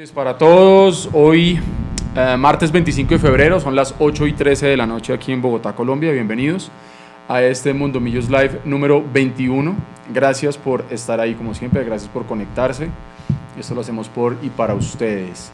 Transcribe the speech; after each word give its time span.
noches 0.00 0.12
para 0.12 0.38
todos. 0.38 1.10
Hoy, 1.12 1.60
eh, 2.16 2.36
martes 2.38 2.72
25 2.72 3.10
de 3.10 3.18
febrero, 3.18 3.60
son 3.60 3.76
las 3.76 3.94
8 3.98 4.26
y 4.28 4.32
13 4.32 4.68
de 4.68 4.76
la 4.78 4.86
noche 4.86 5.12
aquí 5.12 5.30
en 5.30 5.42
Bogotá, 5.42 5.74
Colombia. 5.74 6.10
Bienvenidos 6.10 6.70
a 7.28 7.42
este 7.42 7.74
Mundo 7.74 8.00
Millos 8.00 8.30
Live 8.30 8.62
número 8.64 9.04
21. 9.12 9.76
Gracias 10.10 10.56
por 10.56 10.86
estar 10.90 11.20
ahí 11.20 11.34
como 11.34 11.52
siempre, 11.52 11.84
gracias 11.84 12.10
por 12.10 12.24
conectarse. 12.24 12.88
Esto 13.58 13.74
lo 13.74 13.82
hacemos 13.82 14.08
por 14.08 14.38
y 14.40 14.48
para 14.48 14.74
ustedes. 14.74 15.52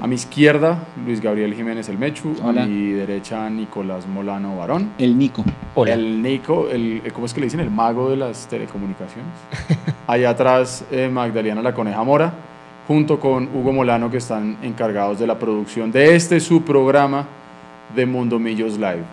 A 0.00 0.06
mi 0.06 0.14
izquierda, 0.14 0.84
Luis 1.04 1.20
Gabriel 1.20 1.52
Jiménez 1.52 1.88
El 1.88 1.98
Mechu. 1.98 2.36
Hola. 2.44 2.62
A 2.62 2.66
mi 2.66 2.92
derecha, 2.92 3.50
Nicolás 3.50 4.06
Molano 4.06 4.56
Barón. 4.56 4.92
El 4.98 5.18
Nico. 5.18 5.44
El 5.84 6.22
Nico, 6.22 6.68
el, 6.70 7.02
¿cómo 7.12 7.26
es 7.26 7.34
que 7.34 7.40
le 7.40 7.46
dicen? 7.46 7.58
El 7.58 7.72
mago 7.72 8.08
de 8.08 8.16
las 8.16 8.46
telecomunicaciones. 8.46 9.32
Allá 10.06 10.30
atrás, 10.30 10.84
eh, 10.92 11.08
Magdalena 11.08 11.60
La 11.60 11.74
Coneja 11.74 12.04
Mora, 12.04 12.49
junto 12.90 13.20
con 13.20 13.48
Hugo 13.54 13.72
Molano, 13.72 14.10
que 14.10 14.16
están 14.16 14.56
encargados 14.62 15.20
de 15.20 15.24
la 15.24 15.38
producción 15.38 15.92
de 15.92 16.16
este 16.16 16.40
su 16.40 16.64
programa 16.64 17.24
de 17.94 18.04
Mundo 18.04 18.40
Millos 18.40 18.72
Live. 18.72 19.04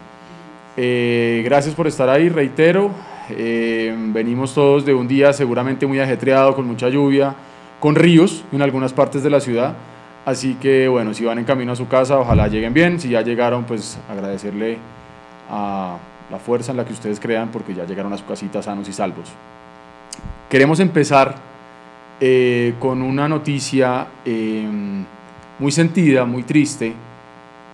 Eh, 0.76 1.44
gracias 1.46 1.76
por 1.76 1.86
estar 1.86 2.10
ahí, 2.10 2.28
reitero. 2.28 2.90
eh, 3.30 3.96
venimos 3.96 4.56
todos 4.56 4.84
de 4.84 4.96
un 4.96 5.08
día 5.08 5.32
seguramente 5.32 5.86
muy 5.86 6.00
ajetreado, 6.00 6.56
con 6.56 6.66
mucha 6.66 6.90
lluvia, 6.90 7.36
con 7.80 7.94
ríos 7.94 8.44
en 8.52 8.64
algunas 8.64 8.94
partes 8.94 9.22
de 9.22 9.30
la 9.30 9.40
ciudad. 9.40 9.76
Así 10.26 10.56
que 10.56 10.88
bueno, 10.88 11.14
si 11.14 11.26
van 11.26 11.38
en 11.38 11.46
camino 11.46 11.74
a 11.74 11.76
su 11.76 11.88
casa, 11.88 12.18
ojalá 12.18 12.48
lleguen 12.48 12.74
bien. 12.74 13.00
Si 13.00 13.10
ya 13.10 13.22
llegaron, 13.22 13.66
pues 13.66 14.00
agradecerle 14.10 14.80
a 15.52 15.98
la 16.32 16.40
fuerza 16.40 16.72
en 16.72 16.78
la 16.78 16.86
que 16.86 16.94
ustedes 16.94 17.20
crean 17.20 17.50
porque 17.50 17.76
ya 17.76 17.86
llegaron 17.86 18.12
a 18.12 18.18
su 18.18 18.26
casita 18.26 18.64
sanos 18.64 18.90
y 18.90 18.94
salvos. 18.94 19.30
Queremos 20.50 20.80
empezar 20.80 21.36
eh, 22.20 22.76
con 22.80 23.02
una 23.02 23.28
noticia 23.28 24.08
eh, 24.26 24.68
muy 25.60 25.72
sentida, 25.72 26.26
muy 26.26 26.44
triste, 26.44 26.94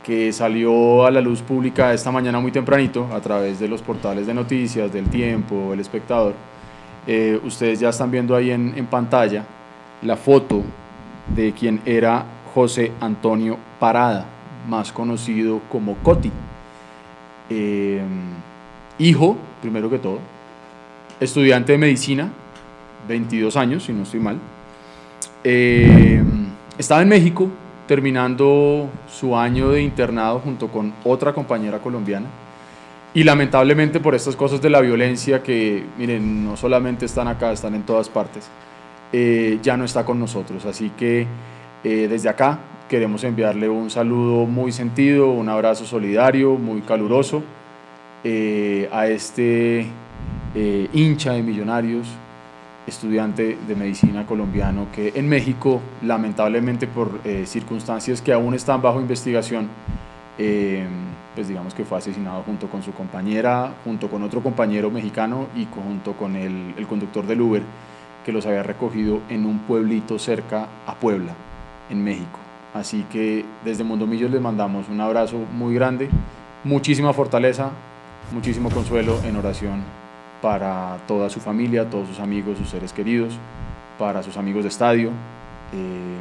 que 0.04 0.34
salió 0.34 1.06
a 1.06 1.12
la 1.12 1.22
luz 1.22 1.42
pública 1.42 1.94
esta 1.94 2.12
mañana 2.12 2.40
muy 2.40 2.52
tempranito 2.52 3.08
a 3.14 3.22
través 3.22 3.60
de 3.60 3.70
los 3.70 3.82
portales 3.82 4.28
de 4.28 4.34
noticias, 4.34 4.92
del 4.92 5.10
tiempo, 5.10 5.74
el 5.74 5.80
espectador. 5.80 6.34
Eh, 7.08 7.40
ustedes 7.44 7.80
ya 7.80 7.90
están 7.90 8.12
viendo 8.12 8.36
ahí 8.36 8.52
en, 8.52 8.86
pantalla 8.88 9.46
la 10.02 10.18
foto 10.18 10.62
de 11.34 11.54
quien 11.54 11.82
era 11.86 12.26
José 12.54 12.92
Antonio 13.00 13.58
Parada, 13.80 14.26
más 14.68 14.92
conocido 14.92 15.62
como 15.70 15.96
Coti. 15.96 16.32
Eh, 17.50 18.02
hijo, 19.00 19.38
primero 19.62 19.90
que 19.90 20.00
todo, 20.00 20.20
estudiante 21.20 21.74
de 21.74 21.78
medicina, 21.78 22.32
22 23.08 23.56
años, 23.58 23.84
si 23.84 23.94
no 23.94 24.04
estoy 24.04 24.20
mal. 24.20 24.38
Eh, 25.44 26.22
estaba 26.78 27.02
en 27.02 27.10
México 27.10 27.50
terminando 27.88 28.90
su 29.08 29.36
año 29.36 29.70
de 29.70 29.82
internado 29.82 30.40
junto 30.40 30.68
con 30.70 30.94
otra 31.04 31.34
compañera 31.34 31.80
colombiana. 31.80 32.28
Y 33.14 33.24
lamentablemente 33.24 34.00
por 34.00 34.16
estas 34.16 34.36
cosas 34.36 34.62
de 34.62 34.70
la 34.70 34.82
violencia 34.82 35.44
que, 35.44 35.86
miren, 35.98 36.44
no 36.44 36.58
solamente 36.58 37.06
están 37.06 37.28
acá, 37.28 37.52
están 37.52 37.76
en 37.76 37.84
todas 37.84 38.10
partes, 38.10 38.50
eh, 39.12 39.60
ya 39.62 39.78
no 39.78 39.86
está 39.86 40.04
con 40.04 40.20
nosotros. 40.20 40.66
Así 40.66 40.92
que 40.98 41.28
eh, 41.84 42.08
desde 42.10 42.30
acá 42.30 42.60
queremos 42.90 43.24
enviarle 43.24 43.70
un 43.70 43.90
saludo 43.90 44.46
muy 44.46 44.72
sentido, 44.72 45.30
un 45.32 45.50
abrazo 45.50 45.86
solidario, 45.86 46.56
muy 46.56 46.82
caluroso 46.82 47.44
eh, 48.24 48.88
a 48.92 49.08
este 49.08 49.88
eh, 50.56 50.90
hincha 50.94 51.34
de 51.34 51.44
millonarios, 51.44 52.08
estudiante 52.86 53.58
de 53.68 53.76
medicina 53.76 54.26
colombiano 54.26 54.88
que 54.94 55.14
en 55.16 55.30
México, 55.30 55.82
lamentablemente 56.02 56.88
por 56.88 57.20
eh, 57.24 57.46
circunstancias 57.46 58.22
que 58.22 58.34
aún 58.34 58.54
están 58.54 58.82
bajo 58.82 59.00
investigación, 59.00 59.70
eh, 60.38 60.86
pues 61.36 61.48
digamos 61.48 61.74
que 61.74 61.86
fue 61.86 61.98
asesinado 61.98 62.44
junto 62.44 62.68
con 62.68 62.84
su 62.84 62.94
compañera, 62.94 63.74
junto 63.84 64.10
con 64.10 64.24
otro 64.24 64.42
compañero 64.42 64.92
mexicano 64.92 65.48
y 65.56 65.66
junto 65.66 66.14
con 66.14 66.36
el, 66.36 66.74
el 66.78 66.88
conductor 66.88 67.26
del 67.26 67.42
Uber 67.42 67.62
que 68.26 68.32
los 68.32 68.46
había 68.46 68.64
recogido 68.64 69.22
en 69.30 69.46
un 69.46 69.60
pueblito 69.60 70.18
cerca 70.18 70.68
a 70.86 70.96
Puebla, 70.96 71.34
en 71.90 72.04
México. 72.04 72.40
Así 72.74 73.06
que 73.12 73.46
desde 73.64 73.84
Mundo 73.84 74.08
Millos 74.08 74.32
les 74.32 74.42
mandamos 74.42 74.90
un 74.90 75.00
abrazo 75.02 75.38
muy 75.54 75.76
grande, 75.76 76.10
muchísima 76.64 77.14
fortaleza, 77.14 77.72
muchísimo 78.32 78.70
consuelo 78.70 79.20
en 79.24 79.36
oración 79.36 80.03
para 80.44 80.98
toda 81.08 81.30
su 81.30 81.40
familia, 81.40 81.90
todos 81.90 82.10
sus 82.10 82.20
amigos, 82.20 82.58
sus 82.58 82.70
seres 82.70 82.92
queridos, 82.92 83.34
para 83.98 84.22
sus 84.22 84.36
amigos 84.36 84.64
de 84.64 84.68
estadio, 84.68 85.10
eh, 85.72 86.18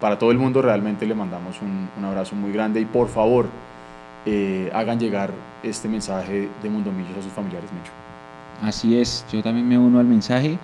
para 0.00 0.18
todo 0.18 0.32
el 0.32 0.38
mundo 0.38 0.60
realmente 0.60 1.06
le 1.06 1.14
mandamos 1.14 1.62
un, 1.62 1.88
un 1.96 2.04
abrazo 2.04 2.34
muy 2.34 2.50
grande 2.50 2.80
y 2.80 2.84
por 2.86 3.06
favor 3.06 3.46
eh, 4.26 4.68
hagan 4.74 4.98
llegar 4.98 5.30
este 5.62 5.88
mensaje 5.88 6.48
de 6.60 6.70
Mundo 6.70 6.90
Millos 6.90 7.16
a 7.16 7.22
sus 7.22 7.32
familiares, 7.32 7.70
Mecho. 7.72 7.92
Así 8.66 8.98
es, 8.98 9.24
yo 9.30 9.44
también 9.44 9.68
me 9.68 9.78
uno 9.78 10.00
al 10.00 10.06
mensaje. 10.06 10.58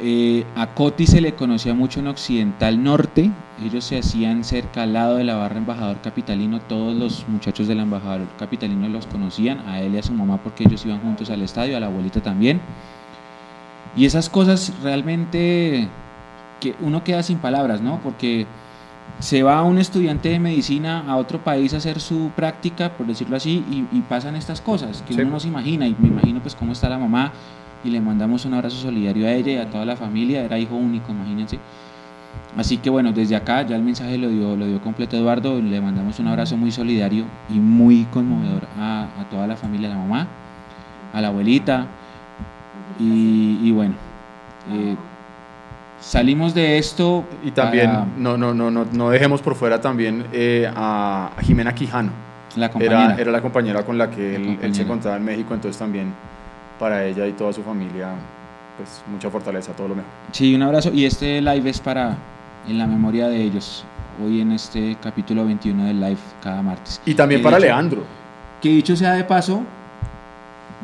Eh, 0.00 0.44
a 0.54 0.68
Coti 0.74 1.06
se 1.08 1.20
le 1.20 1.34
conocía 1.34 1.74
mucho 1.74 1.98
en 2.00 2.06
Occidental 2.06 2.82
Norte. 2.82 3.30
Ellos 3.64 3.84
se 3.84 3.98
hacían 3.98 4.44
cerca 4.44 4.84
al 4.84 4.92
lado 4.92 5.16
de 5.16 5.24
la 5.24 5.34
barra 5.34 5.58
Embajador 5.58 6.00
Capitalino. 6.00 6.60
Todos 6.60 6.94
los 6.96 7.26
muchachos 7.28 7.66
del 7.66 7.80
Embajador 7.80 8.28
Capitalino 8.38 8.88
los 8.88 9.06
conocían, 9.06 9.60
a 9.66 9.80
él 9.80 9.94
y 9.94 9.98
a 9.98 10.02
su 10.02 10.12
mamá 10.12 10.36
porque 10.38 10.64
ellos 10.64 10.84
iban 10.86 11.00
juntos 11.00 11.30
al 11.30 11.42
estadio, 11.42 11.76
a 11.76 11.80
la 11.80 11.86
abuelita 11.86 12.20
también. 12.20 12.60
Y 13.96 14.04
esas 14.04 14.28
cosas 14.28 14.72
realmente 14.84 15.88
que 16.60 16.76
uno 16.80 17.02
queda 17.02 17.22
sin 17.24 17.38
palabras, 17.38 17.80
¿no? 17.80 17.98
Porque 18.00 18.46
se 19.18 19.42
va 19.42 19.62
un 19.62 19.78
estudiante 19.78 20.28
de 20.28 20.38
medicina 20.38 21.02
a 21.08 21.16
otro 21.16 21.42
país 21.42 21.74
a 21.74 21.78
hacer 21.78 21.98
su 21.98 22.30
práctica, 22.36 22.92
por 22.92 23.06
decirlo 23.06 23.36
así, 23.36 23.64
y, 23.68 23.96
y 23.96 24.00
pasan 24.02 24.36
estas 24.36 24.60
cosas 24.60 25.02
que 25.02 25.14
Sí. 25.14 25.20
uno 25.22 25.30
no 25.32 25.40
se 25.40 25.48
imagina. 25.48 25.88
Y 25.88 25.96
me 25.98 26.06
imagino 26.08 26.40
pues 26.40 26.54
cómo 26.54 26.70
está 26.72 26.88
la 26.88 26.98
mamá 26.98 27.32
y 27.84 27.90
le 27.90 28.00
mandamos 28.00 28.44
un 28.44 28.54
abrazo 28.54 28.76
solidario 28.76 29.26
a 29.26 29.32
ella 29.32 29.52
y 29.52 29.56
a 29.56 29.70
toda 29.70 29.84
la 29.84 29.96
familia. 29.96 30.42
Era 30.42 30.58
hijo 30.58 30.74
único, 30.74 31.12
imagínense. 31.12 31.58
Así 32.56 32.78
que 32.78 32.90
bueno, 32.90 33.12
desde 33.12 33.36
acá 33.36 33.62
ya 33.62 33.76
el 33.76 33.82
mensaje 33.82 34.18
lo 34.18 34.28
dio, 34.28 34.56
lo 34.56 34.66
dio 34.66 34.80
completo 34.80 35.16
Eduardo. 35.16 35.60
Le 35.60 35.80
mandamos 35.80 36.18
un 36.18 36.28
abrazo 36.28 36.56
muy 36.56 36.70
solidario 36.70 37.24
y 37.48 37.54
muy 37.54 38.04
conmovedor 38.12 38.66
a, 38.78 39.08
a 39.20 39.28
toda 39.30 39.46
la 39.46 39.56
familia, 39.56 39.88
a 39.88 39.92
la 39.92 39.98
mamá, 39.98 40.26
a 41.12 41.20
la 41.20 41.28
abuelita. 41.28 41.86
Y, 42.98 43.60
y 43.62 43.70
bueno, 43.70 43.94
eh, 44.72 44.96
salimos 46.00 46.54
de 46.54 46.78
esto. 46.78 47.24
Y 47.44 47.50
también 47.52 47.90
para 47.90 48.06
no, 48.16 48.36
no, 48.36 48.54
no, 48.54 48.70
no, 48.70 48.86
no 48.90 49.10
dejemos 49.10 49.40
por 49.40 49.54
fuera 49.54 49.80
también 49.80 50.24
eh, 50.32 50.70
a, 50.74 51.30
Jimena 51.42 51.74
Quijano. 51.74 52.10
la 52.56 52.70
compañera. 52.70 53.04
Era, 53.04 53.20
era 53.20 53.32
la 53.32 53.40
compañera 53.40 53.84
con 53.84 53.98
la 53.98 54.10
que 54.10 54.38
La 54.38 54.50
él, 54.50 54.58
él 54.62 54.74
se 54.74 54.82
encontraba 54.82 55.16
en 55.16 55.24
México, 55.24 55.54
entonces 55.54 55.78
también 55.78 56.12
para 56.78 57.04
ella 57.04 57.26
y 57.26 57.32
toda 57.32 57.52
su 57.52 57.62
familia, 57.62 58.10
pues 58.76 59.02
mucha 59.10 59.30
fortaleza, 59.30 59.72
todo 59.72 59.88
lo 59.88 59.94
mejor. 59.96 60.10
Sí, 60.32 60.54
un 60.54 60.62
abrazo. 60.62 60.92
Y 60.92 61.04
este 61.04 61.40
live 61.40 61.70
es 61.70 61.80
para 61.80 62.16
en 62.68 62.78
la 62.78 62.86
memoria 62.86 63.28
de 63.28 63.42
ellos. 63.42 63.84
Hoy 64.24 64.40
en 64.40 64.52
este 64.52 64.96
capítulo 65.02 65.44
21 65.44 65.84
del 65.84 66.00
live 66.00 66.18
cada 66.42 66.62
martes. 66.62 67.00
Y 67.06 67.14
también 67.14 67.40
Que 67.40 67.44
para 67.44 67.56
dicho- 67.58 67.66
Leandro. 67.66 68.02
Que 68.60 68.68
dicho 68.70 68.96
sea 68.96 69.12
de 69.12 69.24
paso, 69.24 69.62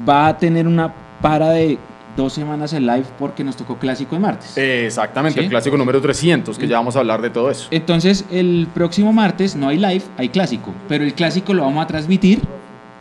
va 0.08 0.29
a 0.29 0.38
tener 0.38 0.67
una 0.67 0.93
para 1.20 1.50
de 1.50 1.79
dos 2.17 2.32
semanas 2.32 2.73
el 2.73 2.87
live 2.87 3.06
porque 3.19 3.43
nos 3.43 3.56
tocó 3.56 3.76
clásico 3.76 4.14
el 4.14 4.20
martes. 4.23 4.56
Exactamente, 4.56 5.40
Sí. 5.40 5.44
el 5.47 5.50
clásico 5.50 5.76
número 5.76 6.00
300, 6.00 6.56
que 6.56 6.67
Sí. 6.67 6.70
ya 6.70 6.76
vamos 6.76 6.94
a 6.94 7.00
hablar 7.00 7.20
de 7.23 7.31
todo 7.31 7.50
eso. 7.50 7.67
Entonces, 7.73 8.25
el 8.31 8.69
próximo 8.73 9.12
martes 9.12 9.56
no 9.56 9.69
hay 9.69 9.79
live, 9.79 10.02
hay 10.17 10.29
clásico. 10.29 10.73
Pero 10.88 11.02
el 11.02 11.14
clásico 11.14 11.52
lo 11.55 11.62
vamos 11.64 11.82
a 11.82 11.88
transmitir 11.88 12.40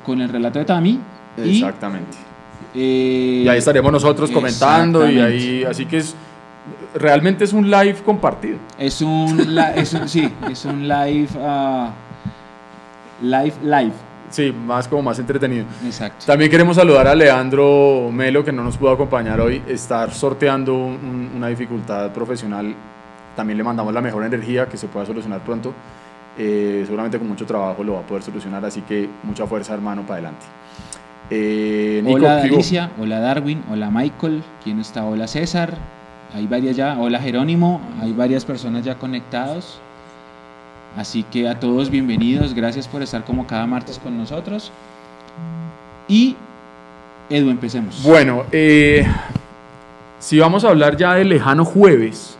con 0.04 0.20
el 0.22 0.30
relato 0.30 0.58
de 0.58 0.66
Tami. 0.66 1.00
Y, 1.38 1.58
Exactamente. 1.58 2.18
eh, 2.18 2.33
Y 2.74 3.48
ahí 3.48 3.58
estaremos 3.60 3.92
nosotros 3.92 4.32
comentando 4.32 5.10
y 5.10 5.20
ahí, 5.20 5.64
así 5.64 5.86
que 5.86 5.98
es, 5.98 6.16
realmente 6.96 7.44
es 7.44 7.54
un 7.54 7.70
live 7.70 7.98
compartido. 8.06 8.58
Es 8.78 9.02
un, 9.02 9.40
es 9.76 9.94
un- 9.94 10.10
sí, 10.10 10.30
es 10.50 10.66
un 10.66 10.88
live, 10.88 11.28
ah, 11.40 11.92
live, 13.22 13.54
live. 13.64 13.94
Sí, 14.30 14.52
más 14.52 14.88
como 14.88 15.04
más 15.04 15.20
entretenido. 15.20 15.66
Exacto. 15.86 16.26
También 16.26 16.50
queremos 16.50 16.76
saludar 16.76 17.08
a 17.08 17.14
Leandro 17.14 18.10
Melo, 18.12 18.44
que 18.44 18.52
no 18.52 18.64
nos 18.64 18.78
pudo 18.78 18.92
acompañar 18.92 19.40
hoy, 19.40 19.62
estar 19.68 20.12
sorteando 20.12 20.74
un- 20.74 21.32
una 21.36 21.48
dificultad 21.50 22.12
profesional. 22.12 22.74
También 23.36 23.58
le 23.58 23.64
mandamos 23.64 23.94
la 23.94 24.02
mejor 24.02 24.24
energía 24.24 24.68
que 24.68 24.78
se 24.78 24.88
pueda 24.88 25.06
solucionar 25.06 25.42
pronto. 25.42 25.74
Eh, 26.36 26.82
seguramente 26.86 27.20
con 27.20 27.28
mucho 27.28 27.46
trabajo 27.46 27.84
lo 27.84 27.94
va 27.94 28.00
a 28.00 28.04
poder 28.04 28.24
solucionar, 28.24 28.66
así 28.66 28.82
que 28.82 29.08
mucha 29.22 29.46
fuerza, 29.46 29.76
hermano, 29.76 30.02
para 30.02 30.14
adelante. 30.16 30.46
Eh, 31.36 32.02
Nico, 32.04 32.18
hola. 32.18 32.44
Alicia, 32.44 32.92
hola 33.00 33.20
Darwin, 33.20 33.64
hola 33.72 33.90
Michael, 33.90 34.44
¿quién 34.64 34.80
está? 34.80 35.04
Hola 35.04 35.26
César, 35.26 35.76
hay 36.36 36.46
varias 36.46 36.76
ya, 36.76 36.96
hola 37.00 37.18
Jerónimo, 37.18 37.82
hay 38.00 38.14
varias 38.14 38.46
personas 38.46 38.86
ya 38.86 39.00
conectados. 39.00 39.80
Así 40.96 41.24
que 41.24 41.50
a 41.50 41.60
todos 41.60 41.90
bienvenidos, 41.90 42.54
gracias 42.54 42.88
por 42.88 43.02
estar 43.02 43.24
como 43.24 43.48
cada 43.48 43.66
martes 43.66 43.98
con 43.98 44.16
nosotros. 44.16 44.72
Y 46.08 46.36
Edu, 47.32 47.50
empecemos. 47.50 48.04
Bueno, 48.04 48.44
eh, 48.52 49.04
si 50.20 50.38
vamos 50.38 50.64
a 50.64 50.70
hablar 50.70 50.96
ya 50.98 51.16
del 51.16 51.30
lejano 51.30 51.66
jueves, 51.66 52.38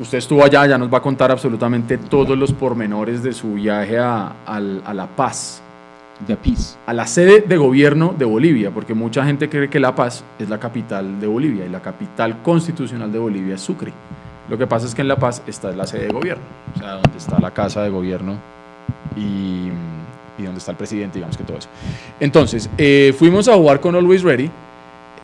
usted 0.00 0.18
estuvo 0.18 0.44
allá, 0.44 0.68
ya 0.68 0.78
nos 0.78 0.92
va 0.92 0.98
a 0.98 1.02
contar 1.02 1.32
absolutamente 1.32 1.98
todos 1.98 2.38
los 2.38 2.52
pormenores 2.52 3.24
de 3.24 3.32
su 3.32 3.54
viaje 3.54 3.98
a 3.98 4.34
La 4.94 5.08
Paz, 5.08 5.64
The 6.26 6.36
Peace. 6.36 6.76
a 6.86 6.92
la 6.92 7.06
sede 7.06 7.42
de 7.42 7.56
gobierno 7.56 8.14
de 8.16 8.24
Bolivia, 8.24 8.70
porque 8.70 8.94
mucha 8.94 9.24
gente 9.26 9.48
cree 9.48 9.68
que 9.68 9.80
La 9.80 9.94
Paz 9.94 10.24
es 10.38 10.48
la 10.48 10.58
capital 10.58 11.20
de 11.20 11.26
Bolivia 11.26 11.66
y 11.66 11.68
la 11.68 11.80
capital 11.80 12.42
constitucional 12.42 13.12
de 13.12 13.18
Bolivia 13.18 13.56
es 13.56 13.60
Sucre. 13.60 13.92
Lo 14.48 14.56
que 14.56 14.66
pasa 14.66 14.86
es 14.86 14.94
que 14.94 15.02
en 15.02 15.08
La 15.08 15.16
Paz 15.16 15.42
está 15.46 15.72
la 15.72 15.86
sede 15.86 16.06
de 16.06 16.12
gobierno, 16.12 16.44
o 16.74 16.78
sea, 16.78 16.92
donde 16.92 17.18
está 17.18 17.38
la 17.38 17.50
casa 17.50 17.82
de 17.82 17.90
gobierno 17.90 18.36
y, 19.16 19.68
y 20.38 20.42
donde 20.42 20.58
está 20.58 20.70
el 20.70 20.76
presidente, 20.76 21.18
digamos 21.18 21.36
que 21.36 21.44
todo 21.44 21.58
eso. 21.58 21.68
Entonces, 22.20 22.70
eh, 22.78 23.14
fuimos 23.18 23.48
a 23.48 23.54
jugar 23.54 23.80
con 23.80 23.94
Always 23.94 24.22
Ready 24.22 24.50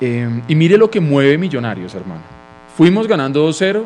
eh, 0.01 0.43
y 0.49 0.55
mire 0.55 0.77
lo 0.77 0.91
que 0.91 1.01
mueve 1.01 1.39
Millonarios, 1.39 1.95
hermano. 1.95 2.23
Fuimos 2.77 3.07
ganando 3.07 3.49
2-0 3.49 3.85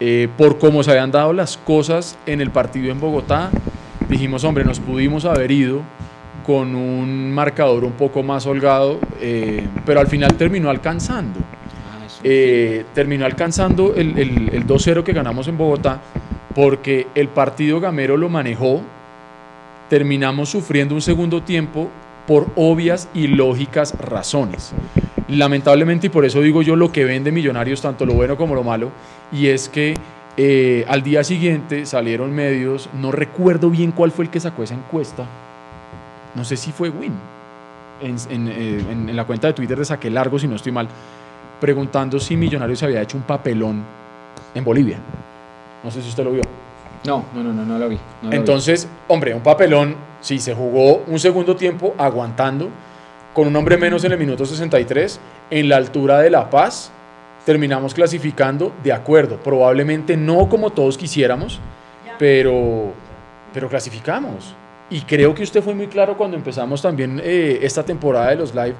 eh, 0.00 0.28
por 0.36 0.58
cómo 0.58 0.82
se 0.82 0.90
habían 0.90 1.10
dado 1.10 1.32
las 1.32 1.56
cosas 1.56 2.18
en 2.26 2.40
el 2.40 2.50
partido 2.50 2.90
en 2.90 2.98
Bogotá. 2.98 3.50
Dijimos, 4.08 4.44
hombre, 4.44 4.64
nos 4.64 4.80
pudimos 4.80 5.24
haber 5.24 5.50
ido 5.50 5.82
con 6.46 6.74
un 6.74 7.32
marcador 7.32 7.84
un 7.84 7.92
poco 7.92 8.22
más 8.22 8.46
holgado, 8.46 8.98
eh, 9.20 9.66
pero 9.86 10.00
al 10.00 10.06
final 10.06 10.34
terminó 10.34 10.70
alcanzando. 10.70 11.40
Ah. 11.40 12.06
Eh, 12.22 12.84
terminó 12.94 13.24
alcanzando 13.24 13.94
el, 13.94 14.18
el- 14.18 14.50
el 14.52 14.66
2-0 14.66 15.02
que 15.02 15.12
ganamos 15.12 15.48
en 15.48 15.56
Bogotá 15.58 16.00
porque 16.54 17.06
el 17.14 17.28
partido 17.28 17.80
Gamero 17.80 18.16
lo 18.16 18.28
manejó. 18.28 18.82
Terminamos 19.88 20.48
sufriendo 20.48 20.94
un 20.94 21.02
segundo 21.02 21.42
tiempo 21.42 21.90
por 22.26 22.46
obvias 22.56 23.08
y 23.14 23.26
lógicas 23.26 23.94
razones. 23.98 24.72
Lamentablemente, 25.28 26.06
y 26.06 26.10
por 26.10 26.24
eso 26.24 26.40
digo 26.40 26.62
yo 26.62 26.74
lo 26.76 26.90
que 26.90 27.04
vende 27.04 27.32
Millonarios, 27.32 27.82
tanto 27.82 28.06
lo 28.06 28.14
bueno 28.14 28.36
como 28.36 28.54
lo 28.54 28.62
malo, 28.62 28.90
y 29.32 29.48
es 29.48 29.68
que 29.68 29.94
eh, 30.36 30.84
al 30.88 31.02
día 31.02 31.22
siguiente 31.22 31.86
salieron 31.86 32.32
medios, 32.32 32.88
no 32.94 33.12
recuerdo 33.12 33.70
bien 33.70 33.92
cuál 33.92 34.10
fue 34.10 34.24
el 34.24 34.30
que 34.30 34.40
sacó 34.40 34.62
esa 34.62 34.74
encuesta, 34.74 35.24
no 36.34 36.44
sé 36.44 36.56
si 36.56 36.72
fue 36.72 36.88
Win, 36.90 37.12
en, 38.00 38.16
en, 38.30 38.48
eh, 38.48 38.84
en- 38.90 39.08
en 39.08 39.16
la 39.16 39.24
cuenta 39.24 39.46
de 39.48 39.52
Twitter 39.54 39.78
de 39.78 39.84
Saque 39.84 40.10
Largo, 40.10 40.38
si 40.38 40.48
no 40.48 40.56
estoy 40.56 40.72
mal, 40.72 40.88
preguntando 41.60 42.18
si 42.20 42.36
Millonarios 42.36 42.82
había 42.82 43.00
hecho 43.02 43.16
un 43.16 43.22
papelón 43.22 43.82
en 44.54 44.64
Bolivia. 44.64 44.98
No 45.82 45.90
sé 45.90 46.02
si 46.02 46.08
usted 46.08 46.24
lo 46.24 46.32
vio. 46.32 46.42
No, 47.06 47.24
no, 47.34 47.42
no, 47.42 47.52
no, 47.52 47.64
no 47.64 47.78
lo 47.78 47.88
vi. 47.88 47.96
no 47.96 48.00
lo 48.24 48.30
vi. 48.30 48.36
Entonces, 48.36 48.88
hombre, 49.08 49.34
un 49.34 49.42
papelón, 49.42 49.94
sí, 50.20 50.38
se 50.38 50.54
jugó 50.54 51.04
un 51.06 51.18
segundo 51.18 51.54
tiempo 51.54 51.94
aguantando, 51.98 52.68
con 53.34 53.46
un 53.48 53.56
hombre 53.56 53.76
menos 53.76 54.02
en 54.04 54.12
el 54.12 54.18
minuto 54.18 54.46
63, 54.46 55.20
en 55.50 55.68
la 55.68 55.76
altura 55.76 56.20
de 56.20 56.30
La 56.30 56.48
Paz, 56.48 56.90
terminamos 57.44 57.92
clasificando 57.92 58.72
de 58.82 58.92
acuerdo, 58.92 59.36
probablemente 59.36 60.16
no 60.16 60.48
como 60.48 60.70
todos 60.70 60.96
quisiéramos, 60.96 61.60
pero, 62.18 62.92
pero 63.52 63.68
clasificamos. 63.68 64.54
Y 64.90 65.00
creo 65.02 65.34
que 65.34 65.42
usted 65.42 65.62
fue 65.62 65.74
muy 65.74 65.86
claro 65.88 66.16
cuando 66.16 66.36
empezamos 66.36 66.82
también 66.82 67.20
eh, 67.22 67.58
esta 67.62 67.84
temporada 67.84 68.30
de 68.30 68.36
los 68.36 68.54
live, 68.54 68.74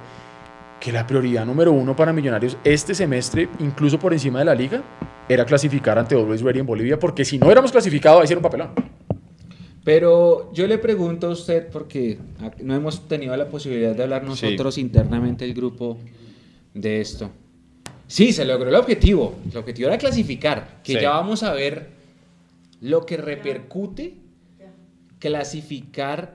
que 0.80 0.92
la 0.92 1.06
prioridad 1.06 1.46
número 1.46 1.72
uno 1.72 1.96
para 1.96 2.12
Millonarios 2.12 2.56
este 2.62 2.94
semestre, 2.94 3.48
incluso 3.60 3.98
por 3.98 4.12
encima 4.12 4.40
de 4.40 4.44
la 4.44 4.54
liga, 4.54 4.82
era 5.28 5.44
clasificar 5.46 5.98
ante 5.98 6.14
Always 6.14 6.42
Ready 6.42 6.60
en 6.60 6.66
Bolivia, 6.66 6.98
porque 6.98 7.24
si 7.24 7.38
no 7.38 7.50
éramos 7.50 7.72
clasificados, 7.72 8.20
ahí 8.20 8.26
sí 8.26 8.32
era 8.34 8.38
un 8.38 8.42
papelón. 8.42 8.70
Pero 9.82 10.50
yo 10.52 10.66
le 10.66 10.78
pregunto 10.78 11.28
a 11.28 11.30
usted, 11.30 11.68
porque 11.70 12.18
no 12.62 12.74
hemos 12.74 13.06
tenido 13.08 13.36
la 13.36 13.48
posibilidad 13.48 13.94
de 13.94 14.02
hablar 14.02 14.24
nosotros 14.24 14.78
internamente 14.78 15.44
el 15.44 15.54
grupo 15.54 15.98
de 16.74 17.00
esto. 17.00 17.30
Sí, 18.06 18.32
se 18.32 18.44
logró 18.44 18.68
el 18.68 18.74
objetivo. 18.76 19.34
El 19.50 19.56
objetivo 19.58 19.88
era 19.88 19.98
clasificar, 19.98 20.80
que 20.82 20.94
Sí. 20.94 21.00
ya 21.00 21.10
vamos 21.10 21.42
a 21.42 21.52
ver 21.52 21.88
lo 22.80 23.04
que 23.06 23.16
repercute 23.16 24.14
clasificar 25.28 26.34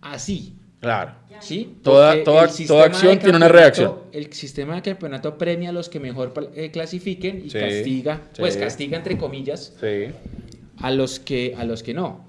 así. 0.00 0.54
Claro. 0.80 1.12
¿sí? 1.40 1.76
Toda- 1.82 2.22
toda- 2.24 2.48
toda 2.66 2.84
acción 2.86 3.18
tiene 3.18 3.36
una 3.36 3.48
reacción. 3.48 3.94
El 4.12 4.32
sistema 4.32 4.76
de 4.76 4.82
campeonato 4.82 5.36
premia 5.36 5.68
a 5.68 5.72
los 5.72 5.88
que 5.88 6.00
mejor 6.00 6.32
eh, 6.54 6.70
clasifiquen 6.70 7.42
y 7.44 7.50
Sí, 7.50 7.58
castiga, 7.58 8.22
pues 8.38 8.56
castiga 8.56 8.96
entre 8.96 9.16
comillas, 9.18 9.74
Sí. 9.80 10.06
a 10.78 10.90
los 10.90 11.20
que, 11.20 11.54
a 11.56 11.64
los 11.64 11.82
que 11.82 11.94
no. 11.94 12.24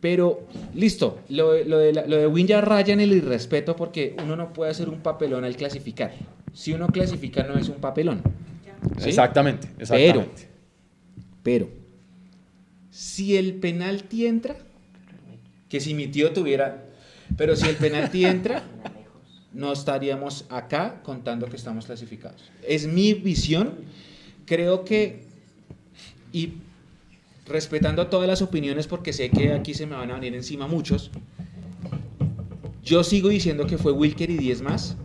Pero, 0.00 0.46
listo, 0.74 1.20
lo, 1.30 1.52
de- 1.52 1.64
lo 1.64 1.78
de, 1.78 1.92
la- 1.94 2.06
lo 2.06 2.16
de 2.18 2.26
Win 2.26 2.46
ya 2.46 2.60
raya 2.60 2.92
en 2.92 3.00
el 3.00 3.12
irrespeto 3.12 3.74
porque 3.74 4.14
uno 4.22 4.36
no 4.36 4.52
puede 4.52 4.70
hacer 4.70 4.88
un 4.88 5.00
papelón 5.00 5.44
al 5.44 5.56
clasificar. 5.56 6.12
Si 6.52 6.72
uno 6.72 6.86
clasifica 6.88 7.42
no 7.44 7.54
es 7.58 7.68
un 7.68 7.76
papelón. 7.76 8.22
¿sí? 8.98 9.08
Exactamente, 9.08 9.68
exactamente. 9.78 10.48
Pero, 11.42 11.68
si 12.96 13.36
el 13.36 13.56
penalti 13.56 14.24
entra, 14.24 14.56
que 15.68 15.80
si 15.80 15.92
mi 15.92 16.06
tío 16.06 16.32
tuviera, 16.32 16.86
pero 17.36 17.54
si 17.54 17.68
el 17.68 17.76
penalti 17.76 18.24
entra, 18.24 18.64
no 19.52 19.70
estaríamos 19.70 20.46
acá 20.48 21.02
contando 21.02 21.46
que 21.46 21.56
estamos 21.56 21.84
clasificados. 21.84 22.50
Es 22.66 22.86
mi 22.86 23.12
visión. 23.12 23.74
Creo 24.46 24.86
que, 24.86 25.24
y 26.32 26.54
respetando 27.46 28.06
todas 28.06 28.26
las 28.26 28.40
opiniones, 28.40 28.86
porque 28.86 29.12
sé 29.12 29.28
que 29.28 29.52
aquí 29.52 29.74
se 29.74 29.84
me 29.84 29.94
van 29.94 30.10
a 30.10 30.14
venir 30.14 30.34
encima 30.34 30.66
muchos, 30.66 31.10
yo 32.82 33.04
sigo 33.04 33.28
diciendo 33.28 33.66
que 33.66 33.76
fue 33.76 33.92
Wilker 33.92 34.30
y 34.30 34.38
10 34.38 34.62
más. 34.62 34.96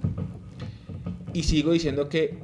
Y 1.33 1.43
sigo 1.43 1.73
diciendo 1.73 2.07
que 2.07 2.37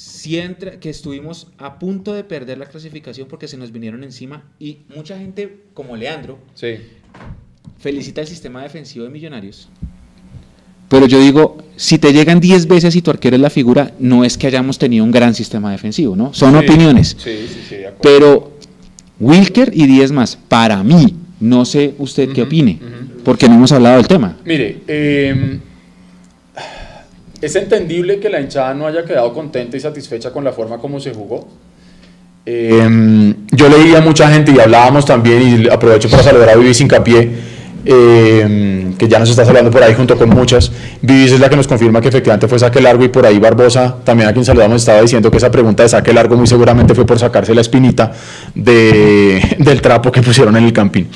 si 0.00 0.38
entra, 0.38 0.78
que 0.78 0.90
estuvimos 0.90 1.48
a 1.58 1.80
punto 1.80 2.12
de 2.14 2.22
perder 2.22 2.56
la 2.58 2.66
clasificación 2.66 3.26
porque 3.26 3.48
se 3.48 3.56
nos 3.56 3.72
vinieron 3.72 4.04
encima 4.04 4.44
y 4.60 4.78
mucha 4.94 5.18
gente 5.18 5.64
como 5.74 5.96
Leandro 5.96 6.38
Sí. 6.54 6.76
felicita 7.80 8.20
el 8.20 8.28
sistema 8.28 8.62
defensivo 8.62 9.04
de 9.06 9.10
Millonarios. 9.10 9.68
Pero 10.88 11.06
yo 11.06 11.18
digo, 11.20 11.58
si 11.74 11.98
te 11.98 12.12
llegan 12.12 12.38
10 12.38 12.68
veces 12.68 12.94
y 12.94 13.02
tu 13.02 13.10
arquero 13.10 13.34
es 13.34 13.42
la 13.42 13.50
figura, 13.50 13.92
no 13.98 14.24
es 14.24 14.38
que 14.38 14.46
hayamos 14.46 14.78
tenido 14.78 15.02
un 15.04 15.10
gran 15.10 15.34
sistema 15.34 15.72
defensivo, 15.72 16.14
¿no? 16.14 16.32
Son 16.32 16.52
Sí, 16.52 16.58
opiniones. 16.64 17.16
Sí, 17.18 17.30
sí, 17.48 17.60
sí, 17.68 17.74
de 17.74 17.88
acuerdo. 17.88 18.00
Pero 18.00 18.52
Wilker 19.18 19.72
y 19.74 19.84
10 19.88 20.12
más, 20.12 20.36
para 20.36 20.84
mí, 20.84 21.16
no 21.40 21.64
sé 21.64 21.94
usted 21.98 22.32
qué 22.32 22.42
opine, 22.42 22.78
porque 23.24 23.48
no 23.48 23.56
hemos 23.56 23.72
hablado 23.72 23.96
del 23.96 24.06
tema. 24.06 24.36
Mire, 24.44 24.78
eh, 24.86 25.58
es 27.40 27.56
entendible 27.56 28.18
que 28.18 28.28
la 28.28 28.40
hinchada 28.40 28.74
no 28.74 28.86
haya 28.86 29.04
quedado 29.04 29.32
contenta 29.32 29.76
y 29.76 29.80
satisfecha 29.80 30.32
con 30.32 30.44
la 30.44 30.52
forma 30.52 30.78
como 30.78 31.00
se 31.00 31.12
jugó. 31.12 31.48
Eh, 32.44 33.34
yo 33.52 33.68
leía 33.68 33.98
a 33.98 34.00
mucha 34.00 34.30
gente 34.30 34.52
y 34.52 34.58
hablábamos 34.58 35.04
también, 35.04 35.64
y 35.64 35.68
aprovecho 35.68 36.08
para 36.08 36.22
saludar 36.22 36.48
a 36.50 36.56
Vivis 36.56 36.80
Hincapié, 36.80 37.30
eh, 37.84 38.94
que 38.98 39.06
ya 39.06 39.18
nos 39.18 39.30
está 39.30 39.42
hablando 39.42 39.70
por 39.70 39.82
ahí 39.82 39.94
junto 39.94 40.16
con 40.16 40.30
muchas. 40.30 40.72
Vivis 41.02 41.32
es 41.32 41.40
la 41.40 41.48
que 41.48 41.56
nos 41.56 41.68
confirma 41.68 42.00
que 42.00 42.08
efectivamente 42.08 42.48
fue 42.48 42.58
saque 42.58 42.80
largo 42.80 43.04
y 43.04 43.08
por 43.08 43.24
ahí 43.26 43.38
Barbosa, 43.38 43.96
también 44.02 44.28
a 44.28 44.32
quien 44.32 44.44
saludamos, 44.44 44.80
estaba 44.80 45.00
diciendo 45.02 45.30
que 45.30 45.36
esa 45.36 45.50
pregunta 45.50 45.82
de 45.82 45.90
saque 45.90 46.12
largo 46.12 46.36
muy 46.36 46.46
seguramente 46.46 46.94
fue 46.94 47.06
por 47.06 47.18
sacarse 47.18 47.54
la 47.54 47.60
espinita 47.60 48.12
de, 48.54 49.56
del 49.58 49.80
trapo 49.80 50.10
que 50.10 50.22
pusieron 50.22 50.56
en 50.56 50.64
el 50.64 50.72
campín. 50.72 51.08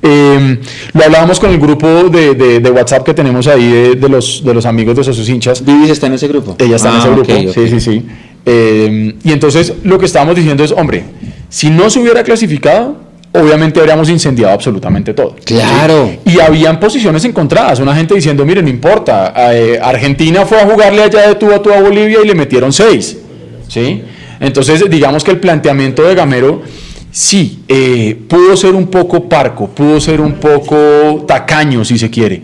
Eh, 0.00 0.58
lo 0.92 1.04
hablábamos 1.04 1.40
con 1.40 1.50
el 1.50 1.58
grupo 1.58 1.86
de, 2.04 2.34
de- 2.34 2.60
de 2.60 2.70
WhatsApp 2.70 3.04
que 3.04 3.14
tenemos 3.14 3.46
ahí 3.48 3.66
de, 3.68 3.94
de 3.96 4.08
los, 4.08 4.42
de 4.44 4.54
los 4.54 4.64
amigos 4.66 4.96
de 4.96 5.04
sus 5.04 5.28
hinchas. 5.28 5.64
Vivis 5.64 5.90
está 5.90 6.06
en 6.06 6.12
ese 6.14 6.28
grupo. 6.28 6.54
Ella 6.58 6.76
está 6.76 6.88
en 6.90 6.94
Ah, 6.94 6.98
ese 7.00 7.10
grupo, 7.10 7.52
sí, 7.52 7.68
sí, 7.68 7.80
sí. 7.80 8.02
Eh, 8.46 9.14
y 9.24 9.32
entonces 9.32 9.72
lo 9.82 9.98
que 9.98 10.06
estábamos 10.06 10.36
diciendo 10.36 10.62
es, 10.64 10.70
hombre, 10.72 11.04
si 11.48 11.68
no 11.70 11.90
se 11.90 11.98
hubiera 12.00 12.22
clasificado, 12.22 12.96
obviamente 13.32 13.80
habríamos 13.80 14.08
incendiado 14.08 14.54
absolutamente 14.54 15.12
todo. 15.14 15.34
Claro. 15.44 16.10
¿sí? 16.24 16.32
Y 16.36 16.40
habían 16.40 16.78
posiciones 16.78 17.24
encontradas, 17.24 17.80
una 17.80 17.94
gente 17.94 18.14
diciendo, 18.14 18.46
mire, 18.46 18.62
no 18.62 18.68
importa, 18.70 19.34
eh, 19.52 19.78
Argentina 19.82 20.46
fue 20.46 20.60
a 20.60 20.66
jugarle 20.66 21.02
allá 21.02 21.28
de 21.28 21.34
tú 21.34 21.52
a 21.52 21.60
tú 21.60 21.72
a 21.72 21.80
Bolivia 21.80 22.20
y 22.22 22.26
le 22.26 22.34
metieron 22.34 22.72
seis, 22.72 23.18
¿sí? 23.66 24.02
Entonces, 24.40 24.88
digamos 24.88 25.24
que 25.24 25.32
el 25.32 25.40
planteamiento 25.40 26.04
de 26.04 26.14
Gamero, 26.14 26.62
sí, 27.10 27.62
eh, 27.68 28.16
pudo 28.28 28.56
ser 28.56 28.74
un 28.74 28.88
poco 28.88 29.28
parco, 29.28 29.68
pudo 29.68 30.00
ser 30.00 30.20
un 30.20 30.34
poco 30.34 31.24
tacaño, 31.26 31.84
si 31.84 31.98
se 31.98 32.10
quiere, 32.10 32.42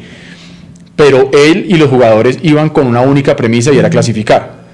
pero 0.96 1.30
él 1.32 1.66
y 1.68 1.74
los 1.74 1.90
jugadores 1.90 2.38
iban 2.42 2.70
con 2.70 2.86
una 2.86 3.00
única 3.00 3.34
premisa 3.36 3.72
y 3.72 3.78
era 3.78 3.90
clasificar. 3.90 4.64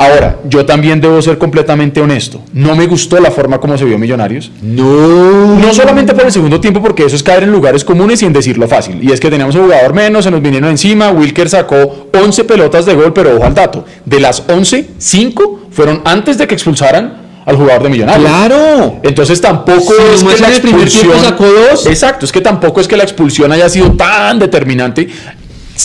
Ahora, 0.00 0.38
yo 0.44 0.64
también 0.64 1.00
debo 1.00 1.20
ser 1.20 1.38
completamente 1.38 2.00
honesto. 2.00 2.40
No 2.52 2.76
me 2.76 2.86
gustó 2.86 3.18
la 3.18 3.32
forma 3.32 3.58
como 3.58 3.76
se 3.76 3.84
vio 3.84 3.98
Millonarios. 3.98 4.52
No. 4.62 5.58
No 5.58 5.74
solamente 5.74 6.14
por 6.14 6.24
el 6.24 6.30
segundo 6.30 6.60
tiempo, 6.60 6.80
porque 6.80 7.04
eso 7.04 7.16
es 7.16 7.22
caer 7.24 7.42
en 7.42 7.50
lugares 7.50 7.84
comunes 7.84 8.22
y 8.22 8.26
en 8.26 8.32
decirlo 8.32 8.68
fácil. 8.68 9.02
Y 9.02 9.10
es 9.10 9.18
que 9.18 9.28
teníamos 9.28 9.56
un 9.56 9.62
jugador 9.62 9.94
menos, 9.94 10.22
se 10.22 10.30
nos 10.30 10.40
vinieron 10.40 10.70
encima. 10.70 11.10
Wilker 11.10 11.48
sacó 11.48 12.10
11 12.14 12.44
pelotas 12.44 12.86
de 12.86 12.94
gol, 12.94 13.12
pero 13.12 13.34
ojo 13.34 13.44
al 13.44 13.54
dato. 13.54 13.84
De 14.04 14.20
las 14.20 14.44
11, 14.48 14.86
5 14.98 15.62
fueron 15.72 16.00
antes 16.04 16.38
de 16.38 16.46
que 16.46 16.54
expulsaran 16.54 17.27
al 17.48 17.56
jugador 17.56 17.84
de 17.84 17.88
Millonarios. 17.88 18.28
Claro. 18.28 19.00
Entonces 19.02 19.40
tampoco 19.40 19.94
Si 20.14 20.26
es 20.26 20.34
que 20.34 20.40
la 20.42 20.48
expulsión 20.50 21.18
sacó 21.18 21.46
dos. 21.46 21.86
Exacto, 21.86 22.26
es 22.26 22.32
que 22.32 22.42
tampoco 22.42 22.78
es 22.78 22.86
que 22.86 22.94
la 22.94 23.04
expulsión 23.04 23.50
haya 23.50 23.70
sido 23.70 23.92
tan 23.92 24.38
determinante. 24.38 25.08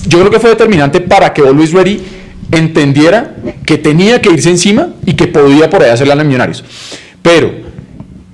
Yo 0.07 0.19
creo 0.19 0.29
que 0.29 0.41
fue 0.41 0.49
determinante 0.49 0.99
para 0.99 1.31
que 1.31 1.41
Always 1.41 1.71
Ready 1.71 2.01
entendiera 2.51 3.35
que 3.65 3.77
tenía 3.77 4.19
que 4.19 4.29
irse 4.31 4.49
encima 4.49 4.89
y 5.05 5.13
que 5.13 5.27
podía 5.27 5.69
por 5.69 5.81
ahí 5.81 5.89
hacerla 5.89 6.15
a 6.15 6.23
Millonarios. 6.25 6.65
Pero 7.21 7.53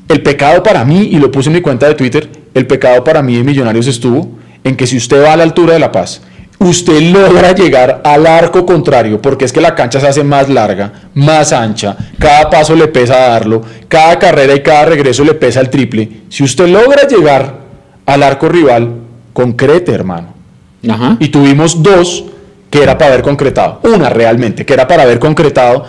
el 0.08 0.24
pecado 0.24 0.64
para 0.64 0.84
mí, 0.84 1.10
y 1.12 1.20
lo 1.20 1.32
puse 1.32 1.50
en 1.50 1.54
mi 1.54 1.62
cuenta 1.62 1.88
de 1.88 1.94
Twitter, 1.94 2.28
el 2.56 2.66
pecado 2.66 3.04
para 3.04 3.22
mí 3.22 3.38
de 3.38 3.44
Millonarios 3.44 3.86
estuvo 3.86 4.32
en 4.64 4.76
que 4.76 4.88
si 4.88 4.98
usted 4.98 5.24
va 5.24 5.34
a 5.34 5.38
la 5.38 5.44
altura 5.44 5.74
de 5.74 5.80
La 5.80 5.92
Paz, 5.92 6.22
usted 6.60 7.02
logra 7.02 7.54
llegar 7.54 8.02
al 8.04 8.28
arco 8.28 8.66
contrario, 8.66 9.22
porque 9.22 9.46
es 9.46 9.54
que 9.54 9.62
la 9.62 9.76
cancha 9.76 10.00
se 10.00 10.08
hace 10.08 10.24
más 10.24 10.50
larga, 10.50 10.92
más 11.14 11.54
ancha, 11.54 11.96
cada 12.20 12.50
paso 12.50 12.76
le 12.76 12.88
pesa 12.88 13.18
darlo, 13.18 13.62
cada 13.88 14.20
carrera 14.20 14.54
y 14.54 14.62
cada 14.62 14.86
regreso 14.86 15.24
le 15.24 15.34
pesa 15.34 15.62
el 15.62 15.70
triple. 15.70 16.22
Si 16.30 16.44
usted 16.44 16.68
logra 16.68 17.08
llegar 17.08 17.60
al 18.06 18.24
arco 18.24 18.50
rival, 18.50 18.90
concrete, 19.34 19.92
hermano. 19.92 20.34
Y 21.20 21.30
tuvimos 21.30 21.82
dos 21.82 22.26
que 22.70 22.84
era 22.84 22.98
para 22.98 23.14
haber 23.14 23.24
concretado, 23.24 23.80
una 23.84 24.10
realmente, 24.10 24.66
que 24.66 24.74
era 24.74 24.88
para 24.88 25.04
haber 25.04 25.20
concretado, 25.20 25.86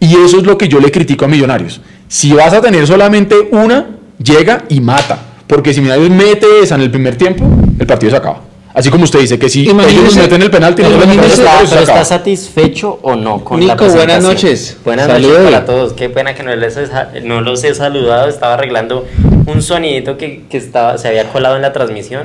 y 0.00 0.16
eso 0.16 0.38
es 0.38 0.44
lo 0.44 0.56
que 0.56 0.68
yo 0.68 0.80
le 0.80 0.90
critico 0.90 1.24
a 1.24 1.28
Millonarios. 1.28 1.80
Si 2.08 2.32
vas 2.32 2.52
a 2.52 2.60
tener 2.60 2.86
solamente 2.86 3.48
una, 3.52 3.86
llega 4.22 4.64
y 4.68 4.80
mata, 4.80 5.18
porque 5.46 5.74
si 5.74 5.80
Millonarios 5.80 6.10
mete 6.10 6.46
esa 6.62 6.76
en 6.76 6.82
el 6.82 6.90
primer 6.90 7.16
tiempo, 7.16 7.44
el 7.78 7.86
partido 7.86 8.10
se 8.10 8.16
acaba. 8.16 8.51
Así 8.74 8.88
como 8.88 9.04
usted 9.04 9.20
dice 9.20 9.38
que 9.38 9.50
si 9.50 9.68
ellos 9.68 10.16
meten 10.16 10.40
el 10.42 10.50
penalti, 10.50 10.82
no 10.82 11.22
está, 11.24 11.60
pero 11.68 11.82
está 11.82 12.04
satisfecho 12.04 12.98
o 13.02 13.16
no 13.16 13.44
con 13.44 13.60
Nico, 13.60 13.86
buenas 13.88 14.22
noches. 14.22 14.78
Buenas 14.84 15.08
noches 15.08 15.30
para 15.44 15.64
todos. 15.66 15.92
Qué 15.92 16.08
pena 16.08 16.34
que 16.34 16.42
no, 16.42 16.54
les, 16.56 16.78
no 17.22 17.42
los 17.42 17.62
he 17.64 17.74
saludado. 17.74 18.28
Estaba 18.28 18.54
arreglando 18.54 19.06
un 19.46 19.62
sonidito 19.62 20.16
que, 20.16 20.44
que 20.48 20.56
estaba, 20.56 20.96
se 20.96 21.08
había 21.08 21.28
colado 21.28 21.56
en 21.56 21.62
la 21.62 21.72
transmisión. 21.72 22.24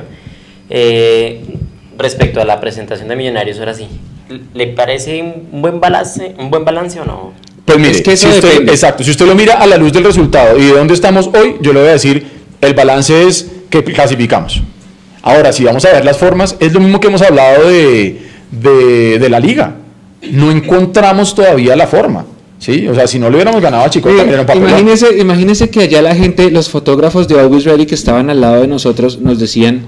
Eh, 0.70 1.44
respecto 1.98 2.40
a 2.40 2.44
la 2.44 2.60
presentación 2.60 3.08
de 3.08 3.16
Millonarios, 3.16 3.58
ahora 3.58 3.74
sí. 3.74 3.88
¿Le 4.54 4.68
parece 4.68 5.22
un 5.22 5.60
buen 5.60 5.80
balance, 5.80 6.34
un 6.38 6.50
buen 6.50 6.64
balance 6.64 7.00
o 7.00 7.04
no? 7.04 7.32
Pues 7.64 7.78
mire, 7.78 8.02
que 8.02 8.16
si 8.16 8.26
usted, 8.26 8.66
exacto, 8.68 9.04
si 9.04 9.10
usted 9.10 9.26
lo 9.26 9.34
mira 9.34 9.54
a 9.54 9.66
la 9.66 9.76
luz 9.76 9.92
del 9.92 10.04
resultado 10.04 10.58
y 10.58 10.64
de 10.66 10.72
dónde 10.72 10.94
estamos 10.94 11.28
hoy, 11.34 11.56
yo 11.60 11.72
le 11.74 11.80
voy 11.80 11.88
a 11.90 11.92
decir, 11.92 12.26
el 12.60 12.72
balance 12.72 13.26
es 13.26 13.50
que 13.68 13.84
clasificamos. 13.84 14.62
Ahora, 15.22 15.52
si 15.52 15.64
vamos 15.64 15.84
a 15.84 15.92
ver 15.92 16.04
las 16.04 16.16
formas, 16.16 16.56
es 16.60 16.72
lo 16.72 16.80
mismo 16.80 17.00
que 17.00 17.08
hemos 17.08 17.22
hablado 17.22 17.68
de, 17.68 18.20
de, 18.50 19.28
la 19.28 19.40
liga. 19.40 19.76
No 20.32 20.50
encontramos 20.50 21.34
todavía 21.34 21.76
la 21.76 21.86
forma. 21.86 22.24
¿sí? 22.58 22.88
O 22.88 22.94
sea, 22.94 23.06
si 23.06 23.18
no 23.18 23.28
le 23.28 23.36
hubiéramos 23.36 23.60
ganado 23.60 23.84
a 23.84 23.90
Chico, 23.90 24.10
imagínese, 24.10 25.18
imagínese 25.18 25.70
que 25.70 25.82
allá 25.82 26.02
la 26.02 26.14
gente, 26.14 26.50
los 26.50 26.68
fotógrafos 26.68 27.28
de 27.28 27.38
Always 27.38 27.64
Ready 27.64 27.86
que 27.86 27.94
estaban 27.94 28.30
al 28.30 28.40
lado 28.40 28.60
de 28.62 28.68
nosotros, 28.68 29.18
nos 29.20 29.38
decían 29.38 29.82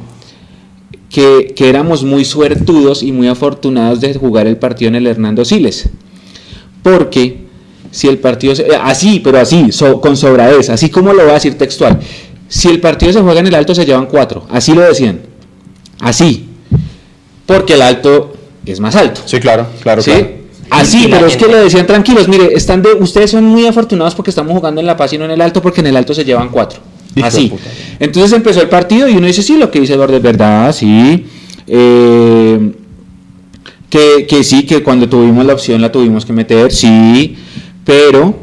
que, 1.09 1.53
que, 1.57 1.69
éramos 1.69 2.05
muy 2.05 2.25
suertudos 2.25 3.03
y 3.03 3.13
muy 3.13 3.29
afortunados 3.29 4.01
de 4.01 4.15
jugar 4.15 4.47
el 4.47 4.57
partido 4.57 4.89
en 4.89 4.97
el 4.97 5.07
Hernando 5.07 5.45
Siles. 5.45 5.89
Porque 6.83 7.51
si 7.91 8.09
el 8.09 8.19
partido, 8.19 8.55
así, 8.83 9.21
pero 9.23 9.39
así, 9.39 9.71
con 10.01 10.17
sobradez, 10.17 10.71
así 10.71 10.91
como 10.91 11.13
lo 11.13 11.25
va 11.25 11.33
a 11.33 11.35
decir 11.35 11.59
textual, 11.59 11.99
si 12.51 12.69
el 12.69 12.81
partido 12.81 13.13
se 13.13 13.21
juega 13.21 13.39
en 13.41 13.47
el 13.47 13.55
alto 13.55 13.75
se 13.77 13.87
llevan 13.87 14.07
cuatro, 14.07 14.45
así 14.51 14.75
lo 14.75 14.81
decían. 14.81 15.21
Así. 16.01 16.49
Porque 17.47 17.75
el 17.75 17.83
alto 17.83 18.33
es 18.67 18.81
más 18.81 18.97
alto. 18.97 19.23
Sí, 19.25 19.39
claro, 19.39 19.69
claro. 19.81 20.03
¿Sí? 20.03 20.13
Así, 20.69 21.07
pero 21.09 21.27
es 21.27 21.37
que 21.37 21.47
le 21.47 21.59
decían 21.59 21.87
tranquilos, 21.87 22.27
mire, 22.29 22.53
están 22.55 22.83
de, 22.83 22.93
ustedes 22.95 23.31
son 23.31 23.45
muy 23.45 23.67
afortunados 23.67 24.17
porque 24.17 24.31
estamos 24.31 24.53
jugando 24.53 24.81
en 24.81 24.87
La 24.89 24.97
Paz 24.97 25.13
y 25.13 25.19
no 25.19 25.27
en 25.27 25.31
el 25.31 25.41
alto, 25.41 25.63
porque 25.63 25.81
en 25.81 25.87
el 25.87 25.97
alto 25.97 26.13
se 26.13 26.25
llevan 26.25 26.49
cuatro. 26.49 26.81
Así. 27.23 27.53
Entonces 28.01 28.33
empezó 28.33 28.61
el 28.61 28.69
partido 28.69 29.09
y 29.09 29.17
uno 29.17 29.29
dice, 29.29 29.43
sí, 29.43 29.57
lo 29.57 29.71
que 29.71 29.81
dice 29.81 29.95
Eduardo 29.95 30.17
es 30.17 30.23
verdad, 30.23 30.73
sí. 30.73 31.27
Eh, 31.69 32.73
que, 33.89 34.27
que 34.29 34.43
sí, 34.43 34.67
que 34.67 34.83
cuando 34.83 35.09
tuvimos 35.09 35.47
la 35.47 35.53
opción 35.53 35.81
la 35.81 35.93
tuvimos 35.93 36.25
que 36.27 36.33
meter, 36.33 36.73
sí, 36.73 37.37
pero 37.85 38.35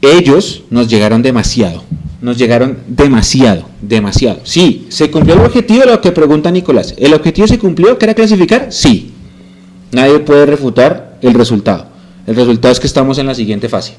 ellos 0.00 0.62
nos 0.70 0.86
llegaron 0.86 1.22
demasiado 1.22 1.82
nos 2.20 2.38
llegaron 2.38 2.78
demasiado, 2.86 3.68
demasiado. 3.80 4.40
Sí, 4.44 4.86
¿se 4.88 5.10
cumplió 5.10 5.34
el 5.34 5.42
objetivo 5.42 5.84
lo 5.84 6.00
que 6.00 6.12
pregunta 6.12 6.50
Nicolás? 6.50 6.94
¿El 6.96 7.14
objetivo 7.14 7.46
se 7.46 7.58
cumplió, 7.58 7.98
que 7.98 8.06
era 8.06 8.14
clasificar? 8.14 8.72
Sí. 8.72 9.12
Nadie 9.92 10.20
puede 10.20 10.46
refutar 10.46 11.18
el 11.22 11.34
resultado. 11.34 11.86
El 12.26 12.34
resultado 12.34 12.72
es 12.72 12.80
que 12.80 12.86
estamos 12.86 13.18
en 13.18 13.26
la 13.26 13.34
siguiente 13.34 13.68
fase. 13.68 13.94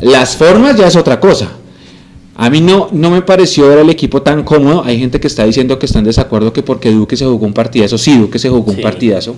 Las 0.00 0.36
formas 0.36 0.76
ya 0.76 0.86
es 0.86 0.96
otra 0.96 1.18
cosa. 1.18 1.48
A 2.40 2.50
mí 2.50 2.60
no, 2.60 2.88
no 2.92 3.10
me 3.10 3.20
pareció 3.20 3.68
ver 3.68 3.80
el 3.80 3.90
equipo 3.90 4.22
tan 4.22 4.44
cómodo. 4.44 4.84
Hay 4.84 4.96
gente 4.96 5.18
que 5.18 5.26
está 5.26 5.44
diciendo 5.44 5.76
que 5.76 5.86
está 5.86 5.98
en 5.98 6.04
desacuerdo 6.04 6.52
que 6.52 6.62
porque 6.62 6.88
Duque 6.92 7.16
se 7.16 7.24
jugó 7.24 7.44
un 7.44 7.52
partidazo. 7.52 7.98
Sí, 7.98 8.16
Duque 8.16 8.38
se 8.38 8.48
jugó 8.48 8.70
un 8.70 8.80
partidazo. 8.80 9.34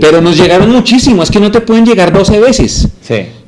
pero 0.00 0.20
nos 0.20 0.36
llegaron 0.36 0.68
muchísimo. 0.72 1.22
Es 1.22 1.30
que 1.30 1.38
no 1.38 1.52
te 1.52 1.60
pueden 1.60 1.86
llegar 1.86 2.12
12 2.12 2.40
veces. 2.40 2.88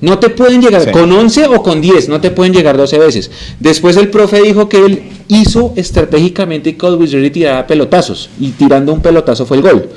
No 0.00 0.20
te 0.20 0.30
pueden 0.30 0.62
llegar 0.62 0.92
con 0.92 1.10
11 1.10 1.46
o 1.48 1.60
con 1.60 1.80
10. 1.80 2.08
No 2.08 2.20
te 2.20 2.30
pueden 2.30 2.52
llegar 2.52 2.76
12 2.76 2.96
veces. 3.00 3.32
Después 3.58 3.96
el 3.96 4.10
profe 4.10 4.40
dijo 4.40 4.68
que 4.68 4.78
él 4.78 5.02
hizo 5.26 5.72
estratégicamente 5.74 6.76
que 6.76 6.86
Wizard 6.86 7.32
tirara 7.32 7.66
pelotazos. 7.66 8.30
Y 8.38 8.50
tirando 8.50 8.92
un 8.92 9.00
pelotazo 9.00 9.44
fue 9.44 9.56
el 9.56 9.64
gol. 9.64 9.88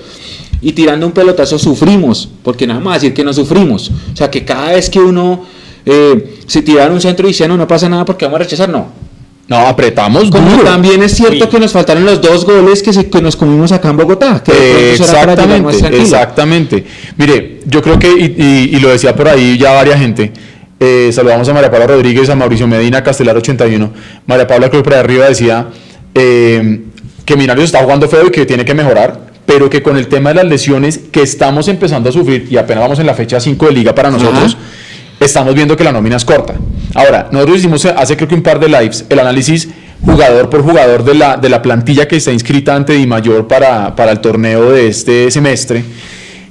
Y 0.60 0.72
tirando 0.72 1.06
un 1.06 1.12
pelotazo 1.12 1.60
sufrimos. 1.60 2.30
Porque 2.42 2.66
nada 2.66 2.80
más 2.80 3.02
decir 3.02 3.14
que 3.14 3.24
no 3.24 3.32
sufrimos. 3.32 3.92
O 4.12 4.18
sea 4.18 4.32
que 4.32 4.44
cada 4.44 4.72
vez 4.72 4.90
que 4.90 4.98
uno 4.98 5.44
eh, 5.88 6.40
si 6.46 6.62
tiraron 6.62 6.94
un 6.94 7.02
centro 7.02 7.28
y 7.28 7.48
no 7.48 7.68
pasa 7.68 7.88
nada 7.88 8.04
porque 8.06 8.26
vamos 8.26 8.42
a 8.42 8.44
rechazar, 8.44 8.70
no. 8.70 9.08
No, 9.48 9.60
apretamos 9.60 10.30
Como 10.30 10.62
también 10.62 11.02
es 11.04 11.16
cierto 11.16 11.50
que 11.50 11.58
nos 11.58 11.72
faltaron 11.72 12.06
los 12.06 12.22
dos 12.22 12.44
goles 12.44 12.84
que, 12.84 12.92
que 13.10 13.22
nos 13.22 13.38
comimos 13.38 13.72
acá 13.72 13.90
en 13.90 13.98
Bogotá. 13.98 14.44
exactamente, 14.46 15.98
exactamente. 15.98 16.86
Mire, 17.16 17.62
yo 17.66 17.82
creo 17.82 17.98
que, 17.98 18.10
y, 18.10 18.78
lo 18.80 18.90
decía 18.90 19.16
por 19.16 19.30
ahí 19.30 19.58
ya 19.58 19.72
varias 19.72 20.00
gente, 20.00 20.34
eh, 20.80 21.10
saludamos 21.14 21.48
a 21.48 21.54
María 21.54 21.72
Paula 21.72 21.88
Rodríguez, 21.88 22.30
a 22.30 22.36
Mauricio 22.36 22.68
Medina, 22.68 23.02
Castelar 23.04 23.38
81. 23.38 23.90
María 24.26 24.46
Paula, 24.46 24.70
que 24.70 24.82
por 24.82 24.94
ahí 24.94 25.00
arriba 25.00 25.30
decía 25.30 25.68
eh, 26.14 26.82
que 27.24 27.38
Minarios 27.38 27.66
está 27.66 27.80
jugando 27.80 28.10
feo 28.10 28.28
y 28.28 28.32
que 28.32 28.46
tiene 28.46 28.66
que 28.66 28.74
mejorar, 28.74 29.28
pero 29.46 29.70
que 29.70 29.82
con 29.82 29.96
el 29.96 30.08
tema 30.08 30.30
de 30.30 30.36
las 30.36 30.46
lesiones 30.46 31.00
que 31.10 31.22
estamos 31.22 31.70
empezando 31.70 32.10
a 32.10 32.12
sufrir, 32.12 32.48
y 32.52 32.58
apenas 32.58 32.84
vamos 32.84 33.00
en 33.00 33.06
la 33.06 33.14
fecha 33.14 33.40
5 33.40 33.66
de 33.68 33.72
liga 33.72 33.96
para 33.96 34.12
nosotros, 34.12 34.58
estamos 35.20 35.54
viendo 35.56 35.76
que 35.76 35.84
la 35.84 35.92
nómina 35.92 36.18
es 36.18 36.26
corta. 36.26 36.56
Ahora, 36.94 37.30
nosotros 37.32 37.58
hicimos 37.60 37.86
hace 37.86 38.16
creo 38.16 38.28
que 38.28 38.36
un 38.36 38.44
par 38.44 38.60
de 38.60 38.68
lives 38.68 39.06
el 39.10 39.20
análisis 39.20 39.70
jugador 40.04 40.50
por 40.50 40.64
jugador 40.64 41.04
de 41.04 41.16
la, 41.16 41.38
de 41.38 41.50
la 41.50 41.62
plantilla 41.62 42.08
que 42.08 42.18
está 42.18 42.32
inscrita 42.32 42.76
ante 42.76 42.94
Di 42.94 43.08
Mayor 43.08 43.48
para, 43.48 43.96
para 43.96 44.12
el 44.12 44.20
torneo 44.20 44.72
de 44.72 44.88
este 44.88 45.32
semestre. 45.32 45.84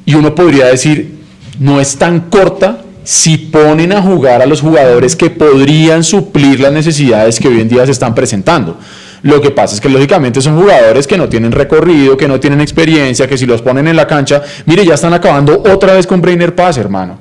Y 0.04 0.14
uno 0.14 0.34
podría 0.34 0.66
decir, 0.66 1.16
no 1.58 1.80
es 1.80 1.96
tan 1.96 2.20
corta 2.30 2.82
si 3.04 3.38
ponen 3.38 3.92
a 3.92 4.02
jugar 4.02 4.42
a 4.42 4.46
los 4.46 4.60
jugadores 4.60 5.14
que 5.14 5.30
podrían 5.30 6.02
suplir 6.02 6.58
las 6.58 6.72
necesidades 6.72 7.38
que 7.38 7.48
hoy 7.48 7.60
en 7.60 7.68
día 7.68 7.86
se 7.86 7.92
están 7.92 8.14
presentando. 8.14 8.78
Lo 9.22 9.40
que 9.40 9.50
pasa 9.50 9.74
es 9.74 9.80
que 9.80 9.88
lógicamente 9.88 10.40
son 10.40 10.60
jugadores 10.60 11.06
que 11.06 11.16
no 11.16 11.28
tienen 11.28 11.52
recorrido, 11.52 12.16
que 12.16 12.28
no 12.28 12.38
tienen 12.38 12.60
experiencia, 12.60 13.26
que 13.26 13.38
si 13.38 13.46
los 13.46 13.62
ponen 13.62 13.88
en 13.88 13.96
la 13.96 14.06
cancha, 14.06 14.42
mire, 14.66 14.84
ya 14.84 14.94
están 14.94 15.14
acabando 15.14 15.62
otra 15.72 15.94
vez 15.94 16.06
con 16.06 16.20
Brainer 16.20 16.54
Pass, 16.54 16.78
hermano. 16.78 17.18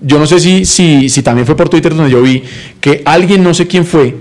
Yo 0.00 0.18
no 0.18 0.26
sé 0.26 0.40
si, 0.40 0.64
si, 0.64 1.08
si 1.08 1.22
también 1.22 1.46
fue 1.46 1.56
por 1.56 1.68
Twitter 1.68 1.94
donde 1.94 2.10
yo 2.10 2.20
vi 2.20 2.42
que 2.80 3.02
alguien, 3.04 3.42
no 3.42 3.54
sé 3.54 3.66
quién 3.66 3.86
fue, 3.86 4.14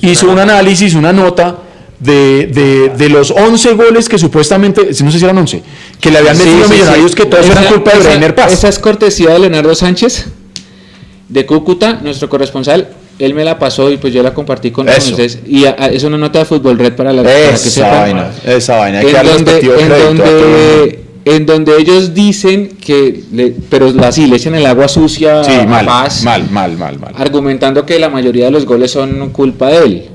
hizo 0.00 0.30
un 0.30 0.38
análisis, 0.38 0.94
una 0.94 1.12
nota 1.12 1.58
de, 2.00 2.46
de, 2.46 2.88
de, 2.96 3.08
los 3.10 3.30
11 3.30 3.74
goles 3.74 4.08
que 4.08 4.18
supuestamente, 4.18 4.88
no 5.02 5.10
sé 5.10 5.18
si 5.18 5.24
eran 5.24 5.38
11, 5.38 5.62
que 6.00 6.10
le 6.10 6.18
habían 6.18 6.36
metido 6.36 6.64
a 6.64 6.68
Millonarios, 6.68 7.14
que 7.14 7.26
todos 7.26 7.46
eran 7.48 7.66
culpa 7.66 7.92
de 7.92 8.00
Reiner 8.00 8.34
Paz. 8.34 8.52
Esa 8.52 8.68
es 8.68 8.78
cortesía 8.78 9.30
de 9.30 9.38
Leonardo 9.38 9.74
Sánchez, 9.74 10.26
de 11.28 11.46
Cúcuta, 11.46 12.00
nuestro 12.02 12.28
corresponsal. 12.28 12.88
Él 13.18 13.34
me 13.34 13.44
la 13.44 13.58
pasó 13.58 13.90
y 13.90 13.98
pues 13.98 14.14
yo 14.14 14.22
la 14.22 14.32
compartí 14.32 14.70
con 14.70 14.88
ustedes. 14.88 15.40
Y 15.46 15.64
es 15.64 16.02
una 16.04 16.16
nota 16.16 16.38
de 16.38 16.46
Fútbol 16.46 16.78
Red 16.78 16.94
para 16.94 17.12
la 17.12 17.20
esa 17.22 17.64
que 17.64 17.70
sepan. 17.70 18.00
Vaina, 18.00 18.30
esa 18.46 18.76
vaina, 18.76 18.98
hay 19.00 19.06
que 19.06 19.16
en 19.18 19.26
donde, 19.26 19.58
en 19.58 19.88
donde 19.88 21.09
en 21.24 21.46
donde 21.46 21.76
ellos 21.78 22.14
dicen 22.14 22.76
que, 22.80 23.22
pero 23.68 23.92
así 24.02 24.26
le 24.26 24.36
echan 24.36 24.54
el 24.54 24.64
agua 24.66 24.88
sucia 24.88 25.42
a 25.42 25.66
mal, 25.66 25.84
Paz, 25.84 26.24
mal, 26.24 26.50
mal, 26.50 26.76
mal, 26.76 26.98
mal, 26.98 27.12
argumentando 27.16 27.84
que 27.84 27.98
la 27.98 28.08
mayoría 28.08 28.46
de 28.46 28.50
los 28.50 28.64
goles 28.64 28.90
son 28.90 29.30
culpa 29.30 29.68
de 29.68 29.84
él. 29.84 30.08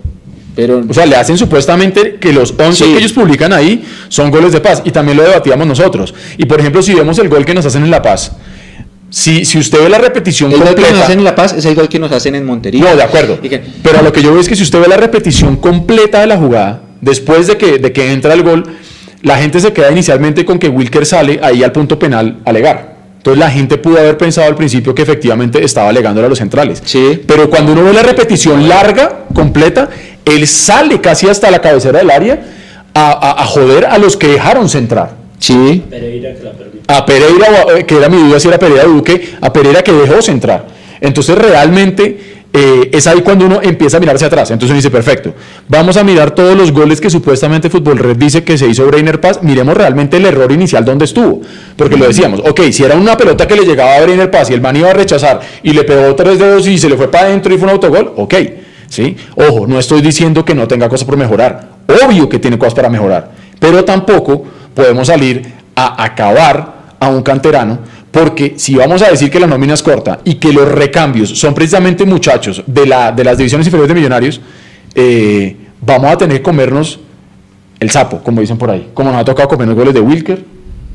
Pero, 0.55 0.81
o 0.87 0.93
sea, 0.93 1.05
le 1.05 1.17
hacen 1.17 1.37
supuestamente 1.37 2.15
que 2.15 2.31
los 2.31 2.53
11 2.57 2.85
que 2.85 2.97
ellos 2.97 3.11
publican 3.11 3.51
ahí 3.51 3.83
son 4.07 4.31
goles 4.31 4.53
de 4.53 4.61
paz 4.61 4.81
y 4.85 4.91
también 4.91 5.17
lo 5.17 5.23
debatíamos 5.23 5.67
nosotros. 5.67 6.13
Y 6.37 6.45
por 6.45 6.59
ejemplo, 6.61 6.81
si 6.81 6.93
vemos 6.93 7.19
el 7.19 7.27
gol 7.27 7.45
que 7.45 7.53
nos 7.53 7.65
hacen 7.65 7.83
en 7.83 7.91
La 7.91 8.01
Paz, 8.01 8.31
si, 9.09 9.43
si 9.43 9.57
usted 9.57 9.83
ve 9.83 9.89
la 9.89 9.97
repetición 9.97 10.51
el 10.51 10.57
completa. 10.57 10.81
gol 10.81 10.87
que 10.87 10.93
nos 10.93 11.03
hacen 11.03 11.19
en 11.19 11.25
La 11.25 11.35
Paz 11.35 11.53
es 11.53 11.65
el 11.65 11.75
gol 11.75 11.89
que 11.89 11.99
nos 11.99 12.11
hacen 12.11 12.35
en 12.35 12.45
Montería. 12.45 12.81
No, 12.81 12.95
de 12.95 13.03
acuerdo. 13.03 13.37
Pero 13.83 14.01
lo 14.01 14.13
que 14.13 14.21
yo 14.21 14.31
veo 14.31 14.39
es 14.39 14.47
que 14.47 14.55
si 14.55 14.63
usted 14.63 14.79
ve 14.79 14.87
la 14.87 14.97
repetición 14.97 15.57
completa 15.57 16.21
de 16.21 16.27
la 16.27 16.37
jugada, 16.37 16.83
después 17.01 17.47
de 17.47 17.57
que, 17.57 17.77
de 17.77 17.91
que 17.91 18.13
entra 18.13 18.33
el 18.33 18.43
gol, 18.43 18.63
la 19.25 19.39
gente 19.39 19.59
se 19.59 19.73
queda 19.73 19.91
inicialmente 19.91 20.45
con 20.45 20.59
que 20.59 20.69
Wilker 20.69 21.03
sale 21.03 21.39
ahí 21.41 21.63
al 21.63 21.71
punto 21.71 21.97
penal 21.97 22.37
a 22.45 22.51
alegar. 22.51 22.93
Entonces 23.17 23.39
la 23.39 23.49
gente 23.49 23.79
pudo 23.79 23.97
haber 23.97 24.19
pensado 24.19 24.47
al 24.47 24.55
principio 24.55 24.93
que 24.93 25.01
efectivamente 25.01 25.65
estaba 25.65 25.89
alegándole 25.89 26.27
a 26.27 26.29
los 26.29 26.37
centrales. 26.37 26.79
Sí. 26.85 27.23
Pero 27.25 27.49
cuando 27.49 27.71
uno 27.71 27.83
ve 27.83 27.91
la 27.91 28.03
repetición 28.03 28.69
larga, 28.69 29.25
completa, 29.33 29.89
él 30.23 30.45
sale 30.45 31.01
casi 31.01 31.27
hasta 31.27 31.49
la 31.49 31.59
cabecera 31.59 31.97
del 31.97 32.11
área 32.11 32.39
a, 32.93 33.43
joder 33.47 33.87
a 33.87 33.97
los 33.97 34.15
que 34.15 34.27
dejaron 34.27 34.69
centrar. 34.69 35.15
Sí. 35.39 35.83
Pereira 35.89 36.35
que 36.35 36.43
la 36.43 36.51
permitió. 36.51 36.81
a 36.95 37.03
Pereira, 37.03 37.47
eh, 37.77 37.83
que 37.83 37.97
era 37.97 38.07
mi 38.09 38.17
duda 38.17 38.39
si 38.39 38.47
era 38.47 38.59
Pereira 38.59 38.83
Duque, 38.83 39.37
a 39.41 39.51
Pereira 39.51 39.81
que 39.81 39.91
dejó 39.91 40.21
centrar. 40.21 40.67
Entonces 41.01 41.35
realmente 41.35 42.34
eh, 42.57 42.89
es 42.93 43.05
ahí 43.05 43.19
cuando 43.19 43.45
uno 43.45 43.59
empieza 43.61 43.97
a 43.97 43.99
mirar 43.99 44.15
hacia 44.15 44.27
atrás. 44.27 44.49
Entonces 44.49 44.69
uno 44.69 44.77
dice, 44.77 44.89
perfecto, 44.89 45.33
vamos 45.67 45.97
a 45.97 46.05
mirar 46.05 46.31
todos 46.31 46.55
los 46.55 46.71
goles 46.71 47.01
que 47.01 47.09
supuestamente 47.09 47.69
Fútbol 47.69 47.97
Red 47.97 48.15
dice 48.15 48.45
que 48.45 48.57
se 48.57 48.65
hizo 48.65 48.85
Brainer 48.87 49.19
Paz, 49.19 49.43
miremos 49.43 49.75
realmente 49.75 50.15
el 50.15 50.25
error 50.25 50.49
inicial 50.53 50.85
donde 50.85 51.03
estuvo. 51.03 51.41
Porque 51.75 51.97
lo 51.97 52.07
decíamos, 52.07 52.39
ok, 52.39 52.61
si 52.71 52.85
era 52.85 52.95
una 52.95 53.17
pelota 53.17 53.45
que 53.45 53.57
le 53.57 53.65
llegaba 53.65 53.95
a 53.95 54.01
Brainer 54.01 54.31
Paz 54.31 54.49
y 54.51 54.53
el 54.53 54.61
man 54.61 54.77
iba 54.77 54.89
a 54.89 54.93
rechazar 54.93 55.41
y 55.63 55.73
le 55.73 55.83
pegó 55.83 56.15
tres 56.15 56.39
dedos 56.39 56.65
y 56.65 56.77
se 56.77 56.87
le 56.87 56.95
fue 56.95 57.11
para 57.11 57.27
adentro 57.27 57.53
y 57.53 57.57
fue 57.57 57.65
un 57.65 57.71
autogol, 57.71 58.13
ok. 58.15 58.35
¿sí? 58.87 59.17
Ojo, 59.35 59.67
no 59.67 59.77
estoy 59.77 60.01
diciendo 60.01 60.45
que 60.45 60.55
no 60.55 60.65
tenga 60.65 60.87
cosas 60.87 61.05
por 61.05 61.17
mejorar. 61.17 61.67
Obvio 62.05 62.29
que 62.29 62.39
tiene 62.39 62.57
cosas 62.57 62.73
para 62.73 62.89
mejorar. 62.89 63.31
Pero 63.59 63.83
tampoco 63.83 64.45
podemos 64.73 65.07
salir 65.07 65.45
a 65.75 66.01
acabar 66.03 66.75
a 66.99 67.09
un 67.09 67.21
canterano 67.21 67.79
porque 68.15 68.53
si 68.55 68.75
vamos 68.75 69.01
a 69.01 69.09
decir 69.09 69.29
que 69.29 69.41
la 69.41 69.45
nómina 69.45 69.73
es 69.73 69.83
corta 69.83 70.21
y 70.23 70.35
que 70.35 70.53
los 70.53 70.65
recambios 70.71 71.37
son 71.37 71.53
precisamente 71.53 72.05
muchachos 72.05 72.63
de, 72.65 72.85
la, 72.85 73.11
de 73.11 73.25
las 73.25 73.37
divisiones 73.37 73.67
inferiores 73.67 73.89
de 73.89 73.95
Millonarios, 73.95 74.39
eh, 74.95 75.53
vamos 75.81 76.09
a 76.13 76.17
tener 76.17 76.37
que 76.37 76.43
comernos 76.43 76.97
el 77.77 77.89
sapo, 77.89 78.19
como 78.23 78.39
dicen 78.39 78.57
por 78.57 78.69
ahí. 78.71 78.89
Como 78.93 79.11
nos 79.11 79.19
ha 79.19 79.25
tocado 79.25 79.49
comernos 79.49 79.75
goles 79.75 79.93
de 79.93 79.99
Wilker, 79.99 80.45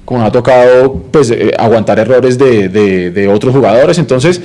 como 0.06 0.20
nos 0.20 0.28
ha 0.28 0.32
tocado 0.32 0.94
pues, 1.12 1.30
eh, 1.30 1.50
aguantar 1.58 1.98
errores 1.98 2.38
de, 2.38 2.70
de- 2.70 3.10
de 3.10 3.28
otros 3.28 3.54
jugadores. 3.54 3.98
Entonces, 3.98 4.40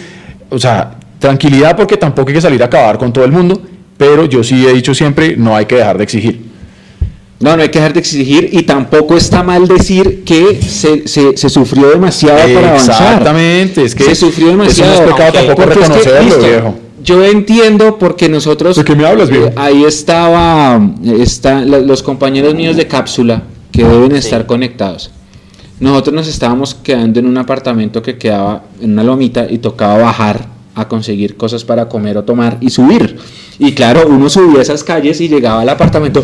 o 0.50 0.60
sea, 0.60 0.98
tranquilidad 1.17 1.77
porque 1.77 1.96
tampoco 1.96 2.27
hay 2.27 2.36
que 2.36 2.41
salir 2.41 2.62
a 2.62 2.65
acabar 2.65 2.98
con 2.98 3.13
todo 3.13 3.24
el 3.24 3.32
mundo, 3.32 3.62
pero 3.98 4.25
yo 4.25 4.44
sí 4.44 4.67
he 4.67 4.74
dicho 4.74 4.94
siempre, 4.94 5.38
no 5.38 5.55
hay 5.55 5.65
que 5.65 5.75
dejar 5.75 5.98
de 5.98 6.03
exigir. 6.03 6.44
No, 7.45 7.55
no 7.55 7.61
hay 7.61 7.69
que 7.69 7.77
dejar 7.77 7.93
de 7.93 7.99
exigir 7.99 8.49
y 8.51 8.63
tampoco 8.63 9.15
está 9.15 9.43
mal 9.43 9.67
decir 9.67 10.23
que 10.23 10.59
se, 10.61 11.07
se- 11.07 11.37
se 11.37 11.47
sufrió 11.49 11.89
demasiado 11.91 12.39
para 12.53 12.69
avanzar. 12.69 13.01
Exactamente, 13.13 13.83
es 13.83 13.93
que 13.93 14.03
se 14.03 14.15
sufrió 14.15 14.47
eso 14.49 14.57
no 14.57 14.63
es 14.63 14.75
demasiado. 14.77 15.05
pecado 15.15 15.23
aunque- 15.23 15.37
tampoco 15.37 15.61
Porque 15.61 15.79
es 15.79 15.85
que, 15.89 15.93
reconocerlo, 15.93 16.23
listo, 16.23 16.47
viejo. 16.47 16.75
Yo 17.03 17.23
entiendo 17.23 17.99
porque 17.99 18.29
nosotros... 18.29 18.77
¿De 18.77 18.83
qué 18.83 18.95
me 18.95 19.05
hablas, 19.05 19.29
viejo? 19.29 19.45
eh, 19.45 19.53
ahí 19.57 19.83
estaba, 19.83 20.81
está, 21.19 21.61
los 21.61 22.01
compañeros 22.01 22.55
míos 22.55 22.75
de 22.77 22.87
cápsula 22.87 23.43
que 23.71 23.83
deben 23.83 24.11
Sí. 24.13 24.17
estar 24.17 24.47
conectados. 24.47 25.11
Nosotros 25.79 26.15
nos 26.15 26.27
estábamos 26.27 26.73
quedando 26.73 27.19
en 27.19 27.27
un 27.27 27.37
apartamento 27.37 28.01
que 28.01 28.17
quedaba 28.17 28.63
en 28.81 28.93
una 28.93 29.03
lomita 29.03 29.45
y 29.47 29.59
tocaba 29.59 29.98
bajar 30.00 30.48
a 30.74 30.87
conseguir 30.87 31.37
cosas 31.37 31.63
para 31.63 31.87
comer 31.89 32.17
o 32.17 32.24
tomar 32.24 32.57
y 32.59 32.72
subir. 32.72 33.17
Y 33.59 33.74
claro, 33.74 34.07
uno 34.09 34.29
subía 34.29 34.61
esas 34.63 34.83
calles 34.83 35.22
y 35.22 35.29
llegaba 35.29 35.61
al 35.61 35.70
apartamento. 35.70 36.24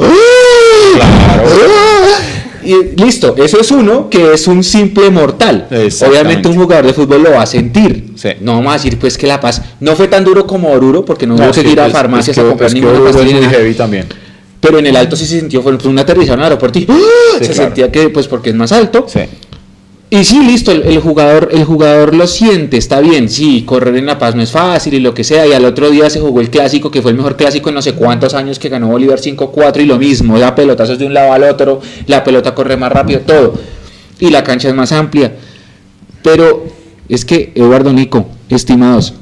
Claro. 0.95 1.43
Y 2.63 2.75
listo, 2.95 3.35
eso 3.37 3.59
es 3.59 3.71
uno 3.71 4.07
que 4.07 4.33
es 4.35 4.45
un 4.45 4.63
simple 4.63 5.09
mortal. 5.09 5.67
Obviamente 6.07 6.47
un 6.47 6.55
jugador 6.55 6.85
de 6.85 6.93
fútbol 6.93 7.23
lo 7.23 7.31
va 7.31 7.41
a 7.41 7.45
sentir. 7.47 8.11
Sí. 8.15 8.29
No 8.41 8.53
vamos 8.53 8.69
a 8.69 8.73
decir 8.75 8.99
pues 8.99 9.17
que 9.17 9.25
La 9.25 9.39
Paz 9.39 9.59
no 9.79 9.95
fue 9.95 10.07
tan 10.07 10.23
duro 10.23 10.45
como 10.45 10.69
Oruro 10.71 11.03
porque 11.03 11.25
no, 11.25 11.35
No, 11.35 11.45
hubo 11.45 11.51
que 11.53 11.61
sí, 11.61 11.67
ir 11.69 11.79
a 11.79 11.87
es- 11.87 11.91
farmacias 11.91 12.37
es 12.37 12.41
que- 12.43 12.47
a 12.47 12.49
comprar 12.49 12.67
es 12.67 12.73
que 12.75 12.79
ninguna 12.79 12.99
Oruro 12.99 13.13
pastilla 13.17 13.39
es 13.39 13.47
heavy 13.49 13.73
también. 13.73 14.05
Pero 14.59 14.77
en 14.77 14.85
el 14.85 14.95
alto 14.95 15.15
sí 15.15 15.25
se 15.25 15.39
sintió, 15.39 15.63
fue 15.63 15.71
un 15.71 15.79
en 16.33 16.39
el 16.39 16.43
aeropuerto 16.43 16.77
y 16.77 16.85
¡ah! 16.87 16.93
Sí, 17.39 17.45
se 17.45 17.53
claro. 17.53 17.63
sentía 17.69 17.91
que 17.91 18.09
pues 18.09 18.27
porque 18.27 18.51
es 18.51 18.55
más 18.55 18.71
alto. 18.71 19.07
Sí. 19.09 19.21
Y 20.13 20.25
sí, 20.25 20.43
listo, 20.45 20.73
el, 20.73 20.81
el 20.83 20.99
jugador, 20.99 21.47
el 21.53 21.63
jugador 21.63 22.13
lo 22.13 22.27
siente, 22.27 22.75
está 22.75 22.99
bien, 22.99 23.29
sí, 23.29 23.63
correr 23.65 23.95
en 23.95 24.05
La 24.05 24.19
Paz 24.19 24.35
no 24.35 24.41
es 24.41 24.51
fácil 24.51 24.93
y 24.93 24.99
lo 24.99 25.13
que 25.13 25.23
sea, 25.23 25.47
y 25.47 25.53
al 25.53 25.63
otro 25.63 25.89
día 25.89 26.09
se 26.09 26.19
jugó 26.19 26.41
el 26.41 26.49
clásico, 26.49 26.91
que 26.91 27.01
fue 27.01 27.11
el 27.11 27.17
mejor 27.17 27.37
clásico 27.37 27.69
en 27.69 27.75
no 27.75 27.81
sé 27.81 27.93
cuántos 27.93 28.33
años 28.33 28.59
que 28.59 28.67
ganó 28.67 28.87
Bolívar 28.89 29.19
5-4 29.21 29.79
y 29.81 29.85
lo 29.85 29.97
mismo, 29.97 30.37
da 30.37 30.53
pelotazos 30.53 30.99
de 30.99 31.05
un 31.05 31.13
lado 31.13 31.31
al 31.31 31.43
otro, 31.43 31.79
la 32.07 32.25
pelota 32.25 32.53
corre 32.53 32.75
más 32.75 32.91
rápido, 32.91 33.21
todo, 33.21 33.53
y 34.19 34.29
la 34.31 34.43
cancha 34.43 34.67
es 34.67 34.75
más 34.75 34.91
amplia. 34.91 35.33
Pero 36.21 36.65
es 37.07 37.23
que, 37.23 37.53
Eduardo 37.55 37.93
Nico, 37.93 38.27
estimados, 38.49 39.13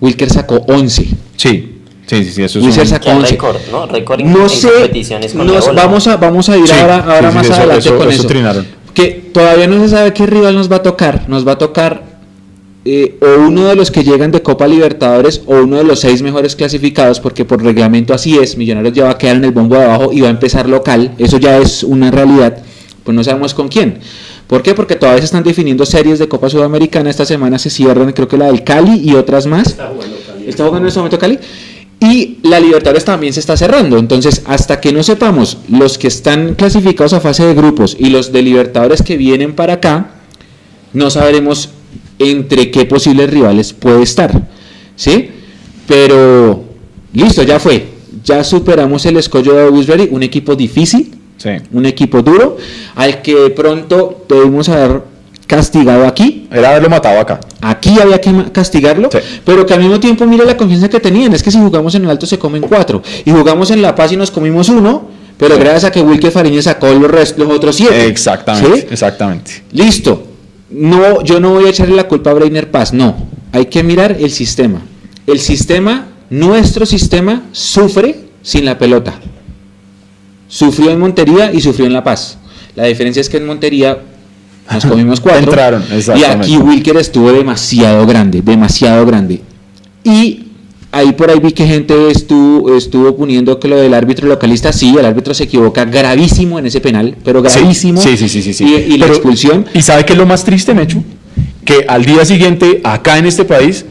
Wilker 0.00 0.28
sacó 0.28 0.56
11. 0.66 1.04
Sí, 1.36 1.78
sí, 2.04 2.24
sí, 2.24 2.24
sí, 2.32 2.42
eso 2.42 2.58
es 2.58 2.64
Wilker 2.64 2.82
un- 2.82 2.88
sacó 2.88 3.04
¿Qué 3.04 3.10
11. 3.12 3.30
récord, 3.30 3.56
no? 3.70 3.86
Récord 3.86 4.20
en, 4.20 4.32
No 4.32 4.42
en 4.42 4.48
sé, 4.50 4.68
competiciones 4.72 5.32
con 5.34 5.46
nos- 5.46 5.72
vamos, 5.72 6.04
a, 6.08 6.16
vamos 6.16 6.48
a 6.48 6.56
ir 6.58 6.66
Sí, 6.66 6.74
ahora, 6.74 6.96
sí, 6.96 7.10
ahora 7.12 7.30
sí, 7.30 7.36
más 7.36 7.44
eso- 7.46 7.54
adelante 7.54 7.78
eso- 7.88 7.96
con 7.96 8.08
eso 8.08 8.18
eso. 8.18 8.28
Que 8.96 9.30
todavía 9.30 9.66
no 9.66 9.78
se 9.82 9.90
sabe 9.90 10.14
qué 10.14 10.24
rival 10.24 10.54
nos 10.54 10.72
va 10.72 10.76
a 10.76 10.82
tocar. 10.82 11.28
Nos 11.28 11.46
va 11.46 11.52
a 11.52 11.58
tocar 11.58 12.16
eh, 12.86 13.18
o 13.20 13.46
uno 13.46 13.66
de 13.66 13.76
los 13.76 13.90
que 13.90 14.02
llegan 14.02 14.30
de 14.30 14.40
Copa 14.40 14.66
Libertadores 14.66 15.42
o 15.44 15.56
uno 15.56 15.76
de 15.76 15.84
los 15.84 16.00
seis 16.00 16.22
mejores 16.22 16.56
clasificados, 16.56 17.20
porque 17.20 17.44
por 17.44 17.62
reglamento 17.62 18.14
así 18.14 18.38
es. 18.38 18.56
Millonarios 18.56 18.94
ya 18.94 19.04
va 19.04 19.10
a 19.10 19.18
quedar 19.18 19.36
en 19.36 19.44
el 19.44 19.50
bombo 19.50 19.76
de 19.76 19.84
abajo 19.84 20.12
y 20.14 20.22
va 20.22 20.28
a 20.28 20.30
empezar 20.30 20.66
local. 20.66 21.12
Eso 21.18 21.36
ya 21.36 21.58
es 21.58 21.82
una 21.82 22.10
realidad. 22.10 22.56
Pues 23.04 23.14
no 23.14 23.22
sabemos 23.22 23.52
con 23.52 23.68
quién. 23.68 23.98
¿Por 24.46 24.62
qué? 24.62 24.72
Porque 24.72 24.96
todavía 24.96 25.18
se 25.18 25.26
están 25.26 25.44
definiendo 25.44 25.84
series 25.84 26.18
de 26.18 26.26
Copa 26.26 26.48
Sudamericana. 26.48 27.10
Esta 27.10 27.26
semana 27.26 27.58
se 27.58 27.68
cierran, 27.68 28.12
creo 28.12 28.28
que 28.28 28.38
la 28.38 28.46
del 28.46 28.64
Cali 28.64 28.98
y 28.98 29.12
otras 29.12 29.46
más. 29.46 29.66
Está 29.66 29.88
jugando 29.88 30.16
Cali. 30.26 30.48
Está 30.48 30.64
jugando 30.64 30.86
en 30.86 30.88
este 30.88 31.00
momento 31.00 31.18
Cali. 31.18 31.38
Y 31.98 32.38
la 32.42 32.60
Libertadores 32.60 33.04
también 33.04 33.32
se 33.32 33.40
está 33.40 33.56
cerrando. 33.56 33.98
Entonces, 33.98 34.42
hasta 34.46 34.80
que 34.80 34.92
no 34.92 35.02
sepamos 35.02 35.58
los 35.70 35.96
que 35.98 36.08
están 36.08 36.54
clasificados 36.54 37.12
a 37.14 37.20
fase 37.20 37.44
de 37.46 37.54
grupos 37.54 37.96
y 37.98 38.10
los 38.10 38.32
de 38.32 38.42
Libertadores 38.42 39.02
que 39.02 39.16
vienen 39.16 39.54
para 39.54 39.74
acá, 39.74 40.10
no 40.92 41.10
sabremos 41.10 41.70
entre 42.18 42.70
qué 42.70 42.84
posibles 42.84 43.30
rivales 43.30 43.72
puede 43.72 44.02
estar. 44.02 44.46
¿Sí? 44.94 45.30
Pero, 45.86 46.64
listo, 47.12 47.42
ya 47.42 47.58
fue. 47.58 47.86
Ya 48.24 48.42
superamos 48.44 49.06
el 49.06 49.16
escollo 49.16 49.54
de 49.54 49.62
Augusbury, 49.64 50.08
un 50.10 50.22
equipo 50.22 50.54
difícil, 50.56 51.12
Sí. 51.38 51.50
un 51.72 51.84
equipo 51.86 52.22
duro, 52.22 52.56
al 52.94 53.20
que 53.22 53.34
de 53.34 53.50
pronto 53.50 54.24
debimos 54.28 54.68
haber 54.70 55.02
castigado 55.46 56.06
aquí, 56.06 56.48
Era 56.50 56.70
haberlo 56.70 56.88
matado 56.90 57.20
acá. 57.20 57.40
Aquí 57.60 57.98
había 58.00 58.20
que 58.20 58.32
castigarlo, 58.52 59.08
Sí. 59.12 59.18
pero 59.44 59.64
que 59.66 59.74
al 59.74 59.80
mismo 59.80 60.00
tiempo 60.00 60.26
mire 60.26 60.44
la 60.44 60.56
confianza 60.56 60.88
que 60.88 61.00
tenían. 61.00 61.32
Es 61.34 61.42
que 61.42 61.50
si 61.50 61.58
jugamos 61.58 61.94
en 61.94 62.04
el 62.04 62.10
alto 62.10 62.26
se 62.26 62.38
comen 62.38 62.62
cuatro. 62.62 63.02
Y 63.24 63.30
jugamos 63.30 63.70
en 63.70 63.82
La 63.82 63.94
Paz 63.94 64.12
y 64.12 64.16
nos 64.16 64.30
comimos 64.30 64.68
uno, 64.68 65.08
pero 65.38 65.54
Sí. 65.54 65.60
gracias 65.60 65.84
a 65.84 65.90
que 65.92 66.00
Wilker 66.02 66.30
Fariñez 66.32 66.64
sacó 66.64 66.88
los, 66.88 67.10
rest- 67.10 67.36
los 67.36 67.48
otros 67.50 67.76
siete. 67.76 68.06
Exactamente, 68.06 68.80
¿Sí? 68.80 68.86
exactamente. 68.90 69.62
Listo. 69.72 70.26
No, 70.70 71.22
yo 71.22 71.38
no 71.38 71.50
voy 71.54 71.66
a 71.66 71.70
echarle 71.70 71.94
la 71.94 72.08
culpa 72.08 72.30
a 72.30 72.34
Breiner 72.34 72.70
Paz, 72.70 72.92
no. 72.92 73.14
Hay 73.52 73.66
que 73.66 73.82
mirar 73.84 74.16
el 74.18 74.30
sistema. 74.32 74.80
El 75.26 75.38
sistema, 75.38 76.08
nuestro 76.30 76.86
sistema, 76.86 77.44
sufre 77.52 78.16
sin 78.42 78.64
la 78.64 78.76
pelota. 78.78 79.14
Sufrió 80.48 80.90
en 80.90 80.98
Montería 81.00 81.52
y 81.52 81.60
sufrió 81.60 81.86
en 81.86 81.92
La 81.92 82.04
Paz. 82.04 82.38
La 82.74 82.84
diferencia 82.84 83.20
es 83.20 83.28
que 83.28 83.36
en 83.38 83.46
Montería 83.46 83.98
nos 84.72 84.84
comimos 84.86 85.20
cuatro. 85.20 85.44
Entraron, 85.44 85.84
Y 86.16 86.24
aquí 86.24 86.56
Wilker 86.56 86.96
estuvo 86.96 87.32
demasiado 87.32 88.06
grande, 88.06 88.42
demasiado 88.42 89.06
grande. 89.06 89.42
Y 90.04 90.46
ahí 90.92 91.12
por 91.12 91.30
ahí 91.30 91.38
vi 91.40 91.52
que 91.52 91.66
gente 91.66 92.10
estuvo, 92.10 92.76
estuvo 92.76 93.16
poniendo 93.16 93.58
que 93.58 93.68
lo 93.68 93.76
del 93.76 93.94
árbitro 93.94 94.28
localista, 94.28 94.72
sí, 94.72 94.96
el 94.98 95.04
árbitro 95.04 95.34
se 95.34 95.44
equivoca 95.44 95.84
gravísimo 95.84 96.58
en 96.58 96.66
ese 96.66 96.80
penal, 96.80 97.16
pero 97.24 97.42
gravísimo. 97.42 98.00
Sí, 98.00 98.16
sí, 98.16 98.28
sí, 98.28 98.42
sí. 98.42 98.52
sí. 98.54 98.64
Y, 98.64 98.94
y 98.94 98.98
la 98.98 99.06
expulsión. 99.06 99.66
¿Y 99.74 99.82
sabe 99.82 100.04
qué 100.04 100.12
es 100.12 100.18
lo 100.18 100.26
más 100.26 100.44
triste, 100.44 100.74
Mechu? 100.74 101.02
Que 101.64 101.84
al 101.88 102.04
día 102.04 102.24
siguiente, 102.24 102.80
acá 102.84 103.18
en 103.18 103.26
este 103.26 103.44
país, 103.44 103.84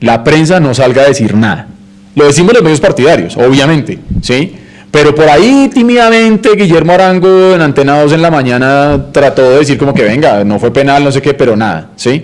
la 0.00 0.24
prensa 0.24 0.60
no 0.60 0.74
salga 0.74 1.02
a 1.02 1.06
decir 1.06 1.34
nada. 1.34 1.68
Lo 2.14 2.26
decimos 2.26 2.52
los 2.52 2.62
medios 2.62 2.80
partidarios, 2.80 3.36
obviamente, 3.36 3.98
¿sí? 4.22 4.52
Pero 4.90 5.14
por 5.14 5.28
ahí 5.28 5.70
tímidamente 5.72 6.54
Guillermo 6.56 6.92
Arango 6.92 7.54
en 7.54 7.60
Antena 7.60 8.00
2 8.00 8.12
en 8.12 8.22
la 8.22 8.30
mañana 8.30 9.06
trató 9.12 9.50
de 9.50 9.58
decir 9.58 9.76
como 9.76 9.92
que 9.92 10.02
venga, 10.02 10.44
no 10.44 10.58
fue 10.58 10.72
penal, 10.72 11.04
no 11.04 11.12
sé 11.12 11.20
qué, 11.20 11.34
pero 11.34 11.56
nada, 11.56 11.90
¿sí? 11.96 12.22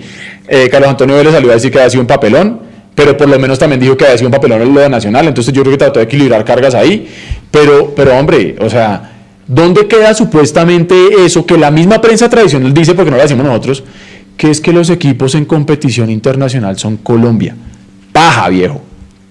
Eh, 0.49 0.69
Carlos 0.71 0.91
Antonio 0.91 1.17
Vélez 1.17 1.33
salió 1.33 1.51
a 1.51 1.55
decir 1.55 1.71
que 1.71 1.79
había 1.79 1.91
sido 1.91 2.01
un 2.01 2.07
papelón, 2.07 2.61
pero 2.95 3.17
por 3.17 3.29
lo 3.29 3.39
menos 3.39 3.59
también 3.59 3.81
dijo 3.81 3.97
que 3.97 4.05
había 4.05 4.17
sido 4.17 4.29
un 4.29 4.33
papelón 4.33 4.63
en 4.63 4.73
lo 4.73 4.81
de 4.81 4.89
Nacional, 4.89 5.27
entonces 5.27 5.53
yo 5.53 5.63
creo 5.63 5.73
que 5.73 5.79
trató 5.79 5.99
de 5.99 6.07
equilibrar 6.07 6.45
cargas 6.45 6.75
ahí, 6.75 7.07
pero, 7.51 7.95
pero 7.95 8.17
hombre, 8.17 8.57
o 8.59 8.71
sea, 8.71 9.13
¿dónde 9.47 9.87
queda 9.87 10.15
supuestamente 10.15 10.95
eso 11.25 11.45
que 11.45 11.59
la 11.59 11.71
misma 11.71 12.01
prensa 12.01 12.31
tradicional 12.31 12.73
dice, 12.73 12.95
porque 12.95 13.11
no 13.11 13.19
lo 13.19 13.23
decimos 13.23 13.45
nosotros, 13.45 13.85
que 14.39 14.51
es 14.51 14.61
que 14.61 14.73
los 14.73 14.89
equipos 14.89 15.35
en 15.35 15.45
competición 15.45 16.09
internacional 16.09 16.79
son 16.79 16.97
Colombia? 16.97 17.55
Paja, 18.13 18.49
viejo. 18.49 18.81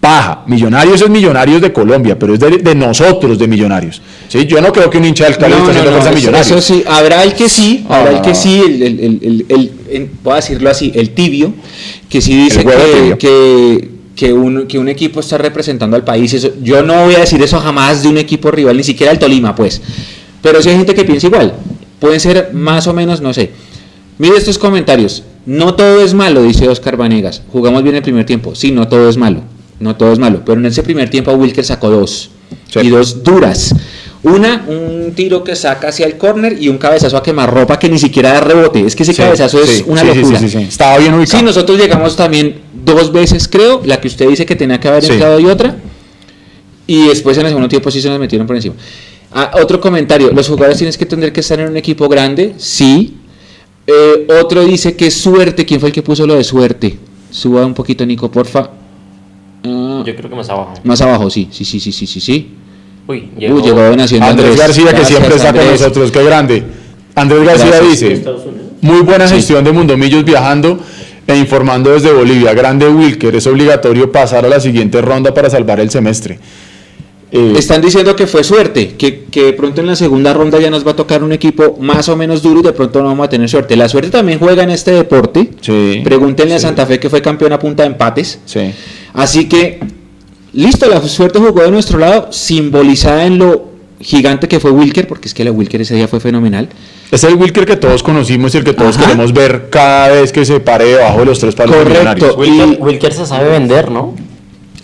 Paja. 0.03 0.43
Millonarios 0.47 1.01
es 1.01 1.09
Millonarios 1.09 1.61
de 1.61 1.71
Colombia, 1.71 2.19
pero 2.19 2.33
es 2.33 2.39
de, 2.41 2.57
de 2.57 2.75
nosotros, 2.75 3.39
de 3.39 3.47
Millonarios. 3.47 4.01
¿Sí? 4.27 4.45
Yo 4.45 4.59
no 4.59 4.73
creo 4.73 4.89
que 4.89 4.97
un 4.97 5.05
hincha 5.05 5.23
del 5.23 5.37
Cali 5.37 5.53
No, 5.53 5.69
esté 5.71 5.81
no, 5.89 5.97
eso, 5.97 6.11
Millonarios. 6.13 6.47
eso 6.51 6.59
sí, 6.61 6.83
habrá 6.85 7.23
el 7.23 7.33
que 7.35 7.47
sí, 7.47 7.85
No, 7.87 7.95
habrá 7.95 8.11
el 8.17 8.21
que 8.21 8.35
sí, 8.35 8.61
el, 8.65 8.81
el- 8.83 8.99
el- 8.99 9.19
el- 9.23 9.45
el- 9.47 9.71
el- 9.89 10.09
voy 10.21 10.33
a 10.33 10.35
decirlo 10.35 10.69
así, 10.69 10.91
el 10.93 11.11
tibio, 11.11 11.53
que 12.09 12.19
sí 12.19 12.35
dice 12.35 12.59
El 12.59 12.67
huevo 12.67 12.81
que, 12.83 12.91
tibio. 12.99 13.17
que, 13.17 13.89
que 14.13 14.33
un, 14.33 14.67
que 14.67 14.77
un 14.77 14.89
equipo 14.89 15.21
está 15.21 15.37
representando 15.37 15.95
al 15.95 16.03
país. 16.03 16.33
Eso, 16.33 16.49
yo 16.61 16.83
no 16.83 17.05
voy 17.05 17.15
a 17.15 17.19
decir 17.19 17.41
eso 17.41 17.61
jamás 17.61 18.03
de 18.03 18.09
un 18.09 18.17
equipo 18.17 18.51
rival, 18.51 18.75
ni 18.75 18.83
siquiera 18.83 19.09
el 19.13 19.19
Tolima, 19.19 19.55
pues. 19.55 19.81
Pero 20.41 20.61
sí 20.61 20.67
hay 20.67 20.75
gente 20.75 20.93
que 20.93 21.05
piensa 21.05 21.27
igual. 21.27 21.53
Pueden 21.99 22.19
ser 22.19 22.49
más 22.53 22.87
o 22.87 22.93
menos, 22.93 23.21
no 23.21 23.33
sé. 23.33 23.51
Mire 24.17 24.35
estos 24.35 24.57
comentarios. 24.57 25.23
No 25.45 25.75
todo 25.75 26.01
es 26.01 26.13
malo, 26.13 26.43
dice 26.43 26.67
Oscar 26.67 26.97
Vanegas. 26.97 27.41
Jugamos 27.53 27.83
bien 27.83 27.95
el 27.95 28.01
primer 28.01 28.25
tiempo. 28.25 28.53
Sí, 28.53 28.71
no 28.71 28.89
todo 28.89 29.07
es 29.07 29.15
malo. 29.15 29.41
No 29.83 29.95
todo 29.97 30.13
es 30.13 30.19
malo. 30.19 30.41
Pero 30.45 30.59
en 30.59 30.65
ese 30.65 30.81
primer 30.81 31.09
tiempo 31.09 31.31
Wilker 31.33 31.65
sacó 31.65 31.89
dos. 31.89 32.29
Sí. 32.69 32.79
Y 32.81 32.89
dos 32.89 33.21
duras. 33.23 33.75
Una, 34.23 34.63
un 34.69 35.11
tiro 35.13 35.43
que 35.43 35.53
saca 35.53 35.89
hacia 35.89 36.05
el 36.05 36.17
córner 36.17 36.55
y 36.57 36.69
un 36.69 36.77
cabezazo 36.77 37.17
a 37.17 37.21
quemarropa 37.21 37.77
que 37.77 37.89
ni 37.89 37.99
siquiera 37.99 38.31
da 38.31 38.39
rebote. 38.39 38.79
Es 38.85 38.95
que 38.95 39.03
ese 39.03 39.11
Sí, 39.11 39.21
cabezazo 39.21 39.61
es 39.61 39.69
sí, 39.69 39.83
una 39.85 40.01
locura. 40.05 40.39
sí, 40.39 40.47
sí, 40.49 40.57
sí. 40.57 40.63
Estaba 40.69 40.97
bien 40.97 41.13
ubicado. 41.13 41.39
Sí, 41.39 41.43
nosotros 41.45 41.77
llegamos 41.77 42.15
también 42.15 42.61
dos 42.85 43.11
veces, 43.11 43.49
creo, 43.49 43.81
la 43.83 43.99
que 43.99 44.07
usted 44.07 44.29
dice 44.29 44.45
que 44.45 44.55
tenía 44.55 44.79
que 44.79 44.87
haber 44.87 45.03
entrado 45.03 45.39
y 45.41 45.45
otra. 45.47 45.75
Y 46.87 47.07
después 47.09 47.37
en 47.37 47.43
el 47.43 47.49
segundo 47.49 47.67
tiempo 47.67 47.91
sí 47.91 48.01
se 48.01 48.07
nos 48.09 48.17
metieron 48.19 48.47
por 48.47 48.55
encima. 48.55 48.75
Ah, 49.33 49.51
otro 49.61 49.81
comentario, 49.81 50.31
los 50.31 50.47
jugadores 50.47 50.77
tienes 50.77 50.97
que 50.97 51.05
tener 51.05 51.33
que 51.33 51.41
estar 51.41 51.59
en 51.59 51.67
un 51.69 51.75
equipo 51.77 52.07
grande, 52.07 52.53
sí. 52.57 53.17
Eh, 53.85 54.27
otro 54.39 54.63
dice 54.63 54.95
que 54.95 55.11
suerte, 55.11 55.65
¿quién 55.65 55.81
fue 55.81 55.89
el 55.89 55.93
que 55.93 56.01
puso 56.03 56.25
lo 56.25 56.35
de 56.35 56.43
suerte? 56.45 56.97
Suba 57.29 57.65
un 57.65 57.73
poquito, 57.73 58.05
Nico, 58.05 58.31
porfa. 58.31 58.69
Ah, 59.65 60.03
Yo 60.05 60.15
creo 60.15 60.29
que 60.29 60.35
más 60.35 60.49
abajo. 60.49 60.73
más 60.83 61.01
abajo, 61.01 61.29
sí, 61.29 61.47
sí, 61.51 61.63
sí, 61.65 61.79
sí, 61.79 61.91
sí, 61.91 62.05
sí, 62.07 62.19
sí. 62.19 62.49
Uy, 63.07 63.29
Uy, 63.35 63.61
llegó 63.61 63.81
de 63.81 63.87
Andrés 64.21 64.57
García, 64.57 64.85
que 64.87 64.91
Gracias, 64.91 65.07
siempre 65.07 65.35
está 65.35 65.51
con 65.51 65.59
Andrés. 65.61 65.81
nosotros, 65.81 66.11
qué 66.11 66.23
grande. 66.23 66.63
Andrés 67.15 67.43
García 67.43 67.65
Gracias. 67.67 67.91
dice, 67.91 68.13
Estados 68.13 68.45
Unidos. 68.45 68.63
muy 68.81 69.01
buena 69.01 69.27
Sí. 69.27 69.35
gestión 69.35 69.63
de 69.63 69.71
Mundomillos 69.71 70.23
viajando 70.23 70.79
e 71.27 71.35
informando 71.37 71.91
desde 71.91 72.11
Bolivia. 72.11 72.53
Grande 72.53 72.87
Wilker, 72.89 73.35
es 73.35 73.45
obligatorio 73.47 74.11
pasar 74.11 74.45
a 74.45 74.49
la 74.49 74.59
siguiente 74.59 75.01
ronda 75.01 75.33
para 75.33 75.49
salvar 75.49 75.79
el 75.79 75.89
semestre. 75.89 76.39
Eh, 77.31 77.55
Están 77.57 77.81
diciendo 77.81 78.15
que 78.15 78.27
fue 78.27 78.43
suerte, 78.43 78.89
que, 78.95 79.23
que 79.23 79.43
de 79.45 79.53
pronto 79.53 79.81
en 79.81 79.87
la 79.87 79.95
segunda 79.95 80.33
ronda 80.33 80.59
ya 80.59 80.69
nos 80.69 80.85
va 80.85 80.91
a 80.91 80.95
tocar 80.95 81.23
un 81.23 81.31
equipo 81.33 81.77
más 81.81 82.07
o 82.07 82.15
menos 82.15 82.43
duro 82.43 82.59
y 82.59 82.63
de 82.63 82.73
pronto 82.73 82.99
no 83.01 83.07
vamos 83.07 83.25
a 83.25 83.29
tener 83.29 83.49
suerte. 83.49 83.75
La 83.75 83.89
suerte 83.89 84.11
también 84.11 84.37
juega 84.37 84.61
en 84.63 84.69
este 84.69 84.91
deporte. 84.91 85.49
sí, 85.59 86.01
Pregúntenle 86.03 86.53
a 86.55 86.59
sí, 86.59 86.61
Santa 86.63 86.85
Fe 86.85 86.99
que 86.99 87.09
fue 87.09 87.21
campeón 87.23 87.51
a 87.53 87.57
punta 87.59 87.81
de 87.83 87.87
empates. 87.87 88.39
Sí. 88.45 88.71
Así 89.13 89.47
que, 89.47 89.79
listo, 90.53 90.87
la 90.89 91.01
suerte 91.01 91.39
jugó 91.39 91.61
de 91.61 91.71
nuestro 91.71 91.99
lado, 91.99 92.31
simbolizada 92.31 93.25
en 93.25 93.37
lo 93.37 93.71
gigante 93.99 94.47
que 94.47 94.59
fue 94.59 94.71
Wilker, 94.71 95.07
porque 95.07 95.27
es 95.27 95.33
que 95.33 95.43
la 95.43 95.51
Wilker 95.51 95.81
ese 95.81 95.95
día 95.95 96.07
fue 96.07 96.19
fenomenal. 96.19 96.67
Es 97.11 97.23
el 97.23 97.35
Wilker 97.35 97.65
que 97.65 97.77
todos 97.77 98.01
conocimos 98.03 98.53
y 98.53 98.57
el 98.57 98.63
que 98.63 98.73
todos 98.73 98.97
Ajá. 98.97 99.05
queremos 99.05 99.31
ver 99.33 99.69
cada 99.69 100.09
vez 100.09 100.31
que 100.31 100.43
se 100.45 100.59
pare 100.59 100.85
debajo 100.85 101.19
de 101.19 101.25
los 101.25 101.39
tres 101.39 101.55
palos 101.55 101.75
Correcto. 101.75 101.93
millonarios. 101.99 102.37
Wilker, 102.37 102.67
Y- 102.79 102.81
Wilker 102.81 103.13
se 103.13 103.25
sabe 103.25 103.49
vender, 103.49 103.91
¿no? 103.91 104.13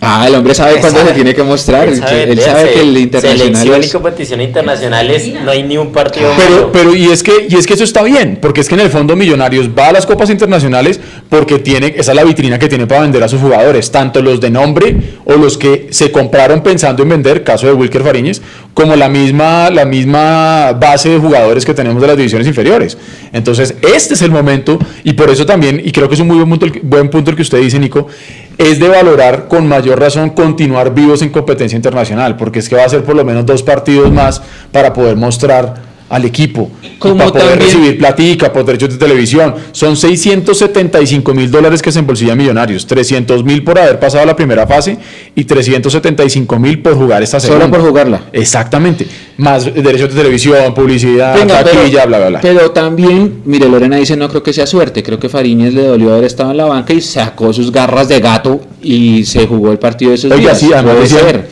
Ah, 0.02 0.26
el 0.28 0.36
hombre 0.36 0.56
sabe 0.56 0.80
cuándo 0.80 1.06
se 1.06 1.12
tiene 1.14 1.36
que 1.36 1.44
mostrar. 1.44 1.90
Él, 1.90 1.98
sabe 1.98 2.24
él 2.32 2.40
sabe 2.40 2.68
se- 2.68 2.74
que 2.74 2.82
el 2.82 2.98
internacional 2.98 3.38
Selección 3.58 3.82
y 3.82 3.86
es- 3.86 3.92
competición 3.92 4.42
internacionales 4.42 5.34
no 5.44 5.52
hay 5.52 5.64
ni 5.64 5.78
un 5.78 5.92
partido 5.92 6.32
Pero, 6.38 6.50
malo. 6.56 6.70
pero 6.72 6.96
y 6.96 7.08
es 7.12 7.22
que 7.22 7.48
y 7.50 7.56
es 7.56 7.68
que 7.68 7.74
eso 7.74 7.84
está 7.84 8.02
bien, 8.04 8.38
porque 8.42 8.62
es 8.62 8.70
que 8.70 8.76
en 8.76 8.82
el 8.82 8.90
fondo 8.90 9.16
Millonarios 9.18 9.70
va 9.78 9.88
a 9.90 9.92
las 9.92 10.06
copas 10.06 10.30
internacionales 10.30 11.00
porque 11.30 11.60
tiene 11.60 11.94
esa 11.98 12.12
es 12.14 12.16
la 12.16 12.24
vitrina 12.24 12.58
que 12.58 12.70
tiene 12.70 12.88
para 12.88 13.02
vender 13.02 13.22
a 13.24 13.28
sus 13.28 13.42
jugadores, 13.42 13.92
tanto 13.92 14.22
los 14.22 14.40
de 14.40 14.50
nombre 14.50 14.96
o 15.26 15.34
los 15.34 15.58
que 15.58 15.88
se 15.92 16.12
compraron 16.12 16.62
pensando 16.64 17.04
en 17.04 17.10
vender, 17.10 17.44
caso 17.44 17.68
de 17.68 17.74
Wilker 17.74 18.02
Fariñez, 18.04 18.42
como 18.74 18.96
la 18.96 19.10
misma 19.10 19.70
la 19.70 19.86
misma 19.86 20.74
base 20.74 21.10
de 21.10 21.18
jugadores 21.18 21.66
que 21.66 21.74
tenemos 21.74 22.02
de 22.02 22.08
las 22.08 22.18
divisiones 22.18 22.48
inferiores. 22.48 22.98
Entonces, 23.34 23.76
este 23.82 24.14
es 24.14 24.22
el 24.22 24.32
momento 24.32 24.80
y 25.04 25.14
por 25.14 25.30
eso 25.30 25.46
también 25.46 25.82
y 25.84 25.92
creo 25.92 26.08
que 26.08 26.16
es 26.16 26.22
un 26.22 26.28
muy 26.28 26.38
buen 26.38 26.50
punto 26.50 26.80
buen 26.84 27.10
punto 27.10 27.32
el 27.32 27.36
que 27.36 27.42
usted 27.42 27.60
dice, 27.60 27.80
Nico, 27.80 28.08
es 28.58 28.80
de 28.80 28.90
valorar 28.90 29.48
con 29.48 29.68
mayor 29.68 30.00
razón 30.00 30.32
continuar 30.32 30.94
vivos 30.94 31.22
en 31.22 31.30
competencia 31.30 31.76
internacional, 31.76 32.36
porque 32.36 32.60
es 32.60 32.70
que 32.70 32.76
va 32.76 32.84
a 32.84 32.90
ser 32.90 33.04
por 33.04 33.16
lo 33.16 33.24
menos 33.24 33.46
dos 33.46 33.64
partidos 33.64 34.12
más 34.12 34.42
para 34.72 34.94
poder 34.94 35.16
mostrar 35.16 35.89
al 36.10 36.26
equipo, 36.26 36.72
Como 36.98 37.18
para 37.18 37.32
poder 37.32 37.50
también- 37.50 37.68
recibir 37.70 37.98
platica 38.00 38.52
por 38.52 38.66
derechos 38.66 38.90
de 38.90 38.98
televisión. 38.98 39.54
Son 39.72 39.96
675 39.96 41.34
mil 41.34 41.50
dólares 41.52 41.82
que 41.82 41.92
se 41.92 42.00
embolsillan 42.00 42.38
millonarios, 42.38 42.86
300 42.88 43.44
mil 43.44 43.64
por 43.64 43.78
haber 43.80 44.00
pasado 44.00 44.26
la 44.26 44.36
primera 44.36 44.66
fase 44.68 44.98
y 45.36 45.44
375 45.44 46.60
mil 46.60 46.82
por 46.82 46.96
jugar 46.96 47.22
esta 47.24 47.40
segunda. 47.40 47.66
Solo 47.66 47.78
por 47.78 47.88
jugarla. 47.88 48.22
Exactamente. 48.34 49.08
Más 49.38 49.66
derechos 49.74 50.10
de 50.14 50.16
televisión, 50.22 50.74
publicidad, 50.74 51.34
Venga, 51.36 51.64
taquilla, 51.64 52.00
pero, 52.04 52.08
bla, 52.08 52.18
bla, 52.20 52.30
bla. 52.30 52.42
pero 52.42 52.72
también, 52.72 53.42
mire, 53.46 53.70
Lorena 53.70 53.96
dice, 53.96 54.18
no 54.18 54.28
creo 54.28 54.44
que 54.44 54.52
sea 54.52 54.66
suerte, 54.68 55.02
creo 55.02 55.18
que 55.20 55.30
Fariñez 55.30 55.74
le 55.74 55.84
dolió 55.84 56.12
haber 56.14 56.26
estado 56.26 56.52
en 56.52 56.58
la 56.58 56.66
banca 56.66 56.92
y 56.94 57.00
sacó 57.02 57.54
sus 57.54 57.72
garras 57.72 58.10
de 58.10 58.20
gato 58.20 58.60
y 58.82 59.24
se 59.26 59.48
jugó 59.48 59.72
el 59.72 59.80
partido 59.80 60.10
de 60.12 60.16
esos 60.16 60.32
Oiga, 60.32 60.42
días. 60.54 60.60
sí, 60.60 60.72
además 60.74 60.96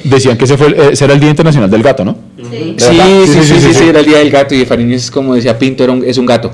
decían, 0.04 0.38
que 0.38 0.44
ese, 0.46 0.58
fue 0.58 0.68
el, 0.68 0.74
ese 0.94 1.06
era 1.06 1.14
el 1.14 1.20
Día 1.20 1.30
Internacional 1.30 1.70
del 1.70 1.84
Gato, 1.84 2.04
¿no? 2.04 2.18
Sí. 2.38 2.76
Sí, 2.78 2.86
¿Verdad? 2.98 3.06
sí, 3.26 3.32
sí, 3.44 3.60
sí, 3.62 3.74
sí, 3.74 3.84
era 3.90 4.00
el 4.00 4.06
día 4.06 4.18
del 4.20 4.30
gato 4.30 4.47
y 4.56 4.66
Fariñez, 4.66 5.10
como 5.12 5.36
decía 5.36 5.58
Pinto, 5.58 5.84
era 5.84 5.94
un- 5.94 6.04
es 6.06 6.18
un 6.18 6.26
gato. 6.26 6.52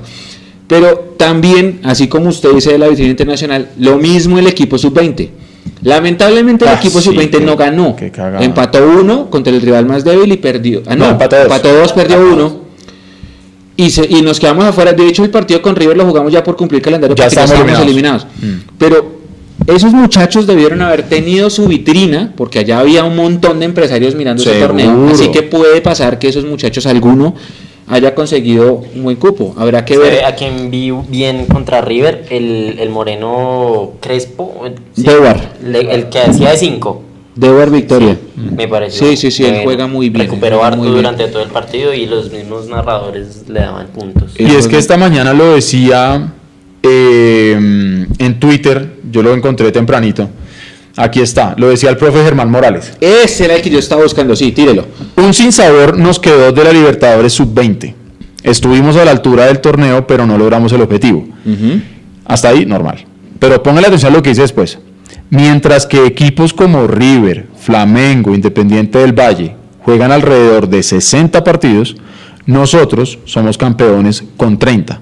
Pero 0.66 1.14
también, 1.18 1.80
así 1.82 2.08
como 2.08 2.28
usted 2.30 2.52
dice 2.54 2.72
de 2.72 2.78
la 2.78 2.88
vitrina 2.88 3.10
internacional, 3.10 3.68
lo 3.78 3.98
mismo 3.98 4.38
el 4.38 4.46
equipo 4.46 4.78
sub-20. 4.78 5.28
Lamentablemente 5.82 6.64
el 6.64 6.70
Ah, 6.70 6.74
equipo 6.74 6.98
sí, 7.00 7.10
sub-20 7.10 7.38
qué- 7.38 7.44
no 7.44 7.56
ganó. 7.56 7.94
Empató 8.40 8.78
uno 8.98 9.28
contra 9.30 9.52
el 9.52 9.60
rival 9.60 9.84
más 9.86 10.04
débil 10.04 10.32
y 10.32 10.36
perdió. 10.38 10.82
Ah, 10.86 10.96
no, 10.96 11.06
No, 11.06 11.10
empató 11.12 11.36
dos. 11.46 11.62
dos, 11.62 11.92
perdió 11.92 12.18
uno. 12.32 12.64
Y, 13.76 13.90
se- 13.90 14.06
y 14.08 14.22
nos 14.22 14.38
quedamos 14.38 14.64
afuera. 14.64 14.92
De 14.92 15.06
hecho, 15.06 15.24
el 15.24 15.30
partido 15.30 15.60
con 15.60 15.74
River 15.74 15.96
lo 15.96 16.06
jugamos 16.06 16.32
ya 16.32 16.42
por 16.44 16.56
cumplir 16.56 16.80
calendario 16.80 17.16
Ya 17.16 17.24
porque 17.24 17.34
ya 17.36 17.42
estamos 17.44 17.60
estábamos 17.60 17.86
eliminados. 17.86 18.26
eliminados. 18.32 18.68
Pero 18.78 19.14
esos 19.66 19.92
muchachos 19.92 20.46
debieron 20.46 20.80
haber 20.80 21.02
tenido 21.08 21.50
su 21.50 21.66
vitrina, 21.66 22.32
porque 22.36 22.60
allá 22.60 22.78
había 22.78 23.04
un 23.04 23.16
montón 23.16 23.58
de 23.58 23.64
empresarios 23.66 24.14
mirando 24.14 24.42
ese 24.42 24.52
Seguro. 24.52 24.68
torneo. 24.68 25.08
Así 25.12 25.28
que 25.32 25.42
puede 25.42 25.80
pasar 25.80 26.18
que 26.20 26.28
esos 26.28 26.44
muchachos, 26.44 26.86
alguno, 26.86 27.34
haya 27.88 28.14
conseguido 28.14 28.82
un 28.94 29.02
buen 29.04 29.16
cupo. 29.16 29.54
Habrá 29.58 29.84
que 29.84 29.94
¿Sabe 29.94 30.10
ver. 30.10 30.24
a 30.24 30.34
quien 30.34 30.70
vi 30.70 30.90
bien 31.08 31.46
contra 31.46 31.80
River? 31.80 32.26
El, 32.30 32.76
el 32.78 32.88
moreno 32.90 33.92
Crespo. 34.00 34.64
sí, 34.94 35.02
Dewar. 35.02 35.54
le- 35.62 35.94
el 35.94 36.08
que 36.08 36.18
hacía 36.20 36.50
de 36.50 36.56
5. 36.56 37.02
Deber 37.36 37.68
Victoria. 37.70 38.16
Me 38.36 38.68
pareció. 38.68 39.08
Sí, 39.08 39.16
sí, 39.16 39.30
sí, 39.32 39.44
él 39.44 39.62
juega 39.64 39.88
muy 39.88 40.08
bien, 40.08 40.24
Recuperó 40.26 40.62
harto 40.64 40.76
muy 40.78 40.86
bien. 40.88 40.98
durante 40.98 41.26
todo 41.26 41.42
el 41.42 41.48
partido 41.50 41.92
y 41.92 42.06
los 42.06 42.30
mismos 42.30 42.68
narradores 42.68 43.48
le 43.48 43.58
daban 43.60 43.88
puntos. 43.88 44.34
Eh, 44.38 44.44
Y 44.48 44.54
es 44.54 44.68
que 44.68 44.78
esta 44.78 44.96
mañana 44.96 45.34
lo 45.34 45.54
decía 45.54 46.32
eh, 46.82 48.06
en 48.18 48.40
Twitter, 48.40 48.98
yo 49.10 49.22
lo 49.22 49.34
encontré 49.34 49.72
tempranito. 49.72 50.28
Aquí 50.96 51.20
está, 51.20 51.54
lo 51.56 51.68
decía 51.68 51.90
el 51.90 51.96
profe 51.96 52.22
Germán 52.22 52.50
Morales. 52.50 52.96
Ese 53.00 53.46
era 53.46 53.56
el 53.56 53.62
que 53.62 53.70
yo 53.70 53.78
estaba 53.78 54.02
buscando, 54.02 54.36
sí, 54.36 54.52
tírelo. 54.52 54.86
Un 55.16 55.34
sinsabor 55.34 55.98
nos 55.98 56.20
quedó 56.20 56.52
de 56.52 56.64
la 56.64 56.72
Libertadores 56.72 57.32
sub-20. 57.32 57.94
Estuvimos 58.44 58.96
a 58.96 59.04
la 59.04 59.10
altura 59.10 59.46
del 59.46 59.60
torneo, 59.60 60.06
pero 60.06 60.26
no 60.26 60.38
logramos 60.38 60.72
el 60.72 60.82
objetivo. 60.82 61.26
Hasta 62.24 62.50
ahí, 62.50 62.64
normal. 62.64 63.04
Pero 63.40 63.62
póngale 63.62 63.88
atención 63.88 64.12
a 64.12 64.16
lo 64.16 64.22
que 64.22 64.30
dice 64.30 64.42
después. 64.42 64.78
Mientras 65.30 65.86
que 65.86 66.06
equipos 66.06 66.52
como 66.52 66.86
River, 66.86 67.46
Flamengo, 67.58 68.34
Independiente 68.34 68.98
del 68.98 69.18
Valle 69.18 69.56
juegan 69.80 70.12
alrededor 70.12 70.68
de 70.68 70.82
60 70.82 71.42
partidos, 71.42 71.96
nosotros 72.46 73.18
somos 73.24 73.58
campeones 73.58 74.22
con 74.36 74.58
30, 74.58 75.00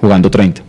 jugando 0.00 0.30
30. 0.30 0.62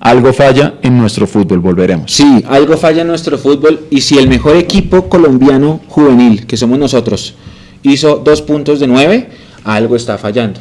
Algo 0.00 0.32
falla 0.32 0.74
en 0.82 0.96
nuestro 0.96 1.26
fútbol, 1.26 1.60
volveremos. 1.60 2.10
Sí, 2.10 2.42
algo 2.48 2.78
falla 2.78 3.02
en 3.02 3.08
nuestro 3.08 3.36
fútbol 3.36 3.86
y 3.90 4.00
si 4.00 4.16
el 4.16 4.28
mejor 4.28 4.56
equipo 4.56 5.10
colombiano 5.10 5.80
juvenil, 5.88 6.46
que 6.46 6.56
somos 6.56 6.78
nosotros, 6.78 7.34
hizo 7.82 8.16
dos 8.16 8.40
puntos 8.40 8.80
de 8.80 8.86
nueve, 8.86 9.28
algo 9.62 9.96
está 9.96 10.16
fallando. 10.16 10.60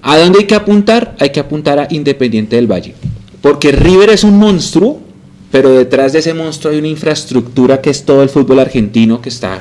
¿A 0.00 0.16
dónde 0.18 0.38
hay 0.40 0.44
que 0.46 0.54
apuntar? 0.54 1.16
Hay 1.18 1.30
que 1.30 1.40
apuntar 1.40 1.80
a 1.80 1.88
Independiente 1.90 2.54
del 2.54 2.70
Valle. 2.70 2.94
Porque 3.40 3.72
River 3.72 4.10
es 4.10 4.22
un 4.22 4.38
monstruo, 4.38 5.00
pero 5.50 5.70
detrás 5.70 6.12
de 6.12 6.20
ese 6.20 6.32
monstruo 6.32 6.72
hay 6.72 6.78
una 6.78 6.88
infraestructura 6.88 7.80
que 7.80 7.90
es 7.90 8.04
todo 8.04 8.22
el 8.22 8.28
fútbol 8.28 8.60
argentino 8.60 9.20
que 9.20 9.28
está, 9.28 9.60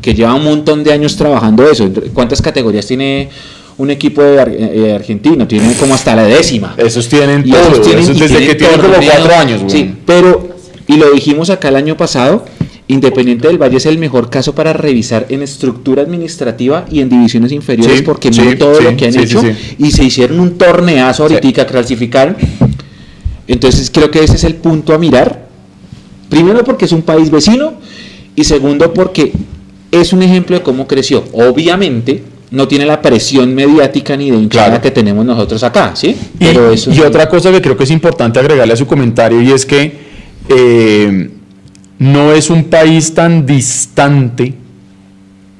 que 0.00 0.14
lleva 0.14 0.34
un 0.34 0.44
montón 0.44 0.82
de 0.82 0.92
años 0.92 1.14
trabajando 1.16 1.70
eso. 1.70 1.90
¿Cuántas 2.14 2.40
categorías 2.40 2.86
tiene 2.86 3.28
un 3.78 3.90
equipo 3.90 4.22
de 4.22 4.40
ar- 4.40 4.52
eh, 4.52 4.92
argentino? 4.94 5.46
Tiene 5.48 5.72
como 5.74 5.94
hasta 5.94 6.14
la 6.14 6.24
décima. 6.24 6.74
Esos 6.76 7.08
tienen 7.08 7.42
Y 7.46 7.50
todo, 7.50 7.62
esos 7.62 7.82
tienen- 7.82 8.02
esos 8.04 8.16
y 8.16 8.20
desde 8.20 8.46
que 8.46 8.54
tienen 8.54 8.80
como 8.80 8.94
cuatro 8.94 9.34
años. 9.36 9.62
güey. 9.62 9.70
Sí, 9.70 9.94
pero, 10.04 10.48
y 10.86 10.96
lo 10.96 11.10
dijimos 11.12 11.48
acá 11.50 11.68
el 11.68 11.76
año 11.76 11.96
pasado, 11.96 12.44
Independiente 12.90 13.46
del 13.48 13.58
Valle 13.58 13.76
es 13.76 13.84
el 13.84 13.98
mejor 13.98 14.30
caso 14.30 14.54
para 14.54 14.72
revisar 14.72 15.26
en 15.28 15.42
estructura 15.42 16.00
administrativa 16.02 16.86
y 16.90 17.00
en 17.00 17.10
divisiones 17.10 17.52
inferiores 17.52 17.98
Sí, 17.98 18.02
porque 18.02 18.32
sí, 18.32 18.40
mire 18.40 18.56
todo 18.56 18.76
sí, 18.76 18.82
lo 18.84 18.96
que 18.96 19.06
han 19.08 19.18
hecho 19.18 19.42
y 19.78 19.90
se 19.90 20.04
hicieron 20.04 20.40
un 20.40 20.56
torneazo 20.56 21.24
ahorita, 21.24 21.66
clasificaron. 21.66 22.34
Entonces 23.46 23.90
creo 23.92 24.10
que 24.10 24.22
ese 24.24 24.36
es 24.36 24.44
el 24.44 24.54
punto 24.54 24.94
a 24.94 24.98
mirar. 24.98 25.46
Primero 26.30 26.64
porque 26.64 26.86
es 26.86 26.92
un 26.92 27.02
país 27.02 27.30
vecino 27.30 27.74
y 28.34 28.44
segundo 28.44 28.92
porque 28.94 29.32
es 29.90 30.12
un 30.14 30.22
ejemplo 30.22 30.56
de 30.56 30.62
cómo 30.62 30.86
creció. 30.86 31.24
Obviamente 31.32 32.22
no 32.50 32.66
tiene 32.66 32.86
la 32.86 33.02
presión 33.02 33.54
mediática 33.54 34.16
ni 34.16 34.30
de 34.30 34.36
hinchada 34.36 34.66
Claro. 34.68 34.82
que 34.82 34.90
tenemos 34.90 35.24
nosotros 35.24 35.62
acá, 35.62 35.92
¿sí? 35.94 36.16
Y, 36.40 36.46
eso 36.46 36.90
y 36.90 37.00
otra 37.00 37.28
cosa 37.28 37.50
que 37.52 37.60
creo 37.60 37.76
que 37.76 37.84
es 37.84 37.90
importante 37.90 38.38
agregarle 38.38 38.72
a 38.72 38.76
su 38.76 38.86
comentario 38.86 39.40
y 39.42 39.52
es 39.52 39.66
que 39.66 39.92
eh, 40.48 41.30
no 41.98 42.32
es 42.32 42.48
un 42.48 42.64
país 42.64 43.12
tan 43.12 43.44
distante 43.44 44.54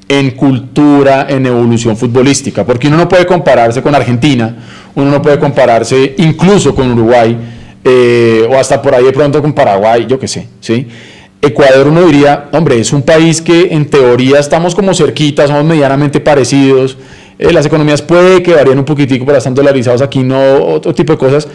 en 0.08 0.30
cultura, 0.30 1.26
en 1.28 1.44
evolución 1.44 1.96
futbolística, 1.96 2.64
porque 2.64 2.88
uno 2.88 2.96
no 2.96 3.08
puede 3.08 3.26
compararse 3.26 3.82
con 3.82 3.94
Argentina, 3.94 4.56
uno 4.94 5.10
no 5.10 5.20
puede 5.20 5.38
compararse 5.38 6.14
incluso 6.16 6.74
con 6.74 6.90
Uruguay, 6.92 7.36
eh, 7.84 8.48
o 8.50 8.56
hasta 8.56 8.80
por 8.80 8.94
ahí 8.94 9.04
de 9.04 9.12
pronto 9.12 9.42
con 9.42 9.52
Paraguay, 9.52 10.06
yo 10.08 10.18
qué 10.18 10.26
sé, 10.26 10.48
¿sí? 10.60 10.86
Ecuador 11.40 11.86
uno 11.86 12.04
diría, 12.04 12.48
hombre, 12.52 12.80
es 12.80 12.92
un 12.92 13.02
país 13.02 13.40
que 13.40 13.68
en 13.70 13.86
teoría 13.86 14.40
estamos 14.40 14.74
como 14.74 14.92
cerquita, 14.92 15.46
somos 15.46 15.64
medianamente 15.64 16.18
parecidos, 16.18 16.96
eh, 17.38 17.52
las 17.52 17.64
economías 17.64 18.02
puede 18.02 18.42
que 18.42 18.54
varíen 18.54 18.78
un 18.78 18.84
poquitico, 18.84 19.24
pero 19.24 19.38
están 19.38 19.54
dolarizados 19.54 20.02
aquí, 20.02 20.24
no 20.24 20.64
otro 20.64 20.92
tipo 20.92 21.12
de 21.12 21.18
cosas, 21.18 21.46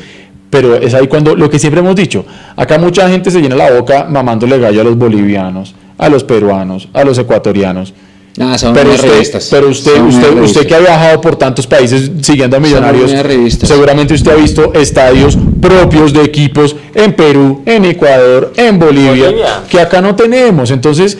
pero 0.50 0.76
es 0.76 0.93
ahí 0.93 1.08
cuando, 1.08 1.36
lo 1.36 1.50
que 1.50 1.60
siempre 1.60 1.82
hemos 1.82 1.96
dicho, 1.96 2.26
acá 2.56 2.78
mucha 2.78 3.10
gente 3.10 3.30
se 3.30 3.41
llena 3.41 3.56
la 3.56 3.72
boca 3.72 4.06
mamándole 4.10 4.58
gallo 4.58 4.82
a 4.82 4.84
los 4.86 4.98
bolivianos, 4.98 5.76
a 5.98 6.08
los 6.08 6.24
peruanos, 6.24 6.88
a 6.93 7.04
los 7.04 7.17
ecuatorianos, 7.17 7.93
Ah, 8.39 8.58
son 8.58 8.74
pero 8.74 8.89
unas 8.89 9.00
usted, 9.00 9.12
revistas. 9.12 9.48
pero 9.52 9.67
usted, 9.69 9.96
Son 9.96 10.41
usted, 10.41 10.65
que 10.65 10.74
ha 10.74 10.80
viajado 10.80 11.22
por 11.22 11.36
tantos 11.36 11.67
países 11.67 12.10
siguiendo 12.22 12.58
a 12.58 12.60
millonarios, 12.60 13.13
seguramente 13.62 14.15
usted 14.15 14.32
ha 14.32 14.36
visto 14.36 14.74
estadios 14.74 15.38
propios 15.62 16.13
de 16.13 16.24
equipos 16.24 16.76
en 16.96 17.13
Perú, 17.13 17.62
en 17.67 17.86
Ecuador, 17.86 18.52
en 18.58 18.80
Bolivia, 18.80 19.26
Bolivia. 19.26 19.63
que 19.69 19.80
acá 19.80 20.02
no 20.02 20.15
tenemos. 20.15 20.72
Entonces, 20.72 21.15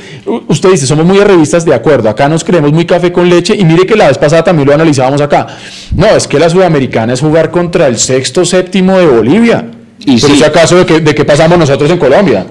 usted 0.47 0.71
dice, 0.71 0.88
somos 0.88 1.06
muy 1.06 1.19
revistas, 1.19 1.63
de 1.65 1.76
acuerdo, 1.76 2.10
acá 2.10 2.28
nos 2.28 2.43
creemos 2.43 2.71
muy 2.73 2.86
café 2.86 3.12
con 3.12 3.30
leche, 3.30 3.56
y 3.56 3.63
mire 3.63 3.86
que 3.86 3.95
la 3.95 4.08
vez 4.08 4.17
pasada 4.17 4.43
también 4.43 4.67
lo 4.67 4.73
analizábamos 4.73 5.21
acá. 5.21 5.45
No, 5.95 6.08
es 6.08 6.28
que 6.28 6.39
la 6.39 6.49
sudamericana 6.49 7.13
es 7.13 7.21
jugar 7.21 7.52
contra 7.52 7.86
el 7.88 7.99
sexto, 7.99 8.43
séptimo 8.43 8.97
de 8.97 9.06
Bolivia. 9.06 9.65
Y 9.99 10.15
pero 10.19 10.28
sí. 10.30 10.34
ese 10.34 10.45
acaso 10.45 10.78
de 10.78 10.86
qué, 10.88 10.99
de 10.99 11.13
pasamos 11.26 11.60
nosotros 11.60 11.91
en 11.91 11.99
Colombia? 11.99 12.45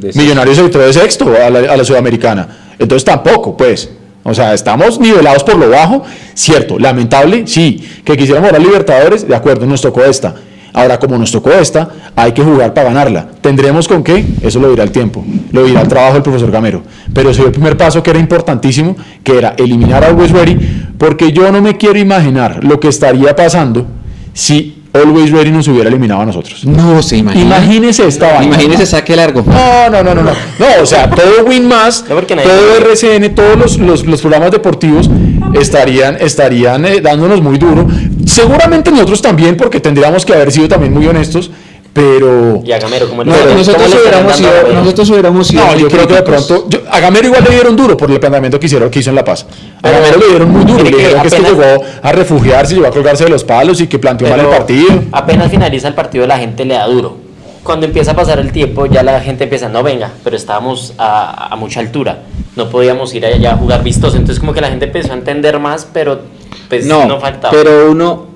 De. 0.00 0.12
Millonarios 0.14 0.56
entró 0.58 0.82
de 0.82 0.92
sexto 0.92 1.32
a 1.34 1.50
la, 1.50 1.72
a 1.72 1.76
la 1.76 1.84
sudamericana. 1.84 2.74
Entonces 2.78 3.04
tampoco, 3.04 3.56
pues. 3.56 3.90
O 4.24 4.34
sea, 4.34 4.54
estamos 4.54 4.98
nivelados 4.98 5.44
por 5.44 5.56
lo 5.56 5.68
bajo, 5.68 6.02
cierto, 6.34 6.78
lamentable, 6.78 7.46
sí, 7.46 7.86
que 8.04 8.16
quisiéramos 8.16 8.52
a 8.52 8.58
Libertadores, 8.58 9.28
de 9.28 9.36
acuerdo, 9.36 9.66
nos 9.66 9.82
tocó 9.82 10.02
esta. 10.02 10.34
Ahora, 10.72 10.98
como 10.98 11.16
nos 11.16 11.30
tocó 11.30 11.52
esta, 11.52 11.88
hay 12.16 12.32
que 12.32 12.42
jugar 12.42 12.74
para 12.74 12.88
ganarla. 12.88 13.28
¿Tendremos 13.40 13.86
con 13.86 14.02
qué? 14.02 14.24
Eso 14.42 14.58
lo 14.58 14.70
dirá 14.70 14.82
el 14.82 14.90
tiempo, 14.90 15.24
lo 15.52 15.62
dirá 15.62 15.82
el 15.82 15.88
trabajo 15.88 16.14
del 16.14 16.22
profesor 16.22 16.50
Gamero. 16.50 16.82
Pero 17.12 17.32
se 17.32 17.40
dio 17.40 17.46
el 17.46 17.52
primer 17.52 17.76
paso 17.76 18.02
que 18.02 18.10
era 18.10 18.18
importantísimo, 18.18 18.96
que 19.22 19.38
era 19.38 19.54
eliminar 19.56 20.02
a 20.02 20.08
Ready, 20.08 20.58
porque 20.98 21.30
yo 21.30 21.52
no 21.52 21.62
me 21.62 21.76
quiero 21.76 21.98
imaginar 21.98 22.64
lo 22.64 22.80
que 22.80 22.88
estaría 22.88 23.36
pasando 23.36 23.86
si 24.32 24.82
Always 24.94 25.32
Ready 25.32 25.50
nos 25.50 25.66
hubiera 25.66 25.88
eliminado 25.88 26.20
a 26.20 26.26
nosotros. 26.26 26.64
No 26.64 27.02
se 27.02 27.16
imagina. 27.16 27.56
Imagínese 27.56 28.06
esta 28.06 28.32
vaina. 28.32 28.54
Imagínese 28.54 28.86
saque 28.86 29.16
largo. 29.16 29.42
No, 29.44 29.90
no, 29.90 30.04
no, 30.04 30.14
no, 30.14 30.22
no. 30.22 30.30
No, 30.30 30.66
o 30.80 30.86
sea, 30.86 31.10
todo 31.10 31.44
Win 31.46 31.66
Más, 31.66 32.04
No, 32.08 32.22
todo 32.22 32.76
RCN, 32.78 33.34
todos 33.34 33.58
los, 33.58 33.78
los, 33.78 34.06
los 34.06 34.20
programas 34.20 34.52
deportivos 34.52 35.10
estarían, 35.52 36.16
estarían 36.20 36.84
eh, 36.84 37.00
dándonos 37.00 37.42
muy 37.42 37.58
duro. 37.58 37.88
Seguramente 38.24 38.92
nosotros 38.92 39.20
también, 39.20 39.56
porque 39.56 39.80
tendríamos 39.80 40.24
que 40.24 40.32
haber 40.32 40.52
sido 40.52 40.68
también 40.68 40.92
muy 40.92 41.06
honestos, 41.08 41.50
pero... 41.94 42.60
Y 42.64 42.72
a 42.72 42.78
Gamero, 42.78 43.08
¿cómo 43.08 43.24
le 43.24 43.30
No, 43.30 43.36
nosotros, 43.54 43.88
hubiéramos 43.94 44.40
Gamero? 44.40 44.72
nosotros 44.74 45.10
hubiéramos 45.10 45.46
sido. 45.46 45.64
No, 45.64 45.76
yo 45.78 45.88
creo 45.88 46.06
que 46.06 46.14
de 46.14 46.22
críticos. 46.24 46.44
pronto... 46.46 46.68
yo- 46.68 46.80
a 46.90 47.00
Gamero 47.00 47.26
igual 47.28 47.44
le 47.44 47.50
dieron 47.54 47.76
duro 47.76 47.96
por 47.96 48.10
el 48.10 48.18
planteamiento 48.20 48.58
que, 48.60 48.66
hicieron, 48.66 48.90
que 48.90 48.98
hizo 48.98 49.10
en 49.10 49.16
La 49.16 49.24
Paz. 49.24 49.46
A 49.80 49.90
Gamero 49.90 50.18
le 50.18 50.26
dieron 50.26 50.50
muy 50.50 50.64
duro. 50.64 50.82
Le 50.84 50.90
que 50.90 50.96
dijeron 50.96 51.22
que, 51.22 51.28
es 51.28 51.34
que 51.34 51.40
apenas- 51.40 51.66
llegó 51.66 51.84
a 52.02 52.12
refugiarse, 52.12 52.74
llegó 52.74 52.86
a 52.88 52.90
colgarse 52.90 53.24
de 53.24 53.30
los 53.30 53.44
palos 53.44 53.80
y 53.80 53.86
que 53.86 53.98
planteó 53.98 54.28
mal 54.28 54.40
el 54.40 54.46
partido. 54.48 54.88
Apenas 55.12 55.50
finaliza 55.50 55.88
el 55.88 55.94
partido, 55.94 56.26
la 56.26 56.36
gente 56.38 56.64
le 56.66 56.74
da 56.74 56.86
duro. 56.86 57.16
Cuando 57.62 57.86
empieza 57.86 58.10
a 58.10 58.14
pasar 58.16 58.40
el 58.40 58.52
tiempo, 58.52 58.84
ya 58.86 59.02
la 59.02 59.20
gente 59.20 59.44
empieza, 59.44 59.68
no 59.70 59.82
venga, 59.82 60.10
pero 60.22 60.36
estábamos 60.36 60.92
a, 60.98 61.46
a 61.50 61.56
mucha 61.56 61.80
altura. 61.80 62.24
No 62.56 62.68
podíamos 62.68 63.14
ir 63.14 63.24
allá 63.24 63.52
a 63.52 63.56
jugar 63.56 63.82
vistoso. 63.82 64.16
Entonces, 64.16 64.38
como 64.40 64.52
que 64.52 64.60
la 64.60 64.68
gente 64.68 64.84
empezó 64.86 65.12
a 65.12 65.14
entender 65.16 65.58
más, 65.60 65.86
pero 65.92 66.20
pues 66.68 66.84
no, 66.86 67.06
no, 67.06 67.20
faltaba. 67.20 67.52
pero 67.52 67.90
uno 67.90 68.26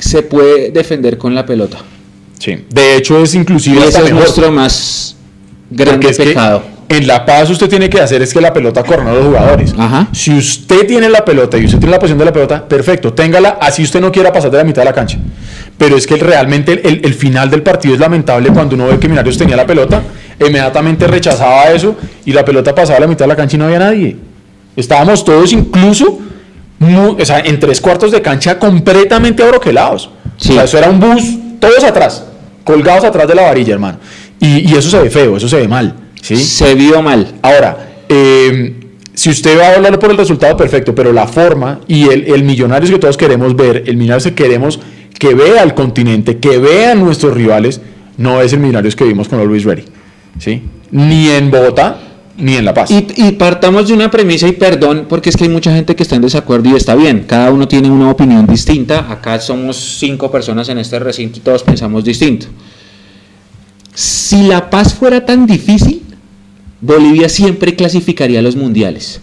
se 0.00 0.22
puede 0.22 0.70
defender 0.70 1.16
con 1.18 1.34
la 1.34 1.44
pelota. 1.46 1.78
Sí. 2.38 2.64
De 2.70 2.96
hecho, 2.96 3.22
es 3.22 3.34
inclusive 3.34 3.84
ese 3.86 4.02
es 4.04 4.12
nuestro 4.12 4.50
más 4.52 5.16
grande 5.70 6.08
es 6.10 6.16
que 6.16 6.24
pecado. 6.26 6.62
en 6.88 7.06
La 7.06 7.26
Paz 7.26 7.50
usted 7.50 7.68
tiene 7.68 7.90
que 7.90 8.00
hacer 8.00 8.22
es 8.22 8.32
que 8.32 8.40
la 8.40 8.52
pelota 8.52 8.82
corra 8.84 9.10
a 9.10 9.14
los 9.14 9.26
jugadores. 9.26 9.74
Ajá. 9.76 10.08
Si 10.12 10.32
usted 10.36 10.86
tiene 10.86 11.08
la 11.08 11.24
pelota 11.24 11.58
y 11.58 11.64
usted 11.66 11.78
tiene 11.78 11.92
la 11.92 11.98
posición 11.98 12.18
de 12.18 12.24
la 12.24 12.32
pelota, 12.32 12.66
perfecto, 12.66 13.12
téngala, 13.12 13.58
así 13.60 13.82
usted 13.82 14.00
no 14.00 14.10
quiera 14.12 14.32
pasar 14.32 14.50
de 14.50 14.58
la 14.58 14.64
mitad 14.64 14.82
de 14.82 14.86
la 14.86 14.92
cancha. 14.94 15.18
Pero 15.76 15.96
es 15.96 16.06
que 16.06 16.16
realmente 16.16 16.72
el, 16.72 16.80
el- 16.84 17.00
el 17.04 17.14
final 17.14 17.50
del 17.50 17.62
partido 17.62 17.94
es 17.94 18.00
lamentable 18.00 18.48
cuando 18.50 18.74
uno 18.76 18.86
ve 18.86 18.98
que 18.98 19.08
Millonarios 19.08 19.36
tenía 19.36 19.56
la 19.56 19.66
pelota, 19.66 20.02
inmediatamente 20.40 21.06
rechazaba 21.06 21.64
eso 21.70 21.96
y 22.24 22.32
la 22.32 22.44
pelota 22.44 22.74
pasaba 22.74 22.98
a 22.98 23.00
la 23.00 23.06
mitad 23.06 23.24
de 23.24 23.28
la 23.28 23.36
cancha 23.36 23.56
y 23.56 23.58
no 23.58 23.64
había 23.66 23.78
nadie. 23.80 24.16
Estábamos 24.76 25.24
todos 25.24 25.52
incluso 25.52 26.20
o 26.80 27.24
sea, 27.24 27.40
en 27.40 27.58
tres 27.58 27.80
cuartos 27.80 28.12
de 28.12 28.22
cancha 28.22 28.58
completamente 28.58 29.42
abroquelados. 29.42 30.10
Sí. 30.36 30.50
O 30.52 30.54
sea, 30.54 30.64
eso 30.64 30.78
era 30.78 30.88
un 30.88 31.00
bus, 31.00 31.24
todos 31.58 31.84
atrás, 31.84 32.24
colgados 32.64 33.04
atrás 33.04 33.28
de 33.28 33.34
la 33.34 33.42
varilla, 33.42 33.74
hermano. 33.74 33.98
Y, 34.40 34.70
y 34.70 34.76
eso 34.76 34.90
se 34.90 34.98
ve 35.00 35.10
feo, 35.10 35.36
eso 35.36 35.48
se 35.48 35.56
ve 35.56 35.68
mal. 35.68 35.94
¿sí? 36.22 36.36
Se 36.36 36.74
vio 36.74 37.02
mal. 37.02 37.34
Ahora, 37.42 38.02
eh, 38.08 38.74
si 39.14 39.30
usted 39.30 39.58
va 39.58 39.68
a 39.68 39.74
hablar 39.74 39.98
por 39.98 40.10
el 40.10 40.16
resultado, 40.16 40.56
perfecto, 40.56 40.94
pero 40.94 41.12
la 41.12 41.26
forma 41.26 41.80
y 41.88 42.08
el, 42.08 42.32
el 42.32 42.44
Millonarios 42.44 42.90
que 42.90 42.98
todos 42.98 43.16
queremos 43.16 43.56
ver, 43.56 43.84
el 43.86 43.96
Millonarios 43.96 44.24
que 44.24 44.34
queremos 44.34 44.80
que 45.18 45.34
vea 45.34 45.62
al 45.62 45.74
continente, 45.74 46.38
que 46.38 46.58
vean 46.58 47.00
nuestros 47.00 47.34
rivales, 47.34 47.80
no 48.16 48.40
es 48.40 48.52
el 48.52 48.60
Millonarios 48.60 48.94
que 48.94 49.04
vimos 49.04 49.28
con 49.28 49.40
Always 49.40 49.64
Ready. 49.64 49.84
¿sí? 50.38 50.62
Ni 50.92 51.30
en 51.30 51.50
Bogotá, 51.50 51.98
ni 52.38 52.54
en 52.54 52.64
La 52.64 52.72
Paz. 52.72 52.90
Y, 52.90 53.06
y 53.16 53.32
partamos 53.32 53.88
de 53.88 53.94
una 53.94 54.10
premisa 54.10 54.46
y 54.46 54.52
perdón, 54.52 55.06
porque 55.08 55.28
es 55.28 55.36
que 55.36 55.44
hay 55.44 55.50
mucha 55.50 55.74
gente 55.74 55.94
que 55.94 56.04
está 56.04 56.16
en 56.16 56.22
desacuerdo 56.22 56.70
y 56.70 56.76
está 56.76 56.94
bien. 56.94 57.24
Cada 57.26 57.50
uno 57.50 57.66
tiene 57.68 57.90
una 57.90 58.10
opinión 58.10 58.46
distinta. 58.46 59.10
Acá 59.10 59.40
somos 59.40 59.98
cinco 59.98 60.30
personas 60.30 60.68
en 60.68 60.78
este 60.78 60.98
recinto 60.98 61.38
y 61.38 61.42
todos 61.42 61.64
pensamos 61.64 62.04
distinto. 62.04 62.46
Si 63.92 64.42
La 64.44 64.70
Paz 64.70 64.94
fuera 64.94 65.26
tan 65.26 65.46
difícil, 65.46 66.02
Bolivia 66.80 67.28
siempre 67.28 67.74
clasificaría 67.74 68.38
a 68.38 68.42
los 68.42 68.54
mundiales. 68.54 69.20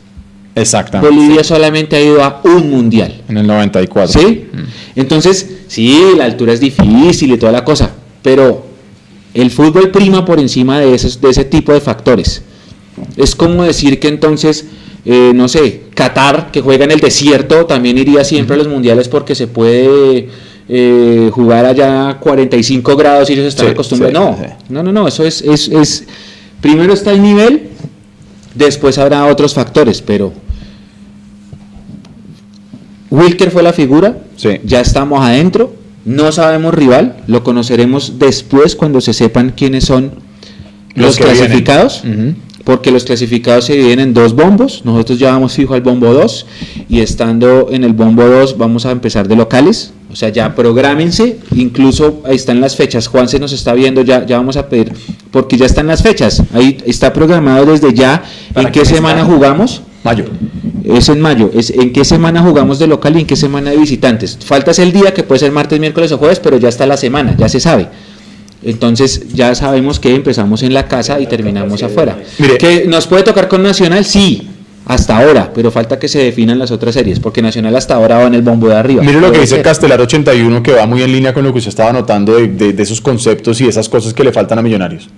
Exactamente. 0.54 1.16
Bolivia 1.16 1.44
solamente 1.44 1.96
ha 1.96 2.02
ido 2.02 2.22
a 2.22 2.42
un 2.44 2.70
mundial. 2.70 3.22
En 3.30 3.38
el 3.38 3.48
94. 3.48 4.20
¿Sí? 4.22 4.48
Entonces, 4.96 5.60
sí, 5.68 6.02
la 6.18 6.26
altura 6.26 6.52
es 6.52 6.60
difícil 6.60 7.32
y 7.32 7.38
toda 7.38 7.54
la 7.54 7.64
cosa, 7.64 7.92
pero 8.22 8.66
el 9.34 9.52
fútbol 9.52 9.92
prima 9.92 10.26
por 10.26 10.40
encima 10.40 10.80
de, 10.80 10.94
esos, 10.94 11.22
de 11.22 11.30
ese 11.30 11.46
tipo 11.46 11.72
de 11.72 11.80
factores. 11.80 12.42
Es 13.18 13.36
como 13.36 13.64
decir 13.64 14.00
que 14.00 14.08
entonces, 14.08 14.66
eh, 15.06 15.32
no 15.36 15.48
sé, 15.48 15.82
Qatar, 15.94 16.52
que 16.52 16.62
juega 16.62 16.86
en 16.86 16.92
el 16.92 17.00
desierto, 17.00 17.66
también 17.66 17.98
iría 17.98 18.24
siempre 18.24 18.56
a 18.56 18.58
los 18.58 18.68
mundiales 18.68 19.08
porque 19.10 19.36
se 19.36 19.48
puede 19.48 20.30
eh, 20.70 21.30
jugar 21.34 21.66
allá 21.66 22.10
a 22.10 22.20
45 22.20 22.96
grados 22.96 23.30
y 23.30 23.34
ellos 23.34 23.46
están 23.46 23.68
Sí, 23.68 23.72
acostumbrados. 23.74 24.36
sí, 24.38 24.42
no, 24.42 24.48
sí. 24.48 24.54
no, 24.70 24.84
no, 24.84 24.92
no, 24.92 25.08
eso 25.08 25.24
es, 25.24 25.42
es, 25.42 25.68
es- 25.68 26.06
primero 26.62 26.94
está 26.94 27.12
el 27.12 27.22
nivel, 27.22 27.70
después 28.56 28.98
habrá 28.98 29.26
otros 29.26 29.54
factores, 29.54 30.02
pero 30.02 30.34
Wilker 33.12 33.52
fue 33.52 33.64
la 33.64 33.74
figura, 33.74 34.18
ya 34.64 34.80
estamos 34.82 35.22
adentro, 35.24 35.74
no 36.06 36.32
sabemos 36.32 36.74
rival, 36.74 37.18
lo 37.28 37.44
conoceremos 37.44 38.20
después 38.20 38.76
cuando 38.76 39.02
se 39.02 39.14
sepan 39.14 39.54
quiénes 39.56 39.86
son 39.86 40.12
los, 40.96 41.18
clasificados. 41.18 42.04
Porque 42.66 42.92
los 42.92 43.06
clasificados 43.06 43.66
se 43.66 43.74
dividen 43.74 44.00
en 44.00 44.14
dos 44.14 44.36
bombos, 44.36 44.82
nosotros 44.84 45.18
ya 45.18 45.32
vamos 45.32 45.54
fijo 45.54 45.74
al 45.76 45.82
bombo 45.82 46.12
2 46.14 46.46
y 46.90 47.00
estando 47.00 47.68
en 47.72 47.86
el 47.86 47.94
bombo 47.94 48.24
2 48.24 48.58
vamos 48.58 48.86
a 48.86 48.92
empezar 48.92 49.28
de 49.30 49.38
locales, 49.38 49.94
o 50.12 50.16
sea, 50.16 50.30
ya 50.30 50.54
prográmense, 50.56 51.38
incluso 51.56 52.22
ahí 52.26 52.36
están 52.36 52.60
las 52.60 52.76
fechas, 52.76 53.08
Juan 53.08 53.30
se 53.30 53.40
nos 53.40 53.54
está 53.54 53.74
viendo, 53.74 54.02
ya, 54.02 54.26
ya 54.26 54.38
vamos 54.38 54.58
a 54.58 54.68
pedir, 54.68 54.92
porque 55.32 55.58
ya 55.58 55.68
están 55.68 55.88
las 55.88 56.02
fechas, 56.02 56.44
ahí 56.54 56.78
está 56.86 57.14
programado 57.14 57.68
desde 57.68 57.94
ya 57.94 58.24
¿Para 58.54 58.68
en 58.68 58.74
qué 58.74 58.84
semana 58.84 59.22
está? 59.22 59.34
jugamos, 59.34 59.82
Mayo. 60.04 60.26
es 60.84 61.10
en 61.10 61.20
mayo. 61.20 61.50
Es 61.52 61.72
en 61.72 61.92
qué 61.92 62.06
semana 62.06 62.44
jugamos 62.44 62.78
de 62.78 62.86
local 62.86 63.18
y 63.18 63.22
en 63.22 63.26
qué 63.26 63.36
semana 63.36 63.72
de 63.72 63.78
visitantes. 63.78 64.38
Falta 64.46 64.70
es 64.70 64.78
el 64.78 64.94
día 64.94 65.16
que 65.16 65.24
puede 65.24 65.40
ser 65.40 65.52
martes, 65.52 65.80
miércoles 65.80 66.12
o 66.12 66.20
jueves, 66.20 66.40
pero 66.40 66.58
ya 66.58 66.70
está 66.70 66.86
la 66.86 66.96
semana, 66.96 67.36
ya 67.38 67.50
se 67.50 67.60
sabe. 67.60 67.88
Entonces 68.66 69.34
ya 69.34 69.54
sabemos 69.56 70.00
que 70.00 70.14
empezamos 70.16 70.64
en 70.64 70.74
la 70.74 70.88
casa 70.88 71.20
y 71.20 71.28
terminamos 71.28 71.84
afuera. 71.84 72.18
Mire. 72.40 72.58
¿Que 72.58 72.86
nos 72.88 73.08
puede 73.08 73.24
tocar 73.24 73.48
con 73.48 73.62
Nacional? 73.64 74.04
Sí, 74.06 74.48
hasta 74.88 75.18
ahora, 75.18 75.52
pero 75.54 75.72
falta 75.72 75.98
que 76.00 76.08
se 76.08 76.20
definan 76.20 76.60
las 76.60 76.72
otras 76.72 76.94
series, 76.96 77.20
porque 77.20 77.42
Nacional 77.42 77.76
hasta 77.76 77.96
ahora 77.96 78.18
va 78.18 78.24
en 78.26 78.34
el 78.36 78.42
bombo 78.42 78.68
de 78.68 78.76
arriba. 78.76 79.04
Mire 79.04 79.20
lo 79.22 79.32
que 79.32 79.40
dice 79.40 79.56
ser. 79.56 79.64
Castelar 79.64 80.02
81, 80.02 80.62
que 80.64 80.72
va 80.74 80.86
muy 80.88 81.02
en 81.04 81.12
línea 81.12 81.34
con 81.34 81.44
lo 81.44 81.52
que 81.52 81.60
usted 81.60 81.70
estaba 81.70 81.94
notando 81.94 82.36
de, 82.36 82.48
de- 82.48 82.74
de 82.74 82.84
esos 82.84 83.02
conceptos 83.02 83.62
y 83.62 83.68
esas 83.68 83.88
cosas 83.88 84.14
que 84.14 84.24
le 84.24 84.32
faltan 84.32 84.58
a 84.60 84.62
Millonarios. 84.62 85.10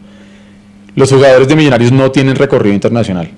Los 0.95 1.11
jugadores 1.11 1.47
de 1.47 1.55
Millonarios 1.55 1.91
no 1.91 2.11
tienen 2.11 2.35
recorrido 2.35 2.73
internacional. 2.73 3.29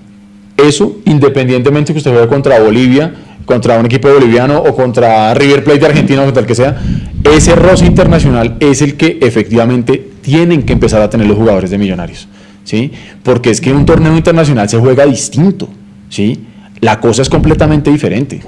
Eso, 0.56 0.98
independientemente 1.04 1.92
que 1.92 1.98
usted 1.98 2.10
juegue 2.10 2.28
contra 2.28 2.58
Bolivia, 2.60 3.14
contra 3.44 3.78
un 3.78 3.86
equipo 3.86 4.08
boliviano 4.12 4.58
o 4.58 4.74
contra 4.74 5.32
River 5.34 5.64
Plate 5.64 5.80
de 5.80 5.86
Argentina 5.86 6.22
o 6.22 6.24
contra 6.26 6.40
el 6.42 6.46
que 6.46 6.54
sea, 6.54 6.80
ese 7.24 7.54
roce 7.54 7.86
internacional 7.86 8.56
es 8.60 8.82
el 8.82 8.96
que 8.96 9.18
efectivamente 9.20 10.10
tienen 10.22 10.62
que 10.62 10.72
empezar 10.72 11.02
a 11.02 11.10
tener 11.10 11.26
los 11.26 11.36
jugadores 11.36 11.70
de 11.70 11.78
Millonarios. 11.78 12.28
¿sí? 12.64 12.92
Porque 13.22 13.50
es 13.50 13.60
que 13.60 13.72
un 13.72 13.86
torneo 13.86 14.16
internacional 14.16 14.68
se 14.68 14.78
juega 14.78 15.06
distinto. 15.06 15.68
¿sí? 16.08 16.46
la 16.80 16.98
cosa 16.98 17.22
es 17.22 17.28
completamente 17.28 17.90
diferente. 17.90 18.40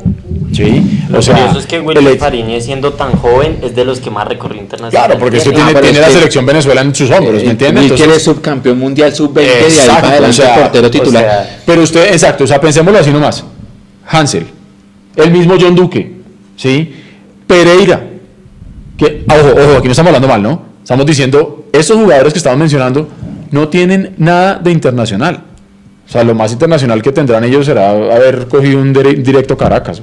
¿sí? 0.53 1.05
Lo 1.09 1.21
curioso 1.21 1.59
es 1.59 1.67
que 1.67 1.81
Willy 1.81 2.17
Fariñez, 2.17 2.65
siendo 2.65 2.95
tan 2.95 3.13
joven, 3.13 3.59
es 3.63 3.75
de 3.75 3.85
los 3.85 4.01
que 4.01 4.11
más 4.11 4.27
recorrió 4.27 4.61
internacional. 4.61 5.07
Claro, 5.07 5.21
porque 5.21 5.39
usted 5.39 5.53
tiene, 5.53 5.75
tiene 5.75 6.01
la 6.01 6.09
selección 6.09 6.47
Venezuela 6.47 6.81
en 6.81 6.95
sus 6.95 7.11
hombros, 7.11 7.45
¿me 7.45 7.51
entiende? 7.51 7.83
Entonces, 7.83 8.07
quiere 8.07 8.21
subcampeón 8.21 8.79
mundial 8.79 9.15
sub-20 9.15 9.35
de 9.35 9.51
ahí 9.51 9.87
para 9.87 10.09
adelante, 10.09 10.31
o 10.31 10.33
sea, 10.33 10.55
portero 10.55 10.91
titular. 10.91 11.25
O 11.25 11.29
sea, 11.29 11.61
pero 11.67 11.83
usted, 11.83 12.13
exacto, 12.13 12.45
o 12.45 12.47
sea, 12.47 12.61
pensémoslo 12.61 12.99
así 12.99 13.11
nomás. 13.11 13.45
Hansel, 14.07 14.47
el 15.17 15.31
mismo 15.31 15.55
John 15.61 15.75
Duque, 15.75 16.13
¿sí? 16.57 16.95
Pereira, 17.47 18.03
que, 19.03 19.25
ojo, 19.29 19.49
ojo, 19.51 19.79
aquí 19.79 19.87
no 19.89 19.93
estamos 19.93 20.09
hablando 20.09 20.29
mal, 20.29 20.43
¿no? 20.43 20.63
Estamos 20.83 21.07
diciendo, 21.07 21.67
esos 21.73 21.97
jugadores 21.97 22.33
que 22.33 22.39
estamos 22.39 22.59
mencionando 22.59 23.09
no 23.51 23.69
tienen 23.69 24.15
nada 24.19 24.59
de 24.59 24.71
internacional. 24.71 25.43
O 26.07 26.11
sea, 26.11 26.25
lo 26.25 26.35
más 26.35 26.53
internacional 26.53 27.01
que 27.03 27.13
tendrán 27.13 27.45
ellos 27.45 27.67
será 27.67 27.91
haber 27.91 28.47
cogido 28.49 28.81
un 28.81 28.93
directo 28.93 29.57
Caracas, 29.57 30.03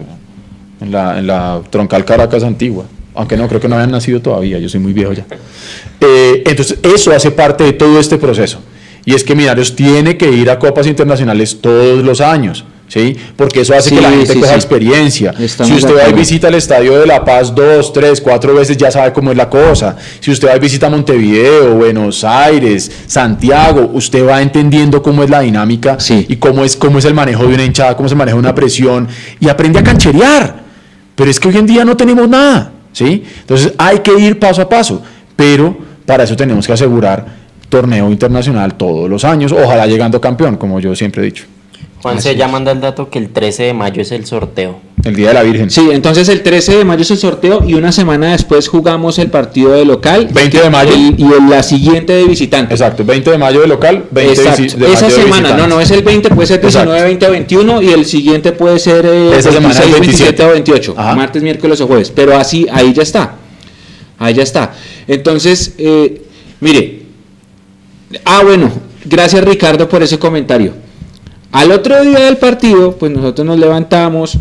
en 0.82 0.92
la, 0.92 1.20
en 1.20 1.28
la 1.28 1.62
troncal 1.70 2.06
Caracas 2.06 2.44
antigua. 2.44 2.86
Aunque 3.16 3.36
no, 3.36 3.48
creo 3.48 3.60
que 3.60 3.68
no 3.68 3.76
habían 3.76 3.92
nacido 3.92 4.22
todavía, 4.22 4.60
yo 4.60 4.70
soy 4.70 4.80
muy 4.80 4.94
viejo 4.94 5.14
ya. 5.14 5.26
Eh, 6.00 6.44
entonces, 6.46 6.80
eso 6.84 7.12
hace 7.12 7.32
parte 7.32 7.64
de 7.64 7.74
todo 7.74 8.00
este 8.00 8.18
proceso. 8.18 8.62
Y 9.06 9.14
es 9.14 9.24
que 9.24 9.36
Millonarios 9.36 9.76
tiene 9.76 10.18
que 10.18 10.32
ir 10.32 10.50
a 10.50 10.60
copas 10.60 10.88
internacionales 10.88 11.60
todos 11.62 12.04
los 12.04 12.22
años. 12.22 12.64
¿Sí? 12.90 13.16
Porque 13.38 13.62
eso 13.62 13.74
hace 13.74 13.92
que 13.92 14.02
la 14.02 14.10
gente 14.10 14.38
coja 14.38 14.56
experiencia. 14.56 15.34
si 15.38 15.74
usted 15.74 15.96
va 15.96 16.10
y 16.10 16.14
visita 16.14 16.50
el 16.50 16.56
Estadio 16.56 17.00
de 17.00 17.06
La 17.06 17.24
Paz 17.24 17.56
dos, 17.56 17.94
tres, 17.94 18.20
cuatro 18.20 18.54
veces, 18.54 18.76
ya 18.76 18.92
sabe 18.92 19.14
cómo 19.14 19.32
es 19.32 19.38
la 19.38 19.50
cosa. 19.50 19.96
Si 20.20 20.32
usted 20.32 20.50
va 20.50 20.58
y 20.58 20.60
visita 20.60 20.90
Montevideo, 20.90 21.76
Buenos 21.76 22.24
Aires, 22.26 22.92
Santiago, 23.06 23.92
usted 23.94 24.28
va 24.28 24.42
entendiendo 24.42 25.02
cómo 25.02 25.24
es 25.24 25.30
la 25.30 25.40
dinámica 25.40 25.98
y 26.10 26.36
cómo 26.36 26.66
es, 26.66 26.76
cómo 26.76 27.00
es 27.00 27.06
el 27.06 27.14
manejo 27.14 27.46
de 27.48 27.54
una 27.54 27.64
hinchada, 27.64 27.96
cómo 27.96 28.10
se 28.10 28.16
maneja 28.16 28.36
una 28.36 28.54
presión 28.54 29.08
y 29.40 29.48
aprende 29.48 29.80
a 29.80 29.84
cancherear. 29.84 30.64
Pero 31.16 31.30
es 31.30 31.40
que 31.40 31.48
hoy 31.48 31.58
en 31.58 31.68
día 31.68 31.86
no 31.86 31.96
tenemos 31.96 32.28
nada, 32.28 32.72
¿sí? 32.92 33.24
Entonces 33.42 33.74
hay 33.78 34.00
que 34.00 34.18
ir 34.20 34.40
paso 34.40 34.62
a 34.62 34.70
paso, 34.70 35.02
pero 35.36 35.78
para 36.06 36.24
eso 36.24 36.36
tenemos 36.36 36.66
que 36.66 36.74
asegurar 36.74 37.40
torneo 37.68 38.10
internacional 38.10 38.74
todos 38.76 39.08
los 39.08 39.24
años, 39.24 39.52
ojalá 39.52 39.86
llegando 39.86 40.20
campeón, 40.20 40.58
como 40.58 40.80
yo 40.80 40.96
siempre 40.96 41.22
he 41.22 41.26
dicho. 41.26 41.46
Juan 42.02 42.22
se 42.22 42.36
ya 42.36 42.48
manda 42.48 42.72
el 42.72 42.80
dato 42.80 43.10
que 43.10 43.20
el 43.20 43.30
13 43.30 43.64
de 43.64 43.74
mayo 43.74 44.02
es 44.02 44.12
el 44.12 44.26
sorteo. 44.26 44.80
El 45.04 45.16
Día 45.16 45.30
de 45.30 45.34
la 45.34 45.44
Virgen. 45.44 45.70
Sí, 45.70 45.90
entonces 45.92 46.28
el 46.30 46.44
13 46.44 46.78
de 46.78 46.86
mayo 46.86 47.02
es 47.02 47.12
el 47.12 47.18
sorteo 47.18 47.64
y 47.66 47.74
una 47.74 47.92
semana 47.92 48.32
después 48.32 48.68
jugamos 48.68 49.18
el 49.20 49.30
partido 49.30 49.72
de 49.72 49.86
local. 49.86 50.30
20 50.32 50.62
de 50.62 50.70
mayo. 50.70 50.94
Y, 50.96 51.16
y 51.18 51.50
la 51.50 51.62
siguiente 51.64 52.14
de 52.14 52.26
visitante. 52.26 52.74
Exacto, 52.74 53.04
20 53.04 53.32
de 53.32 53.38
mayo 53.38 53.62
de 53.62 53.68
local, 53.68 54.06
20 54.12 54.42
de, 54.78 54.94
Esa 54.94 55.10
semana, 55.10 55.56
no, 55.56 55.68
no 55.68 55.82
es 55.82 55.92
el 55.92 56.02
20, 56.04 56.30
puede 56.30 56.48
ser 56.48 56.62
19, 56.62 57.04
20 57.04 57.28
o 57.28 57.32
21 57.32 57.82
y 57.82 57.90
el 57.90 58.06
siguiente 58.06 58.52
puede 58.54 58.80
ser 58.80 59.06
eh, 59.06 59.38
Esa 59.38 59.52
26, 59.52 59.92
27 59.92 60.44
o 60.44 60.52
28, 60.52 60.96
martes, 60.96 61.44
miércoles 61.44 61.82
o 61.82 61.88
jueves. 61.88 62.12
Pero 62.12 62.38
así, 62.38 62.66
ahí 62.72 62.94
ya 62.94 63.04
está. 63.04 63.36
Ahí 64.18 64.34
ya 64.34 64.44
está. 64.44 64.74
Entonces, 65.08 65.74
eh, 65.78 66.22
mire. 66.60 67.00
Ah, 68.26 68.42
bueno, 68.44 68.72
gracias 69.06 69.44
Ricardo 69.44 69.88
por 69.88 70.02
ese 70.02 70.18
comentario. 70.18 70.74
Al 71.52 71.72
otro 71.72 72.00
día 72.04 72.20
del 72.20 72.38
partido, 72.38 72.96
pues 72.98 73.12
nosotros 73.12 73.46
nos 73.46 73.58
levantamos, 73.58 74.38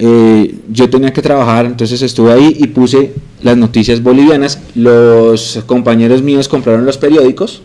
eh, 0.00 0.56
yo 0.68 0.90
tenía 0.90 1.12
que 1.12 1.22
trabajar, 1.22 1.66
entonces 1.66 2.02
estuve 2.02 2.32
ahí 2.32 2.56
y 2.58 2.66
puse 2.66 3.12
las 3.42 3.56
noticias 3.56 4.02
bolivianas, 4.02 4.58
los 4.74 5.62
compañeros 5.66 6.20
míos 6.20 6.48
compraron 6.48 6.84
los 6.84 6.98
periódicos, 6.98 7.62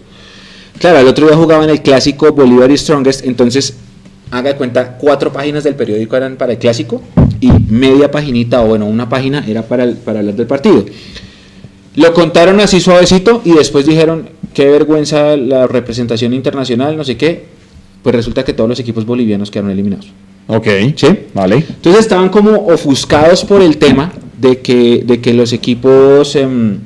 claro, 0.77 0.99
al 0.99 1.07
otro 1.07 1.25
día 1.25 1.35
jugaban 1.35 1.71
el 1.71 1.81
clásico 1.81 2.31
Bolívar 2.31 2.69
y 2.69 2.77
Strongest, 2.77 3.25
entonces 3.25 3.73
haga 4.29 4.55
cuenta, 4.57 4.97
cuatro 4.99 5.33
páginas 5.33 5.63
del 5.63 5.73
periódico 5.73 6.15
eran 6.15 6.35
para 6.35 6.51
el 6.51 6.59
clásico 6.59 7.01
y 7.41 7.51
media 7.51 8.11
paginita, 8.11 8.61
o 8.61 8.67
bueno, 8.67 8.85
una 8.85 9.09
página 9.09 9.43
era 9.47 9.63
para, 9.63 9.85
el, 9.85 9.95
para 9.95 10.19
hablar 10.19 10.35
del 10.35 10.45
partido. 10.45 10.85
Lo 11.95 12.13
contaron 12.13 12.59
así 12.59 12.79
suavecito 12.79 13.41
y 13.43 13.53
después 13.53 13.87
dijeron, 13.87 14.29
qué 14.53 14.69
vergüenza 14.69 15.35
la 15.35 15.65
representación 15.65 16.35
internacional, 16.35 16.95
no 16.95 17.03
sé 17.03 17.17
qué, 17.17 17.58
pues 18.03 18.15
resulta 18.15 18.43
que 18.43 18.53
todos 18.53 18.69
los 18.69 18.79
equipos 18.79 19.05
bolivianos 19.05 19.51
quedaron 19.51 19.71
eliminados. 19.71 20.11
Ok. 20.47 20.67
¿Sí? 20.95 21.07
Vale. 21.33 21.57
Entonces 21.57 22.01
estaban 22.01 22.29
como 22.29 22.67
ofuscados 22.67 23.45
por 23.45 23.61
el 23.61 23.77
tema 23.77 24.11
de 24.39 24.59
que, 24.59 25.03
de 25.05 25.21
que 25.21 25.33
los 25.33 25.53
equipos 25.53 26.35
em, 26.35 26.79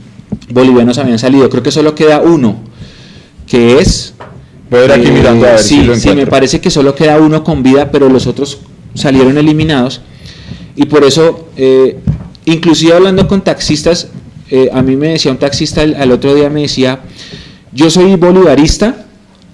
bolivianos 0.50 0.98
habían 0.98 1.20
salido. 1.20 1.50
Creo 1.50 1.64
que 1.64 1.72
solo 1.72 1.96
queda 1.96 2.22
uno, 2.22 2.58
que 3.48 3.80
es... 3.80 4.14
Voy 4.70 4.80
a 4.80 4.82
ver 4.84 4.92
aquí 4.94 5.12
mirando 5.12 5.46
a 5.46 5.52
ver 5.52 5.60
sí, 5.60 5.88
si 5.94 6.00
Sí, 6.00 6.16
me 6.16 6.26
parece 6.26 6.60
que 6.60 6.72
solo 6.72 6.96
queda 6.96 7.20
uno 7.20 7.44
con 7.44 7.62
vida, 7.62 7.92
pero 7.92 8.10
los 8.10 8.26
otros 8.26 8.60
salieron 8.96 9.38
eliminados. 9.38 10.02
Y 10.76 10.86
por 10.86 11.04
eso, 11.04 11.50
eh, 11.56 12.00
inclusive 12.46 12.94
hablando 12.94 13.28
con 13.28 13.42
taxistas, 13.42 14.08
eh, 14.50 14.70
a 14.74 14.82
mí 14.82 14.96
me 14.96 15.10
decía 15.10 15.32
un 15.32 15.38
taxista 15.38 15.82
al 15.82 16.12
otro 16.12 16.34
día, 16.34 16.50
me 16.50 16.62
decía, 16.62 17.02
yo 17.72 17.90
soy 17.90 18.16
bolivarista, 18.16 19.06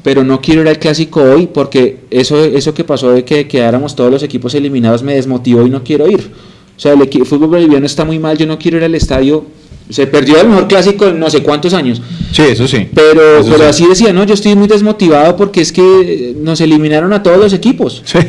pero 0.03 0.23
no 0.23 0.41
quiero 0.41 0.62
ir 0.62 0.67
al 0.67 0.79
clásico 0.79 1.21
hoy 1.21 1.47
porque 1.47 1.99
eso, 2.09 2.43
eso 2.43 2.73
que 2.73 2.83
pasó 2.83 3.12
de 3.12 3.25
que 3.25 3.47
quedáramos 3.47 3.95
todos 3.95 4.12
los 4.12 4.23
equipos 4.23 4.53
eliminados 4.55 5.03
me 5.03 5.15
desmotivó 5.15 5.65
y 5.65 5.69
no 5.69 5.83
quiero 5.83 6.09
ir. 6.09 6.31
O 6.77 6.79
sea, 6.79 6.93
el, 6.93 7.25
fútbol 7.25 7.49
boliviano 7.49 7.85
está 7.85 8.05
muy 8.05 8.19
mal, 8.19 8.38
yo 8.38 8.47
no 8.47 8.57
quiero 8.57 8.77
ir 8.77 8.83
al 8.85 8.95
estadio. 8.95 9.45
Se 9.89 10.07
perdió 10.07 10.39
el 10.39 10.47
mejor 10.47 10.67
clásico 10.67 11.07
en 11.07 11.19
no 11.19 11.29
sé 11.29 11.43
cuántos 11.43 11.73
años. 11.73 12.01
Sí, 12.31 12.43
eso 12.43 12.67
sí. 12.67 12.88
Pero, 12.93 13.41
pero 13.49 13.65
así 13.65 13.85
decía, 13.88 14.13
no, 14.13 14.23
yo 14.23 14.35
estoy 14.35 14.55
muy 14.55 14.67
desmotivado 14.67 15.35
porque 15.35 15.62
es 15.62 15.73
que 15.73 16.35
nos 16.39 16.62
eliminaron 16.62 17.12
a 17.12 17.21
todos 17.21 17.38
los 17.38 17.53
equipos. 17.53 18.01
Sí. 18.05 18.19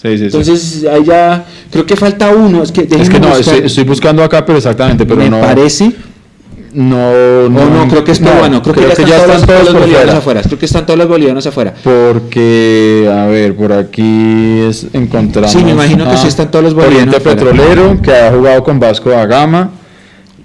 Sí, 0.00 0.16
sí, 0.16 0.24
Entonces, 0.24 0.84
ahí 0.84 1.02
ya 1.04 1.44
creo 1.72 1.84
que 1.84 1.96
falta 1.96 2.30
uno. 2.30 2.62
Es 2.62 2.70
que, 2.70 2.82
es 2.82 3.10
que 3.10 3.18
no, 3.18 3.36
estoy, 3.36 3.82
buscando 3.84 4.22
acá, 4.22 4.46
pero 4.46 4.58
exactamente, 4.58 5.04
pero 5.04 5.20
me 5.20 5.28
no. 5.28 5.40
parece 5.40 5.92
no, 6.74 7.48
no, 7.48 7.70
no, 7.70 7.88
creo 7.88 8.04
que 8.04 8.12
es 8.12 8.18
peruano. 8.18 8.62
creo, 8.62 8.74
que, 8.74 9.04
ya, 9.04 9.16
están, 9.16 9.46
todos, 9.46 9.64
los 9.64 9.74
bolivianos 9.74 10.14
afuera. 10.14 10.42
Creo 10.42 10.58
que 10.58 10.66
están 10.66 10.86
todos 10.86 10.98
los 10.98 11.08
bolivianos 11.08 11.46
afuera. 11.46 11.74
Porque, 11.82 13.10
a 13.12 13.26
ver, 13.26 13.54
por 13.56 13.72
aquí 13.72 14.60
es, 14.68 14.86
encontramos. 14.92 15.50
Sí, 15.50 15.64
me 15.64 15.72
imagino 15.72 16.08
que 16.10 16.16
sí 16.16 16.28
están 16.28 16.50
todos 16.50 16.64
los 16.64 16.74
bolivianos. 16.74 17.14
Oriente 17.14 17.30
Petrolero, 17.30 18.00
que 18.02 18.14
ha 18.14 18.32
jugado 18.32 18.62
con 18.64 18.78
Vasco 18.78 19.10
da 19.10 19.26
Gama. 19.26 19.70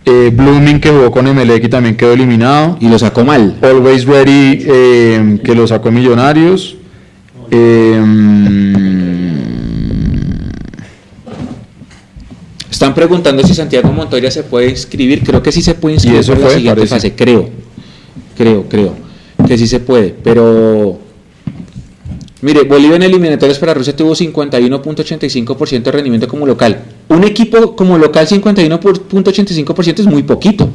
Eh, 0.06 0.32
Blooming, 0.34 0.82
que 0.82 0.90
jugó 0.90 1.12
con 1.12 1.28
Emelec 1.28 1.64
y 1.64 1.70
también 1.70 1.96
quedó 1.96 2.14
eliminado. 2.14 2.78
Y 2.80 2.90
lo 2.90 3.00
sacó 3.00 3.24
mal. 3.24 3.58
Always 3.62 4.06
Ready, 4.06 4.66
eh, 4.66 5.40
que 5.44 5.56
lo 5.56 5.68
sacó 5.68 5.92
Millonarios. 5.92 6.78
Eh, 7.52 8.02
Están 12.74 12.96
preguntando 12.96 13.46
si 13.46 13.54
Santiago 13.54 13.94
Montoya 13.94 14.32
se 14.32 14.42
puede 14.42 14.72
inscribir. 14.72 15.24
Creo 15.24 15.44
que 15.44 15.52
sí 15.52 15.62
se 15.62 15.76
puede 15.76 15.94
inscribir 15.94 16.28
en 16.28 16.42
la 16.42 16.50
siguiente 16.50 16.88
fase. 16.88 17.14
Creo, 17.14 17.52
creo, 18.36 18.68
creo 18.68 18.96
que 19.48 19.60
sí 19.60 19.68
se 19.68 19.80
puede. 19.80 20.10
Pero 20.24 20.98
mire, 22.42 22.64
Bolivia 22.64 22.96
en 22.96 23.04
eliminatorias 23.04 23.60
para 23.60 23.76
Rusia 23.76 23.96
tuvo 23.96 24.16
51.85% 24.16 25.84
de 25.84 25.92
rendimiento 25.92 26.28
como 26.28 26.48
local. 26.48 26.82
Un 27.10 27.24
equipo 27.26 27.76
como 27.76 28.00
local 28.00 28.28
51.85% 28.28 30.00
es 30.00 30.08
muy 30.08 30.24
poquito. 30.24 30.68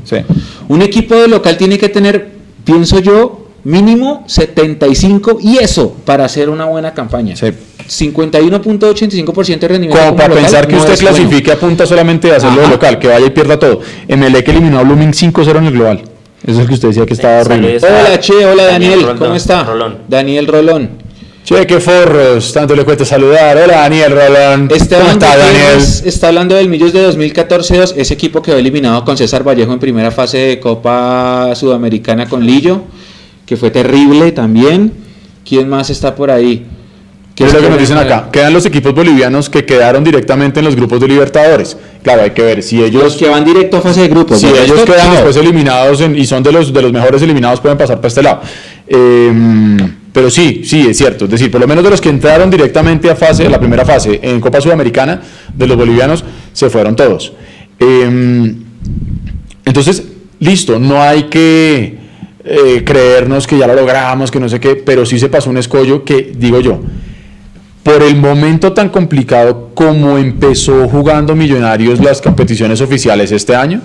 Un 0.68 0.83
equipo 0.83 1.16
de 1.16 1.27
local 1.27 1.57
tiene 1.57 1.79
que 1.79 1.89
tener, 1.89 2.31
pienso 2.64 3.01
yo, 3.01 3.49
mínimo 3.64 4.22
75 4.29 5.39
y 5.43 5.59
eso 5.59 5.97
para 6.05 6.27
hacer 6.27 6.49
una 6.49 6.66
buena 6.66 6.95
campaña. 6.95 7.35
51.85% 7.89 9.59
de 9.59 9.68
rendimiento. 9.68 10.05
Como, 10.05 10.16
para 10.16 10.34
pensar 10.34 10.68
que 10.68 10.76
usted 10.76 10.99
clasifique 10.99 11.51
a 11.51 11.57
punta 11.57 11.86
solamente 11.86 12.28
de 12.28 12.36
hacerlo 12.36 12.61
de 12.62 12.68
local, 12.68 12.99
que 12.99 13.09
vaya 13.09 13.26
y 13.26 13.30
pierda 13.30 13.59
todo. 13.59 13.80
que 13.80 14.51
eliminó 14.51 14.78
a 14.78 14.82
Blooming 14.82 15.12
5-0 15.12 15.59
en 15.59 15.64
el 15.64 15.72
global. 15.72 16.03
Eso 16.43 16.53
es 16.53 16.59
el 16.59 16.68
que 16.68 16.74
usted 16.74 16.89
decía 16.89 17.07
que 17.07 17.14
estaba 17.14 17.41
horrible. 17.41 17.78
Hola, 17.78 18.20
Che, 18.20 18.47
hola 18.47 18.64
Daniel, 18.64 19.07
¿cómo 19.18 19.34
está? 19.34 19.66
Daniel 20.07 20.47
Rolón. 20.47 20.91
Che, 21.45 21.66
qué 21.66 21.80
forros, 21.80 22.53
tanto 22.53 22.76
le 22.76 22.84
cuesta 22.84 23.05
saludar. 23.05 23.57
Hola 23.57 23.78
Daniel 23.78 24.12
Rolón. 24.12 24.68
¿Cómo 24.68 24.74
está 25.11 25.36
Daniel? 25.36 25.78
Está 26.05 26.28
hablando 26.28 26.55
del 26.55 26.68
Millos 26.68 26.93
de 26.93 27.03
2014, 27.03 27.84
ese 27.97 28.14
equipo 28.14 28.43
quedó 28.43 28.57
eliminado 28.57 29.05
con 29.05 29.16
César 29.16 29.43
Vallejo 29.47 29.72
en 29.72 29.78
primera 29.78 30.11
fase 30.11 30.39
de 30.39 30.61
Copa 30.61 31.55
Sudamericana 31.55 32.28
con 32.28 32.45
Lillo, 32.45 32.82
que 33.47 33.57
fue 33.57 33.70
terrible 33.70 34.30
también. 34.32 34.93
¿Quién 35.45 35.68
más 35.68 35.89
está 35.89 36.14
por 36.14 36.30
ahí? 36.30 36.66
¿Qué 37.39 37.45
es 37.45 37.55
lo 37.55 37.61
que 37.61 37.68
nos 37.68 37.78
dicen 37.78 37.97
acá? 37.97 38.30
Quedan 38.32 38.53
los 38.53 38.66
equipos 38.66 38.93
bolivianos 38.93 39.49
que 39.49 39.64
quedaron 39.64 40.03
directamente 40.03 40.59
en 40.59 40.64
los 40.64 40.74
grupos 40.74 40.99
de 40.99 41.07
Libertadores. 41.07 41.76
Claro, 42.03 42.22
hay 42.22 42.30
que 42.30 42.43
ver 42.43 42.64
si 42.64 42.82
ellos. 42.82 43.01
Los 43.01 43.14
que 43.14 43.28
van 43.28 43.45
directo 43.45 43.76
a 43.76 43.80
fase 43.80 44.01
de 44.01 44.09
grupos. 44.09 44.41
Si 44.41 44.49
ellos 44.49 44.80
quedan 44.84 45.12
después 45.12 45.36
eliminados 45.36 46.01
y 46.01 46.26
son 46.26 46.43
de 46.43 46.51
los, 46.51 46.72
de 46.72 46.82
los 46.82 46.93
mejores 46.93 47.22
eliminados, 47.22 47.61
pueden 47.61 47.78
pasar 47.78 47.99
para 47.99 48.09
este 48.09 48.22
lado. 48.24 48.41
Em, 48.89 49.76
pero 50.12 50.30
sí, 50.30 50.62
sí, 50.64 50.89
es 50.91 50.99
cierto. 50.99 51.26
Es 51.26 51.30
decir, 51.30 51.49
por 51.49 51.61
lo 51.61 51.68
menos 51.68 51.84
de 51.84 51.91
los 51.91 52.01
que 52.01 52.09
entraron 52.09 52.51
directamente 52.51 53.09
a 53.09 53.14
fase, 53.14 53.49
la 53.49 53.61
primera 53.61 53.84
fase 53.84 54.18
en 54.20 54.41
Copa 54.41 54.61
Sudamericana, 54.61 55.22
de 55.55 55.66
los 55.68 55.76
bolivianos, 55.76 56.24
se 56.53 56.68
fueron 56.68 56.97
todos. 56.97 57.34
Em, 57.78 58.64
entonces, 59.64 60.03
listo, 60.41 60.80
no 60.80 61.01
hay 61.01 61.24
que 61.24 61.99
eh, 62.45 62.82
creernos 62.84 63.47
que 63.47 63.57
ya 63.57 63.68
lo 63.68 63.74
logramos, 63.74 64.32
que 64.32 64.41
no 64.41 64.49
sé 64.49 64.59
qué, 64.59 64.74
pero 64.74 65.07
sí 65.07 65.20
se 65.20 65.28
pasó 65.28 65.51
un 65.51 65.59
escollo 65.59 66.05
que, 66.05 66.32
digo 66.36 66.59
yo, 66.59 66.80
por 67.89 68.03
el 68.03 68.16
momento 68.16 68.74
tan 68.74 68.91
complicado 68.91 69.70
como 69.74 70.18
empezó 70.18 70.86
jugando 70.89 71.34
Millonarios 71.34 72.01
las 72.01 72.20
competiciones 72.20 72.82
oficiales 72.82 73.32
este 73.32 73.57
año. 73.57 73.80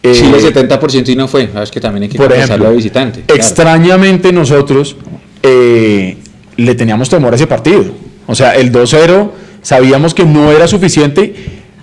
eh, 0.00 0.12
Chile 0.12 0.38
70% 0.38 1.08
y 1.08 1.16
no 1.16 1.26
fue. 1.26 1.50
Sabes 1.52 1.72
que 1.72 1.80
también 1.80 2.04
hay 2.04 2.08
que 2.08 2.18
por 2.18 2.32
ejemplo, 2.32 2.68
a 2.68 2.70
visitante. 2.70 3.22
claro. 3.22 3.40
extrañamente 3.40 4.32
nosotros 4.32 4.96
eh, 5.42 6.18
le 6.56 6.74
teníamos 6.76 7.08
temor 7.08 7.32
a 7.32 7.36
ese 7.36 7.48
partido. 7.48 7.84
O 8.28 8.34
sea, 8.36 8.54
el 8.54 8.70
2-0 8.70 9.30
sabíamos 9.60 10.14
que 10.14 10.24
no 10.24 10.52
era 10.52 10.68
suficiente, 10.68 11.34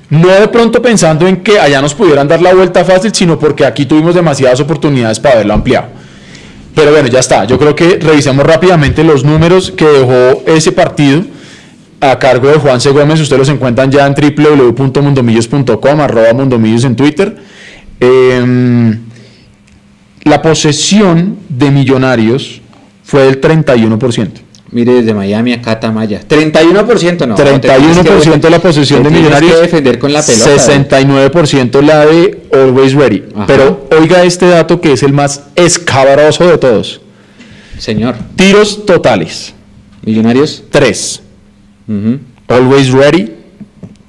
no 0.09 0.29
de 0.29 0.47
pronto 0.47 0.81
pensando 0.81 1.27
en 1.27 1.43
que 1.43 1.59
allá 1.59 1.81
nos 1.81 1.93
pudieran 1.93 2.25
dar 2.29 2.41
la 2.41 2.53
vuelta 2.53 2.85
fácil, 2.85 3.13
sino 3.13 3.37
porque 3.37 3.65
aquí 3.65 3.85
tuvimos 3.85 4.15
demasiadas 4.15 4.61
oportunidades 4.61 5.19
para 5.19 5.35
haberlo 5.35 5.55
ampliado. 5.55 5.87
Pero 6.75 6.91
bueno, 6.91 7.07
ya 7.07 7.19
está. 7.19 7.45
Yo 7.45 7.57
creo 7.59 7.75
que 7.75 7.97
revisemos 7.99 8.45
rápidamente 8.45 9.03
los 9.03 9.23
números 9.23 9.71
que 9.71 9.85
dejó 9.85 10.43
ese 10.47 10.71
partido 10.71 11.23
a 12.01 12.17
cargo 12.19 12.47
de 12.49 12.55
Juan 12.55 12.81
C. 12.81 12.89
Gómez. 12.89 13.19
Ustedes 13.19 13.39
los 13.39 13.49
encuentran 13.49 13.91
ya 13.91 14.05
en 14.07 14.13
www.mundomillos.com, 14.13 16.01
arroba 16.01 16.33
mundomillos 16.33 16.83
en 16.83 16.95
Twitter. 16.95 17.35
Em, 17.99 18.99
la 20.23 20.41
posesión 20.41 21.37
de 21.49 21.69
millonarios 21.71 22.61
fue 23.03 23.23
del 23.23 23.39
31%. 23.39 24.41
Mire, 24.73 24.93
desde 24.93 25.13
Miami 25.13 25.53
acá 25.53 25.79
Tamaya. 25.79 26.21
31% 26.27 27.27
no. 27.27 27.35
31% 27.35 28.39
de 28.39 28.49
la 28.49 28.59
posesión 28.59 29.03
de 29.03 29.11
millonarios. 29.11 29.53
que 29.53 29.61
defender 29.61 29.99
con 29.99 30.11
la 30.11 30.23
pelota. 30.23 30.55
69% 30.55 31.81
la 31.81 32.05
de 32.07 32.41
Always 32.51 32.93
Ready. 32.95 33.23
Ajá. 33.35 33.45
Pero 33.45 33.87
oiga 33.97 34.23
este 34.23 34.47
dato 34.47 34.81
que 34.81 34.93
es 34.93 35.03
el 35.03 35.13
más 35.13 35.43
escabroso 35.55 36.47
de 36.47 36.57
todos. 36.57 37.01
Señor. 37.77 38.15
Tiros 38.35 38.85
totales. 38.85 39.53
Millonarios. 40.01 40.63
3. 40.71 41.21
Ujú. 41.87 42.19
Always 42.47 42.91
Ready. 42.91 43.31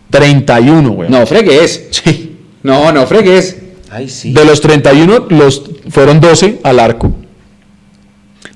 31, 0.09 0.91
güey. 0.91 1.11
No 1.11 1.27
fregues. 1.27 1.89
Sí. 1.91 2.37
No, 2.63 2.91
no 2.91 3.07
fregues. 3.07 3.59
Ay, 3.91 4.09
sí. 4.09 4.33
De 4.33 4.45
los 4.45 4.63
31, 4.63 5.27
los, 5.29 5.63
fueron 5.91 6.21
12 6.21 6.61
al 6.63 6.81
arco. 6.81 7.13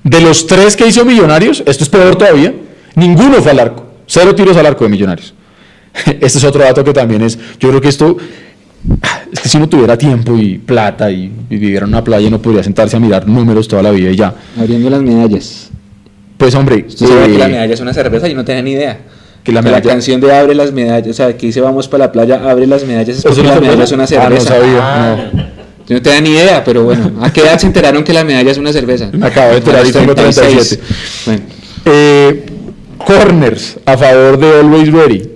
De 0.09 0.21
los 0.21 0.47
3 0.47 0.75
que 0.75 0.87
hizo 0.87 1.05
Millonarios, 1.05 1.61
esto 1.65 1.83
es 1.83 1.89
peor 1.89 2.15
todavía, 2.15 2.53
ninguno 2.95 3.35
fue 3.41 3.51
al 3.51 3.59
arco. 3.59 3.85
Cero 4.07 4.33
tiros 4.33 4.57
al 4.57 4.65
arco 4.65 4.83
de 4.85 4.89
Millonarios. 4.89 5.33
Este 6.05 6.37
es 6.39 6.43
otro 6.43 6.63
dato 6.63 6.83
que 6.83 6.93
también 6.93 7.21
es, 7.21 7.37
yo 7.59 7.69
creo 7.69 7.81
que 7.81 7.89
esto, 7.89 8.17
es 9.31 9.39
que 9.39 9.49
si 9.49 9.57
uno 9.57 9.69
tuviera 9.69 9.97
tiempo 9.97 10.35
y 10.37 10.57
plata 10.57 11.11
y, 11.11 11.31
y 11.49 11.57
viviera 11.57 11.85
en 11.85 11.89
una 11.93 12.03
playa, 12.03 12.29
no 12.29 12.41
podría 12.41 12.63
sentarse 12.63 12.95
a 12.97 12.99
mirar 12.99 13.27
números 13.27 13.67
toda 13.67 13.83
la 13.83 13.91
vida 13.91 14.09
y 14.09 14.15
ya. 14.15 14.33
Abriendo 14.59 14.89
las 14.89 15.01
medallas. 15.01 15.69
Pues 16.37 16.55
hombre, 16.55 16.85
Usted 16.87 17.05
sabe 17.05 17.25
eh, 17.25 17.31
que 17.33 17.37
la 17.37 17.47
medalla 17.49 17.73
es 17.73 17.79
una 17.81 17.93
cerveza, 17.93 18.27
yo 18.27 18.35
no 18.35 18.45
tenía 18.45 18.61
ni 18.63 18.71
idea. 18.71 18.97
Que 19.43 19.51
la 19.51 19.81
canción 19.81 20.19
de 20.21 20.33
Abre 20.35 20.53
las 20.55 20.71
medallas, 20.71 21.09
o 21.09 21.13
sea, 21.13 21.35
que 21.37 21.47
dice 21.47 21.61
vamos 21.61 21.87
para 21.87 22.05
la 22.05 22.11
playa, 22.11 22.49
abre 22.49 22.65
las 22.67 22.83
medallas, 22.85 23.09
es 23.09 23.17
¿es 23.19 23.23
porque 23.25 23.41
una 23.41 23.55
la 23.55 23.61
medalla 23.61 23.83
es 23.83 23.89
cerveza? 23.89 24.15
una 24.15 24.25
Ah, 24.25 24.29
no 24.29 24.35
cerveza. 24.39 24.59
sabía, 24.59 24.79
Ah. 24.81 25.29
no. 25.33 25.58
Yo 25.89 25.95
no 25.95 26.01
tenía 26.03 26.21
ni 26.21 26.29
idea, 26.29 26.63
pero 26.63 26.83
bueno, 26.83 27.11
¿a 27.21 27.33
qué 27.33 27.41
edad 27.41 27.57
se 27.59 27.65
enteraron 27.67 28.03
que 28.03 28.13
la 28.13 28.23
medalla 28.23 28.51
es 28.51 28.57
una 28.57 28.71
cerveza? 28.71 29.09
Acabo 29.21 29.51
de 29.51 29.57
enterar 29.57 29.85
y 29.87 29.91
tengo 29.91 30.15
36. 30.15 30.79
Bueno, 31.25 31.41
Eh, 31.85 32.45
corners 32.97 33.77
a 33.85 33.97
favor 33.97 34.37
de 34.37 34.59
Always 34.59 34.91
Ready. 34.91 35.29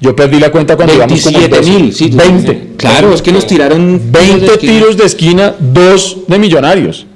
Yo 0.00 0.16
perdí 0.16 0.40
la 0.40 0.50
cuenta 0.50 0.74
cuando 0.74 0.94
íbamos 0.94 1.22
como 1.22 1.38
27 1.38 1.70
mil, 1.70 1.86
12. 1.90 1.92
sí. 1.98 2.10
20. 2.10 2.68
Claro, 2.76 3.14
es 3.14 3.22
que 3.22 3.30
nos 3.32 3.46
tiraron 3.46 4.00
20 4.10 4.46
esquina. 4.46 4.72
tiros 4.72 4.96
de 4.96 5.04
esquina, 5.04 5.54
2 5.60 6.18
de 6.26 6.38
millonarios. 6.38 7.06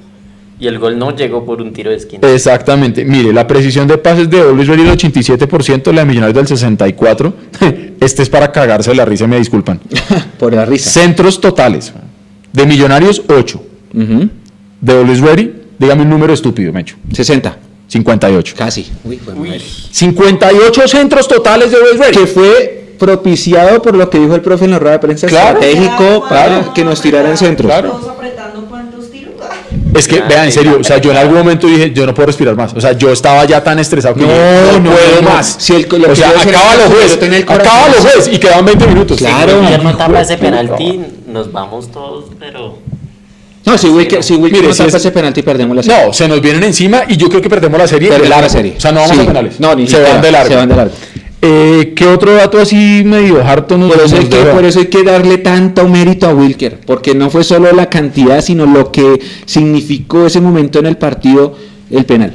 Y 0.60 0.68
el 0.68 0.78
gol 0.78 0.98
no 0.98 1.14
llegó 1.14 1.44
por 1.44 1.60
un 1.60 1.72
tiro 1.72 1.90
de 1.90 1.96
esquina. 1.96 2.26
Exactamente. 2.32 3.04
Mire, 3.04 3.32
la 3.32 3.46
precisión 3.46 3.86
de 3.88 3.98
pases 3.98 4.30
de 4.30 4.40
Always 4.40 4.68
Ready 4.68 4.84
del 4.84 4.96
87%, 4.96 5.92
la 5.92 6.02
de 6.02 6.06
Millonarios 6.06 6.48
del 6.48 6.58
64%. 6.78 7.32
Este 8.00 8.22
es 8.22 8.28
para 8.30 8.52
cagarse 8.52 8.90
de 8.90 8.96
la 8.96 9.04
risa, 9.04 9.26
me 9.26 9.38
disculpan. 9.38 9.80
Por 10.38 10.54
la 10.54 10.64
risa. 10.64 10.90
Centros 10.90 11.40
totales. 11.40 11.92
De 12.56 12.64
Millonarios, 12.66 13.22
8. 13.28 13.62
Ujú. 13.94 14.28
De 14.80 14.92
Always 14.92 15.20
Ready, 15.20 15.52
dígame 15.78 16.02
un 16.02 16.08
número 16.08 16.32
estúpido, 16.32 16.72
Mecho. 16.72 16.96
60, 17.12 17.56
58. 17.86 18.54
casi. 18.56 18.86
Uy, 19.04 19.18
fue 19.18 19.34
madre. 19.34 19.60
58 19.90 20.88
centros 20.88 21.28
totales 21.28 21.70
de 21.70 21.76
Always 21.76 21.98
Ready. 21.98 22.16
que 22.16 22.26
fue 22.26 22.94
propiciado 22.98 23.82
por 23.82 23.94
lo 23.94 24.08
que 24.08 24.18
dijo 24.18 24.34
el 24.34 24.40
profe 24.40 24.64
en 24.64 24.70
la 24.70 24.78
rueda 24.78 24.92
de 24.94 24.98
prensa 25.00 25.26
Claro. 25.26 25.60
estratégico 25.60 26.24
para 26.28 26.46
Claro. 26.46 26.74
que 26.74 26.82
nos 26.84 27.00
tiraran 27.02 27.36
centros. 27.36 27.70
Claro. 27.70 28.16
Es 29.94 30.08
que, 30.08 30.20
vean, 30.20 30.46
en 30.46 30.52
serio, 30.52 30.78
o 30.80 30.84
sea, 30.84 30.98
yo 30.98 31.10
en 31.10 31.16
algún 31.16 31.36
momento 31.38 31.66
dije, 31.66 31.90
yo 31.92 32.04
no 32.06 32.12
puedo 32.14 32.26
respirar 32.26 32.54
más. 32.56 32.72
O 32.74 32.80
sea, 32.80 32.92
yo 32.92 33.10
estaba 33.12 33.44
ya 33.44 33.62
tan 33.64 33.78
estresado 33.78 34.14
que 34.14 34.22
No, 34.22 34.28
yo 34.28 34.80
no, 34.80 34.90
puedo 34.90 35.22
no. 35.22 35.30
más. 35.30 35.56
Si 35.58 35.74
el- 35.74 35.86
lo 35.88 36.06
o 36.06 36.10
que 36.10 36.16
sea, 36.16 36.28
acaba 36.30 36.42
los 36.42 36.44
corazón 36.46 37.34
acaba 37.48 37.88
los 37.88 37.98
jueces 37.98 38.28
y 38.34 38.38
quedaban 38.38 38.64
20 38.66 38.86
minutos. 38.88 39.18
Claro. 39.18 39.52
Si 39.52 39.58
Wilker 39.58 39.82
no 39.84 39.96
tapa 39.96 40.20
ese 40.20 40.36
penalti, 40.36 41.00
nos 41.28 41.50
vamos 41.52 41.90
todos, 41.90 42.26
pero. 42.38 42.78
No, 43.64 43.76
si 43.78 43.88
Wilker, 43.88 44.22
si 44.22 44.34
Wilker 44.34 44.52
Mire, 44.60 44.68
no 44.68 44.74
si 44.74 44.82
es- 44.84 44.94
ese 44.94 45.10
penalti, 45.10 45.42
perdemos 45.42 45.76
la 45.76 45.82
serie. 45.82 46.06
No, 46.06 46.12
se 46.12 46.28
nos 46.28 46.40
vienen 46.40 46.62
encima 46.64 47.02
y 47.08 47.16
yo 47.16 47.28
creo 47.28 47.40
que 47.40 47.50
perdemos 47.50 47.78
la 47.78 47.88
serie 47.88 48.10
de 48.10 48.16
Perdemos 48.18 48.42
la 48.42 48.48
serie. 48.48 48.74
O 48.76 48.80
sea, 48.80 48.92
no 48.92 49.00
vamos 49.00 49.16
Sí. 49.16 49.22
a 49.22 49.26
penales. 49.26 49.60
No, 49.60 49.74
ni 49.74 49.86
se 49.86 49.92
siquiera, 49.96 50.12
van 50.12 50.22
de 50.22 50.30
largo. 50.32 50.48
se 50.50 50.56
van 50.56 50.68
de 50.68 50.76
largo. 50.76 50.92
Eh, 51.48 51.92
¿Qué 51.94 52.08
otro 52.08 52.32
dato 52.32 52.58
así 52.58 53.02
medio 53.04 53.40
harto 53.40 53.78
nos 53.78 53.92
Por 53.92 54.04
eso, 54.04 54.16
hay 54.16 54.24
que, 54.24 54.36
por 54.46 54.64
eso 54.64 54.80
hay 54.80 54.86
que 54.86 55.04
darle 55.04 55.38
tanto 55.38 55.88
mérito 55.88 56.26
a 56.26 56.34
Wilker, 56.34 56.80
porque 56.84 57.14
no 57.14 57.30
fue 57.30 57.44
solo 57.44 57.70
la 57.70 57.88
cantidad, 57.88 58.40
sino 58.40 58.66
lo 58.66 58.90
que 58.90 59.20
significó 59.44 60.26
ese 60.26 60.40
momento 60.40 60.80
en 60.80 60.86
el 60.86 60.96
partido, 60.96 61.56
el 61.88 62.04
penal. 62.04 62.34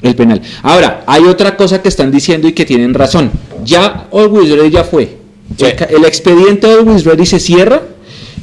El 0.00 0.16
penal. 0.16 0.42
Ahora, 0.64 1.04
hay 1.06 1.22
otra 1.26 1.56
cosa 1.56 1.80
que 1.80 1.88
están 1.88 2.10
diciendo 2.10 2.48
y 2.48 2.52
que 2.54 2.64
tienen 2.64 2.92
razón. 2.92 3.30
Ya 3.64 4.08
Always 4.12 4.50
Ready 4.50 4.70
ya 4.70 4.82
fue. 4.82 5.18
Sí. 5.56 5.66
El, 5.88 6.04
expediente 6.04 6.66
de 6.66 6.74
Always 6.74 7.04
Ready 7.04 7.24
se 7.24 7.38
cierra 7.38 7.82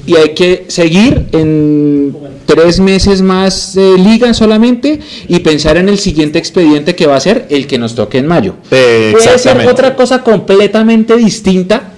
y 0.10 0.16
hay 0.16 0.30
que 0.30 0.66
seguir 0.70 1.28
en 1.34 2.18
tres 2.48 2.80
meses 2.80 3.22
más 3.22 3.76
de 3.76 3.96
liga 3.96 4.34
solamente 4.34 5.00
y 5.28 5.38
pensar 5.38 5.78
en 5.78 5.88
el 5.88 6.00
siguiente 6.00 6.40
expediente 6.40 6.96
que 6.96 7.06
va 7.06 7.16
a 7.16 7.20
ser 7.20 7.46
el 7.52 7.68
que 7.68 7.78
nos 7.78 7.94
toque 7.94 8.18
en 8.18 8.26
mayo. 8.26 8.56
Puede 8.70 9.38
ser 9.38 9.68
otra 9.68 9.96
cosa 9.96 10.24
completamente 10.24 11.16
distinta. 11.16 11.92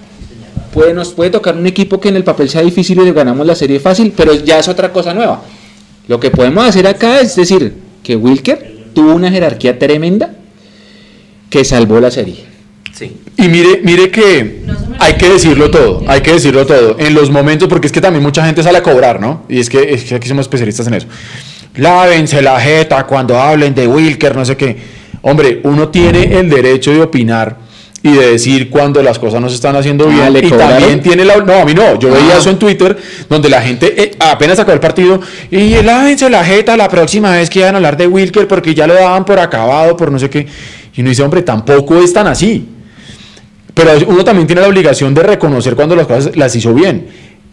Puede, 0.74 0.94
nos 0.94 1.14
puede 1.14 1.30
tocar 1.30 1.56
un 1.56 1.66
equipo 1.68 2.02
que 2.02 2.10
en 2.10 2.18
el 2.18 2.26
papel 2.26 2.50
sea 2.50 2.62
difícil 2.64 3.00
y 3.00 3.06
le 3.06 3.14
ganamos 3.14 3.48
la 3.48 3.56
serie 3.56 3.80
fácil, 3.80 4.12
pero 4.14 4.34
ya 4.34 4.60
es 4.60 4.68
otra 4.68 4.92
cosa 4.92 5.14
nueva. 5.14 5.42
Lo 6.10 6.20
que 6.20 6.32
podemos 6.32 6.68
hacer 6.68 6.88
acá 6.88 7.22
es 7.22 7.34
decir 7.38 7.76
que 8.04 8.18
Wilker 8.18 8.90
tuvo 8.94 9.16
una 9.16 9.32
jerarquía 9.32 9.80
tremenda 9.80 10.36
que 11.50 11.64
salvó 11.64 12.02
la 12.02 12.12
serie. 12.12 12.51
Sí. 13.02 13.18
Y 13.38 13.48
mire, 13.48 13.82
mire 13.84 14.12
que 14.12 14.62
hay 15.00 15.14
que 15.16 15.28
decirlo 15.30 15.72
todo, 15.72 16.04
hay 16.08 16.22
que 16.22 16.34
decirlo 16.34 16.68
todo. 16.68 16.98
En 17.00 17.16
los 17.16 17.32
momentos, 17.32 17.68
porque 17.68 17.88
es 17.88 17.92
que 17.94 18.00
también 18.00 18.22
mucha 18.22 18.46
gente 18.46 18.62
sale 18.62 18.78
a 18.78 18.84
cobrar, 18.84 19.20
¿no? 19.20 19.44
Y 19.50 19.60
es 19.60 19.70
que, 19.72 19.92
es 19.94 20.04
que 20.04 20.14
aquí 20.16 20.28
somos 20.28 20.44
especialistas 20.44 20.86
en 20.86 20.94
eso. 20.94 21.08
Lávense 21.78 22.42
la 22.44 22.60
jeta 22.60 23.06
cuando 23.08 23.40
hablen 23.40 23.74
de 23.74 23.88
Wilker, 23.88 24.36
no 24.36 24.46
sé 24.46 24.56
qué. 24.56 24.78
Hombre, 25.24 25.62
uno 25.64 25.90
tiene 25.90 26.38
el 26.40 26.48
derecho 26.50 26.92
de 26.92 27.02
opinar 27.02 27.58
y 28.04 28.12
de 28.12 28.32
decir 28.34 28.70
cuando 28.70 29.02
las 29.02 29.18
cosas 29.18 29.40
no 29.42 29.48
se 29.50 29.56
están 29.56 29.76
haciendo 29.76 30.06
Ah, 30.08 30.30
bien. 30.30 30.34
¿le 30.34 30.40
y 30.46 30.50
también 30.50 31.02
tiene 31.02 31.24
la... 31.26 31.38
No, 31.38 31.54
a 31.54 31.66
mí 31.66 31.74
no. 31.74 31.98
Yo 32.00 32.10
Ah. 32.10 32.18
veía 32.20 32.38
eso 32.38 32.50
en 32.52 32.60
Twitter, 32.60 32.98
donde 33.30 33.48
la 33.50 33.62
gente 33.62 33.94
eh, 34.04 34.12
apenas 34.20 34.58
sacó 34.58 34.72
el 34.74 34.80
partido 34.80 35.20
y 35.50 35.82
lávense 35.82 36.30
la 36.30 36.44
jeta 36.44 36.76
la 36.78 36.90
próxima 36.90 37.32
vez 37.32 37.50
que 37.50 37.60
vayan 37.62 37.76
a 37.76 37.78
hablar 37.78 37.98
de 37.98 38.06
Wilker 38.08 38.48
porque 38.48 38.76
ya 38.76 38.86
lo 38.86 38.94
daban 38.94 39.24
por 39.26 39.40
acabado, 39.40 39.96
por 39.98 40.12
no 40.12 40.20
sé 40.20 40.30
qué. 40.30 40.46
Y 40.96 41.02
uno 41.02 41.10
dice, 41.10 41.24
hombre, 41.24 41.42
tampoco 41.44 41.98
es 42.02 42.12
tan 42.12 42.28
así. 42.28 42.66
Pero 43.74 43.92
uno 44.08 44.24
también 44.24 44.48
tiene 44.48 44.62
la 44.62 44.68
obligación 44.68 45.14
de 45.14 45.24
reconocer 45.24 45.76
cuando 45.76 45.96
las 45.96 46.08
cosas 46.08 46.36
las 46.36 46.56
hizo 46.56 46.74
bien. 46.74 47.08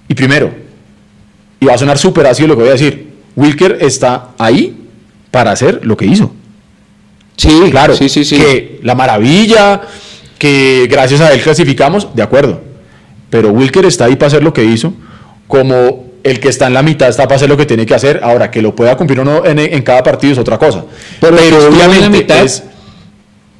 Y 0.08 0.14
primero, 0.14 0.50
y 1.60 1.66
va 1.66 1.74
a 1.74 1.78
sonar 1.78 1.98
súper 1.98 2.26
ácido 2.26 2.48
lo 2.48 2.54
que 2.56 2.62
voy 2.62 2.70
a 2.70 2.72
decir, 2.72 3.08
Wilker 3.36 3.78
está 3.80 4.30
ahí 4.38 4.76
para 5.30 5.52
hacer 5.52 5.80
lo 5.84 5.96
que 5.96 6.06
hizo. 6.06 6.32
Sí, 7.36 7.68
Claro, 7.70 7.94
sí, 7.94 8.08
sí, 8.08 8.24
sí. 8.24 8.36
que 8.36 8.80
la 8.82 8.94
maravilla, 8.96 9.82
que 10.38 10.88
gracias 10.90 11.20
a 11.20 11.32
él 11.32 11.40
clasificamos, 11.40 12.08
de 12.14 12.22
acuerdo. 12.22 12.60
Pero 13.30 13.50
Wilker 13.50 13.84
está 13.84 14.06
ahí 14.06 14.16
para 14.16 14.26
hacer 14.28 14.42
lo 14.42 14.52
que 14.52 14.64
hizo, 14.64 14.92
como 15.46 16.08
el 16.24 16.40
que 16.40 16.48
está 16.48 16.66
en 16.66 16.74
la 16.74 16.82
mitad 16.82 17.08
está 17.08 17.24
para 17.24 17.36
hacer 17.36 17.48
lo 17.48 17.56
que 17.56 17.64
tiene 17.66 17.86
que 17.86 17.94
hacer. 17.94 18.20
Ahora, 18.24 18.50
que 18.50 18.60
lo 18.60 18.74
pueda 18.74 18.96
cumplir 18.96 19.20
o 19.20 19.24
no 19.24 19.46
en, 19.46 19.58
en 19.60 19.82
cada 19.82 20.02
partido 20.02 20.32
es 20.32 20.38
otra 20.38 20.58
cosa. 20.58 20.84
Pero 21.20 21.38
en 21.38 21.50
la 21.50 21.68
obviamente 21.68 22.08
mitad- 22.10 22.44
es- 22.44 22.64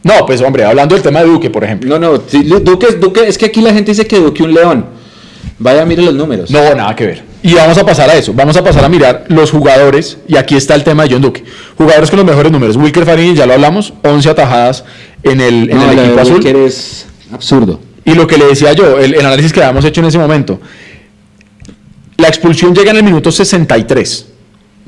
No, 0.02 0.24
pues 0.26 0.40
hombre, 0.40 0.64
hablando 0.64 0.94
del 0.94 1.02
tema 1.02 1.20
de 1.20 1.26
Duque, 1.26 1.50
por 1.50 1.64
ejemplo. 1.64 1.98
No, 1.98 2.12
no, 2.12 2.18
Duque, 2.18 2.92
Duque, 2.92 3.26
es 3.26 3.36
que 3.36 3.46
aquí 3.46 3.60
la 3.60 3.72
gente 3.72 3.90
dice 3.90 4.06
que 4.06 4.18
Duque 4.18 4.42
un 4.42 4.54
león. 4.54 4.86
Vaya, 5.58 5.84
mire 5.84 6.02
los 6.02 6.14
números. 6.14 6.50
No, 6.50 6.74
nada 6.74 6.94
que 6.94 7.06
ver. 7.06 7.24
Y 7.42 7.54
vamos 7.54 7.76
a 7.78 7.84
pasar 7.84 8.08
a 8.10 8.14
eso. 8.14 8.32
Vamos 8.32 8.56
a 8.56 8.62
pasar 8.62 8.84
a 8.84 8.88
mirar 8.88 9.24
los 9.28 9.50
jugadores. 9.50 10.18
Y 10.28 10.36
aquí 10.36 10.56
está 10.56 10.74
el 10.74 10.84
tema 10.84 11.04
de 11.04 11.10
John 11.12 11.22
Duque. 11.22 11.44
Jugadores 11.76 12.10
con 12.10 12.18
los 12.18 12.26
mejores 12.26 12.52
números. 12.52 12.76
Wilker 12.76 13.04
Farini, 13.04 13.34
ya 13.34 13.46
lo 13.46 13.54
hablamos, 13.54 13.92
11 14.04 14.30
atajadas 14.30 14.84
en 15.22 15.40
el, 15.40 15.70
en 15.70 15.76
No, 15.76 15.90
el 15.90 15.98
equipo 15.98 16.20
azul. 16.20 16.34
Wilker 16.34 16.56
es 16.56 17.06
absurdo. 17.32 17.80
Y 18.04 18.14
lo 18.14 18.26
que 18.26 18.38
le 18.38 18.46
decía 18.46 18.72
yo, 18.72 18.98
el, 18.98 19.14
el 19.14 19.26
análisis 19.26 19.52
que 19.52 19.60
habíamos 19.60 19.84
hecho 19.84 20.00
en 20.00 20.06
ese 20.06 20.18
momento. 20.18 20.60
La 22.16 22.28
expulsión 22.28 22.74
llega 22.74 22.90
en 22.90 22.98
el 22.98 23.04
minuto 23.04 23.30
63. 23.30 24.26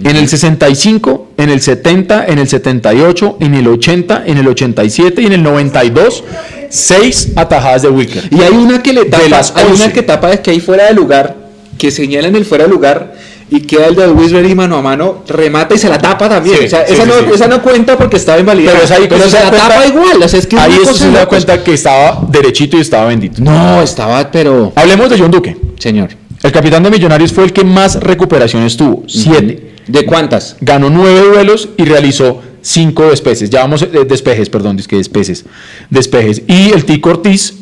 En 0.02 0.16
el 0.16 0.28
65 0.28 1.29
en 1.40 1.50
el 1.50 1.60
70, 1.60 2.26
en 2.26 2.38
el 2.38 2.48
78, 2.48 3.38
en 3.40 3.54
el 3.54 3.66
80, 3.68 4.24
en 4.26 4.38
el 4.38 4.48
87 4.48 5.22
y 5.22 5.26
en 5.26 5.32
el 5.32 5.42
92, 5.42 6.24
seis 6.68 7.32
atajadas 7.36 7.82
de 7.82 7.88
Wicker. 7.88 8.28
Y 8.30 8.40
hay 8.42 8.52
una 8.52 8.82
que 8.82 8.92
le 8.92 9.06
tapa, 9.06 9.28
las 9.28 9.52
hay 9.56 9.66
11. 9.70 9.84
una 9.84 9.92
que 9.92 10.02
tapa 10.02 10.28
de 10.28 10.40
que 10.40 10.50
hay 10.50 10.60
fuera 10.60 10.86
de 10.86 10.94
lugar, 10.94 11.36
que 11.78 11.90
señalan 11.90 12.36
el 12.36 12.44
fuera 12.44 12.64
de 12.64 12.70
lugar 12.70 13.14
y 13.50 13.62
queda 13.62 13.86
el 13.86 13.96
de 13.96 14.06
Wisbury 14.08 14.54
mano 14.54 14.76
a 14.76 14.82
mano, 14.82 15.24
remata 15.26 15.74
y 15.74 15.78
se 15.78 15.88
la 15.88 15.98
tapa 15.98 16.28
también. 16.28 16.58
Sí, 16.58 16.64
o 16.66 16.68
sea, 16.68 16.86
sí, 16.86 16.92
esa, 16.92 17.02
sí, 17.04 17.08
no, 17.26 17.34
esa 17.34 17.62
cuenta 17.62 17.96
porque 17.96 18.16
estaba 18.16 18.38
invalidada. 18.38 18.78
Pero 18.78 18.84
es 18.84 18.90
ahí 18.92 19.06
pero 19.08 19.28
se 19.28 19.40
la 19.40 19.48
cuenta- 19.48 19.68
tapa 19.68 19.86
igual. 19.86 20.22
O 20.22 20.28
sea, 20.28 20.38
es 20.38 20.46
que 20.46 20.56
es 20.56 20.62
Ahí 20.62 20.78
eso 20.80 20.94
se 20.94 21.10
da 21.10 21.26
cuenta 21.26 21.64
que 21.64 21.72
estaba 21.74 22.26
derechito 22.30 22.76
y 22.76 22.80
estaba 22.80 23.06
bendito. 23.06 23.42
No, 23.42 23.82
estaba, 23.82 24.30
pero. 24.30 24.72
Hablemos 24.76 25.10
de 25.10 25.18
John 25.18 25.30
Duque. 25.30 25.56
Señor. 25.78 26.10
El 26.42 26.52
capitán 26.52 26.82
de 26.82 26.90
Millonarios 26.90 27.32
fue 27.32 27.44
el 27.44 27.52
que 27.52 27.64
más 27.64 27.96
recuperaciones 28.00 28.76
tuvo, 28.76 29.02
siete. 29.06 29.69
¿De 29.90 30.06
cuántas? 30.06 30.56
Ganó 30.60 30.88
nueve 30.88 31.20
duelos 31.20 31.68
y 31.76 31.84
realizó 31.84 32.40
cinco 32.62 33.10
despejes. 33.10 33.50
Ya 33.50 33.60
vamos, 33.60 33.82
eh, 33.82 33.88
despejes, 34.08 34.48
perdón, 34.48 34.78
es 34.78 34.86
que 34.86 34.96
despejes. 34.96 35.44
Despejes. 35.88 36.42
Y 36.46 36.70
el 36.72 36.84
Tico 36.84 37.10
Ortiz 37.10 37.54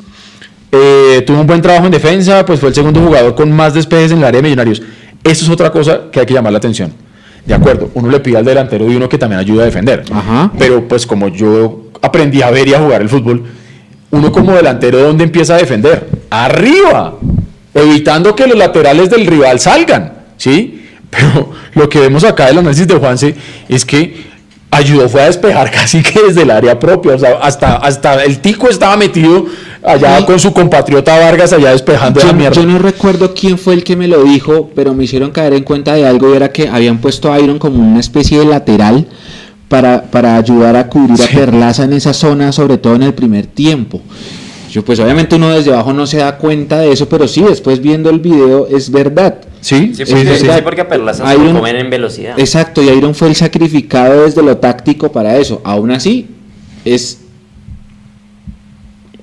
eh, 0.70 1.22
tuvo 1.26 1.40
un 1.40 1.46
buen 1.46 1.62
trabajo 1.62 1.86
en 1.86 1.92
defensa, 1.92 2.44
pues 2.44 2.60
fue 2.60 2.68
el 2.68 2.74
segundo 2.74 3.00
jugador 3.00 3.34
con 3.34 3.50
más 3.50 3.72
despejes 3.72 4.12
en 4.12 4.18
el 4.18 4.24
área 4.24 4.42
de 4.42 4.42
Millonarios. 4.42 4.82
Eso 5.24 5.44
es 5.44 5.50
otra 5.50 5.72
cosa 5.72 6.10
que 6.12 6.20
hay 6.20 6.26
que 6.26 6.34
llamar 6.34 6.52
la 6.52 6.58
atención. 6.58 6.92
De 7.46 7.54
acuerdo, 7.54 7.90
uno 7.94 8.10
le 8.10 8.20
pide 8.20 8.36
al 8.36 8.44
delantero 8.44 8.90
y 8.90 8.96
uno 8.96 9.08
que 9.08 9.16
también 9.16 9.40
ayuda 9.40 9.62
a 9.62 9.66
defender. 9.66 10.04
Ajá. 10.12 10.52
Pero 10.58 10.86
pues 10.86 11.06
como 11.06 11.28
yo 11.28 11.84
aprendí 12.02 12.42
a 12.42 12.50
ver 12.50 12.68
y 12.68 12.74
a 12.74 12.80
jugar 12.80 13.00
el 13.00 13.08
fútbol, 13.08 13.42
uno 14.10 14.30
como 14.32 14.52
delantero, 14.52 14.98
¿dónde 14.98 15.24
empieza 15.24 15.54
a 15.54 15.58
defender? 15.58 16.06
Arriba, 16.28 17.14
evitando 17.72 18.36
que 18.36 18.46
los 18.46 18.58
laterales 18.58 19.08
del 19.08 19.26
rival 19.26 19.58
salgan, 19.60 20.12
¿sí? 20.36 20.87
Pero 21.10 21.50
lo 21.74 21.88
que 21.88 22.00
vemos 22.00 22.24
acá 22.24 22.46
del 22.46 22.58
análisis 22.58 22.86
de 22.86 22.94
Juanse 22.96 23.34
es 23.68 23.84
que 23.84 24.28
ayudó 24.70 25.08
fue 25.08 25.22
a 25.22 25.26
despejar 25.26 25.70
casi 25.72 26.02
que 26.02 26.20
desde 26.22 26.42
el 26.42 26.50
área 26.50 26.78
propia, 26.78 27.14
o 27.14 27.18
sea, 27.18 27.38
hasta, 27.42 27.76
hasta 27.76 28.24
el 28.24 28.40
tico 28.40 28.68
estaba 28.68 28.96
metido 28.96 29.46
allá 29.82 30.24
con 30.26 30.38
su 30.38 30.52
compatriota 30.52 31.18
Vargas 31.18 31.52
allá 31.52 31.70
despejando 31.70 32.20
Yo, 32.20 32.26
la 32.26 32.32
mierda. 32.32 32.54
yo 32.54 32.66
no 32.66 32.78
recuerdo 32.78 33.32
quién 33.34 33.58
fue 33.58 33.74
el 33.74 33.84
que 33.84 33.96
me 33.96 34.08
lo 34.08 34.24
dijo, 34.24 34.70
pero 34.74 34.94
me 34.94 35.04
hicieron 35.04 35.30
caer 35.30 35.54
en 35.54 35.64
cuenta 35.64 35.94
de 35.94 36.06
algo 36.06 36.32
y 36.32 36.36
era 36.36 36.52
que 36.52 36.68
habían 36.68 36.98
puesto 36.98 37.32
a 37.32 37.40
Iron 37.40 37.58
como 37.58 37.78
una 37.78 38.00
especie 38.00 38.38
de 38.40 38.44
lateral 38.44 39.06
para, 39.68 40.02
para 40.02 40.36
ayudar 40.36 40.76
a 40.76 40.88
cubrir 40.88 41.22
a. 41.22 41.26
Perlaza 41.26 41.84
en 41.84 41.92
esa 41.92 42.12
zona, 42.12 42.52
sobre 42.52 42.78
todo 42.78 42.96
en 42.96 43.02
el 43.02 43.14
primer 43.14 43.46
tiempo. 43.46 44.00
Yo 44.70 44.84
pues 44.84 44.98
obviamente 45.00 45.36
uno 45.36 45.50
desde 45.50 45.72
abajo 45.72 45.92
no 45.92 46.06
se 46.06 46.18
da 46.18 46.36
cuenta 46.36 46.80
de 46.80 46.92
eso, 46.92 47.08
pero 47.08 47.26
sí, 47.26 47.42
después 47.42 47.80
viendo 47.80 48.10
el 48.10 48.18
video 48.18 48.66
es 48.68 48.90
verdad. 48.90 49.38
Sí, 49.60 49.92
Sí, 49.94 50.04
sí, 50.06 50.12
porque, 50.12 50.26
sí, 50.36 50.46
sí. 50.46 50.52
sí, 50.54 50.60
porque 50.62 50.80
a 50.82 50.88
Perlaza 50.88 51.28
se 51.28 51.36
comen 51.36 51.76
en 51.76 51.90
velocidad. 51.90 52.38
Exacto, 52.38 52.82
y 52.82 52.88
Iron 52.90 53.14
fue 53.14 53.28
el 53.28 53.34
sacrificado 53.34 54.24
desde 54.24 54.42
lo 54.42 54.56
táctico 54.58 55.10
para 55.10 55.36
eso. 55.36 55.60
Aún 55.64 55.90
así, 55.90 56.26
es 56.84 57.20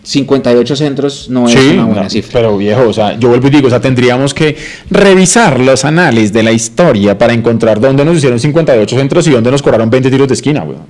58 0.03 0.75
centros, 0.75 1.29
no 1.29 1.47
es 1.47 1.53
Sí, 1.53 1.71
una 1.73 1.85
buena 1.85 2.03
no, 2.03 2.09
cifra. 2.09 2.31
pero 2.33 2.57
viejo, 2.57 2.87
o 2.87 2.93
sea, 2.93 3.17
yo 3.17 3.29
vuelvo 3.29 3.47
y 3.47 3.49
digo, 3.51 3.67
o 3.67 3.69
sea, 3.71 3.81
tendríamos 3.81 4.33
que 4.35 4.55
revisar 4.91 5.59
los 5.59 5.83
anales 5.83 6.31
de 6.31 6.43
la 6.43 6.51
historia 6.51 7.17
para 7.17 7.33
encontrar 7.33 7.79
dónde 7.79 8.05
nos 8.05 8.17
hicieron 8.17 8.39
58 8.39 8.95
centros 8.97 9.25
y 9.27 9.31
dónde 9.31 9.49
nos 9.49 9.63
cobraron 9.63 9.89
20 9.89 10.11
tiros 10.11 10.27
de 10.27 10.35
esquina, 10.35 10.61
weón. 10.63 10.83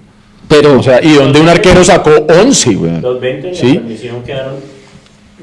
Pero, 0.49 0.77
O 0.79 0.83
sea, 0.83 1.01
y 1.03 1.13
dónde 1.13 1.39
un 1.39 1.47
arquero 1.47 1.83
sacó 1.83 2.11
11, 2.27 2.75
weón. 2.75 3.01
Los 3.01 3.19
20 3.21 3.47
en 3.47 3.53
la 3.53 3.59
¿Sí? 3.59 3.73
transmisión 3.73 4.23
quedaron 4.23 4.55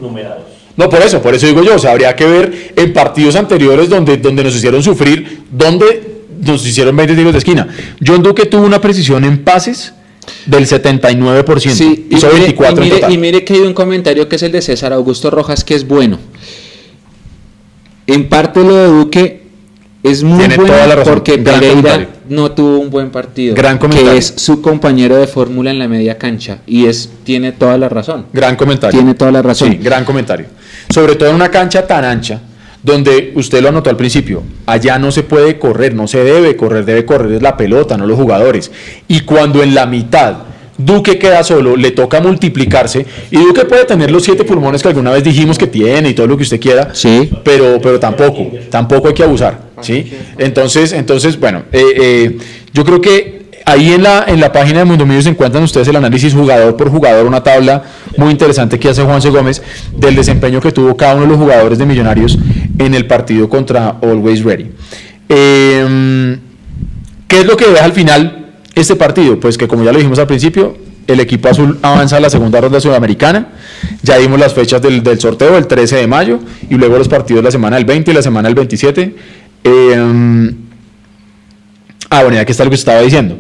numerados. 0.01 0.45
No, 0.83 0.91
por 0.91 1.01
eso, 1.01 1.23
por 1.23 1.35
eso 1.35 1.47
digo 1.47 1.63
yo, 1.63 1.77
o 1.77 1.79
sea, 1.79 1.93
habría 1.93 2.15
que 2.17 2.27
ver 2.27 2.73
en 2.77 2.93
partidos 2.93 3.37
anteriores 3.37 3.89
donde, 3.89 4.17
donde 4.17 4.43
nos 4.45 4.55
hicieron 4.57 4.83
sufrir, 4.83 5.43
donde 5.51 6.13
nos 6.41 6.67
hicieron 6.67 6.97
20 6.97 7.15
tiros 7.15 7.33
de 7.33 7.39
esquina. 7.39 7.69
John 8.05 8.23
Duque 8.23 8.47
tuvo 8.47 8.67
una 8.67 8.81
precisión 8.81 9.25
en 9.25 9.45
pases 9.45 9.93
del 10.47 10.67
79%, 10.67 11.71
Sí, 11.71 12.07
y 12.11 12.17
hizo 12.17 12.27
mire, 12.29 12.41
24 12.41 12.85
y 12.85 12.85
mire, 12.85 12.95
en 12.95 13.01
total. 13.01 13.13
y 13.13 13.19
mire 13.19 13.45
que 13.45 13.55
hay 13.55 13.61
un 13.61 13.75
comentario 13.75 14.29
que 14.29 14.37
es 14.37 14.43
el 14.43 14.53
de 14.53 14.63
César 14.63 14.93
Augusto 14.93 15.31
Rojas 15.31 15.65
que 15.65 15.75
es 15.75 15.87
bueno. 15.87 16.19
En 18.07 18.29
parte 18.29 18.61
lo 18.63 18.75
de 18.75 18.87
Duque 18.89 19.43
es 20.03 20.23
muy 20.25 20.39
Tiene 20.39 20.57
bueno 20.57 20.73
toda 20.73 20.87
la 20.87 20.97
razón, 20.97 21.15
porque 21.15 21.39
Pereira. 21.39 22.09
No 22.33 22.51
tuvo 22.53 22.79
un 22.79 22.91
buen 22.91 23.11
partido. 23.11 23.55
Gran 23.55 23.79
comentario. 23.79 24.13
Que 24.13 24.19
es 24.19 24.33
su 24.37 24.61
compañero 24.63 25.17
de 25.17 25.27
fórmula 25.27 25.71
en 25.71 25.79
la 25.79 25.89
media 25.89 26.19
cancha 26.19 26.59
y 26.67 26.87
es 26.87 27.11
tiene 27.25 27.53
toda 27.53 27.77
la 27.79 27.89
razón. 27.89 28.27
Gran 28.33 28.57
comentario. 28.57 28.99
Tiene 28.99 29.15
toda 29.15 29.31
la 29.31 29.43
razón. 29.43 29.71
Sí, 29.71 29.77
gran 29.79 30.05
comentario. 30.05 30.47
Sobre 30.91 31.15
todo 31.17 31.29
en 31.29 31.35
una 31.35 31.51
cancha 31.51 31.87
tan 31.87 32.05
ancha, 32.05 32.41
donde 32.83 33.33
usted 33.37 33.63
lo 33.63 33.69
anotó 33.69 33.91
al 33.91 33.97
principio, 33.97 34.43
allá 34.67 34.99
no 34.99 35.13
se 35.13 35.23
puede 35.23 35.59
correr, 35.59 35.95
no 35.95 36.09
se 36.09 36.25
debe 36.25 36.57
correr, 36.57 36.85
debe 36.85 37.05
correr 37.05 37.33
es 37.33 37.43
la 37.43 37.57
pelota, 37.57 37.97
no 37.97 38.07
los 38.07 38.19
jugadores. 38.19 38.73
Y 39.07 39.21
cuando 39.21 39.63
en 39.63 39.75
la 39.75 39.87
mitad 39.87 40.35
Duque 40.79 41.19
queda 41.19 41.45
solo, 41.45 41.77
le 41.77 41.91
toca 41.93 42.21
multiplicarse, 42.21 43.07
y 43.31 43.37
Duque 43.37 43.67
puede 43.67 43.85
tener 43.85 44.11
los 44.11 44.25
siete 44.25 44.43
pulmones 44.43 44.83
que 44.83 44.89
alguna 44.89 45.11
vez 45.13 45.23
dijimos 45.23 45.59
que 45.59 45.67
tiene 45.67 46.09
y 46.09 46.15
todo 46.15 46.27
lo 46.27 46.37
que 46.37 46.43
usted 46.43 46.59
quiera, 46.59 46.89
Sí. 46.93 47.31
pero, 47.45 47.79
pero 47.81 48.01
tampoco, 48.01 48.51
tampoco 48.71 49.09
hay 49.09 49.15
que 49.15 49.23
abusar, 49.23 49.61
¿sí? 49.83 50.13
Entonces, 50.39 50.93
entonces 50.93 51.39
bueno, 51.39 51.63
eh, 51.73 51.85
eh, 52.01 52.39
yo 52.73 52.85
creo 52.85 53.01
que 53.01 53.43
ahí 53.65 53.93
en 53.93 54.03
la, 54.03 54.25
en 54.27 54.41
la 54.41 54.53
página 54.53 54.81
de 54.81 54.85
Mundo 54.85 55.07
Millos 55.07 55.27
encuentran 55.27 55.63
ustedes 55.63 55.89
el 55.89 55.97
análisis 55.97 56.35
jugador 56.35 56.77
por 56.77 56.91
jugador, 56.91 57.27
una 57.27 57.43
tabla 57.43 57.83
muy 58.17 58.31
interesante 58.31 58.79
que 58.79 58.89
hace 58.89 59.03
Juanse 59.03 59.31
Gómez 59.31 59.63
del 59.97 60.15
desempeño 60.15 60.61
que 60.61 60.73
tuvo 60.73 60.97
cada 60.97 61.15
uno 61.15 61.23
de 61.23 61.29
los 61.29 61.39
jugadores 61.39 61.79
de 61.79 61.87
Millonarios 61.87 62.39
en 62.79 62.95
el 62.95 63.07
partido 63.07 63.49
contra 63.49 63.97
Always 64.03 64.43
Ready. 64.45 64.71
Eh, 65.29 66.39
¿Qué 67.33 67.41
es 67.41 67.47
lo 67.47 67.57
que 67.57 67.67
deja 67.67 67.85
al 67.85 67.93
final 67.93 68.53
este 68.75 68.95
partido? 68.95 69.41
Pues 69.41 69.57
que 69.57 69.67
como 69.67 69.85
ya 69.85 69.93
lo 69.93 69.99
dijimos 69.99 70.19
al 70.19 70.27
principio, 70.27 70.77
el 71.07 71.19
equipo 71.21 71.49
azul 71.49 71.79
avanza 71.83 72.19
a 72.19 72.21
la 72.21 72.29
segunda 72.29 72.61
ronda 72.61 72.81
sudamericana. 72.81 73.49
Ya 74.03 74.19
dimos 74.19 74.39
las 74.39 74.53
fechas 74.53 74.83
del, 74.83 75.03
del 75.03 75.19
sorteo, 75.19 75.57
el 75.57 75.67
13 75.67 75.97
de 75.97 76.07
mayo, 76.07 76.41
y 76.69 76.75
luego 76.75 76.99
los 76.99 77.09
partidos 77.09 77.43
la 77.43 77.51
semana 77.51 77.77
del 77.77 77.85
20 77.85 78.11
y 78.11 78.15
la 78.15 78.23
semana 78.23 78.49
del 78.49 78.55
27. 78.55 79.15
Eh, 79.65 80.55
ah, 82.11 82.23
bueno, 82.23 82.37
y 82.37 82.41
aquí 82.41 82.53
está 82.53 82.65
lo 82.65 82.71
que 82.71 82.77
estaba 82.77 83.01
diciendo. 83.01 83.37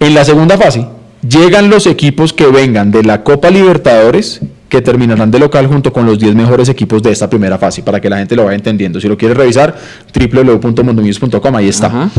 En 0.00 0.14
la 0.14 0.24
segunda 0.24 0.58
fase, 0.58 0.86
llegan 1.26 1.70
los 1.70 1.86
equipos 1.86 2.32
que 2.32 2.46
vengan 2.46 2.90
de 2.90 3.02
la 3.02 3.22
Copa 3.22 3.50
Libertadores, 3.50 4.40
que 4.68 4.82
terminarán 4.82 5.30
de 5.30 5.38
local 5.38 5.66
junto 5.66 5.92
con 5.92 6.04
los 6.04 6.18
10 6.18 6.34
mejores 6.34 6.68
equipos 6.68 7.02
de 7.02 7.12
esta 7.12 7.30
primera 7.30 7.58
fase, 7.58 7.82
para 7.82 8.00
que 8.00 8.10
la 8.10 8.18
gente 8.18 8.34
lo 8.34 8.44
vaya 8.44 8.56
entendiendo. 8.56 9.00
Si 9.00 9.08
lo 9.08 9.16
quiere 9.16 9.34
revisar, 9.34 9.76
www.mondonews.com, 10.12 11.56
ahí 11.56 11.68
está. 11.68 12.10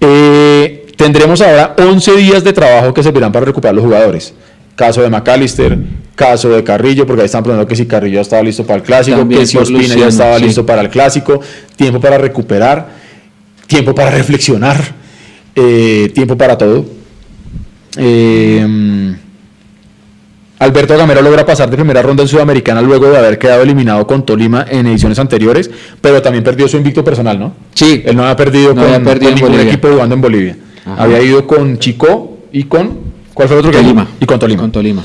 Eh, 0.00 0.86
tendremos 0.96 1.40
ahora 1.40 1.74
11 1.78 2.16
días 2.16 2.44
de 2.44 2.52
trabajo 2.52 2.92
que 2.92 3.02
servirán 3.02 3.32
para 3.32 3.46
recuperar 3.46 3.74
los 3.74 3.84
jugadores. 3.84 4.34
Caso 4.76 5.02
de 5.02 5.08
McAllister, 5.08 5.78
caso 6.14 6.48
de 6.50 6.62
Carrillo, 6.62 7.06
porque 7.06 7.22
ahí 7.22 7.26
están 7.26 7.42
preguntando 7.42 7.68
que 7.68 7.76
si 7.76 7.86
Carrillo 7.86 8.16
ya 8.16 8.20
estaba 8.20 8.42
listo 8.42 8.64
para 8.64 8.76
el 8.78 8.82
clásico, 8.82 9.18
También 9.18 9.40
que 9.40 9.46
si 9.46 9.56
Ospina 9.58 9.94
ya 9.96 10.08
estaba 10.08 10.38
sí. 10.38 10.44
listo 10.44 10.64
para 10.64 10.82
el 10.82 10.88
clásico, 10.90 11.40
tiempo 11.76 12.00
para 12.00 12.18
recuperar, 12.18 12.88
tiempo 13.66 13.94
para 13.94 14.10
reflexionar, 14.10 14.76
eh, 15.54 16.10
tiempo 16.14 16.36
para 16.36 16.56
todo. 16.58 16.84
Eh, 17.96 19.14
Alberto 20.58 20.96
Gamero 20.96 21.20
logra 21.20 21.44
pasar 21.44 21.68
de 21.68 21.76
primera 21.76 22.00
ronda 22.00 22.22
en 22.22 22.28
Sudamericana 22.28 22.80
luego 22.80 23.10
de 23.10 23.18
haber 23.18 23.38
quedado 23.38 23.62
eliminado 23.62 24.06
con 24.06 24.24
Tolima 24.24 24.64
en 24.68 24.86
ediciones 24.86 25.18
anteriores, 25.18 25.70
pero 26.00 26.22
también 26.22 26.42
perdió 26.44 26.68
su 26.68 26.76
invicto 26.76 27.04
personal, 27.04 27.38
¿no? 27.38 27.52
Sí. 27.74 28.02
Él 28.06 28.16
no 28.16 28.22
había 28.22 28.36
perdido 28.36 28.68
No 28.72 28.82
con, 28.82 28.84
había 28.94 29.04
perdido 29.04 29.18
con 29.20 29.28
en 29.28 29.34
ningún 29.34 29.50
Bolivia. 29.52 29.72
equipo 29.72 29.88
jugando 29.88 30.14
en 30.14 30.20
Bolivia. 30.20 30.56
Ajá. 30.86 31.02
Había 31.02 31.20
ido 31.22 31.46
con 31.46 31.78
Chico 31.78 32.38
y 32.52 32.64
con. 32.64 32.98
¿Cuál 33.34 33.48
fue 33.48 33.56
el 33.56 33.60
otro 33.66 33.72
que 33.72 33.78
Tolima. 33.78 34.06
Y 34.20 34.26
con 34.26 34.38
Tolima. 34.38 34.62
Con 34.62 34.72
Tolima. 34.72 35.04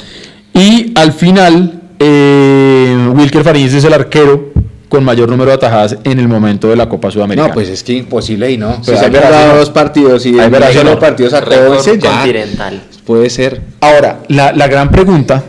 Y 0.59 0.91
al 0.95 1.13
final, 1.13 1.79
eh, 1.99 3.09
Wilker 3.15 3.43
Fariñez 3.45 3.75
es 3.75 3.83
el 3.85 3.93
arquero 3.93 4.51
con 4.89 5.05
mayor 5.05 5.29
número 5.29 5.51
de 5.51 5.55
atajadas 5.55 5.97
en 6.03 6.19
el 6.19 6.27
momento 6.27 6.67
de 6.67 6.75
la 6.75 6.89
Copa 6.89 7.09
Sudamericana. 7.11 7.47
No, 7.47 7.53
pues 7.53 7.69
es 7.69 7.81
que 7.81 7.93
imposible 7.93 8.51
y 8.51 8.57
no. 8.57 8.83
Si 8.83 8.91
Pero 8.91 8.97
se 8.99 9.57
dos 9.57 9.69
partidos 9.69 10.25
y 10.25 10.33
de 10.33 10.49
verás, 10.49 10.75
partidos 10.99 11.33
a 11.33 11.39
Récord 11.39 11.77
11 11.77 11.99
ya 11.99 12.11
continental. 12.11 12.81
puede 13.05 13.29
ser. 13.29 13.61
Ahora, 13.79 14.19
la, 14.27 14.51
la 14.51 14.67
gran 14.67 14.91
pregunta, 14.91 15.41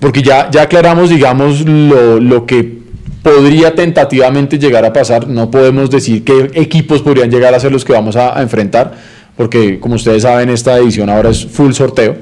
porque 0.00 0.22
ya, 0.22 0.50
ya 0.50 0.62
aclaramos, 0.62 1.10
digamos, 1.10 1.60
lo, 1.66 2.18
lo 2.18 2.46
que 2.46 2.78
podría 3.22 3.74
tentativamente 3.74 4.58
llegar 4.58 4.86
a 4.86 4.92
pasar, 4.92 5.28
no 5.28 5.50
podemos 5.50 5.90
decir 5.90 6.24
qué 6.24 6.50
equipos 6.54 7.02
podrían 7.02 7.30
llegar 7.30 7.52
a 7.54 7.60
ser 7.60 7.72
los 7.72 7.84
que 7.84 7.92
vamos 7.92 8.16
a, 8.16 8.38
a 8.38 8.40
enfrentar, 8.40 8.94
porque 9.36 9.80
como 9.80 9.96
ustedes 9.96 10.22
saben, 10.22 10.48
esta 10.48 10.78
edición 10.78 11.10
ahora 11.10 11.28
es 11.30 11.44
full 11.44 11.72
sorteo. 11.72 12.16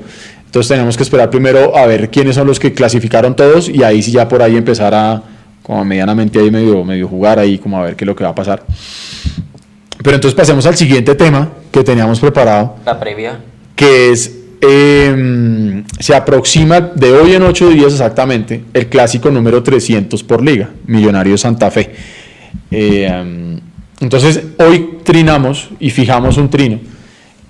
Entonces 0.55 0.69
tenemos 0.69 0.97
que 0.97 1.03
esperar 1.03 1.31
primero 1.31 1.77
a 1.77 1.85
ver 1.85 2.11
quiénes 2.11 2.37
son 2.37 2.47
los 2.47 2.61
que 2.61 2.73
clasificaron 2.73 3.35
todos 3.35 3.69
y 3.69 3.83
ahí 3.83 4.01
sí 4.01 4.13
ya 4.13 4.29
por 4.29 4.41
ahí 4.41 4.57
empezar 4.57 4.95
a 4.95 5.21
como 5.65 5.85
medianamente 5.85 6.39
ahí 6.39 6.49
medio, 6.49 6.85
medio 6.85 7.09
jugar 7.09 7.41
ahí 7.41 7.59
como 7.59 7.77
a 7.77 7.83
ver 7.83 7.97
qué 7.97 8.05
es 8.05 8.07
lo 8.07 8.15
que 8.15 8.23
va 8.23 8.31
a 8.31 8.35
pasar. 8.37 8.63
Pero 10.01 10.15
entonces 10.15 10.37
pasemos 10.37 10.65
al 10.67 10.77
siguiente 10.77 11.17
tema 11.17 11.51
que 11.73 11.83
teníamos 11.83 12.21
preparado 12.21 12.77
La 12.87 13.01
previa. 13.01 13.41
que 13.75 14.13
es, 14.13 14.33
eh, 14.61 15.83
se 15.99 16.15
aproxima 16.15 16.81
de 16.81 17.11
hoy 17.11 17.33
en 17.35 17.43
ocho 17.43 17.69
días 17.69 17.93
exactamente 17.93 18.63
el 18.75 18.87
clásico 18.87 19.33
número 19.33 19.61
300 19.61 20.23
por 20.23 20.41
liga, 20.41 20.71
Millonario 20.87 21.37
Santa 21.37 21.69
Fe. 21.73 21.91
Eh, 22.71 23.59
entonces, 23.99 24.41
hoy 24.59 25.01
trinamos 25.03 25.71
y 25.81 25.91
fijamos 25.91 26.37
un 26.37 26.49
trino 26.49 26.79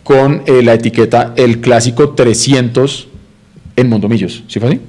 con 0.04 0.42
eh, 0.46 0.62
la 0.62 0.74
etiqueta 0.74 1.32
El 1.36 1.60
Clásico 1.60 2.10
300 2.10 3.08
en 3.74 3.88
Mondomillos. 3.88 4.44
¿Sí 4.46 4.60
fue 4.60 4.68
así? 4.68 4.80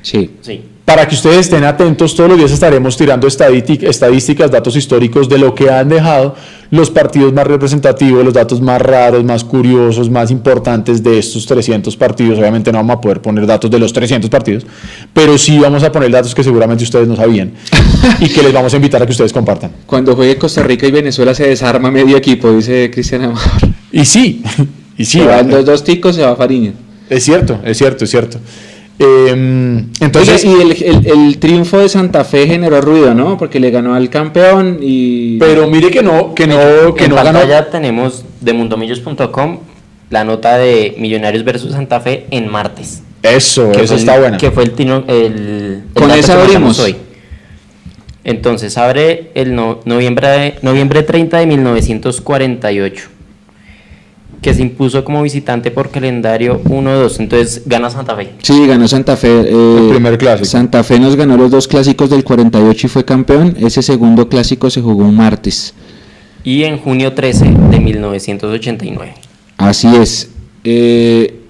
Sí. 0.00 0.30
Sí. 0.40 0.62
Para 0.84 1.08
que 1.08 1.14
ustedes 1.14 1.38
estén 1.46 1.64
atentos, 1.64 2.14
todos 2.14 2.28
los 2.28 2.38
días 2.38 2.50
estaremos 2.50 2.94
tirando 2.98 3.26
estadístic- 3.26 3.84
estadísticas, 3.84 4.50
datos 4.50 4.76
históricos 4.76 5.30
de 5.30 5.38
lo 5.38 5.54
que 5.54 5.70
han 5.70 5.88
dejado 5.88 6.34
los 6.70 6.90
partidos 6.90 7.32
más 7.32 7.46
representativos, 7.46 8.22
los 8.22 8.34
datos 8.34 8.60
más 8.60 8.82
raros, 8.82 9.24
más 9.24 9.44
curiosos, 9.44 10.10
más 10.10 10.30
importantes 10.30 11.02
de 11.02 11.18
estos 11.18 11.46
300 11.46 11.96
partidos. 11.96 12.38
Obviamente 12.38 12.70
no 12.70 12.78
vamos 12.78 12.96
a 12.96 13.00
poder 13.00 13.22
poner 13.22 13.46
datos 13.46 13.70
de 13.70 13.78
los 13.78 13.94
300 13.94 14.28
partidos, 14.28 14.66
pero 15.14 15.38
sí 15.38 15.58
vamos 15.58 15.82
a 15.84 15.90
poner 15.90 16.10
datos 16.10 16.34
que 16.34 16.44
seguramente 16.44 16.84
ustedes 16.84 17.08
no 17.08 17.16
sabían 17.16 17.52
y 18.20 18.28
que 18.28 18.42
les 18.42 18.52
vamos 18.52 18.74
a 18.74 18.76
invitar 18.76 19.02
a 19.02 19.06
que 19.06 19.12
ustedes 19.12 19.32
compartan. 19.32 19.70
Cuando 19.86 20.14
juegue 20.14 20.36
Costa 20.36 20.62
Rica 20.62 20.86
y 20.86 20.90
Venezuela 20.90 21.34
se 21.34 21.48
desarma 21.48 21.90
medio 21.90 22.14
equipo, 22.18 22.52
dice 22.52 22.90
Cristian 22.92 23.22
Amador. 23.24 23.70
Y 23.90 24.04
sí, 24.04 24.42
y 24.98 25.06
sí, 25.06 25.20
se 25.20 25.24
van 25.26 25.48
los 25.48 25.64
dos 25.64 25.82
ticos, 25.82 26.14
se 26.16 26.22
va 26.22 26.36
Fariña. 26.36 26.72
es 27.08 27.24
cierto, 27.24 27.58
es 27.64 27.78
cierto, 27.78 28.04
es 28.04 28.10
cierto. 28.10 28.38
Eh, 28.98 29.84
entonces, 30.00 30.44
Oye, 30.44 30.54
y 30.56 30.60
el, 30.62 30.82
el- 30.82 31.06
el 31.28 31.38
triunfo 31.38 31.78
de 31.78 31.88
Santa 31.88 32.24
Fe 32.24 32.46
generó 32.46 32.80
ruido, 32.80 33.12
¿no? 33.14 33.36
Porque 33.36 33.58
le 33.58 33.70
ganó 33.70 33.94
al 33.94 34.08
campeón 34.08 34.78
y... 34.80 35.36
pero 35.38 35.66
mire 35.68 35.90
que 35.90 36.02
no, 36.02 36.32
que 36.34 36.46
no, 36.46 36.94
que 36.94 37.04
en 37.04 37.10
no 37.10 37.16
ganó. 37.16 37.32
pantalla 37.40 37.70
tenemos 37.70 38.24
de 38.40 38.52
mundomillos.com 38.52 39.58
la 40.10 40.22
nota 40.24 40.56
de 40.58 40.94
Millonarios 40.98 41.42
versus 41.44 41.72
Santa 41.72 42.00
Fe 42.00 42.26
en 42.30 42.48
martes. 42.48 43.02
Eso, 43.22 43.72
que 43.72 43.82
eso 43.82 43.96
está 43.96 44.14
el- 44.14 44.20
buena. 44.20 44.36
Que 44.36 44.50
fue 44.52 44.62
el, 44.62 44.72
tino- 44.72 45.02
el, 45.08 45.16
el 45.16 45.82
Con 45.94 46.10
esa 46.12 46.40
abrimos. 46.40 46.78
hoy. 46.78 46.94
Entonces 48.22 48.78
abre 48.78 49.30
el 49.34 49.54
no- 49.56 49.80
noviembre, 49.84 50.28
de- 50.28 50.54
noviembre 50.62 51.02
30 51.02 51.38
de 51.38 51.46
1948, 51.46 53.08
que 54.44 54.52
se 54.52 54.60
impuso 54.60 55.02
como 55.04 55.22
visitante 55.22 55.70
por 55.70 55.88
calendario 55.90 56.60
1-2. 56.64 57.16
Entonces 57.18 57.62
gana 57.64 57.88
Santa 57.88 58.14
Fe. 58.14 58.34
Sí, 58.42 58.66
ganó 58.66 58.86
Santa 58.86 59.16
Fe. 59.16 59.28
eh, 59.40 59.76
El 59.80 59.88
primer 59.88 60.18
clásico. 60.18 60.44
Santa 60.44 60.84
Fe 60.84 61.00
nos 61.00 61.16
ganó 61.16 61.38
los 61.38 61.50
dos 61.50 61.66
clásicos 61.66 62.10
del 62.10 62.24
48 62.24 62.86
y 62.86 62.90
fue 62.90 63.06
campeón. 63.06 63.56
Ese 63.58 63.80
segundo 63.80 64.28
clásico 64.28 64.68
se 64.68 64.82
jugó 64.82 65.04
un 65.06 65.16
martes. 65.16 65.72
Y 66.44 66.64
en 66.64 66.76
junio 66.76 67.14
13 67.14 67.46
de 67.70 67.80
1989. 67.80 69.14
Así 69.56 69.88
es. 69.96 70.28
Eh, 70.62 71.40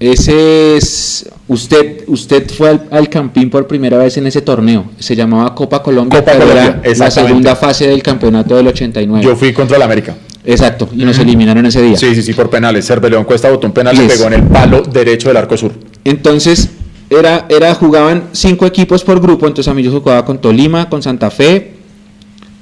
ese 0.00 0.78
es. 0.78 1.28
Usted, 1.46 2.04
usted 2.06 2.48
fue 2.50 2.70
al, 2.70 2.88
al 2.90 3.08
Campín 3.10 3.50
por 3.50 3.66
primera 3.66 3.98
vez 3.98 4.16
en 4.16 4.26
ese 4.26 4.40
torneo. 4.40 4.86
Se 4.98 5.14
llamaba 5.14 5.54
Copa 5.54 5.82
Colombia, 5.82 6.20
Copa 6.20 6.32
pero 6.32 6.46
Colombia, 6.46 6.80
era 6.84 6.98
la 6.98 7.10
segunda 7.10 7.54
fase 7.54 7.88
del 7.88 8.02
campeonato 8.02 8.56
del 8.56 8.68
89. 8.68 9.22
Yo 9.26 9.36
fui 9.36 9.52
contra 9.52 9.76
el 9.76 9.82
América. 9.82 10.16
Exacto, 10.44 10.88
y 10.96 11.04
nos 11.04 11.18
eliminaron 11.18 11.66
ese 11.66 11.82
día. 11.82 11.96
Sí, 11.96 12.14
sí, 12.14 12.22
sí, 12.22 12.32
por 12.32 12.48
penales. 12.48 12.86
Cerveleón 12.86 13.24
Cuesta 13.24 13.50
botó 13.50 13.66
un 13.66 13.72
penal 13.72 13.94
y 13.96 14.00
Yes. 14.00 14.12
pegó 14.14 14.26
en 14.28 14.32
el 14.34 14.42
palo 14.44 14.82
derecho 14.82 15.28
del 15.28 15.36
arco 15.36 15.56
sur. 15.56 15.72
Entonces, 16.04 16.70
era, 17.10 17.46
era, 17.48 17.74
jugaban 17.74 18.24
cinco 18.32 18.64
equipos 18.66 19.04
por 19.04 19.20
grupo, 19.20 19.46
entonces 19.46 19.70
a 19.70 19.74
mí 19.74 19.82
yo 19.82 19.90
jugaba 19.90 20.24
con 20.24 20.38
Tolima, 20.40 20.88
con 20.88 21.02
Santa 21.02 21.30
Fe, 21.30 21.74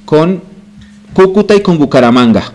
con 0.05 0.41
Cúcuta 1.13 1.55
y 1.55 1.61
con 1.61 1.79
Bucaramanga. 1.79 2.53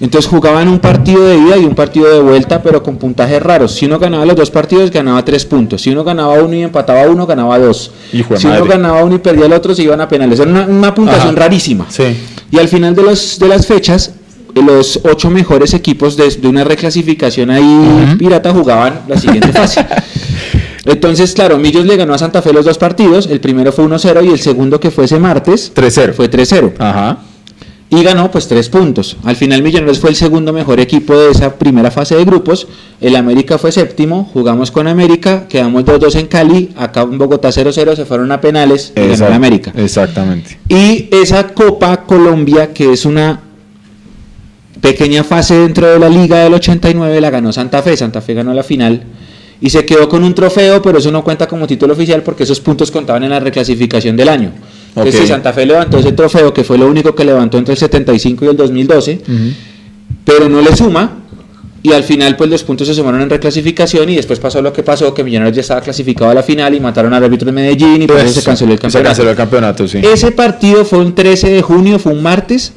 Entonces 0.00 0.28
jugaban 0.28 0.66
un 0.66 0.80
partido 0.80 1.22
de 1.28 1.36
ida 1.36 1.56
y 1.58 1.64
un 1.64 1.76
partido 1.76 2.12
de 2.12 2.20
vuelta, 2.20 2.60
pero 2.60 2.82
con 2.82 2.96
puntajes 2.96 3.40
raros. 3.40 3.72
Si 3.72 3.86
uno 3.86 4.00
ganaba 4.00 4.26
los 4.26 4.34
dos 4.34 4.50
partidos, 4.50 4.90
ganaba 4.90 5.24
tres 5.24 5.44
puntos. 5.44 5.80
Si 5.82 5.90
uno 5.90 6.02
ganaba 6.02 6.34
uno 6.42 6.54
y 6.56 6.62
empataba 6.62 7.08
uno, 7.08 7.24
ganaba 7.24 7.56
dos. 7.60 7.92
Hijo 8.12 8.36
si 8.36 8.48
uno 8.48 8.64
ganaba 8.64 9.04
uno 9.04 9.14
y 9.14 9.18
perdía 9.18 9.46
el 9.46 9.52
otro, 9.52 9.74
se 9.76 9.82
iban 9.84 10.00
a 10.00 10.08
penales. 10.08 10.40
Era 10.40 10.50
una, 10.50 10.66
una 10.66 10.92
puntuación 10.92 11.34
Ajá. 11.36 11.44
rarísima. 11.44 11.86
Sí. 11.88 12.16
Y 12.50 12.58
al 12.58 12.66
final 12.66 12.96
de, 12.96 13.02
los, 13.02 13.38
de 13.38 13.46
las 13.46 13.64
fechas, 13.64 14.12
los 14.54 15.00
ocho 15.04 15.30
mejores 15.30 15.74
equipos 15.74 16.16
de, 16.16 16.28
de 16.30 16.48
una 16.48 16.64
reclasificación 16.64 17.50
ahí 17.50 18.16
pirata 18.18 18.52
jugaban 18.52 19.00
la 19.08 19.16
siguiente 19.18 19.48
fase. 19.52 19.84
Entonces, 20.84 21.32
claro, 21.32 21.58
Millos 21.58 21.86
le 21.86 21.96
ganó 21.96 22.14
a 22.14 22.18
Santa 22.18 22.42
Fe 22.42 22.52
los 22.52 22.64
dos 22.64 22.78
partidos. 22.78 23.26
El 23.26 23.40
primero 23.40 23.72
fue 23.72 23.84
1-0 23.84 24.24
y 24.24 24.30
el 24.30 24.40
segundo, 24.40 24.80
que 24.80 24.90
fue 24.90 25.04
ese 25.04 25.18
martes, 25.18 25.72
3-0. 25.74 26.12
fue 26.12 26.30
3-0. 26.30 26.72
Ajá. 26.78 27.18
Y 27.88 28.02
ganó 28.02 28.30
pues 28.30 28.48
tres 28.48 28.70
puntos. 28.70 29.18
Al 29.22 29.36
final 29.36 29.62
Millonarios 29.62 30.00
fue 30.00 30.08
el 30.08 30.16
segundo 30.16 30.54
mejor 30.54 30.80
equipo 30.80 31.14
de 31.14 31.30
esa 31.30 31.56
primera 31.58 31.90
fase 31.90 32.16
de 32.16 32.24
grupos. 32.24 32.66
El 33.02 33.14
América 33.16 33.58
fue 33.58 33.70
séptimo. 33.70 34.30
Jugamos 34.32 34.70
con 34.70 34.88
América. 34.88 35.46
Quedamos 35.46 35.84
2-2 35.84 36.20
en 36.20 36.26
Cali. 36.26 36.70
Acá 36.74 37.02
en 37.02 37.18
Bogotá 37.18 37.50
0-0. 37.50 37.94
Se 37.94 38.06
fueron 38.06 38.32
a 38.32 38.40
penales 38.40 38.94
y 38.96 39.08
ganó 39.08 39.26
el 39.26 39.32
América. 39.34 39.74
Exactamente. 39.76 40.58
Y 40.70 41.10
esa 41.12 41.48
Copa 41.48 42.04
Colombia, 42.06 42.72
que 42.72 42.94
es 42.94 43.04
una 43.04 43.40
pequeña 44.82 45.24
fase 45.24 45.54
dentro 45.56 45.86
de 45.86 45.98
la 45.98 46.10
liga 46.10 46.40
del 46.40 46.52
89, 46.52 47.20
la 47.22 47.30
ganó 47.30 47.50
Santa 47.52 47.82
Fe. 47.82 47.96
Santa 47.96 48.20
Fe 48.20 48.34
ganó 48.34 48.52
la 48.52 48.62
final 48.62 49.02
y 49.62 49.70
se 49.70 49.86
quedó 49.86 50.08
con 50.08 50.24
un 50.24 50.34
trofeo, 50.34 50.82
pero 50.82 50.98
eso 50.98 51.10
no 51.10 51.22
cuenta 51.24 51.46
como 51.46 51.66
título 51.66 51.94
oficial 51.94 52.22
porque 52.22 52.42
esos 52.42 52.60
puntos 52.60 52.90
contaban 52.90 53.22
en 53.24 53.30
la 53.30 53.40
reclasificación 53.40 54.16
del 54.16 54.28
año. 54.28 54.52
Entonces, 54.88 55.20
si 55.22 55.26
Santa 55.28 55.52
Fe 55.54 55.64
levantó 55.64 55.98
ese 55.98 56.12
trofeo, 56.12 56.52
que 56.52 56.64
fue 56.64 56.76
lo 56.76 56.86
único 56.86 57.14
que 57.14 57.24
levantó 57.24 57.56
entre 57.56 57.72
el 57.72 57.78
75 57.78 58.44
y 58.44 58.48
el 58.48 58.56
2012, 58.56 59.20
pero 60.24 60.48
no 60.48 60.60
le 60.60 60.76
suma. 60.76 61.18
Y 61.84 61.92
al 61.92 62.04
final, 62.04 62.36
pues 62.36 62.48
los 62.48 62.62
puntos 62.62 62.86
se 62.86 62.94
sumaron 62.94 63.22
en 63.22 63.30
reclasificación 63.30 64.08
y 64.08 64.14
después 64.16 64.38
pasó 64.38 64.62
lo 64.62 64.72
que 64.72 64.84
pasó, 64.84 65.12
que 65.14 65.24
Millonarios 65.24 65.56
ya 65.56 65.62
estaba 65.62 65.80
clasificado 65.80 66.30
a 66.30 66.34
la 66.34 66.42
final 66.44 66.72
y 66.74 66.78
mataron 66.80 67.12
al 67.12 67.24
árbitro 67.24 67.46
de 67.46 67.52
Medellín 67.52 68.02
y 68.02 68.06
por 68.06 68.18
eso 68.18 68.40
se 68.40 68.42
canceló 68.44 68.72
el 68.72 68.78
Se 68.78 68.82
campeonato. 68.82 69.08
canceló 69.08 69.30
el 69.30 69.36
campeonato, 69.36 69.88
sí. 69.88 69.98
Ese 70.00 70.30
partido 70.30 70.84
fue 70.84 71.00
un 71.00 71.12
13 71.14 71.50
de 71.50 71.62
junio, 71.62 71.98
fue 71.98 72.12
un 72.12 72.22
martes 72.22 72.72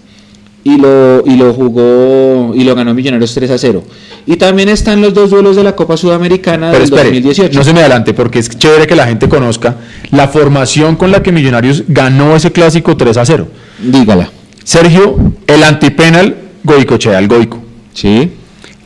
y 0.67 0.77
lo, 0.77 1.23
y 1.25 1.35
lo 1.37 1.53
jugó 1.53 2.53
y 2.55 2.63
lo 2.63 2.73
ganó 2.75 2.93
Millonarios 2.93 3.33
3 3.35 3.51
a 3.51 3.57
0. 3.57 3.83
Y 4.25 4.35
también 4.37 4.67
están 4.67 4.99
los 4.99 5.13
dos 5.13 5.29
duelos 5.29 5.55
de 5.55 5.63
la 5.63 5.75
Copa 5.75 5.95
Sudamericana 5.95 6.71
Pero 6.71 6.79
del 6.83 6.85
espere, 6.85 7.03
2018. 7.09 7.57
no 7.57 7.63
se 7.63 7.71
me 7.71 7.81
adelante 7.81 8.13
porque 8.15 8.39
es 8.39 8.49
chévere 8.49 8.87
que 8.87 8.95
la 8.95 9.05
gente 9.05 9.29
conozca 9.29 9.75
la 10.11 10.27
formación 10.27 10.95
con 10.95 11.11
la 11.11 11.21
que 11.21 11.31
Millonarios 11.31 11.83
ganó 11.87 12.35
ese 12.35 12.51
clásico 12.51 12.97
3 12.97 13.15
a 13.17 13.25
0. 13.25 13.47
Dígala. 13.79 14.31
Sergio, 14.63 15.33
el 15.45 15.63
antipenal, 15.63 16.35
Goicochea, 16.63 17.19
el 17.19 17.27
Goico. 17.27 17.61
Sí. 17.93 18.31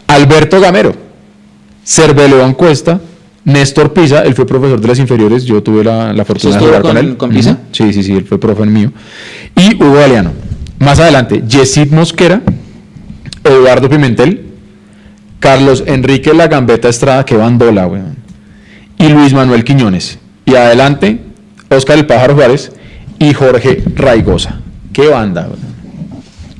Alberto 0.07 0.59
Gamero, 0.59 0.93
Cerveleón 1.85 2.53
Cuesta, 2.55 2.99
Néstor 3.45 3.93
Pisa, 3.93 4.23
él 4.23 4.35
fue 4.35 4.45
profesor 4.45 4.79
de 4.81 4.87
las 4.87 4.99
inferiores, 4.99 5.45
yo 5.45 5.63
tuve 5.63 5.83
la, 5.83 6.11
la 6.13 6.25
fortuna 6.25 6.55
de 6.57 6.59
jugar 6.65 6.81
con, 6.81 6.91
con- 6.91 6.97
él. 6.97 7.17
con 7.17 7.29
Pisa? 7.29 7.57
Sí, 7.71 7.93
sí, 7.93 8.03
sí, 8.03 8.11
él 8.13 8.25
fue 8.25 8.37
profe 8.39 8.65
mío. 8.65 8.91
Y 9.55 9.75
Hugo 9.81 9.93
Galeano. 9.93 10.31
Más 10.79 10.99
adelante, 10.99 11.43
Yesid 11.47 11.91
Mosquera, 11.91 12.41
Eduardo 13.43 13.89
Pimentel, 13.89 14.45
Carlos 15.39 15.83
Enrique 15.85 16.33
La 16.33 16.47
Gambeta 16.47 16.89
Estrada, 16.89 17.25
que 17.25 17.35
bandola, 17.35 17.87
weón. 17.87 18.15
Y 18.97 19.07
Luis 19.09 19.33
Manuel 19.33 19.63
Quiñones. 19.63 20.19
Y 20.45 20.55
adelante, 20.55 21.19
Oscar 21.69 21.97
el 21.97 22.05
Pájaro 22.05 22.35
Juárez 22.35 22.71
y 23.17 23.33
Jorge 23.33 23.83
Raigosa. 23.95 24.61
Qué 24.93 25.07
banda, 25.07 25.43
weón. 25.43 25.69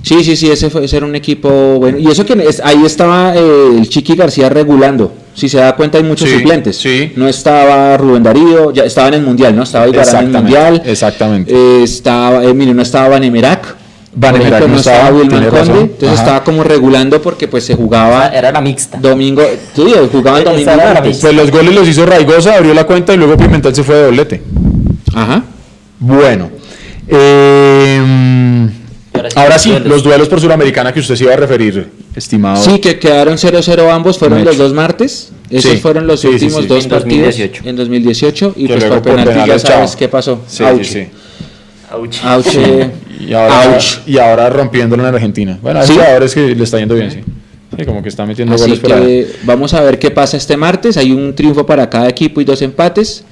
Sí, 0.01 0.23
sí, 0.23 0.37
sí, 0.37 0.49
ese, 0.49 0.69
fue, 0.69 0.85
ese 0.85 0.97
era 0.97 1.05
un 1.05 1.15
equipo 1.15 1.49
bueno. 1.77 1.97
Y 1.97 2.07
eso 2.07 2.25
que 2.25 2.33
es- 2.47 2.61
ahí 2.63 2.83
estaba 2.85 3.35
eh, 3.35 3.77
el 3.77 3.87
Chiqui 3.89 4.15
García 4.15 4.47
regulando. 4.49 5.13
Si 5.35 5.49
se 5.49 5.57
da 5.57 5.75
cuenta, 5.75 5.97
hay 5.97 6.03
muchos 6.05 6.27
Sí, 6.29 6.35
suplentes. 6.39 6.77
sí. 6.77 7.11
No 7.15 7.27
estaba 7.27 7.95
Rubén 7.97 8.23
Darío, 8.23 8.71
ya 8.73 8.83
estaba 8.83 9.09
en 9.09 9.15
el 9.15 9.21
Mundial, 9.23 9.55
¿no? 9.55 9.63
Estaba 9.63 9.87
Iguarán 9.87 10.15
en 10.29 10.35
el 10.35 10.41
Mundial. 10.41 10.81
exactamente. 10.85 11.53
Eh, 11.53 11.83
estaba, 11.83 12.43
eh, 12.45 12.53
mire, 12.53 12.73
no 12.73 12.81
estaba 12.81 13.09
Vanemerac. 13.09 13.75
Ejemplo, 14.21 14.67
no 14.67 14.77
estaba, 14.77 15.09
Wilman 15.11 15.43
Conde. 15.45 15.49
razón. 15.51 15.77
Entonces 15.79 16.09
Ajá. 16.09 16.21
estaba 16.21 16.43
como 16.43 16.63
regulando 16.63 17.21
porque 17.21 17.47
pues 17.47 17.63
se 17.63 17.75
jugaba 17.75 18.27
Era 18.29 18.51
la 18.51 18.59
mixta. 18.61 18.97
domingo. 18.99 19.41
Sí, 19.75 19.83
jugaban 20.11 20.43
domingo. 20.43 20.71
Pues 21.03 21.23
los 21.33 21.51
goles 21.51 21.75
los 21.75 21.87
hizo 21.87 22.05
Raigosa, 22.05 22.55
abrió 22.55 22.73
la 22.73 22.85
cuenta 22.85 23.13
y 23.13 23.17
luego 23.17 23.37
Pimentel 23.37 23.75
se 23.75 23.83
fue 23.83 23.95
de 23.95 24.03
doblete. 24.05 24.41
Ajá. 25.13 25.43
Bueno. 25.99 26.49
eh, 27.07 28.69
Ahora 29.13 29.29
sí, 29.29 29.37
ahora 29.39 29.53
los 29.53 29.61
sí, 29.61 29.69
duelos. 29.71 29.87
los 29.89 30.03
duelos 30.03 30.27
por 30.29 30.39
Suramericana 30.39 30.93
que 30.93 30.99
usted 31.01 31.15
se 31.15 31.23
iba 31.25 31.33
a 31.33 31.37
referir, 31.37 31.89
estimado. 32.15 32.63
Sí, 32.63 32.79
que 32.79 32.97
quedaron 32.99 33.35
0-0 33.37 33.89
ambos, 33.91 34.17
fueron 34.17 34.37
Mecho. 34.39 34.49
los 34.51 34.57
dos 34.57 34.73
martes. 34.73 35.31
Esos 35.49 35.71
Sí, 35.71 35.77
fueron 35.77 36.07
los 36.07 36.21
sí, 36.21 36.27
últimos 36.27 36.61
sí. 36.61 36.67
dos 36.67 36.83
En 36.85 36.89
partidos 36.91 37.25
2018. 37.35 37.63
en 37.69 37.75
2018 37.75 38.53
y 38.55 38.67
Que 38.67 38.73
pues 38.75 38.83
por 38.85 39.01
penalti 39.01 39.33
ya 39.49 39.59
sabes 39.59 39.89
chao. 39.91 39.97
qué 39.99 40.07
pasó. 40.07 40.41
Sí, 40.47 40.63
Ouch. 40.63 40.85
sí, 40.85 41.07
Y 43.19 43.33
ahora, 43.33 43.73
Ouch. 43.75 43.99
y 44.07 44.17
ahora 44.17 44.49
rompiéndolo 44.49 45.07
en 45.07 45.13
Argentina. 45.13 45.57
Bueno, 45.61 45.83
Sí. 45.83 45.93
jugadores 45.93 46.33
que 46.33 46.55
le 46.55 46.63
está 46.63 46.77
yendo 46.79 46.95
bien, 46.95 47.11
sí. 47.11 47.19
Sí, 47.77 47.85
como 47.85 48.01
que 48.01 48.09
está 48.09 48.25
metiendo 48.25 48.55
Así 48.55 48.63
goles 48.63 48.79
que 48.79 49.27
vamos 49.43 49.73
a 49.73 49.81
ver 49.81 49.99
qué 49.99 50.09
pasa 50.11 50.37
este 50.37 50.57
martes. 50.57 50.97
Hay 50.97 51.11
un 51.11 51.35
triunfo 51.35 51.65
para 51.65 51.89
cada 51.89 52.09
equipo 52.09 52.41
y 52.41 52.43
dos 52.45 52.61
empates. 52.61 53.23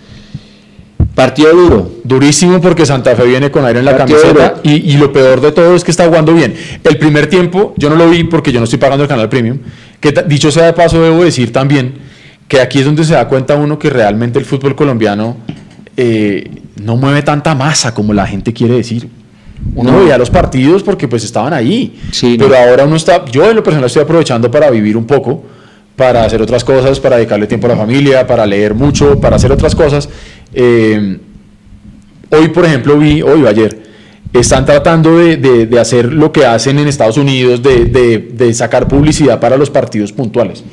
Partido 1.16 1.52
duro. 1.54 1.92
Durísimo 2.04 2.62
porque 2.62 2.86
Santa 2.86 3.16
Fe 3.16 3.26
viene 3.26 3.50
con 3.50 3.66
aire 3.66 3.80
en 3.80 3.86
la 3.86 3.98
Partido 3.98 4.22
camiseta 4.22 4.60
y, 4.62 4.94
y 4.94 4.98
lo 4.98 5.12
peor 5.12 5.42
de 5.42 5.52
todo 5.52 5.76
es 5.76 5.84
que 5.84 5.90
está 5.90 6.06
jugando 6.08 6.34
bien. 6.34 6.54
El 6.84 6.98
primer 7.00 7.28
tiempo, 7.28 7.74
yo 7.78 7.90
no 7.90 7.96
lo 7.96 8.08
vi 8.10 8.24
porque 8.26 8.52
yo 8.52 8.60
no 8.60 8.66
estoy 8.66 8.78
pagando 8.78 9.04
el 9.04 9.10
canal 9.10 9.28
premium, 9.28 9.58
que 10.00 10.14
dicho 10.28 10.52
sea 10.52 10.66
de 10.68 10.74
paso 10.74 11.02
debo 11.02 11.24
decir 11.24 11.52
también 11.52 11.96
que 12.48 12.62
aquí 12.62 12.80
es 12.80 12.86
donde 12.86 13.04
se 13.04 13.14
da 13.14 13.28
cuenta 13.28 13.56
uno 13.56 13.80
que 13.80 13.90
realmente 13.90 14.38
el 14.38 14.46
fútbol 14.46 14.76
colombiano 14.76 15.38
eh, 15.98 16.48
no 16.82 16.96
mueve 16.98 17.24
tanta 17.24 17.56
masa 17.56 17.96
como 17.96 18.14
la 18.14 18.28
gente 18.28 18.54
quiere 18.54 18.76
decir. 18.76 19.08
Uno 19.76 19.92
No. 19.92 20.00
veía 20.00 20.18
los 20.18 20.30
partidos 20.30 20.84
porque 20.84 21.08
pues 21.08 21.24
estaban 21.24 21.54
ahí. 21.54 22.00
Sí, 22.12 22.36
pero 22.38 22.52
no. 22.52 22.56
ahora 22.58 22.86
uno 22.86 22.96
está, 22.96 23.26
yo 23.26 23.50
en 23.50 23.56
lo 23.56 23.64
personal 23.64 23.86
estoy 23.88 24.04
aprovechando 24.04 24.50
para 24.52 24.70
vivir 24.70 24.96
un 24.98 25.06
poco, 25.06 25.44
para 25.96 26.24
hacer 26.24 26.42
otras 26.42 26.64
cosas, 26.64 27.00
para 27.00 27.16
dedicarle 27.18 27.48
tiempo 27.48 27.66
a 27.68 27.72
la 27.72 27.78
familia, 27.78 28.26
para 28.28 28.46
leer 28.46 28.74
mucho, 28.76 29.20
para 29.20 29.36
hacer 29.38 29.52
otras 29.52 29.74
cosas. 29.76 30.08
Eh, 30.54 31.18
hoy, 32.30 32.48
por 32.50 32.66
ejemplo, 32.66 32.98
vi, 33.00 33.22
hoy 33.22 33.44
o 33.44 33.48
ayer, 33.48 33.84
están 34.34 34.66
tratando 34.66 35.18
de, 35.18 35.38
de- 35.38 35.66
de 35.66 35.80
hacer 35.80 36.12
lo 36.14 36.32
que 36.32 36.46
hacen 36.46 36.78
en 36.80 36.88
Estados 36.88 37.18
Unidos, 37.18 37.64
de, 37.64 37.86
de- 37.86 38.20
de 38.34 38.54
sacar 38.54 38.88
publicidad 38.88 39.40
para 39.40 39.58
los 39.58 39.70
partidos 39.70 40.12
puntuales. 40.12 40.64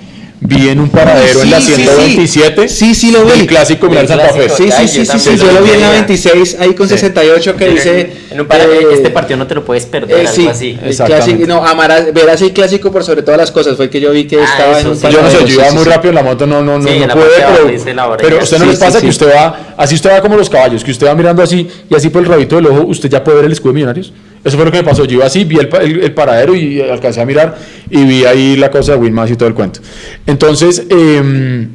Vi 0.41 0.69
en 0.69 0.79
un 0.81 0.91
paradero 0.91 1.41
en 1.43 1.51
la 1.51 1.59
Sí, 1.61 1.69
sí, 1.69 1.73
sí. 1.77 1.83
127 1.85 2.69
Sí, 2.69 2.95
sí, 2.95 3.11
lo 3.13 3.25
vi. 3.25 3.41
el 3.41 3.47
clásico 3.47 3.87
El 3.87 4.07
Santa 4.07 4.29
Fe. 4.29 4.45
clásico. 4.47 4.57
Sí, 4.57 4.65
sí, 4.71 4.89
sí, 4.89 5.07
sí, 5.07 5.19
sí, 5.19 5.37
yo 5.39 5.51
lo 5.53 5.63
vi 5.63 5.71
en 5.71 5.81
la 5.81 5.89
veía. 5.89 5.91
26, 6.05 6.57
ahí 6.61 6.75
con 6.75 6.87
Sí. 6.87 6.95
68 6.99 7.57
que 7.57 7.69
dice... 7.71 8.13
En 8.31 8.41
un 8.43 8.47
para- 8.47 8.65
eh, 8.65 8.87
este 8.93 9.09
partido 9.11 9.39
no 9.39 9.47
te 9.47 9.55
lo 9.55 9.65
puedes 9.65 9.87
perder, 9.87 10.17
eh, 10.19 10.21
algo 10.21 10.33
sí, 10.35 10.47
así. 10.49 10.79
el 10.83 10.91
Exactamente. 10.91 11.31
clásico, 11.37 11.49
no, 11.49 11.65
amar, 11.67 11.91
a- 11.93 12.01
ver 12.11 12.29
así 12.29 12.45
el 12.47 12.53
clásico 12.53 12.93
por 12.93 13.05
sobre 13.05 13.23
todas 13.23 13.39
las 13.41 13.51
cosas, 13.53 13.77
fue 13.77 13.89
que 13.89 14.01
yo 14.01 14.11
vi 14.11 14.25
que 14.27 14.39
Ah, 14.41 14.45
estaba 14.45 14.81
en 14.81 14.89
un 14.89 14.97
sí. 14.97 15.03
Yo 15.03 15.09
no 15.09 15.17
sé, 15.17 15.21
paradero, 15.23 15.47
yo 15.47 15.55
iba 15.55 15.71
muy 15.73 15.85
sí. 15.85 15.89
rápido 15.89 16.09
en 16.11 16.15
la 16.17 16.23
moto, 16.23 16.47
no, 16.47 16.63
no, 16.63 16.79
no, 16.79 16.87
Sí, 16.89 16.95
en 16.95 17.01
no 17.01 17.07
la 17.07 17.15
puede, 17.15 17.27
parte 17.27 17.41
de 17.41 17.45
abajo 17.93 18.17
pero, 18.19 18.29
pero 18.29 18.43
usted 18.43 18.59
no 18.59 18.67
les 18.67 18.79
pasa 18.79 19.01
que 19.01 19.07
usted 19.09 19.29
va, 19.35 19.75
así 19.79 19.95
usted 19.95 20.11
va 20.11 20.21
como 20.21 20.37
los 20.37 20.51
caballos, 20.51 20.85
que 20.85 20.91
usted 20.91 21.07
va 21.07 21.15
mirando 21.15 21.43
así 21.43 21.67
y 21.89 21.95
así 21.95 22.11
por 22.11 22.23
el 22.23 22.29
rabito 22.29 22.57
del 22.57 22.67
ojo, 22.67 22.83
usted 22.89 23.09
ya 23.09 23.23
puede 23.25 23.37
ver 23.39 23.47
el 23.47 23.53
escudo 23.53 23.71
de 23.73 23.75
Millonarios. 23.77 24.13
Eso 24.45 24.57
fue 24.57 24.67
lo 24.67 24.71
que 24.71 24.79
me 24.79 24.85
pasó. 24.85 25.05
Yo 25.05 25.17
iba 25.17 25.27
así, 25.27 25.45
vi 25.45 25.57
el, 25.57 25.69
el- 25.83 26.01
el 26.05 26.13
paradero 26.15 26.55
y 26.55 26.81
alcancé 26.81 27.21
a 27.21 27.27
mirar 27.27 27.57
y 27.91 28.05
vi 28.05 28.25
ahí 28.25 28.57
la 28.57 28.71
cosa 28.71 28.93
de 28.93 28.99
Wilmas 28.99 29.31
y 29.31 29.37
todo 29.37 29.49
el 29.49 29.55
cuento. 29.55 29.81
Entonces, 30.27 30.85
eh, 30.91 31.67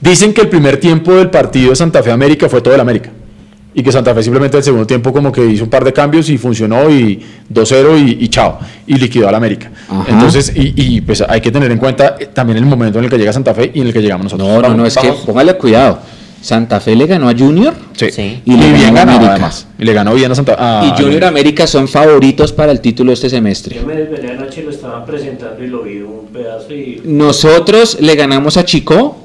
dicen 0.00 0.32
que 0.32 0.42
el 0.42 0.48
primer 0.48 0.78
tiempo 0.78 1.12
del 1.14 1.30
partido 1.30 1.70
de 1.70 1.76
Santa 1.76 2.02
Fe 2.02 2.10
América 2.10 2.48
fue 2.48 2.60
todo 2.60 2.74
el 2.74 2.80
América. 2.80 3.10
Y 3.76 3.82
que 3.82 3.90
Santa 3.90 4.14
Fe 4.14 4.22
simplemente 4.22 4.56
el 4.56 4.62
segundo 4.62 4.86
tiempo 4.86 5.12
como 5.12 5.32
que 5.32 5.44
hizo 5.44 5.64
un 5.64 5.70
par 5.70 5.82
de 5.82 5.92
cambios 5.92 6.28
y 6.30 6.38
funcionó 6.38 6.88
y 6.88 7.20
2-0 7.52 7.98
y, 8.20 8.24
y 8.24 8.28
chao. 8.28 8.60
Y 8.86 8.94
liquidó 8.94 9.28
al 9.28 9.34
América. 9.34 9.68
Ajá. 9.88 10.04
Entonces, 10.10 10.52
y, 10.54 10.74
y, 10.76 11.00
pues 11.00 11.24
hay 11.28 11.40
que 11.40 11.50
tener 11.50 11.72
en 11.72 11.78
cuenta 11.78 12.14
eh, 12.20 12.26
también 12.32 12.56
el 12.58 12.66
momento 12.66 13.00
en 13.00 13.06
el 13.06 13.10
que 13.10 13.18
llega 13.18 13.32
Santa 13.32 13.52
Fe 13.52 13.72
y 13.74 13.80
en 13.80 13.88
el 13.88 13.92
que 13.92 14.00
llegamos 14.00 14.24
nosotros. 14.24 14.46
No, 14.48 14.62
no, 14.68 14.76
no, 14.76 14.86
es 14.86 14.96
que 14.96 15.08
póngale 15.26 15.54
cuidado. 15.56 15.98
Santa 16.44 16.78
Fe 16.78 16.94
le 16.94 17.06
ganó 17.06 17.30
a 17.30 17.32
Junior 17.34 17.72
Sí. 17.96 18.10
Sí. 18.10 18.42
Y, 18.44 18.52
Y 18.52 18.56
le 18.58 18.72
bien 18.74 18.92
ganó 18.94 19.12
América. 19.12 19.32
además. 19.32 19.66
Y 19.78 19.84
le 19.84 19.92
ganó 19.94 20.12
bien 20.14 20.30
a 20.30 20.34
Santa 20.34 20.56
a- 20.58 20.84
y 20.86 21.02
Junior 21.02 21.24
América 21.24 21.66
son 21.66 21.88
favoritos 21.88 22.52
para 22.52 22.70
el 22.70 22.80
título 22.80 23.12
este 23.12 23.30
semestre. 23.30 23.76
Yo 23.76 23.86
me 23.86 23.94
desvelé 23.94 24.32
anoche 24.32 24.60
y 24.60 24.64
lo 24.64 24.70
estaban 24.70 25.06
presentando 25.06 25.64
y 25.64 25.68
lo 25.68 25.82
vi 25.82 26.02
un 26.02 26.26
pedazo 26.32 26.72
y 26.74 27.00
Nosotros 27.04 27.96
le 28.00 28.14
ganamos 28.14 28.58
a 28.58 28.64
Chico 28.66 29.16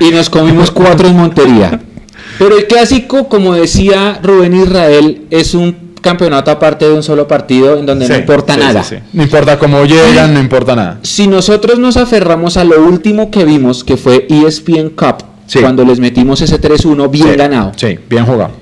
y 0.00 0.10
nos 0.10 0.28
comimos 0.30 0.70
cuatro 0.70 1.08
en 1.08 1.16
Montería. 1.16 1.80
Pero 2.38 2.56
el 2.58 2.66
clásico, 2.66 3.28
como 3.28 3.54
decía 3.54 4.18
Rubén 4.22 4.54
Israel, 4.54 5.22
es 5.30 5.54
un 5.54 5.83
campeonato 6.04 6.52
aparte 6.52 6.84
de 6.84 6.92
un 6.92 7.02
solo 7.02 7.26
partido 7.26 7.76
en 7.76 7.84
donde 7.86 8.06
no 8.06 8.14
importa 8.14 8.54
sí, 8.54 8.60
nada. 8.60 8.84
sí, 8.84 8.94
sí. 8.96 9.02
No 9.12 9.22
importa 9.24 9.58
cómo 9.58 9.84
llegan, 9.84 10.32
no 10.32 10.38
importa 10.38 10.76
nada. 10.76 11.00
Si 11.02 11.26
nosotros 11.26 11.80
nos 11.80 11.96
aferramos 11.96 12.56
a 12.56 12.62
lo 12.62 12.80
último 12.84 13.32
que 13.32 13.44
vimos, 13.44 13.82
que 13.82 13.96
fue 13.96 14.26
ESPN 14.30 14.90
Cup, 14.90 15.24
Sí. 15.46 15.58
cuando 15.60 15.84
les 15.84 15.98
metimos 15.98 16.40
ese 16.40 16.58
3-1 16.60 17.08
bien 17.10 17.28
Sí, 17.32 17.36
ganado, 17.36 17.72
Sí, 17.76 17.98
bien 18.08 18.24
jugado. 18.24 18.52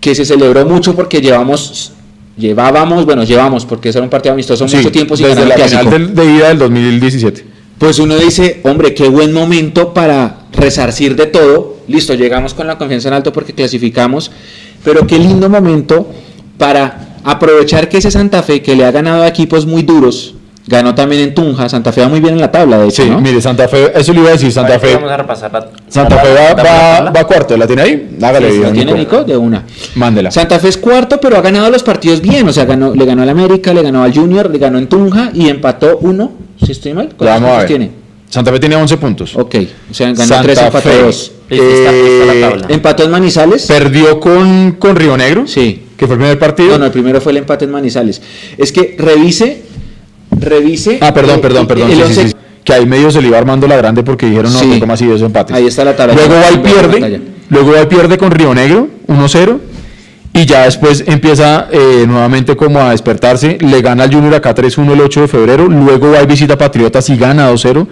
que 0.00 0.14
se 0.14 0.24
celebró 0.24 0.66
mucho 0.66 0.94
porque 0.96 1.20
llevamos, 1.20 1.92
llevábamos, 2.36 3.04
bueno, 3.06 3.22
llevamos, 3.24 3.64
porque 3.64 3.90
ese 3.90 3.98
era 3.98 4.04
un 4.04 4.10
partido 4.10 4.32
amistoso 4.34 4.66
Sí, 4.68 4.76
mucho 4.76 4.90
tiempo 4.90 5.16
sin 5.16 5.26
desde 5.26 5.40
ganar 5.42 5.58
la 5.58 5.64
el 5.64 5.70
final 5.70 5.86
clásico. 5.86 6.04
del- 6.06 6.14
de 6.14 6.34
ida 6.36 6.48
del 6.48 6.58
2017. 6.58 7.44
Pues 7.78 7.98
uno 7.98 8.16
dice, 8.16 8.60
hombre, 8.64 8.94
qué 8.94 9.08
buen 9.08 9.32
momento 9.32 9.92
para 9.94 10.40
resarcir 10.52 11.16
de 11.16 11.26
todo. 11.26 11.78
Listo, 11.88 12.14
llegamos 12.14 12.54
con 12.54 12.66
la 12.66 12.78
confianza 12.78 13.08
en 13.08 13.14
alto 13.14 13.32
porque 13.32 13.54
clasificamos, 13.54 14.30
pero 14.84 15.06
qué 15.06 15.18
lindo 15.18 15.48
momento 15.48 16.08
para 16.62 17.16
aprovechar 17.24 17.88
que 17.88 17.98
ese 17.98 18.10
Santa 18.12 18.40
Fe 18.44 18.62
que 18.62 18.76
le 18.76 18.84
ha 18.84 18.92
ganado 18.92 19.22
a 19.22 19.26
equipos 19.28 19.66
muy 19.66 19.82
duros, 19.82 20.34
ganó 20.68 20.94
también 20.94 21.22
en 21.22 21.34
Tunja, 21.34 21.68
Santa 21.68 21.90
Fe 21.92 22.02
va 22.02 22.08
muy 22.08 22.20
bien 22.20 22.34
en 22.34 22.40
la 22.40 22.52
tabla, 22.52 22.78
de 22.78 22.86
hecho, 22.88 23.02
Sí, 23.02 23.10
¿no? 23.10 23.20
mire, 23.20 23.40
Santa 23.40 23.66
Fe, 23.66 23.90
eso 23.98 24.12
le 24.12 24.20
iba 24.20 24.28
a 24.28 24.32
decir, 24.32 24.52
Santa 24.52 24.78
Fe. 24.78 24.94
Vamos 24.94 25.10
a 25.10 25.16
repasar 25.16 25.52
la, 25.52 25.68
Santa 25.88 26.14
la- 26.14 26.22
Fe 26.22 26.28
va, 26.28 26.40
la- 26.40 26.54
la- 26.54 26.62
va, 26.62 27.00
la- 27.02 27.10
va 27.10 27.24
cuarto, 27.26 27.56
¿la 27.56 27.66
tiene 27.66 27.82
ahí? 27.82 28.16
Hágale, 28.22 28.52
Sí, 28.52 28.58
¿lo 28.58 28.70
tiene 28.70 28.92
Nico. 28.94 29.24
De 29.24 29.36
una. 29.36 29.64
Mándela. 29.96 30.30
Santa 30.30 30.60
Fe 30.60 30.68
es 30.68 30.78
cuarto, 30.78 31.18
pero 31.20 31.36
ha 31.36 31.40
ganado 31.40 31.68
los 31.68 31.82
partidos 31.82 32.20
bien. 32.20 32.48
O 32.48 32.52
sea, 32.52 32.64
ganó, 32.64 32.94
le 32.94 33.04
ganó 33.04 33.22
al 33.24 33.28
América, 33.28 33.74
le 33.74 33.82
ganó 33.82 34.04
al 34.04 34.14
Junior, 34.14 34.48
le 34.48 34.58
ganó 34.58 34.78
en 34.78 34.86
Tunja 34.88 35.30
y 35.34 35.48
empató 35.48 35.98
uno. 36.00 36.30
Si 36.64 36.70
estoy 36.70 36.94
mal, 36.94 37.06
¿cuántos 37.16 37.26
vamos 37.26 37.40
a 37.48 37.50
puntos 37.50 37.58
ver. 37.58 37.66
tiene? 37.66 37.90
Santa 38.30 38.52
Fe 38.52 38.60
tiene 38.60 38.76
11 38.76 38.96
puntos. 38.98 39.34
Ok, 39.36 39.56
o 39.90 39.94
sea, 39.94 40.06
ganó 40.12 40.16
Santa 40.26 40.42
tres, 40.42 40.58
empató 40.60 40.88
la 40.88 40.92
Eh. 41.54 42.60
Empató 42.68 43.02
en 43.04 43.10
Manizales. 43.10 43.66
Perdió 43.66 44.18
con, 44.20 44.76
con 44.78 44.96
Río 44.96 45.16
Negro, 45.18 45.46
Sí. 45.46 45.82
Que 46.02 46.06
fue 46.08 46.14
el 46.16 46.20
primer 46.20 46.38
partido. 46.38 46.70
No, 46.72 46.78
no, 46.78 46.84
el 46.86 46.90
primero 46.90 47.20
fue 47.20 47.30
el 47.30 47.38
empate 47.38 47.64
en 47.64 47.70
Manizales. 47.70 48.20
Es 48.58 48.72
que 48.72 48.96
revise, 48.98 49.62
revise. 50.32 50.98
Ah, 51.00 51.14
perdón, 51.14 51.36
eh, 51.38 51.42
perdón, 51.42 51.66
perdón. 51.68 51.90
el 51.90 51.96
sí, 51.96 52.02
sí, 52.02 52.08
once- 52.20 52.28
sí. 52.30 52.36
Que 52.64 52.72
ahí 52.72 52.86
medio 52.86 53.10
se 53.10 53.20
le 53.22 53.28
iba 53.28 53.38
armando 53.38 53.66
la 53.68 53.76
grande 53.76 54.02
porque 54.02 54.26
dijeron, 54.26 54.52
no, 54.52 54.58
¿cómo 54.80 54.92
así 54.92 55.04
esos 55.04 55.22
empates? 55.22 55.54
Ahí 55.54 55.66
está 55.66 55.84
la 55.84 55.94
tabla. 55.96 56.14
Luego 56.14 56.34
va 56.34 56.50
y 56.50 56.56
Ve 56.56 56.56
la 56.56 56.62
pierde, 56.62 57.20
luego 57.50 57.72
va 57.72 57.82
y 57.82 57.86
pierde 57.86 58.18
con 58.18 58.30
Río 58.32 58.52
Negro, 58.54 58.88
1-0. 59.08 59.58
Y 60.34 60.46
ya 60.46 60.64
después 60.64 61.04
empieza 61.06 61.68
eh, 61.70 62.04
nuevamente 62.08 62.56
como 62.56 62.80
a 62.80 62.90
despertarse. 62.90 63.58
Le 63.60 63.80
gana 63.82 64.04
al 64.04 64.12
Junior 64.12 64.34
acá 64.34 64.54
3-1 64.54 64.92
el 64.92 65.00
8 65.02 65.20
de 65.22 65.28
febrero. 65.28 65.66
Luego 65.68 66.10
va 66.10 66.22
y 66.22 66.26
visita 66.26 66.54
a 66.54 66.58
Patriotas 66.58 67.08
y 67.10 67.16
gana 67.16 67.50
2-0. 67.52 67.86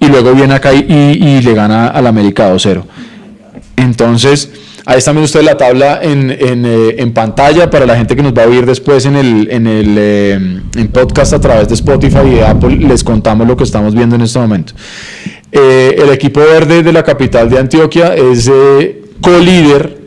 Y 0.00 0.06
luego 0.06 0.32
viene 0.34 0.54
acá 0.54 0.72
y, 0.74 0.84
y- 0.88 1.26
y 1.38 1.42
le 1.42 1.54
gana 1.54 1.88
al 1.88 2.06
América 2.06 2.52
2-0. 2.52 2.82
Entonces, 3.76 4.50
ahí 4.88 4.96
está 4.96 5.12
viendo 5.12 5.26
ustedes 5.26 5.44
la 5.44 5.56
tabla 5.58 6.00
en, 6.02 6.30
eh, 6.30 6.94
en 6.96 7.12
pantalla 7.12 7.68
para 7.68 7.84
la 7.84 7.94
gente 7.94 8.16
que 8.16 8.22
nos 8.22 8.32
va 8.32 8.44
a 8.44 8.46
oír 8.46 8.64
después 8.64 9.04
en 9.04 9.16
el, 9.16 9.46
en 9.50 9.66
el 9.66 9.94
eh, 9.98 10.60
en 10.76 10.88
podcast 10.88 11.34
a 11.34 11.40
través 11.40 11.68
de 11.68 11.74
Spotify 11.74 12.20
y 12.24 12.30
de 12.36 12.46
Apple. 12.46 12.74
Les 12.76 13.04
contamos 13.04 13.46
lo 13.46 13.54
que 13.54 13.64
estamos 13.64 13.94
viendo 13.94 14.16
en 14.16 14.22
este 14.22 14.38
momento. 14.38 14.72
Eh, 15.52 15.94
el 15.98 16.08
equipo 16.08 16.40
verde 16.40 16.82
de 16.82 16.90
la 16.90 17.02
capital 17.02 17.50
de 17.50 17.58
Antioquia 17.58 18.14
es 18.14 18.50
co-líder 19.20 19.98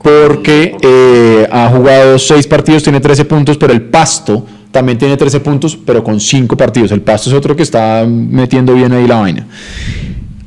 porque 0.00 1.48
ha 1.50 1.68
jugado 1.68 2.20
seis 2.20 2.46
partidos, 2.46 2.84
tiene 2.84 3.00
13 3.00 3.24
puntos, 3.24 3.56
pero 3.56 3.72
el 3.72 3.82
Pasto 3.82 4.46
también 4.70 4.96
tiene 4.96 5.16
13 5.16 5.40
puntos, 5.40 5.76
pero 5.76 6.04
con 6.04 6.20
cinco 6.20 6.56
partidos. 6.56 6.92
El 6.92 7.00
Pasto 7.00 7.30
es 7.30 7.34
otro 7.34 7.56
que 7.56 7.64
está 7.64 8.06
metiendo 8.06 8.74
bien 8.74 8.92
ahí 8.92 9.08
la 9.08 9.16
vaina. 9.16 9.44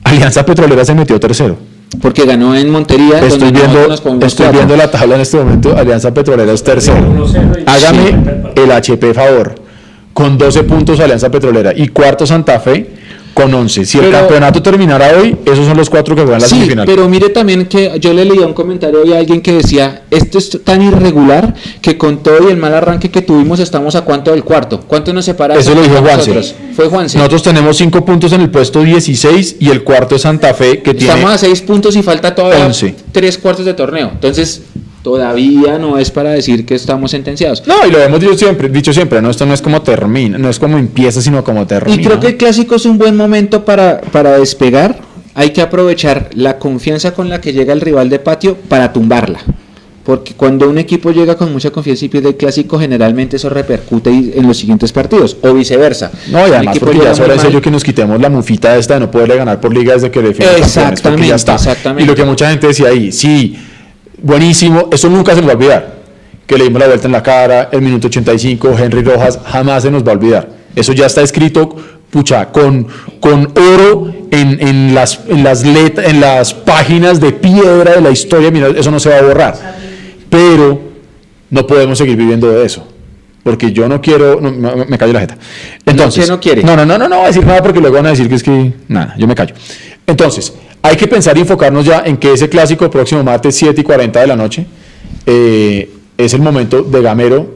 Alianza 0.06 0.46
Petrolera 0.46 0.86
se 0.86 0.96
metió 0.96 1.20
tercero. 1.20 1.69
Porque 2.02 2.26
ganó 2.26 2.56
en 2.56 2.70
Montería. 2.70 3.20
Estoy 3.20 3.40
donde 3.52 3.60
viendo, 3.62 3.88
nos 3.88 4.00
estoy 4.00 4.46
cuatro. 4.46 4.52
viendo 4.52 4.76
la 4.76 4.92
tabla 4.92 5.16
en 5.16 5.22
este 5.22 5.38
momento. 5.38 5.76
Alianza 5.76 6.14
Petrolera 6.14 6.52
es 6.54 6.64
tercero. 6.64 6.98
1-0 7.00 7.60
y- 7.60 7.64
Hágame 7.66 8.08
Sí. 8.10 8.62
el 8.62 8.72
HP 8.72 9.14
favor. 9.14 9.56
Con 10.14 10.38
12 10.38 10.64
puntos 10.64 11.00
Alianza 11.00 11.30
Petrolera. 11.32 11.74
Y 11.76 11.88
cuarto 11.88 12.26
Santa 12.28 12.60
Fe 12.60 12.90
con 13.42 13.54
11. 13.54 13.86
Si 13.86 13.98
el 13.98 14.12
campeonato 14.12 14.62
terminara 14.62 15.12
hoy, 15.18 15.36
esos 15.46 15.66
son 15.66 15.78
los 15.78 15.90
cuatro 15.90 16.16
que 16.16 16.22
juegan 16.24 16.42
la 16.42 16.48
Sí, 16.48 16.56
semifinal. 16.56 16.86
pero 16.86 17.08
mire 17.08 17.30
también 17.30 17.66
que 17.68 17.98
yo 18.00 18.14
le 18.14 18.26
leía 18.26 18.46
un 18.46 18.54
comentario 18.54 19.02
hoy 19.02 19.14
a 19.14 19.20
alguien 19.20 19.42
que 19.42 19.54
decía, 19.54 20.04
esto 20.12 20.38
es 20.38 20.64
tan 20.64 20.82
irregular 20.82 21.54
que 21.82 21.98
con 21.98 22.22
todo 22.24 22.48
y 22.48 22.52
el 22.52 22.58
mal 22.58 22.74
arranque 22.74 23.10
que 23.10 23.22
tuvimos 23.22 23.60
estamos 23.60 23.96
a 23.96 24.02
cuánto 24.02 24.32
del 24.32 24.44
cuarto. 24.44 24.82
¿Cuánto 24.82 25.14
nos 25.14 25.26
separa? 25.26 25.56
Eso 25.56 25.74
lo 25.74 25.82
dijo 25.82 25.96
Juanse. 25.98 26.18
nosotros? 26.34 26.56
Fue 26.76 26.88
Juanse. 26.88 27.18
Nosotros 27.18 27.44
tenemos 27.44 27.78
5 27.78 28.04
puntos 28.06 28.32
en 28.34 28.42
el 28.42 28.50
puesto 28.50 28.82
16 28.84 29.56
y 29.60 29.70
el 29.70 29.84
cuarto 29.84 30.16
es 30.16 30.22
Santa 30.24 30.54
Fe 30.54 30.82
que 30.82 30.94
tiene... 30.94 31.14
Estamos 31.14 31.34
a 31.34 31.38
seis 31.38 31.62
puntos 31.62 31.96
y 31.96 32.04
falta 32.04 32.34
todavía 32.36 32.66
11. 32.66 32.96
tres 33.12 33.38
cuartos 33.38 33.66
de 33.66 33.74
torneo. 33.74 34.10
Entonces, 34.14 34.62
todavía 35.02 35.78
no 35.78 35.97
es 35.97 36.12
para 36.12 36.32
decir 36.32 36.66
que 36.66 36.76
estamos 36.76 37.12
sentenciados. 37.12 37.64
No, 37.68 37.86
y 37.88 37.91
lo 37.91 38.00
hemos 38.00 38.20
dicho 38.20 38.38
siempre, 38.38 38.70
dicho 38.70 38.93
siempre, 38.93 39.22
no, 39.22 39.30
esto 39.30 39.45
no 39.45 39.54
es 39.54 39.62
como 39.62 39.82
termina, 39.82 40.38
no 40.38 40.50
es 40.50 40.60
como 40.60 40.78
empieza, 40.78 41.22
sino 41.22 41.43
como 41.43 41.66
termina. 41.66 42.02
Y 42.02 42.04
creo 42.04 42.20
que 42.20 42.28
el 42.28 42.38
clásico 42.38 42.76
es 42.76 42.86
un 42.86 42.97
buen 42.97 43.16
momento 43.16 43.66
para, 43.66 44.02
para 44.02 44.38
despegar. 44.38 45.00
Hay 45.36 45.52
que 45.52 45.62
aprovechar 45.62 46.30
la 46.34 46.58
confianza 46.58 47.14
con 47.14 47.30
la 47.30 47.39
que 47.39 47.54
llega 47.54 47.72
el 47.72 47.82
rival 47.82 48.10
de 48.10 48.20
patio 48.20 48.58
para 48.68 48.91
tumbarla. 48.91 49.39
Porque 50.04 50.34
cuando 50.34 50.68
un 50.68 50.80
equipo 50.80 51.12
llega 51.12 51.36
con 51.38 51.54
mucha 51.54 51.70
confianza 51.70 52.04
y 52.04 52.10
pierde 52.10 52.30
el 52.30 52.36
clásico, 52.36 52.80
generalmente 52.80 53.36
eso 53.36 53.47
repercute 53.47 54.10
en 54.10 54.47
los 54.47 54.58
siguientes 54.58 54.91
partidos, 54.91 55.38
o 55.41 55.54
viceversa. 55.54 56.12
No, 56.32 56.47
y 56.47 56.52
además 56.52 56.80
porque 56.80 56.97
ya 56.97 57.12
es 57.12 57.20
hora 57.20 57.36
de 57.36 57.62
que 57.62 57.70
nos 57.70 57.84
quitemos 57.84 58.20
la 58.20 58.30
mufita 58.30 58.76
esta 58.76 58.95
de 58.95 59.02
no 59.02 59.12
poderle 59.12 59.36
ganar 59.36 59.62
por 59.62 59.72
liga 59.72 59.93
desde 59.93 60.10
que 60.10 60.22
le 60.22 60.30
define 60.30 60.50
Exactamente, 60.58 61.28
ya 61.28 61.36
está. 61.36 61.56
exactamente. 61.56 62.04
Y 62.04 62.08
lo 62.08 62.16
que 62.16 62.26
mucha 62.26 62.50
gente 62.50 62.68
decía 62.68 62.88
ahí, 62.88 63.12
sí, 63.12 63.56
buenísimo, 64.22 64.90
eso 64.92 65.10
nunca 65.10 65.34
se 65.34 65.42
nos 65.42 65.48
va 65.50 65.54
a 65.54 65.56
olvidar. 65.58 66.00
Que 66.46 66.58
le 66.58 66.64
dimos 66.66 66.80
la 66.80 66.88
vuelta 66.88 67.06
en 67.06 67.12
la 67.12 67.22
cara, 67.24 67.70
el 67.72 67.82
minuto 67.82 68.08
85, 68.08 68.76
Henry 68.78 69.04
Rojas, 69.04 69.40
jamás 69.46 69.84
se 69.84 69.92
nos 69.92 70.04
va 70.04 70.12
a 70.12 70.16
olvidar. 70.16 70.50
Eso 70.76 70.94
ya 70.94 71.06
está 71.06 71.22
escrito, 71.22 71.76
pucha, 72.10 72.48
con, 72.52 72.88
con 73.20 73.54
oro 73.56 74.12
en, 74.32 74.60
en 74.68 74.96
las, 74.96 75.20
en, 75.28 75.44
las 75.44 75.64
let- 75.66 76.00
en 76.00 76.20
las 76.22 76.54
páginas 76.54 77.20
de 77.20 77.32
piedra 77.34 77.94
de 77.96 78.02
la 78.02 78.10
historia, 78.10 78.50
mira, 78.52 78.70
eso 78.70 78.90
no 78.90 79.00
se 79.00 79.10
va 79.10 79.18
a 79.18 79.22
borrar. 79.22 79.56
Pero 80.30 80.82
no 81.50 81.68
podemos 81.68 81.98
seguir 81.98 82.16
viviendo 82.16 82.50
de 82.52 82.66
eso. 82.66 82.88
Porque 83.44 83.72
yo 83.72 83.88
no 83.88 84.02
quiero, 84.02 84.40
no, 84.42 84.52
me, 84.88 84.98
callo 84.98 85.14
la 85.14 85.22
jeta. 85.22 85.38
Entonces, 85.86 86.26
¿qué 86.26 86.32
no 86.32 86.40
quiere? 86.40 86.64
No, 86.64 86.76
no, 86.76 86.86
no, 86.86 86.98
no, 86.98 87.08
no 87.08 87.16
voy 87.18 87.26
a 87.26 87.28
decir 87.28 87.46
nada 87.46 87.64
porque 87.64 87.80
luego 87.80 87.96
van 87.96 88.08
a 88.08 88.10
decir 88.10 88.28
que 88.28 88.36
es 88.36 88.44
que, 88.44 88.74
nada, 88.88 89.16
yo 89.18 89.28
me 89.28 89.34
callo. 89.36 89.56
Entonces, 90.06 90.54
hay 90.82 90.96
que 90.96 91.08
pensar 91.08 91.38
y 91.38 91.42
enfocarnos 91.42 91.86
ya 91.86 92.04
en 92.06 92.18
que 92.18 92.34
ese 92.34 92.50
clásico 92.50 92.90
próximo 92.90 93.24
martes 93.24 93.56
7 93.56 93.82
y 93.82 93.84
40 93.84 94.20
de 94.22 94.28
la 94.28 94.36
noche 94.36 94.66
eh, 95.26 95.90
es 96.18 96.34
el 96.34 96.42
momento 96.42 96.84
de 96.84 97.02
Gamero 97.02 97.56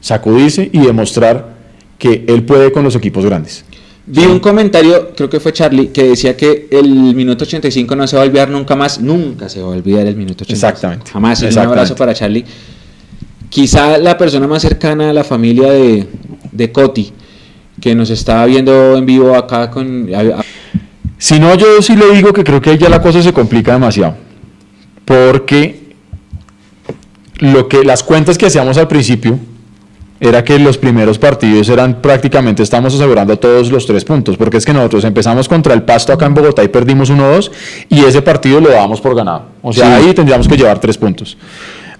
sacudirse 0.00 0.68
y 0.72 0.78
demostrar 0.80 1.54
que 1.98 2.24
él 2.28 2.44
puede 2.44 2.72
con 2.72 2.82
los 2.84 2.96
equipos 2.96 3.24
grandes. 3.24 3.64
Vi 4.04 4.24
un 4.26 4.40
comentario, 4.40 5.10
creo 5.14 5.30
que 5.30 5.38
fue 5.38 5.52
Charlie, 5.52 5.88
que 5.88 6.02
decía 6.08 6.36
que 6.36 6.66
el 6.72 6.88
minuto 7.14 7.44
85 7.44 7.94
no 7.94 8.06
se 8.08 8.16
va 8.16 8.22
a 8.22 8.24
olvidar 8.26 8.50
nunca 8.50 8.74
más, 8.74 9.00
nunca 9.00 9.48
se 9.48 9.60
va 9.60 9.68
a 9.68 9.70
olvidar 9.76 10.06
el 10.08 10.16
minuto 10.16 10.42
85. 10.42 10.54
Exactamente. 10.54 11.10
Jamás. 11.12 11.40
Un 11.42 11.56
abrazo 11.58 11.94
para 11.94 12.12
Charlie. 12.12 12.44
Quizá 13.48 13.98
la 13.98 14.16
persona 14.18 14.48
más 14.48 14.62
cercana 14.62 15.10
a 15.10 15.12
la 15.12 15.22
familia 15.24 15.70
de, 15.70 16.06
de 16.50 16.72
Coti, 16.72 17.12
que 17.80 17.94
nos 17.94 18.10
estaba 18.10 18.46
viendo 18.46 18.96
en 18.96 19.06
vivo 19.06 19.36
acá 19.36 19.70
con... 19.70 20.08
a- 20.14 20.38
a- 20.40 20.44
Si 21.22 21.38
no, 21.38 21.54
yo 21.54 21.80
sí 21.82 21.94
le 21.94 22.10
digo 22.10 22.32
que 22.32 22.42
creo 22.42 22.60
que 22.60 22.70
ahí 22.70 22.78
ya 22.78 22.88
la 22.88 23.00
cosa 23.00 23.22
se 23.22 23.32
complica 23.32 23.74
demasiado. 23.74 24.16
Porque 25.04 25.94
lo 27.38 27.68
que, 27.68 27.84
las 27.84 28.02
cuentas 28.02 28.36
que 28.36 28.46
hacíamos 28.46 28.76
al 28.76 28.88
principio 28.88 29.38
era 30.18 30.42
que 30.42 30.58
los 30.58 30.78
primeros 30.78 31.20
partidos 31.20 31.68
eran 31.68 32.02
prácticamente, 32.02 32.64
estamos 32.64 32.92
asegurando 32.96 33.38
todos 33.38 33.70
los 33.70 33.86
tres 33.86 34.04
puntos, 34.04 34.36
porque 34.36 34.56
es 34.56 34.64
que 34.66 34.72
nosotros 34.72 35.04
empezamos 35.04 35.48
contra 35.48 35.74
el 35.74 35.84
Pasto 35.84 36.12
acá 36.12 36.26
en 36.26 36.34
Bogotá 36.34 36.64
y 36.64 36.68
perdimos 36.68 37.08
1-2 37.08 37.52
y 37.88 38.00
ese 38.00 38.20
partido 38.20 38.60
lo 38.60 38.70
dábamos 38.70 39.00
por 39.00 39.14
ganado. 39.14 39.44
O 39.62 39.72
sea, 39.72 39.98
Sí. 40.00 40.08
ahí 40.08 40.14
tendríamos 40.14 40.48
que 40.48 40.56
llevar 40.56 40.80
tres 40.80 40.98
puntos. 40.98 41.38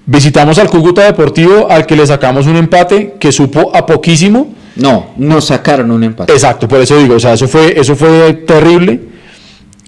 Visitamos 0.04 0.58
al 0.58 0.68
Cúcuta 0.68 1.02
Deportivo, 1.04 1.68
al 1.70 1.86
que 1.86 1.94
le 1.94 2.04
sacamos 2.08 2.48
un 2.48 2.56
empate 2.56 3.14
que 3.20 3.30
supo 3.30 3.70
a 3.72 3.86
poquísimo, 3.86 4.52
No, 4.74 5.10
nos 5.16 5.44
sacaron 5.44 5.92
un 5.92 6.02
empate. 6.02 6.32
Exacto, 6.32 6.66
por 6.66 6.80
eso 6.80 6.98
digo, 6.98 7.14
o 7.14 7.20
sea, 7.20 7.34
eso 7.34 7.46
fue, 7.46 7.78
eso 7.78 7.94
fue 7.94 8.32
terrible. 8.32 9.11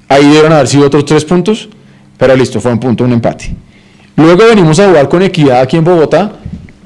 Ahí 0.09 0.25
debieron 0.25 0.53
haber 0.53 0.69
sido 0.69 0.87
otros 0.87 1.05
tres 1.05 1.25
puntos, 1.25 1.69
pero 2.17 2.37
listo, 2.37 2.61
fue 2.61 2.73
un 2.73 2.81
punto, 2.81 3.05
un 3.05 3.13
empate. 3.13 3.55
Luego 4.17 4.45
venimos 4.47 4.79
a 4.79 4.89
jugar 4.89 5.09
con 5.09 5.23
Equidad 5.23 5.61
aquí 5.61 5.77
en 5.77 5.85
Bogotá, 5.85 6.33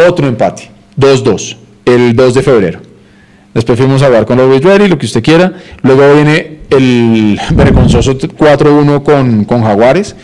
otro 0.08 0.26
empate, 0.26 0.70
2-2, 0.96 1.56
el 1.84 2.16
2 2.16 2.34
de 2.34 2.42
febrero. 2.42 2.80
Después 3.52 3.78
fuimos 3.78 4.02
a 4.02 4.06
jugar 4.06 4.24
con 4.24 4.38
los 4.38 4.62
Ready, 4.62 4.88
lo 4.88 4.98
que 4.98 5.06
usted 5.06 5.22
quiera. 5.22 5.52
Luego 5.82 6.14
viene 6.14 6.60
el 6.70 7.40
vergonzoso 7.54 8.16
4-1 8.16 9.02
con, 9.02 9.44
con 9.44 9.62
Jaguares. 9.62 10.14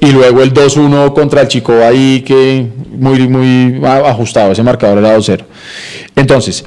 Y 0.00 0.12
luego 0.12 0.42
el 0.42 0.52
2-1 0.52 1.14
contra 1.14 1.40
el 1.40 1.48
Chico 1.48 1.72
ahí, 1.82 2.22
que 2.26 2.66
muy, 2.90 3.26
muy 3.26 3.80
ajustado, 3.86 4.52
ese 4.52 4.62
marcador 4.62 4.98
era 4.98 5.16
2-0. 5.16 5.44
Entonces, 6.14 6.64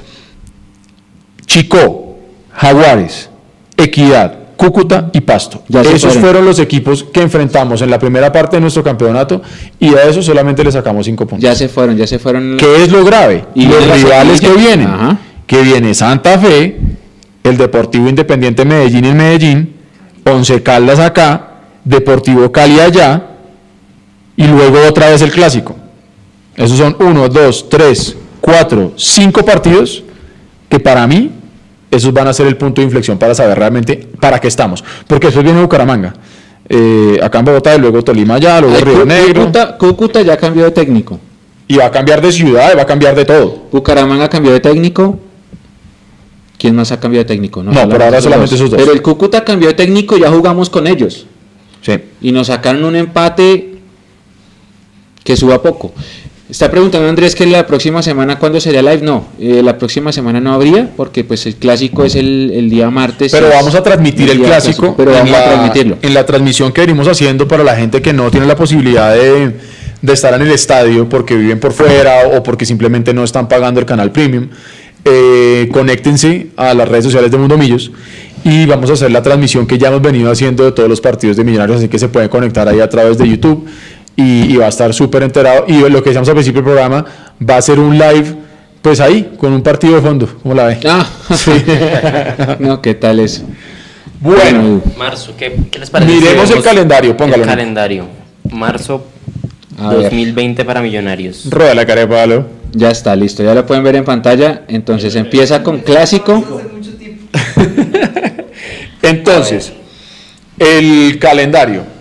Chico, 1.46 2.18
Jaguares, 2.52 3.30
Equidad, 3.76 4.37
Cúcuta 4.58 5.08
y 5.12 5.20
Pasto. 5.20 5.62
Ya 5.68 5.82
Esos 5.82 6.14
fueron. 6.18 6.44
los 6.44 6.58
equipos 6.58 7.04
que 7.04 7.22
enfrentamos 7.22 7.80
en 7.80 7.90
la 7.90 7.98
primera 8.00 8.32
parte 8.32 8.56
de 8.56 8.60
nuestro 8.60 8.82
campeonato 8.82 9.40
y 9.78 9.94
a 9.94 10.02
eso 10.02 10.20
solamente 10.20 10.64
le 10.64 10.72
sacamos 10.72 11.06
cinco 11.06 11.28
puntos. 11.28 11.44
Ya 11.48 11.54
se 11.54 11.68
fueron, 11.68 11.96
ya 11.96 12.08
se 12.08 12.18
fueron. 12.18 12.56
¿Qué 12.58 12.82
es 12.82 12.90
lo 12.90 13.04
grave? 13.04 13.44
Y 13.54 13.66
los 13.66 13.86
rivales 13.88 14.40
que 14.40 14.52
vienen. 14.52 14.88
Ajá. 14.88 15.16
Que 15.46 15.62
viene 15.62 15.94
Santa 15.94 16.40
Fe, 16.40 16.76
el 17.44 17.56
Deportivo 17.56 18.08
Independiente 18.08 18.64
Medellín 18.64 19.04
en 19.04 19.16
Medellín, 19.16 19.74
Once 20.26 20.60
Caldas 20.60 20.98
acá, 20.98 21.50
Deportivo 21.84 22.50
Cali 22.50 22.80
allá, 22.80 23.28
y 24.36 24.44
luego 24.48 24.78
otra 24.88 25.08
vez 25.08 25.22
el 25.22 25.30
clásico. 25.30 25.76
Esos 26.56 26.76
son 26.78 26.96
uno, 26.98 27.28
dos, 27.28 27.68
tres, 27.68 28.16
cuatro, 28.40 28.92
cinco 28.96 29.44
partidos 29.44 30.02
que 30.68 30.80
para 30.80 31.06
mí 31.06 31.30
esos 31.90 32.12
van 32.12 32.28
a 32.28 32.32
ser 32.32 32.46
el 32.46 32.56
punto 32.56 32.80
de 32.80 32.86
inflexión 32.86 33.18
para 33.18 33.34
saber 33.34 33.58
realmente 33.58 34.08
para 34.20 34.38
qué 34.40 34.48
estamos. 34.48 34.84
Porque 35.06 35.28
después 35.28 35.44
viene 35.44 35.60
Bucaramanga, 35.60 36.14
eh, 36.68 37.18
acá 37.22 37.38
en 37.38 37.44
Bogotá, 37.46 37.74
y 37.74 37.78
luego 37.78 38.02
Tolima 38.02 38.34
allá, 38.34 38.60
luego 38.60 38.76
Ay, 38.76 38.84
Río 38.84 39.04
Negro, 39.04 39.40
Cúcuta, 39.42 39.78
Cúcuta 39.78 40.22
ya 40.22 40.36
cambió 40.36 40.64
de 40.64 40.70
técnico. 40.70 41.18
y 41.66 41.76
va 41.76 41.86
a 41.86 41.90
cambiar 41.90 42.20
de 42.20 42.32
ciudad, 42.32 42.72
y 42.72 42.76
va 42.76 42.82
a 42.82 42.86
cambiar 42.86 43.14
de 43.14 43.24
todo. 43.24 43.64
Bucaramanga 43.72 44.28
cambió 44.28 44.52
de 44.52 44.60
técnico. 44.60 45.18
¿Quién 46.58 46.74
más 46.74 46.90
ha 46.90 46.98
cambiado 46.98 47.24
de 47.24 47.28
técnico? 47.28 47.62
No, 47.62 47.72
por 47.88 48.02
ahora 48.02 48.20
solamente 48.20 48.56
esos 48.56 48.70
dos. 48.70 48.80
Pero 48.80 48.92
el 48.92 49.00
Cúcuta 49.00 49.44
cambió 49.44 49.68
de 49.68 49.74
técnico 49.74 50.16
y 50.16 50.20
ya 50.20 50.30
jugamos 50.30 50.68
con 50.68 50.86
ellos. 50.86 51.26
Sí. 51.82 51.92
Y 52.20 52.32
nos 52.32 52.48
sacaron 52.48 52.84
un 52.84 52.96
empate 52.96 53.76
que 55.22 55.36
suba 55.36 55.62
poco. 55.62 55.92
Está 56.50 56.70
preguntando 56.70 57.06
Andrés 57.06 57.34
que 57.34 57.44
la 57.44 57.66
próxima 57.66 58.02
semana, 58.02 58.38
¿cuándo 58.38 58.58
sería 58.58 58.80
live? 58.80 59.00
No, 59.02 59.26
eh, 59.38 59.60
la 59.62 59.76
próxima 59.76 60.12
semana 60.12 60.40
no 60.40 60.54
habría, 60.54 60.88
porque 60.96 61.22
pues 61.22 61.44
el 61.44 61.56
clásico 61.56 62.06
es 62.06 62.14
el, 62.14 62.50
el 62.54 62.70
día 62.70 62.88
martes. 62.88 63.32
Pero 63.32 63.50
vamos 63.50 63.74
a 63.74 63.82
transmitir 63.82 64.30
el 64.30 64.40
clásico, 64.40 64.94
pero 64.96 65.10
en 65.10 65.18
vamos 65.18 65.34
a 65.34 65.44
transmitirlo. 65.44 65.98
En 66.00 66.14
la 66.14 66.24
transmisión 66.24 66.72
que 66.72 66.80
venimos 66.80 67.06
haciendo 67.06 67.46
para 67.46 67.64
la 67.64 67.76
gente 67.76 68.00
que 68.00 68.14
no 68.14 68.30
tiene 68.30 68.46
la 68.46 68.56
posibilidad 68.56 69.14
de, 69.14 69.56
de 70.00 70.12
estar 70.12 70.32
en 70.32 70.40
el 70.40 70.50
estadio 70.50 71.06
porque 71.06 71.36
viven 71.36 71.60
por 71.60 71.72
fuera 71.72 72.28
o 72.34 72.42
porque 72.42 72.64
simplemente 72.64 73.12
no 73.12 73.24
están 73.24 73.46
pagando 73.46 73.78
el 73.78 73.84
canal 73.84 74.10
premium, 74.10 74.48
eh, 75.04 75.68
conéctense 75.70 76.46
a 76.56 76.72
las 76.72 76.88
redes 76.88 77.04
sociales 77.04 77.30
de 77.30 77.36
Mundo 77.36 77.58
Millos 77.58 77.92
y 78.44 78.64
vamos 78.66 78.88
a 78.88 78.94
hacer 78.94 79.10
la 79.10 79.22
transmisión 79.22 79.66
que 79.66 79.76
ya 79.76 79.88
hemos 79.88 80.00
venido 80.00 80.30
haciendo 80.30 80.64
de 80.64 80.72
todos 80.72 80.88
los 80.88 81.00
partidos 81.00 81.36
de 81.36 81.44
Millonarios, 81.44 81.78
así 81.78 81.88
que 81.88 81.98
se 81.98 82.08
pueden 82.08 82.28
conectar 82.28 82.66
ahí 82.68 82.80
a 82.80 82.88
través 82.88 83.18
de 83.18 83.28
YouTube 83.28 83.68
y, 84.18 84.52
y 84.52 84.56
va 84.56 84.66
a 84.66 84.68
estar 84.68 84.92
súper 84.92 85.22
enterado. 85.22 85.64
Y 85.68 85.78
lo 85.88 86.02
que 86.02 86.10
decíamos 86.10 86.28
al 86.28 86.34
principio 86.34 86.60
del 86.60 86.72
programa, 86.72 87.04
va 87.48 87.56
a 87.56 87.62
ser 87.62 87.78
un 87.78 87.96
live, 87.96 88.34
pues 88.82 88.98
ahí, 89.00 89.34
con 89.38 89.52
un 89.52 89.62
partido 89.62 89.94
de 89.94 90.02
fondo, 90.02 90.28
¿cómo 90.42 90.56
la 90.56 90.64
ve? 90.64 90.80
Ah, 90.88 91.06
no, 92.58 92.82
¿qué 92.82 92.94
tal 92.94 93.20
es? 93.20 93.44
Bueno. 94.20 94.82
Marzo, 94.96 95.34
¿qué, 95.38 95.56
qué 95.70 95.78
les 95.78 95.88
parece? 95.88 96.12
Miremos 96.12 96.48
si 96.48 96.54
el 96.54 96.64
calendario, 96.64 97.16
póngalo, 97.16 97.44
El 97.44 97.48
calendario. 97.48 98.06
Marzo 98.50 99.06
A 99.78 99.90
ver. 99.90 100.02
2020 100.02 100.64
para 100.64 100.82
Millonarios. 100.82 101.48
Rueda 101.48 101.74
la 101.76 101.86
cara 101.86 102.00
de 102.00 102.08
palo. 102.08 102.46
Ya 102.72 102.90
está, 102.90 103.14
listo, 103.14 103.44
ya 103.44 103.54
lo 103.54 103.64
pueden 103.66 103.84
ver 103.84 103.94
en 103.94 104.04
pantalla. 104.04 104.62
Entonces 104.66 105.14
empieza 105.14 105.62
con 105.62 105.78
clásico. 105.78 106.44
Entonces, 109.02 109.72
el 110.58 111.20
calendario. 111.20 111.97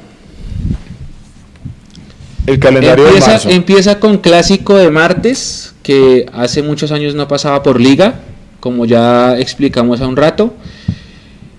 El 2.47 2.59
calendario 2.59 3.03
de 3.03 3.09
Empieza, 3.11 3.31
marzo. 3.31 3.49
empieza 3.49 3.99
con 3.99 4.17
clásico 4.17 4.75
de 4.75 4.89
martes, 4.89 5.73
que 5.83 6.25
hace 6.33 6.63
muchos 6.63 6.91
años 6.91 7.13
no 7.13 7.27
pasaba 7.27 7.61
por 7.61 7.79
liga, 7.79 8.21
como 8.59 8.85
ya 8.85 9.37
explicamos 9.37 10.01
a 10.01 10.07
un 10.07 10.15
rato. 10.17 10.53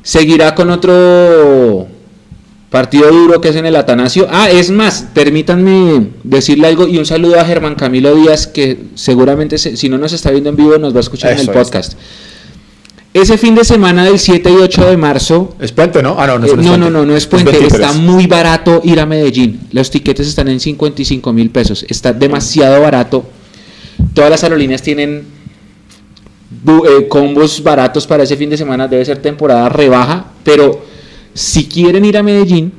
Seguirá 0.03 0.55
con 0.55 0.71
otro 0.71 1.87
partido 2.71 3.11
duro 3.11 3.41
que 3.41 3.49
es 3.51 3.57
en 3.57 3.67
el 3.67 3.77
Atanasio. 3.77 4.27
Ah, 4.31 4.51
es 4.51 4.71
más, 4.71 5.07
permítanme 5.15 6.09
decirle 6.25 6.67
algo 6.69 6.87
y 6.89 6.99
un 6.99 7.07
saludo 7.07 7.39
a 7.39 7.45
Germán 7.45 7.75
Camilo 7.75 8.15
Díaz, 8.15 8.47
que 8.47 8.79
seguramente 8.95 9.59
se- 9.59 9.77
si 9.77 9.89
no 9.89 9.99
nos 9.99 10.13
está 10.13 10.31
viendo 10.31 10.51
en 10.51 10.57
vivo 10.57 10.79
nos 10.79 10.95
va 10.95 10.99
a 10.99 11.01
escuchar 11.01 11.33
en 11.33 11.41
el 11.41 11.51
podcast. 11.51 11.95
Ese 13.15 13.39
fin 13.39 13.55
de 13.55 13.65
semana 13.65 14.05
del 14.05 14.19
7 14.19 14.51
y 14.51 14.57
8 14.57 14.91
de 14.91 14.97
marzo 14.97 15.57
Es 15.59 15.73
puente, 15.73 16.03
¿no? 16.03 16.17
Ah, 16.19 16.27
no, 16.27 16.39
no 16.39 16.47
es 16.47 16.53
eh, 16.53 16.57
no, 16.57 16.77
no, 16.77 16.91
no, 16.91 17.07
no 17.07 17.17
es 17.17 17.27
puente. 17.27 17.51
23. 17.53 17.81
Está 17.81 17.93
muy 17.99 18.27
barato 18.27 18.83
ir 18.85 19.01
a 19.01 19.07
Medellín. 19.07 19.61
Los 19.73 19.91
tiquetes 19.91 20.29
están 20.29 20.49
en 20.49 20.61
55 20.61 21.33
mil 21.33 21.51
pesos. 21.51 21.85
Está 21.89 22.13
demasiado 22.13 22.83
barato. 22.83 23.25
Todas 24.13 24.31
las 24.31 24.43
aerolíneas 24.45 24.83
tienen 24.83 25.25
eh, 26.67 27.09
combos 27.09 27.63
baratos 27.63 28.07
para 28.07 28.25
ese 28.25 28.37
fin 28.37 28.51
de 28.51 28.59
semana. 28.59 28.87
Debe 28.87 29.05
ser 29.05 29.19
temporada 29.23 29.69
rebaja. 29.71 30.27
Pero 30.45 30.85
si 31.33 31.67
quieren 31.67 32.05
ir 32.05 32.19
a 32.19 32.23
Medellín, 32.23 32.73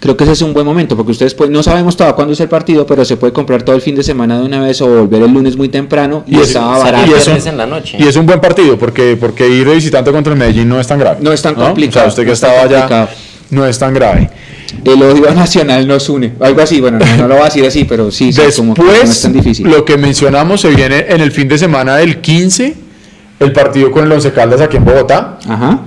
creo 0.00 0.16
que 0.16 0.24
ese 0.24 0.32
es 0.34 0.42
un 0.42 0.52
buen 0.54 0.64
momento. 0.66 0.96
Porque 0.96 1.12
ustedes 1.12 1.34
pues, 1.34 1.50
no 1.50 1.62
sabemos 1.62 1.96
todavía 1.96 2.14
cuándo 2.16 2.32
es 2.34 2.40
el 2.40 2.48
partido, 2.48 2.86
pero 2.86 3.04
se 3.04 3.16
puede 3.16 3.32
comprar 3.32 3.62
todo 3.62 3.74
el 3.76 3.82
fin 3.82 3.94
de 3.94 4.02
semana 4.02 4.38
de 4.38 4.44
una 4.46 4.60
vez 4.60 4.80
o 4.82 4.86
volver 4.86 5.22
el 5.22 5.32
lunes 5.32 5.56
muy 5.56 5.68
temprano. 5.68 6.24
Y, 6.26 6.36
Y 6.36 6.40
es- 6.40 6.48
estaba 6.48 6.78
barato. 6.78 7.06
y 7.10 7.14
eso- 7.14 7.24
viernes 7.30 7.46
en 7.46 7.56
la 7.56 7.66
noche. 7.66 7.96
Y 8.00 8.04
es 8.06 8.16
un 8.16 8.26
buen 8.26 8.40
partido 8.40 8.78
porque, 8.78 9.16
porque 9.18 9.48
ir 9.48 9.68
de 9.68 9.74
visitante 9.74 10.10
contra 10.12 10.32
el 10.32 10.38
Medellín 10.38 10.68
no 10.68 10.78
es 10.80 10.86
tan 10.86 10.98
grave. 10.98 11.18
No 11.20 11.32
es 11.32 11.40
tan 11.42 11.54
complicado, 11.54 12.06
O 12.08 12.10
sea, 12.10 12.22
usted 12.22 12.22
que 12.22 12.26
no 12.28 12.32
es 12.32 12.42
estaba 12.42 12.62
allá 12.62 13.08
no 13.50 13.64
es 13.64 13.78
tan 13.78 13.94
grave. 13.94 14.28
El 14.84 15.00
odio 15.02 15.32
nacional 15.32 15.86
nos 15.86 16.08
une. 16.08 16.32
Algo 16.40 16.60
así, 16.60 16.80
bueno, 16.80 16.98
no, 16.98 17.16
no 17.16 17.28
lo 17.28 17.34
voy 17.34 17.42
a 17.42 17.44
decir 17.46 17.64
así, 17.64 17.84
pero 17.84 18.10
sí, 18.10 18.32
sí, 18.32 18.40
como 18.56 18.74
que 18.74 18.82
no 18.82 18.88
es 18.90 18.98
Después, 18.98 19.22
tan 19.22 19.32
difícil. 19.32 19.68
lo 19.70 19.84
que 19.84 19.96
mencionamos 19.96 20.60
se 20.60 20.70
viene 20.70 21.06
en 21.08 21.20
el 21.20 21.30
fin 21.30 21.46
de 21.46 21.56
semana 21.56 21.96
del 21.96 22.20
15, 22.20 22.74
el 23.38 23.52
partido 23.52 23.92
con 23.92 24.04
el 24.04 24.10
Once 24.12 24.32
Caldas 24.32 24.60
aquí 24.60 24.76
en 24.76 24.84
Bogotá. 24.84 25.38
Ajá. 25.48 25.78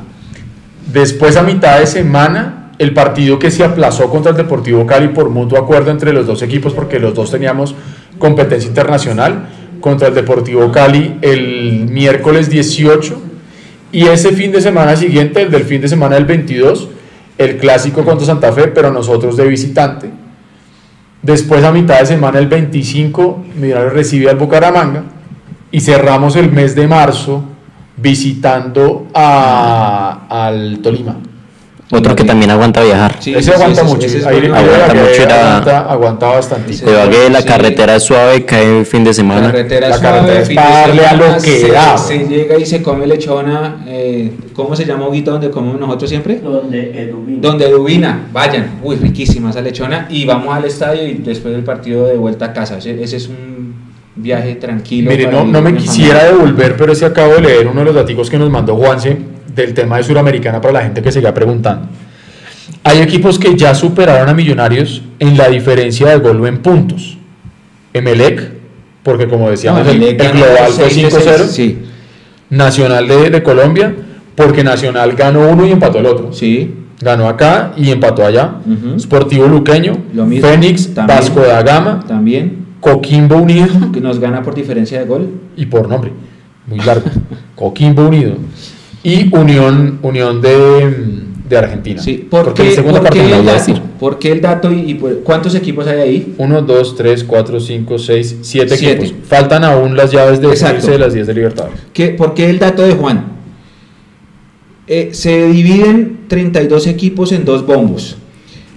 Después, 0.92 1.36
a 1.36 1.44
mitad 1.44 1.80
de 1.80 1.86
semana, 1.88 2.59
el 2.80 2.94
partido 2.94 3.38
que 3.38 3.52
se 3.52 3.64
aplazó 3.64 4.10
contra 4.10 4.32
el 4.32 4.38
Deportivo 4.38 4.86
Cali 4.86 5.10
por 5.10 5.30
mutuo 5.30 5.60
acuerdo 5.60 5.92
entre 5.92 6.14
los 6.14 6.26
dos 6.26 6.42
equipos, 6.42 6.74
porque 6.74 6.98
los 6.98 7.14
dos 7.14 7.30
teníamos 7.30 7.76
competencia 8.18 8.70
internacional, 8.70 9.50
contra 9.82 10.08
el 10.08 10.16
Deportivo 10.16 10.72
Cali 10.72 11.18
el 11.22 11.88
miércoles 11.90 12.50
18. 12.50 13.22
Y 13.92 14.06
ese 14.06 14.32
fin 14.32 14.52
de 14.52 14.62
semana 14.62 14.96
siguiente, 14.96 15.42
el 15.42 15.52
del 15.52 15.64
fin 15.64 15.82
de 15.82 15.88
semana 15.88 16.16
del 16.16 16.26
22, 16.26 16.90
el 17.38 17.58
clásico 17.58 18.04
contra 18.04 18.26
Santa 18.26 18.52
Fe, 18.54 18.68
pero 18.68 18.92
nosotros 18.92 19.36
de 19.38 19.48
visitante. 19.48 20.10
Después, 21.22 21.64
a 21.64 21.72
mitad 21.72 22.00
de 22.00 22.06
semana, 22.06 22.40
el 22.40 22.48
25, 22.48 23.44
Millonarios 23.56 23.94
recibe 23.94 24.30
al 24.30 24.38
Bucaramanga. 24.38 25.04
Y 25.72 25.82
cerramos 25.82 26.36
el 26.36 26.52
mes 26.52 26.76
de 26.76 26.88
marzo 26.88 27.44
visitando 27.98 29.08
al 29.14 30.80
Tolima. 30.82 31.18
Otro 31.92 32.16
que 32.16 32.24
también 32.24 32.52
aguanta 32.52 32.84
viajar. 32.84 33.16
Sí, 33.20 33.32
ese 33.34 33.44
sí, 33.44 33.52
aguanta 33.52 33.82
ese- 33.82 33.90
mucho. 33.90 34.06
ese 34.06 34.18
es 34.20 34.26
Ahí 34.28 34.40
bueno. 34.42 34.56
Aguanta 34.56 34.94
mucho, 34.94 35.22
era- 35.24 35.48
aguanta, 35.58 35.80
aguanta 35.92 36.26
bastante. 36.28 36.72
De 36.78 36.92
Ibagué, 36.92 37.30
la 37.32 37.42
Sí. 37.42 37.48
carretera 37.48 37.96
es 37.96 38.04
suave, 38.04 38.46
cae 38.46 38.80
el 38.80 38.86
fin 38.86 39.04
de 39.04 39.14
semana. 39.14 39.48
Carretera 39.48 39.90
La 39.90 39.98
suave, 39.98 40.18
carretera 40.20 40.42
es 40.42 40.48
de 40.50 40.56
para 40.56 40.70
darle 40.70 41.06
a 41.08 41.14
lo 41.14 41.34
que 41.42 41.60
se, 41.60 41.72
da. 41.72 41.98
se 41.98 42.18
llega 42.28 42.58
y 42.60 42.66
se 42.66 42.84
come 42.84 43.08
lechona. 43.08 43.84
eh, 43.88 44.32
¿Cómo 44.54 44.76
se 44.76 44.86
llama 44.86 45.08
Huguito 45.08 45.32
donde 45.32 45.50
comemos 45.50 45.80
nosotros 45.80 46.10
siempre? 46.10 46.40
Donde 46.40 47.02
Edubín. 47.02 47.42
Donde 47.42 47.70
Dubina, 47.72 48.28
vayan, 48.32 48.80
uy, 48.84 48.96
riquísima 48.98 49.50
esa 49.50 49.62
lechona. 49.62 50.06
Y 50.10 50.26
vamos 50.26 50.54
al 50.56 50.66
estadio 50.66 51.08
y 51.08 51.14
después 51.16 51.54
del 51.56 51.64
partido 51.64 52.06
de 52.06 52.18
vuelta 52.18 52.46
a 52.46 52.54
casa. 52.54 52.78
Ese, 52.78 53.02
ese 53.02 53.16
es 53.18 53.28
un 53.30 53.69
viaje 54.22 54.56
tranquilo. 54.56 55.10
Mire, 55.12 55.28
no, 55.32 55.44
no 55.46 55.62
me 55.62 55.76
quisiera 55.76 56.20
familia. 56.20 56.38
devolver, 56.38 56.76
pero 56.78 56.92
es 56.94 57.00
que 57.00 57.06
acabo 57.06 57.34
de 57.36 57.42
leer 57.42 57.68
uno 57.68 57.80
de 57.82 57.86
los 57.86 57.96
datos 57.96 58.30
que 58.30 58.38
nos 58.38 58.50
mandó 58.50 58.76
Juanse 58.76 59.18
del 59.56 59.74
tema 59.74 59.98
de 59.98 60.04
Suramericana 60.04 60.62
para 60.62 60.74
la 60.74 60.82
gente 60.82 61.02
que 61.02 61.12
siga 61.12 61.34
preguntando. 61.34 61.88
Hay 62.84 63.00
equipos 63.00 63.38
que 63.40 63.56
ya 63.58 63.74
superaron 63.76 64.30
a 64.30 64.34
Millonarios 64.34 65.02
en 65.20 65.38
la 65.38 65.48
diferencia 65.50 66.10
de 66.10 66.18
gol 66.18 66.46
en 66.48 66.60
puntos. 66.60 67.18
Emelec, 67.94 68.52
porque 69.04 69.28
como 69.28 69.50
decíamos, 69.50 69.84
No, 69.86 69.92
el, 69.92 70.00
global 70.18 70.72
fue 70.72 70.90
6 70.90 71.14
de 71.14 71.20
5-0. 71.20 71.36
6, 71.38 71.52
Sí, 71.52 71.78
Nacional 72.50 73.08
de, 73.08 73.30
de 73.30 73.44
Colombia, 73.44 73.94
porque 74.36 74.64
Nacional 74.64 75.14
ganó 75.14 75.48
uno 75.50 75.66
y 75.66 75.72
empató 75.72 76.00
el 76.00 76.06
otro. 76.06 76.34
sí. 76.34 76.76
Ganó 77.02 77.30
acá 77.30 77.72
y 77.78 77.92
empató 77.92 78.26
allá. 78.26 78.56
Sportivo 79.00 79.48
Luqueño, 79.48 79.94
Lo 80.14 80.26
mismo, 80.26 80.46
Fénix, 80.46 80.94
también. 80.94 81.18
Vasco 81.18 81.40
da 81.40 81.64
Gama, 81.64 82.04
También, 82.06 82.66
Coquimbo 82.80 83.36
Unido 83.38 83.68
que 83.92 84.02
nos 84.02 84.20
gana 84.20 84.42
por 84.42 84.56
diferencia 84.56 85.00
de 85.00 85.06
gol. 85.06 85.30
y 85.58 85.66
por 85.66 85.88
nombre, 85.90 86.12
muy 86.68 86.80
largo, 86.80 87.10
Coquimbo 87.56 88.08
Unido 88.08 88.36
y 89.04 89.34
Unión, 89.36 90.00
Unión 90.02 90.42
de, 90.42 91.24
de 91.48 91.58
Argentina. 91.58 92.02
Sí, 92.02 92.28
¿por 92.30 92.46
Porque 92.46 92.64
qué, 92.64 92.70
el 92.70 92.76
segundo 92.76 93.02
partido 93.02 93.26
el 93.26 93.46
dato? 93.46 93.58
decir. 93.58 93.82
¿Por 94.00 94.18
qué 94.20 94.32
el 94.32 94.40
dato 94.42 94.72
y, 94.72 94.92
y 94.92 94.94
por- 94.96 95.20
cuántos 95.22 95.56
equipos 95.56 95.88
hay 95.88 96.00
ahí? 96.00 96.36
1, 96.38 96.62
2, 96.62 96.96
3, 96.96 97.24
4, 97.26 97.60
5, 97.60 97.98
6, 98.00 98.38
7 98.42 98.78
Siete. 98.78 99.06
equipos. 99.06 99.28
Faltan 99.28 99.64
aún 99.64 99.96
las 99.98 100.12
llaves 100.12 100.40
de 100.42 100.48
de 100.48 100.98
las 101.00 101.14
10 101.14 101.28
de 101.28 101.34
Libertadores. 101.34 101.80
¿Qué, 101.94 102.10
¿Por 102.10 102.34
qué 102.34 102.50
el 102.50 102.60
dato 102.60 102.82
de 102.84 102.94
Juan? 102.94 103.26
Eh, 104.88 105.10
se 105.14 105.48
dividen 105.48 106.22
32 106.28 106.88
equipos 106.88 107.32
en 107.32 107.46
dos 107.46 107.66
bombos. 107.66 108.18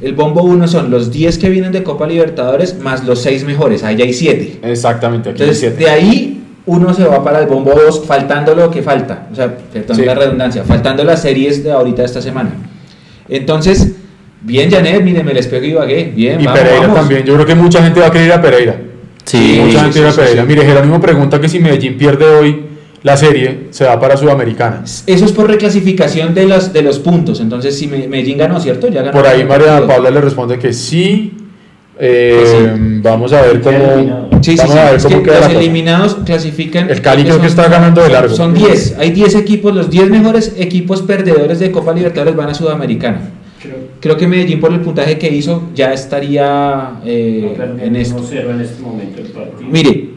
El 0.03 0.15
bombo 0.15 0.43
1 0.43 0.67
son 0.69 0.91
los 0.91 1.13
10 1.13 1.39
que 1.39 1.49
vienen 1.49 1.71
de 1.73 1.83
Copa 1.85 2.07
Libertadores 2.09 2.79
más 2.81 3.05
los 3.05 3.21
6 3.23 3.45
mejores, 3.45 3.85
ahí 3.85 4.03
hay 4.03 4.13
7. 4.13 4.59
Exactamente, 4.65 5.31
aquí 5.31 5.43
hay 5.43 5.49
Entonces, 5.51 5.73
7. 5.77 5.85
de 5.85 5.91
ahí 5.91 6.43
uno 6.67 6.93
se 6.93 7.05
va 7.05 7.23
para 7.23 7.41
el 7.41 7.47
bombo 7.47 7.73
2, 7.73 8.05
faltando 8.07 8.55
lo 8.55 8.71
que 8.71 8.83
falta. 8.83 9.29
O 9.33 9.35
sea, 9.35 9.57
perdón 9.73 9.97
Sí. 9.97 10.05
la 10.05 10.15
redundancia, 10.15 10.65
faltando 10.65 11.05
las 11.05 11.23
series 11.23 11.63
de 11.63 11.71
ahorita 11.73 12.05
esta 12.05 12.21
semana. 12.21 12.51
Entonces, 13.29 13.93
bien, 14.41 14.71
Janet, 14.71 15.03
mire, 15.03 15.23
me 15.23 15.33
les 15.35 15.47
pego 15.47 15.65
y 15.65 15.71
Ibagué. 15.71 16.13
Bien, 16.15 16.41
Y 16.41 16.45
vamos, 16.47 16.61
Pereira 16.61 16.81
vamos. 16.87 16.97
también. 16.99 17.23
Yo 17.25 17.35
creo 17.35 17.47
que 17.47 17.55
mucha 17.55 17.83
gente 17.83 18.01
va 18.01 18.07
a 18.09 18.11
querer 18.11 18.27
ir 18.29 18.33
a 18.33 18.43
Pereira. 18.43 18.77
Sí, 19.25 19.61
mucha 19.65 19.81
gente 19.83 19.93
sí, 19.99 20.01
va 20.01 20.09
a 20.09 20.13
sí, 20.13 20.19
Pereira. 20.19 20.43
sí. 20.43 20.49
Mire, 20.49 20.65
Jerónimo 20.65 21.01
pregunta 21.01 21.41
que 21.41 21.49
si 21.49 21.61
Medellín 21.61 21.97
pierde 21.97 22.25
hoy 22.27 22.65
la 23.03 23.17
serie, 23.17 23.67
se 23.71 23.85
va 23.85 23.99
para 23.99 24.17
Sudamericana. 24.17 24.83
Eso 24.85 25.25
es 25.25 25.33
por 25.33 25.49
reclasificación 25.49 26.35
de 26.35 26.47
los, 26.47 26.73
de 26.73 26.83
los 26.83 26.99
puntos. 27.01 27.41
Entonces, 27.41 27.77
si 27.77 27.87
Me- 27.89 28.07
Medellín 28.09 28.39
ganó, 28.39 28.61
¿cierto? 28.61 28.89
Ya 28.89 29.01
ganó. 29.03 29.13
Por 29.13 29.27
ahí 29.27 29.45
María. 29.45 29.87
Paula 29.87 30.11
le 30.11 30.21
responde 30.21 30.59
que 30.59 30.73
sí. 30.73 31.33
Eh, 31.99 32.43
Que 32.75 33.01
Vamos 33.03 33.33
a 33.33 33.43
ver 33.43 33.61
cómo. 33.61 34.39
Sí, 34.41 34.53
sí, 34.53 34.57
vamos 34.57 34.73
sí. 34.73 34.79
a 34.79 34.91
ver 34.93 35.03
cómo 35.03 35.17
que 35.19 35.23
queda 35.25 35.35
la 35.35 35.41
los 35.41 35.49
cosa. 35.49 35.61
eliminados 35.61 36.15
clasifican. 36.25 36.91
El 36.91 37.01
Cali 37.03 37.23
creo 37.23 37.35
que 37.37 37.49
son- 37.49 37.59
está 37.59 37.69
ganando 37.69 38.03
de 38.03 38.09
largo. 38.09 38.35
Son 38.35 38.55
10. 38.55 38.97
Hay 38.99 39.11
10 39.11 39.35
equipos. 39.37 39.75
Los 39.75 39.91
10 39.91 40.09
mejores 40.11 40.55
equipos 40.57 41.03
perdedores 41.03 41.61
de 41.61 41.71
Copa 41.71 41.93
Libertadores 41.93 42.35
van 42.37 42.49
a 42.51 42.55
Sudamericana. 42.55 43.21
Creo 43.61 43.77
Creo 44.01 44.17
que 44.17 44.27
Medellín, 44.27 44.59
por 44.61 44.73
el 44.73 44.81
puntaje 44.81 45.19
que 45.19 45.29
hizo, 45.33 45.69
ya 45.77 45.93
estaría 45.93 46.95
eh, 47.05 47.55
que 47.79 47.87
en 47.87 47.95
esto. 47.97 48.17
1-0 48.21 48.51
en 48.51 48.61
este 48.61 48.83
momento 48.83 49.21
el 49.21 49.29
partido. 49.29 49.71
Mire, 49.71 50.11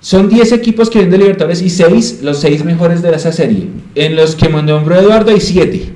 son 0.00 0.28
10 0.28 0.52
equipos 0.52 0.90
que 0.90 0.98
vienen 0.98 1.12
de 1.12 1.18
Libertadores 1.18 1.60
y 1.62 1.70
6, 1.70 2.20
los 2.22 2.38
6 2.40 2.64
mejores 2.64 3.02
de 3.02 3.14
esa 3.14 3.32
serie. 3.32 3.68
En 3.94 4.14
los 4.16 4.34
que 4.36 4.48
nombró 4.48 4.96
Eduardo 4.96 5.30
hay 5.30 5.40
7. 5.40 5.94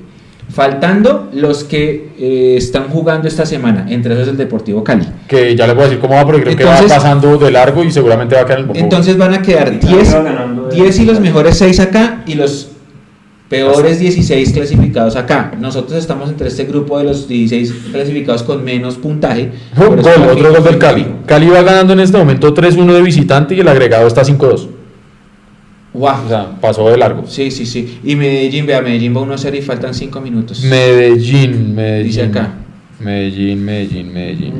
Faltando 0.52 1.30
los 1.32 1.64
que 1.64 2.10
eh, 2.18 2.56
están 2.58 2.88
jugando 2.88 3.26
esta 3.26 3.46
semana, 3.46 3.86
entre 3.88 4.12
esos 4.14 4.28
el 4.28 4.36
Deportivo 4.36 4.84
Cali. 4.84 5.06
Que 5.26 5.56
ya 5.56 5.66
les 5.66 5.74
voy 5.74 5.84
a 5.84 5.86
decir 5.86 6.00
cómo 6.00 6.14
va, 6.14 6.26
porque 6.26 6.42
creo 6.42 6.56
que 6.56 6.64
va 6.64 6.78
pasando 6.86 7.38
de 7.38 7.50
largo 7.50 7.82
y 7.82 7.90
seguramente 7.90 8.34
va 8.34 8.42
a 8.42 8.44
quedar 8.44 8.58
en 8.58 8.62
el 8.64 8.68
bombo. 8.68 8.80
Entonces 8.80 9.16
van 9.16 9.32
a 9.32 9.40
quedar 9.40 9.72
Y 9.72 9.78
Cali 9.78 9.94
10, 9.94 10.14
va 10.14 10.22
ganando 10.22 10.66
de- 10.66 10.74
10 10.76 10.98
y 10.98 11.04
los 11.06 11.20
mejores 11.20 11.56
6 11.56 11.80
acá 11.80 12.22
y 12.26 12.34
los 12.34 12.71
peores 13.52 13.98
16 14.00 14.50
clasificados 14.54 15.14
acá. 15.14 15.52
Nosotros 15.60 15.98
estamos 15.98 16.30
entre 16.30 16.48
este 16.48 16.64
grupo 16.64 16.96
de 16.96 17.04
los 17.04 17.28
16 17.28 17.90
clasificados 17.92 18.42
con 18.42 18.64
menos 18.64 18.96
puntaje. 18.96 19.50
Gol, 19.76 19.98
otro 19.98 20.52
gol 20.54 20.64
del 20.64 20.78
Cali. 20.78 21.06
Cali 21.26 21.48
va 21.48 21.60
ganando 21.60 21.92
en 21.92 22.00
este 22.00 22.16
momento 22.16 22.54
3-1 22.54 22.94
de 22.94 23.02
visitante 23.02 23.54
y 23.54 23.60
el 23.60 23.68
agregado 23.68 24.06
está 24.06 24.22
5-2. 24.22 24.68
Guau. 25.92 26.24
O 26.24 26.28
sea, 26.30 26.58
pasó 26.62 26.88
de 26.88 26.96
largo. 26.96 27.24
Sí, 27.26 27.50
sí, 27.50 27.66
sí. 27.66 28.00
Y 28.02 28.16
Medellín, 28.16 28.64
vea, 28.64 28.80
Medellín 28.80 29.14
va 29.14 29.20
1-0 29.20 29.58
y 29.58 29.60
faltan 29.60 29.92
5 29.92 30.18
minutos. 30.22 30.62
Medellín, 30.64 31.74
Medellín. 31.74 32.06
Dice 32.06 32.22
acá. 32.22 32.54
Medellín, 33.00 33.62
Medellín, 33.62 34.14
Medellín. 34.14 34.54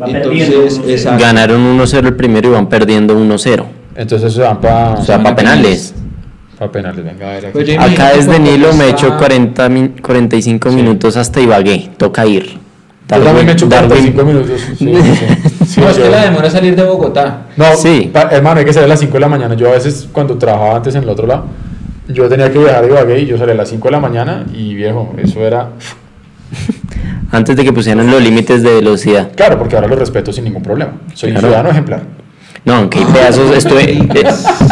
Va 0.00 0.06
Entonces, 0.06 0.48
perdiendo 0.48 0.84
1-0. 0.84 0.90
exacto. 0.90 1.24
Ganaron 1.24 1.78
1-0 1.78 2.06
el 2.06 2.14
primero 2.14 2.50
y 2.50 2.52
van 2.52 2.68
perdiendo 2.68 3.18
1-0. 3.18 3.64
Entonces 3.96 4.32
se 4.32 4.42
van 4.42 4.60
para 4.60 4.92
O 4.92 5.04
sea, 5.04 5.16
van 5.18 5.34
para 5.34 5.54
a 5.54 5.56
penales. 6.56 6.72
penales. 6.72 7.04
Venga, 7.04 7.28
a 7.30 7.34
ver 7.34 7.46
aquí. 7.46 7.52
Pues 7.52 7.92
Acá 7.92 8.12
desde 8.16 8.38
Nilo 8.38 8.72
me 8.72 8.88
está- 8.88 9.06
echo 9.06 9.16
40 9.18 9.68
min- 9.68 9.94
45 10.02 10.70
Sí. 10.70 10.76
minutos 10.76 11.16
hasta 11.16 11.40
Ibagué. 11.40 11.90
Toca 11.96 12.26
ir. 12.26 12.58
Yo 13.08 13.22
también 13.22 13.46
me 13.46 13.52
he 13.52 13.54
hecho 13.54 13.66
Darwin- 13.68 13.86
45 14.14 14.24
minutos. 14.24 14.60
Sí, 14.60 14.74
sí, 14.76 14.94
sí. 14.94 15.26
Sí, 15.66 15.80
No, 15.80 15.88
es 15.90 15.98
que 15.98 16.08
la 16.08 16.22
demora 16.24 16.48
salir 16.50 16.74
de 16.76 16.82
Bogotá. 16.84 17.42
No, 17.56 17.74
Sí. 17.76 18.10
hermano, 18.30 18.60
hay 18.60 18.64
que 18.66 18.72
salir 18.72 18.86
a 18.86 18.88
las 18.88 19.00
5 19.00 19.14
de 19.14 19.20
la 19.20 19.28
mañana. 19.28 19.54
Yo 19.54 19.68
a 19.68 19.72
veces, 19.72 20.08
cuando 20.12 20.36
trabajaba 20.38 20.76
antes 20.76 20.94
en 20.94 21.02
el 21.02 21.08
otro 21.08 21.26
lado, 21.26 21.46
yo 22.08 22.28
tenía 22.28 22.50
que 22.52 22.58
viajar 22.58 22.82
de 22.84 22.90
Ibagué 22.90 23.20
y 23.20 23.26
yo 23.26 23.36
salía 23.38 23.54
a 23.54 23.56
las 23.58 23.68
5 23.68 23.88
de 23.88 23.92
la 23.92 24.00
mañana 24.00 24.44
y 24.54 24.74
viejo, 24.74 25.12
eso 25.18 25.40
era. 25.40 25.70
Antes 27.32 27.56
de 27.56 27.64
que 27.64 27.72
pusieran 27.72 28.08
los 28.10 28.22
límites 28.22 28.62
de 28.62 28.74
velocidad. 28.74 29.30
Claro, 29.34 29.58
porque 29.58 29.74
ahora 29.74 29.88
lo 29.88 29.96
respeto 29.96 30.32
sin 30.32 30.44
ningún 30.44 30.62
problema. 30.62 30.92
Soy 31.14 31.32
un 31.32 31.38
ciudadano 31.38 31.70
ejemplar. 31.70 32.02
No, 32.66 32.74
aunque 32.74 32.98
hay 32.98 33.04
pedazos. 33.06 33.56
Estuve, 33.56 33.92
eh, 33.92 34.24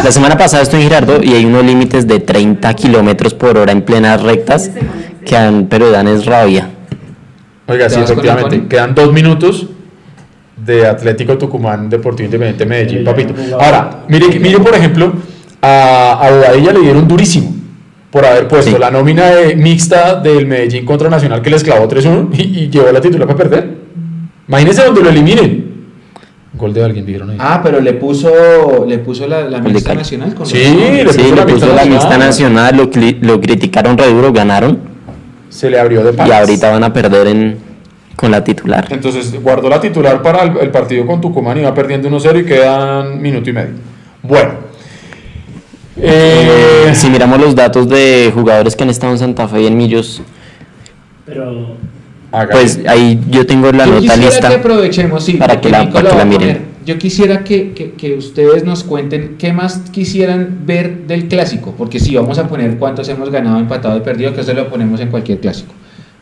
la 0.05 0.11
semana 0.12 0.36
pasada 0.36 0.62
estuve 0.64 0.80
en 0.82 0.88
Girardot 0.88 1.24
y 1.24 1.32
hay 1.32 1.45
unos 1.47 1.64
límites 1.64 2.07
de 2.07 2.20
30 2.20 2.74
kilómetros 2.74 3.32
por 3.34 3.57
hora 3.57 3.70
en 3.72 3.82
plenas 3.82 4.20
rectas 4.22 4.70
que 5.24 5.34
dan, 5.34 5.66
pero 5.70 5.90
dan 5.90 6.09
es 6.09 6.26
rabia. 6.26 6.68
Oiga, 7.66 7.86
¿Te 7.88 7.95
sí, 7.95 8.01
efectivamente. 8.01 8.66
Quedan 8.68 8.95
dos 8.95 9.12
minutos 9.12 9.66
de 10.57 10.86
Atlético 10.86 11.38
Tucumán, 11.38 11.88
Deportivo 11.88 12.26
Independiente 12.26 12.66
Medellín, 12.66 13.05
papito. 13.05 13.32
Ahora, 13.61 14.03
mire, 14.09 14.38
mire 14.40 14.59
por 14.59 14.74
ejemplo, 14.74 15.12
a, 15.62 16.18
a 16.20 16.30
Bobadilla 16.30 16.72
le 16.72 16.80
dieron 16.80 17.07
durísimo 17.09 17.55
por 18.11 18.24
haber 18.24 18.49
puesto 18.49 18.72
Sí. 18.72 18.76
la 18.78 18.90
nómina 18.90 19.26
de- 19.30 19.57
mixta 19.57 20.16
del 20.16 20.47
Medellín 20.47 20.84
contra 20.84 21.09
Nacional 21.09 21.40
que 21.42 21.51
les 21.51 21.62
clavó 21.64 21.86
3-1 21.88 22.28
y, 22.32 22.42
y 22.64 22.68
llevó 22.70 22.90
la 22.92 23.01
titular 23.01 23.26
para 23.28 23.38
perder. 23.38 23.74
Imagínense 24.49 24.84
donde 24.84 25.01
lo 25.03 25.11
eliminen. 25.11 25.64
Gol 26.57 26.72
de 26.72 26.84
alguien, 26.84 27.05
dijeron 27.05 27.30
ahí. 27.30 27.36
Ah, 27.40 27.61
pero 27.62 27.80
le 27.80 27.94
puso, 27.94 28.84
le 28.86 28.98
puso 28.98 29.26
la, 29.26 29.42
la 29.48 29.59
mixta 29.61 29.94
nacional 29.94 30.34
con 30.34 30.46
Sí, 30.46 30.57
le 30.59 31.00
Sí, 31.12 31.18
puso 31.18 31.18
le 31.30 31.36
la 31.36 31.42
puso 31.46 31.66
mixta 31.66 31.74
la 31.74 31.84
mixta 31.84 32.18
nacional. 32.18 32.76
lo, 32.76 32.90
lo 33.22 33.40
criticaron 33.40 33.98
re 33.98 34.07
duro, 34.12 34.32
ganaron 34.32 34.78
Se 35.48 35.68
le 35.68 35.78
abrió 35.80 36.02
de 36.05 36.11
y 36.12 36.16
patas. 36.16 36.40
ahorita 36.40 36.70
van 36.70 36.84
a 36.84 36.92
perder 36.92 37.26
en, 37.26 37.59
con 38.14 38.30
la 38.30 38.44
titular. 38.44 38.86
Entonces 38.90 39.34
guardó 39.42 39.68
la 39.68 39.80
titular 39.80 40.22
para 40.22 40.42
el, 40.44 40.57
el 40.59 40.70
partido 40.70 41.05
con 41.07 41.20
Tucumán 41.20 41.59
y 41.59 41.62
va 41.62 41.74
perdiendo 41.74 42.09
1-0 42.09 42.40
y 42.42 42.44
quedan 42.46 43.20
minuto 43.20 43.50
y 43.50 43.52
medio. 43.52 43.70
Bueno. 44.22 44.52
Eh, 45.96 46.90
Si 46.94 47.09
miramos 47.09 47.40
los 47.40 47.55
datos 47.55 47.88
de 47.88 48.30
jugadores 48.34 48.74
que 48.76 48.82
han 48.84 48.90
estado 48.90 49.12
en 49.12 49.18
Santa 49.18 49.46
Fe 49.48 49.62
y 49.62 49.66
en 49.66 49.76
Millos, 49.76 50.22
Pero 51.26 51.76
pues 52.51 52.80
ahí 52.89 53.20
yo 53.30 53.47
tengo 53.47 53.70
la 53.72 53.87
Yo 53.87 54.01
nota 54.01 54.16
lista. 54.16 54.49
que 54.49 54.55
aprovechemos, 54.57 55.24
sí, 55.24 55.35
para 55.35 55.61
que 55.61 55.70
la- 55.70 55.89
para 55.91 56.11
que 56.11 56.16
la 56.16 56.24
miren. 56.24 56.74
Yo 56.87 56.99
quisiera 56.99 57.45
que, 57.45 57.72
que- 57.72 57.93
que 57.93 58.14
ustedes 58.14 58.64
nos 58.64 58.85
cuenten 58.85 59.37
qué 59.39 59.53
más 59.53 59.82
quisieran 59.91 60.61
ver 60.66 61.07
del 61.07 61.28
clásico, 61.28 61.74
porque 61.78 61.99
sí, 61.99 62.14
vamos 62.14 62.39
a 62.39 62.47
poner 62.47 62.76
cuántos 62.76 63.09
hemos 63.09 63.30
ganado, 63.30 63.59
empatado 63.59 63.97
y 63.97 64.01
perdido, 64.01 64.35
que 64.35 64.43
eso 64.43 64.53
lo 64.53 64.68
ponemos 64.68 65.01
en 65.01 65.09
cualquier 65.09 65.39
clásico. 65.41 65.72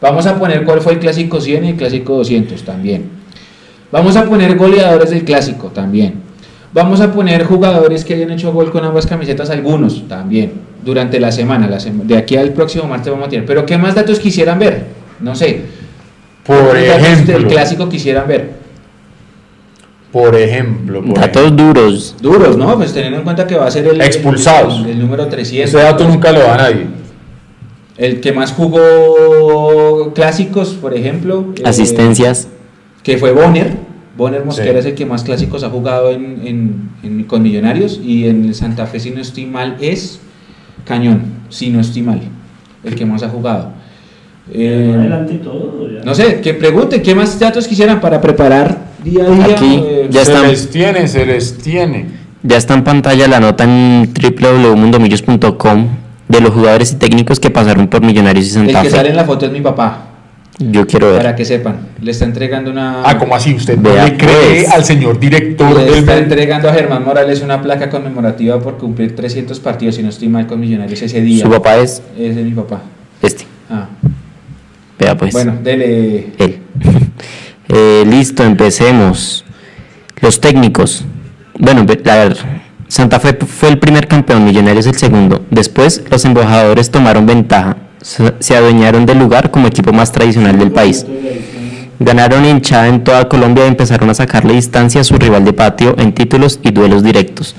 Vamos 0.00 0.26
a 0.26 0.38
poner 0.38 0.64
cuál 0.64 0.80
fue 0.80 0.92
el 0.94 0.98
clásico 1.00 1.40
100 1.40 1.64
y 1.64 1.68
el 1.70 1.76
clásico 1.76 2.16
200 2.16 2.62
también. 2.62 3.04
Vamos 3.90 4.16
a 4.16 4.24
poner 4.24 4.56
goleadores 4.56 5.10
del 5.10 5.24
clásico 5.24 5.68
también. 5.68 6.14
Vamos 6.72 7.00
a 7.00 7.12
poner 7.12 7.44
jugadores 7.44 8.04
que 8.04 8.14
hayan 8.14 8.30
hecho 8.30 8.52
gol 8.52 8.70
con 8.72 8.84
ambas 8.84 9.06
camisetas, 9.06 9.50
algunos 9.50 10.08
también, 10.08 10.52
durante 10.84 11.20
la 11.20 11.30
semana. 11.30 11.68
La 11.68 11.78
sema- 11.80 12.04
de 12.04 12.16
aquí 12.16 12.36
al 12.36 12.50
próximo 12.52 12.84
martes 12.84 13.10
vamos 13.12 13.26
a 13.26 13.30
tener. 13.30 13.44
Pero 13.44 13.66
¿qué 13.66 13.76
más 13.76 13.94
datos 13.94 14.18
quisieran 14.20 14.58
ver? 14.58 14.84
No 15.20 15.34
sé. 15.34 15.60
Por 16.46 16.72
¿Qué 16.72 16.86
datos 16.86 17.02
ejemplo, 17.06 17.34
del 17.34 17.46
clásico 17.46 17.88
quisieran 17.88 18.26
ver? 18.28 18.62
por 20.10 20.34
ejemplo, 20.36 21.02
por 21.02 21.18
Datos 21.18 21.56
duros. 21.56 22.16
Duros, 22.20 22.56
¿no? 22.58 22.76
Pues 22.76 22.92
teniendo 22.92 23.18
en 23.18 23.24
cuenta 23.24 23.46
que 23.46 23.54
va 23.56 23.66
a 23.66 23.70
ser 23.70 23.86
el, 23.86 24.00
Expulsados. 24.02 24.80
el, 24.80 24.90
el 24.90 24.98
número 24.98 25.22
ejemplo. 25.22 25.36
300. 25.36 25.70
ese 25.74 25.82
dato 25.82 26.06
nunca 26.06 26.32
lo 26.32 26.40
da 26.40 26.56
nadie. 26.58 26.86
El 27.96 28.20
que 28.20 28.32
más 28.32 28.52
jugó 28.52 30.12
clásicos, 30.14 30.70
por 30.74 30.94
ejemplo. 30.94 31.52
eh, 31.56 31.62
Asistencias. 31.64 32.48
que 33.02 33.16
fue 33.16 33.32
Bonner. 33.32 33.72
Bonner 34.16 34.44
Mosquera 34.44 34.72
Sí. 34.74 34.78
es 34.80 34.86
el 34.86 34.94
que 34.94 35.06
más 35.06 35.22
clásicos 35.24 35.64
ha 35.64 35.70
jugado 35.70 36.10
en, 36.10 36.46
en- 36.46 36.90
en- 37.02 37.24
con 37.24 37.42
Millonarios. 37.42 37.98
Y 38.04 38.26
en 38.28 38.44
el 38.44 38.54
Santa 38.54 38.84
Fe, 38.86 39.00
si 39.00 39.10
no 39.12 39.20
estoy 39.22 39.46
mal, 39.46 39.76
es 39.80 40.20
Cañón. 40.84 41.22
Si 41.48 41.70
no 41.70 41.80
estoy 41.80 42.02
mal. 42.02 42.20
El 42.84 42.94
que 42.94 43.06
más 43.06 43.22
ha 43.22 43.30
jugado. 43.30 43.72
Eh, 44.50 44.92
Adelante 44.98 45.34
todo. 45.34 45.88
ya. 45.90 46.04
no 46.04 46.14
sé, 46.14 46.40
que 46.40 46.54
pregunten 46.54 47.02
qué 47.02 47.14
más 47.14 47.38
datos 47.38 47.68
quisieran 47.68 48.00
para 48.00 48.20
preparar 48.20 48.76
día 49.04 49.24
a 49.24 49.30
día. 49.30 49.44
Aquí, 49.54 49.80
eh, 49.84 50.06
ya 50.10 50.24
se 50.24 50.32
están. 50.32 50.48
les 50.50 50.70
tiene, 50.70 51.08
se 51.08 51.24
les 51.26 51.58
tiene. 51.58 52.06
Ya 52.42 52.56
está 52.56 52.74
en 52.74 52.82
pantalla 52.84 53.28
la 53.28 53.38
nota 53.38 53.64
en 53.64 54.12
www.mundomillos.com 54.12 55.86
de 56.28 56.40
los 56.40 56.50
jugadores 56.50 56.92
y 56.92 56.96
técnicos 56.96 57.38
que 57.38 57.50
pasaron 57.50 57.88
por 57.88 58.02
Millonarios 58.02 58.46
y 58.46 58.48
el 58.48 58.54
Santa 58.54 58.82
que 58.82 58.90
Fe. 58.90 58.96
sale 58.96 59.10
en 59.10 59.16
la 59.16 59.24
foto 59.24 59.46
es 59.46 59.52
mi 59.52 59.60
papá. 59.60 60.06
Yo 60.58 60.86
quiero 60.86 61.08
ver. 61.08 61.16
Para 61.18 61.34
que 61.36 61.44
sepan. 61.44 61.88
Le 62.00 62.10
está 62.10 62.24
entregando 62.24 62.70
una. 62.70 63.02
Ah, 63.04 63.16
¿cómo 63.18 63.34
así? 63.34 63.54
¿Usted 63.54 63.76
no 63.78 63.90
Vea, 63.90 64.04
le 64.06 64.16
cree 64.16 64.62
pues. 64.64 64.72
al 64.72 64.84
señor 64.84 65.18
director 65.18 65.76
Le 65.76 65.84
del 65.84 65.94
está 65.94 66.18
entregando 66.18 66.68
a 66.68 66.72
Germán 66.74 67.04
Morales 67.04 67.40
una 67.42 67.60
placa 67.62 67.88
conmemorativa 67.88 68.60
por 68.60 68.76
cumplir 68.76 69.16
300 69.16 69.58
partidos, 69.60 69.94
si 69.96 70.02
no 70.02 70.08
estoy 70.10 70.28
mal, 70.28 70.46
con 70.46 70.60
Millonarios 70.60 71.00
ese 71.00 71.20
día. 71.20 71.44
Su 71.44 71.50
papá 71.50 71.76
es 71.78 72.02
Ese 72.18 72.40
es 72.40 72.46
mi 72.46 72.52
papá. 72.52 72.82
este. 73.22 73.44
Ah, 73.70 73.88
Vea 75.02 75.16
pues. 75.16 75.32
bueno, 75.32 75.58
dele. 75.62 76.32
Él. 76.38 76.58
Eh, 77.74 78.04
listo, 78.06 78.42
empecemos. 78.42 79.46
Los 80.20 80.42
técnicos. 80.42 81.06
Bueno, 81.58 81.80
a 81.80 82.16
ver, 82.16 82.36
Santa 82.86 83.18
Fe 83.18 83.38
fue 83.46 83.70
el 83.70 83.78
primer 83.78 84.08
campeón, 84.08 84.44
Millonarios 84.44 84.84
el 84.84 84.96
segundo. 84.96 85.46
Después, 85.50 86.02
los 86.10 86.22
embajadores 86.26 86.90
tomaron 86.90 87.24
ventaja. 87.24 87.78
Se 88.02 88.56
adueñaron 88.56 89.06
del 89.06 89.20
lugar 89.20 89.50
como 89.50 89.68
equipo 89.68 89.90
más 89.90 90.12
tradicional 90.12 90.58
del 90.58 90.70
país. 90.70 91.06
Ganaron 91.98 92.44
hinchada 92.44 92.88
en 92.88 93.04
toda 93.04 93.28
Colombia 93.28 93.64
y 93.64 93.68
empezaron 93.68 94.10
a 94.10 94.14
sacarle 94.14 94.52
distancia 94.54 95.00
a 95.00 95.04
su 95.04 95.16
rival 95.16 95.44
de 95.44 95.54
patio 95.54 95.94
en 95.98 96.12
títulos 96.12 96.60
y 96.62 96.72
duelos 96.72 97.02
directos. 97.02 97.54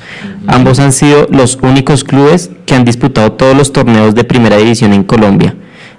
Ambos 0.46 0.78
han 0.78 0.92
sido 0.92 1.28
los 1.32 1.58
únicos 1.64 2.04
clubes 2.04 2.52
que 2.68 2.76
han 2.76 2.86
disputado 2.86 3.32
todos 3.32 3.58
los 3.58 3.74
torneos 3.74 4.14
de 4.14 4.26
primera 4.26 4.58
división 4.58 4.94
en 4.94 5.06
Colombia. 5.06 5.56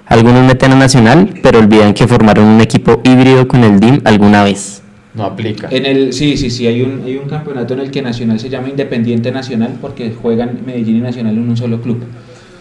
Algunos 0.07 0.45
meten 0.45 0.71
a 0.71 0.75
Nacional, 0.75 1.33
pero 1.41 1.59
olvidan 1.59 1.93
que 1.93 2.07
formaron 2.07 2.45
un 2.45 2.61
equipo 2.61 3.01
híbrido 3.03 3.47
con 3.47 3.63
el 3.63 3.79
DIM 3.79 4.01
alguna 4.05 4.43
vez. 4.43 4.81
No 5.15 5.23
aplica. 5.23 5.67
En 5.71 5.85
el, 5.85 6.13
sí, 6.13 6.37
sí, 6.37 6.49
sí, 6.49 6.67
hay 6.67 6.81
un, 6.81 7.03
hay 7.05 7.15
un 7.15 7.27
campeonato 7.27 7.73
en 7.73 7.79
el 7.79 7.89
que 7.89 8.01
Nacional 8.01 8.39
se 8.39 8.49
llama 8.49 8.69
Independiente 8.69 9.31
Nacional 9.31 9.75
porque 9.81 10.13
juegan 10.21 10.59
Medellín 10.65 10.97
y 10.97 11.01
Nacional 11.01 11.33
en 11.33 11.49
un 11.49 11.57
solo 11.57 11.81
club. 11.81 12.03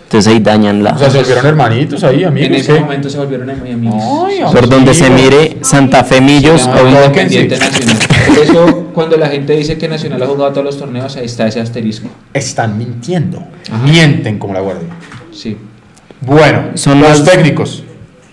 Entonces 0.04 0.32
ahí 0.32 0.38
dañan 0.38 0.82
la... 0.84 0.92
O 0.92 0.98
sea, 0.98 1.10
se 1.10 1.18
volvieron 1.18 1.46
hermanitos 1.46 2.04
ahí, 2.04 2.22
amigos. 2.22 2.48
en 2.48 2.54
ese 2.54 2.78
momento 2.78 3.10
se 3.10 3.18
volvieron 3.18 3.50
amigos. 3.50 4.02
Ay, 4.26 4.40
Por 4.52 4.68
donde 4.68 4.94
se 4.94 5.10
mire 5.10 5.56
Santa 5.62 6.04
Fe 6.04 6.20
Millos 6.20 6.68
o 6.68 6.88
Independiente. 6.88 7.58
Nacional. 7.58 7.96
Por 8.28 8.38
eso, 8.38 8.90
cuando 8.94 9.16
la 9.16 9.26
gente 9.26 9.54
dice 9.54 9.76
que 9.76 9.88
Nacional 9.88 10.22
ha 10.22 10.26
jugado 10.26 10.52
todos 10.52 10.64
los 10.64 10.78
torneos, 10.78 11.16
ahí 11.16 11.24
está 11.24 11.48
ese 11.48 11.60
asterisco. 11.60 12.08
Están 12.32 12.78
mintiendo. 12.78 13.42
Ajá. 13.68 13.84
Mienten 13.84 14.38
como 14.38 14.54
la 14.54 14.60
guardia. 14.60 14.88
Sí. 15.32 15.56
Bueno, 16.20 16.70
Son 16.74 17.00
los 17.00 17.24
técnicos. 17.24 17.84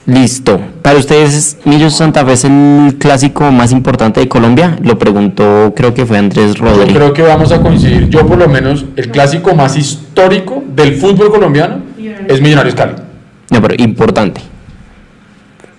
Listo. 0.05 0.59
Para 0.81 0.97
ustedes, 0.97 1.57
Millos 1.63 1.95
Santa 1.95 2.25
Fe 2.25 2.33
es 2.33 2.43
el 2.45 2.95
clásico 2.97 3.51
más 3.51 3.71
importante 3.71 4.19
de 4.19 4.27
Colombia. 4.27 4.77
Lo 4.83 4.97
preguntó, 4.97 5.73
creo 5.75 5.93
que 5.93 6.05
fue 6.05 6.17
Andrés 6.17 6.55
Yo 6.55 6.65
Rodríguez. 6.65 6.95
creo 6.95 7.13
que 7.13 7.21
vamos 7.21 7.51
a 7.51 7.61
coincidir. 7.61 8.09
Yo, 8.09 8.25
por 8.25 8.37
lo 8.37 8.47
menos, 8.49 8.85
el 8.95 9.09
clásico 9.11 9.53
más 9.53 9.77
histórico 9.77 10.63
del 10.75 10.95
fútbol 10.95 11.29
colombiano 11.31 11.79
es 12.27 12.41
Millonarios 12.41 12.73
Cali. 12.75 12.93
No, 13.51 13.61
pero 13.61 13.75
importante. 13.77 14.41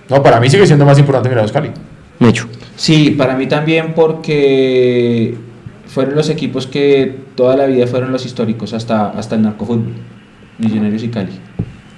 No, 0.09 0.23
para 0.23 0.39
mí 0.41 0.49
sigue 0.49 0.67
siendo 0.67 0.85
más 0.85 0.99
importante 0.99 1.29
Millonarios 1.29 1.53
Cali. 1.53 1.71
Mecho. 2.21 2.47
Sí, 2.77 3.11
para 3.11 3.35
mí 3.35 3.49
también 3.49 3.93
porque 3.95 5.35
fueron 5.89 6.15
los 6.15 6.29
equipos 6.29 6.67
que 6.69 7.17
toda 7.35 7.57
la 7.57 7.67
vida 7.67 7.87
fueron 7.89 8.13
los 8.13 8.25
históricos 8.25 8.73
hasta, 8.73 9.11
hasta 9.11 9.35
el 9.35 9.43
narcofútbol. 9.43 9.93
Millonarios 10.59 11.03
y 11.03 11.09
Cali. 11.09 11.33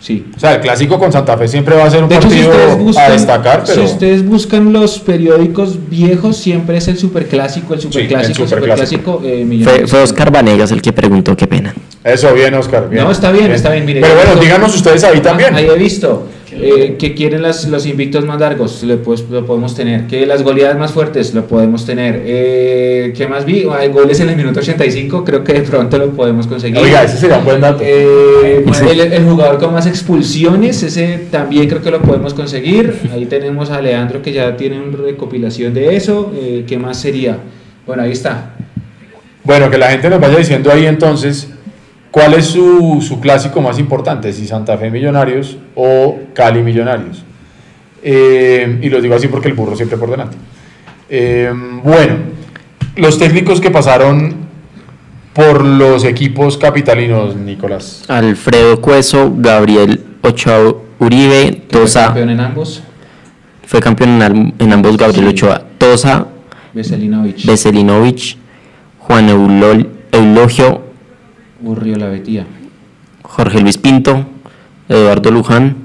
Sí. 0.05 0.23
O 0.37 0.39
sea, 0.39 0.57
el 0.57 0.61
clásico 0.61 0.99
con 0.99 1.11
Santa 1.11 1.35
Fe 1.39 1.49
siempre 1.49 1.75
va 1.77 1.85
a 1.85 1.91
ser 1.91 2.03
un 2.03 2.11
De 2.11 2.17
hecho, 2.17 2.29
si 2.29 2.35
partido 2.43 2.51
ustedes, 2.53 2.73
a 2.73 2.77
buscan, 2.77 3.13
destacar, 3.13 3.63
pero 3.67 3.79
si 3.81 3.87
ustedes 3.95 4.23
buscan 4.27 4.71
los 4.71 4.99
periódicos 4.99 5.79
viejos, 5.89 6.37
siempre 6.37 6.77
es 6.77 6.89
el 6.89 6.99
superclásico, 6.99 7.73
el 7.73 7.81
superclásico, 7.81 8.43
el 8.43 8.49
superclásico. 8.51 9.13
superclásico. 9.15 9.23
eh, 9.25 9.61
Fue, 9.65 9.87
fue 9.87 10.03
Oscar 10.03 10.31
Vanegas 10.31 10.73
el 10.73 10.83
que 10.83 10.93
preguntó, 10.93 11.35
qué 11.35 11.47
pena. 11.47 11.73
eso 12.05 12.35
bien, 12.35 12.53
Oscar. 12.53 12.91
bien. 12.91 13.03
No, 13.03 13.11
está 13.11 13.33
bien, 13.33 13.51
está 13.53 13.71
bien. 13.71 13.87
Mire, 13.87 14.03
pero 14.03 14.15
bueno, 14.15 14.31
visto- 14.33 14.45
díganos 14.45 14.75
ustedes 14.77 15.05
ahí 15.05 15.21
también. 15.21 15.55
Ahí 15.55 15.69
he 15.75 15.79
visto 15.79 16.29
eh, 16.57 16.97
que 16.99 17.15
quieren 17.15 17.43
las, 17.43 17.67
los 17.69 17.87
invictos 17.87 18.25
más 18.25 18.39
largos, 18.41 18.83
lo, 18.83 18.97
pues, 19.03 19.29
lo 19.29 19.45
podemos 19.45 19.75
tener. 19.75 20.07
Que 20.07 20.25
las 20.27 20.43
goleadas 20.43 20.79
más 20.79 20.93
fuertes, 20.93 21.35
lo 21.35 21.47
podemos 21.47 21.85
tener. 21.85 22.23
Eh, 22.25 23.13
¿Qué 23.17 23.27
más 23.27 23.45
vi? 23.45 23.67
Hay 23.77 23.89
goles 23.89 24.21
en 24.21 24.31
el 24.31 24.37
minuto 24.37 24.61
85, 24.61 25.25
creo 25.25 25.43
que 25.43 25.55
de 25.55 25.61
pronto 25.63 25.99
lo 25.99 26.11
podemos 26.11 26.47
conseguir. 26.47 26.79
Oiga, 26.79 27.03
ese 27.03 27.17
sería 27.17 27.39
un 27.39 27.45
buen 27.45 27.61
dato. 27.61 27.83
Eh, 27.83 28.65
el, 28.91 29.01
el 29.01 29.25
jugador 29.25 29.59
con 29.59 29.73
más 29.73 29.87
expulsiones, 29.87 30.83
ese 30.83 31.27
también 31.31 31.69
creo 31.69 31.83
que 31.83 31.91
lo 31.91 32.01
podemos 32.01 32.35
conseguir. 32.35 32.95
Ahí 33.13 33.27
tenemos 33.27 33.71
a 33.71 33.81
Leandro 33.81 34.23
que 34.23 34.33
ya 34.33 34.57
tiene 34.57 34.81
una 34.81 34.97
recopilación 34.97 35.75
de 35.75 35.97
eso. 35.97 36.33
Eh, 36.37 36.65
¿Qué 36.67 36.79
más 36.79 36.99
sería? 37.01 37.39
Bueno, 37.87 38.03
ahí 38.03 38.13
está. 38.13 38.55
Bueno, 39.43 39.71
que 39.71 39.77
la 39.77 39.91
gente 39.91 40.09
nos 40.09 40.21
vaya 40.21 40.39
diciendo 40.39 40.71
ahí 40.73 40.87
entonces 40.87 41.49
cuál 42.15 42.35
es 42.35 42.47
su, 42.47 43.05
su 43.07 43.19
clásico 43.19 43.61
más 43.61 43.77
importante, 43.81 44.33
si 44.33 44.47
Santa 44.47 44.79
Fe 44.79 44.89
Millonarios 44.89 45.57
o 45.75 46.17
Cali 46.33 46.63
Millonarios. 46.63 47.25
Eh, 48.05 48.79
y 48.83 48.89
lo 48.89 49.01
digo 49.01 49.17
así 49.17 49.27
porque 49.27 49.49
el 49.49 49.55
burro 49.55 49.75
siempre 49.75 49.99
por 49.99 50.09
delante. 50.09 50.37
Eh, 51.11 51.53
bueno, 51.83 52.15
los 52.95 53.19
técnicos 53.19 53.61
que 53.61 53.73
pasaron 53.73 54.33
por 55.33 55.65
los 55.65 56.05
equipos 56.05 56.57
capitalinos, 56.57 57.35
Nicolás. 57.35 58.05
Alfredo 58.07 58.81
Cueso, 58.81 59.33
Gabriel 59.37 60.01
Ochoa 60.23 60.73
Uribe, 61.01 61.51
Que 61.51 61.63
fue 61.73 61.81
Tosa, 61.81 62.05
campeón 62.07 62.31
en 62.31 62.39
ambos. 62.41 62.83
fue 63.67 63.81
campeón 63.81 64.53
en, 64.61 64.73
ambos 64.73 64.97
Gabriel 64.97 65.25
Sí. 65.25 65.31
Ochoa, 65.31 65.63
Tosa, 65.79 66.29
Veselinovich. 66.73 67.45
Veselinovich, 67.45 68.37
Juan 69.01 69.29
Eulol- 69.31 69.89
Eulogio, 70.13 70.84
Urrio 71.65 71.97
la 71.97 72.07
Betía. 72.09 72.47
Jorge 73.23 73.61
Luis 73.61 73.79
Pinto, 73.79 74.27
Eduardo 74.89 75.31
Luján, 75.31 75.77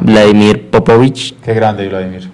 Vladimir 0.00 0.68
Popovich, 0.70 1.34
Qué 1.44 1.54
grande, 1.54 1.88
Vladimir. 1.88 2.28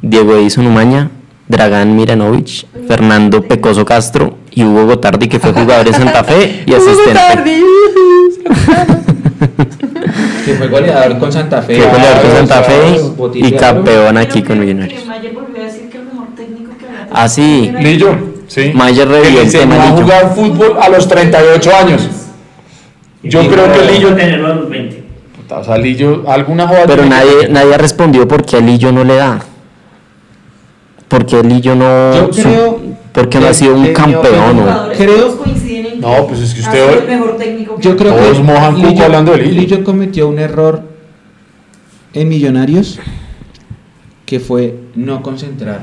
Diego 0.00 0.36
Edison 0.36 0.66
Umaña, 0.66 1.10
Dragán 1.48 1.96
Miranovich, 1.96 2.66
Fernando 2.86 3.42
Pecoso 3.42 3.84
Castro 3.84 4.38
y 4.52 4.62
Hugo 4.64 4.86
Gotardi, 4.86 5.28
que 5.28 5.38
fue 5.40 5.52
jugador 5.52 5.88
en 5.88 5.94
Santa 5.94 6.24
Fe 6.24 6.62
y 6.66 6.72
asistente. 6.74 7.62
Que 10.44 10.54
fue 10.54 10.68
goleador 10.68 11.18
con 11.18 11.32
Santa 11.32 11.62
Fe. 11.62 11.74
Que 11.76 11.82
fue 11.82 11.90
goleador 11.92 12.22
con 12.22 12.30
Santa 12.36 12.62
Fe 12.62 13.00
Botín 13.16 13.44
y 13.44 13.50
de 13.50 13.56
campeón 13.56 14.16
aquí 14.16 14.42
con 14.42 14.58
Millonarios. 14.58 15.02
Ah, 17.12 17.28
sí. 17.28 17.70
Lillo, 17.80 18.16
sí. 18.46 18.72
Mayer 18.74 19.06
Que 19.06 19.14
revivió 19.14 19.40
el 19.42 19.50
tema 19.52 19.76
jugar 19.90 20.34
fútbol 20.34 20.76
a 20.80 20.88
los 20.88 21.06
38 21.06 21.70
años. 21.74 22.08
Yo 23.22 23.46
creo 23.48 23.72
que 23.72 23.92
Lillo... 23.92 24.14
tenerlo 24.14 24.46
a 24.48 24.54
los 24.54 24.68
20. 24.70 25.04
O 25.50 25.64
sea, 25.64 25.78
Lillo, 25.78 26.24
alguna 26.28 26.66
jugada... 26.66 26.86
Pero 26.86 27.02
que 27.02 27.08
nadie, 27.08 27.48
nadie 27.50 27.76
respondió 27.78 28.26
por 28.28 28.44
qué 28.44 28.56
a 28.56 28.60
Lillo 28.60 28.92
no 28.92 29.04
le 29.04 29.16
da. 29.16 29.40
Porque 31.08 31.42
Lillo 31.42 31.74
no. 31.74 32.14
Yo 32.14 32.32
su- 32.32 32.42
creo 32.42 32.80
porque 33.12 33.40
no 33.40 33.46
ha 33.48 33.54
sido 33.54 33.74
un 33.74 33.92
campeón. 33.92 34.56
¿no? 34.64 34.88
Creo- 34.96 35.36
No, 35.98 36.26
pues 36.28 36.40
es 36.40 36.54
que 36.54 36.60
ha 36.62 36.68
usted 36.68 37.02
el 37.02 37.08
mejor 37.08 37.36
técnico 37.36 37.76
que 37.76 37.82
Yo 37.82 37.96
creo 37.96 38.14
Todos 38.14 38.36
que 38.36 38.42
mojan 38.44 38.80
cuco 38.80 39.02
hablando 39.02 39.32
de 39.32 39.38
Lillo. 39.38 39.60
Lillo 39.60 39.84
cometió 39.84 40.28
un 40.28 40.38
error 40.38 40.82
en 42.12 42.28
Millonarios 42.28 43.00
que 44.24 44.38
fue 44.38 44.76
no 44.94 45.22
concentrar 45.22 45.80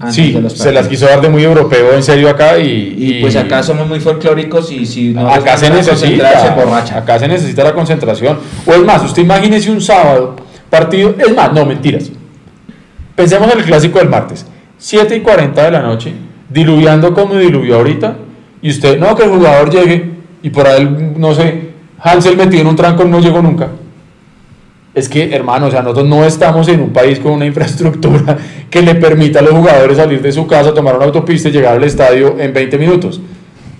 antes 0.00 0.14
Sí, 0.14 0.32
de 0.32 0.40
los 0.40 0.52
se 0.52 0.72
las 0.72 0.88
quiso 0.88 1.06
dar 1.06 1.20
de 1.20 1.28
muy 1.28 1.42
europeo 1.42 1.94
en 1.94 2.02
serio 2.02 2.28
acá 2.28 2.58
y... 2.58 2.94
Y, 2.98 3.20
pues 3.20 3.36
acá 3.36 3.62
somos 3.62 3.86
muy 3.86 4.00
folclóricos 4.00 4.70
y 4.72 4.86
si 4.86 5.08
no 5.10 5.28
acá 5.28 5.56
se 5.56 5.70
necesita, 5.70 6.30
se 6.40 6.94
acá 6.94 7.18
se 7.18 7.28
necesita 7.28 7.64
la 7.64 7.72
concentración. 7.72 8.38
O 8.66 8.72
es 8.72 8.84
más, 8.84 9.02
usted 9.04 9.22
imagínese 9.22 9.70
un 9.70 9.80
sábado, 9.80 10.36
partido, 10.70 11.14
es 11.18 11.34
más, 11.34 11.52
no, 11.52 11.64
mentiras. 11.66 12.10
Pensemos 13.16 13.52
en 13.52 13.58
el 13.58 13.64
clásico 13.64 13.98
del 13.98 14.08
martes, 14.08 14.46
7 14.78 15.16
y 15.16 15.20
40 15.20 15.64
de 15.64 15.70
la 15.70 15.82
noche, 15.82 16.12
diluviando 16.48 17.12
como 17.12 17.34
diluvió 17.34 17.76
ahorita, 17.76 18.16
y 18.62 18.70
usted, 18.70 18.98
no, 18.98 19.14
que 19.16 19.24
el 19.24 19.30
jugador 19.30 19.70
llegue, 19.70 20.10
y 20.42 20.50
por 20.50 20.66
ahí, 20.66 21.14
no 21.16 21.34
sé, 21.34 21.70
Hansel 22.00 22.36
metido 22.36 22.62
en 22.62 22.68
un 22.68 22.76
tranco 22.76 23.04
no 23.04 23.20
llegó 23.20 23.42
nunca. 23.42 23.68
Es 24.98 25.08
que, 25.08 25.32
hermano, 25.34 25.66
o 25.66 25.70
sea, 25.70 25.80
nosotros 25.82 26.06
no 26.06 26.24
estamos 26.24 26.66
en 26.68 26.80
un 26.80 26.90
país 26.92 27.20
con 27.20 27.32
una 27.32 27.46
infraestructura 27.46 28.36
que 28.70 28.82
le 28.82 28.96
permita 28.96 29.38
a 29.38 29.42
los 29.42 29.52
jugadores 29.52 29.96
salir 29.96 30.20
de 30.20 30.32
su 30.32 30.46
casa, 30.46 30.74
tomar 30.74 30.96
una 30.96 31.04
autopista 31.04 31.48
y 31.48 31.52
llegar 31.52 31.76
al 31.76 31.84
estadio 31.84 32.34
en 32.38 32.52
20 32.52 32.78
minutos. 32.78 33.20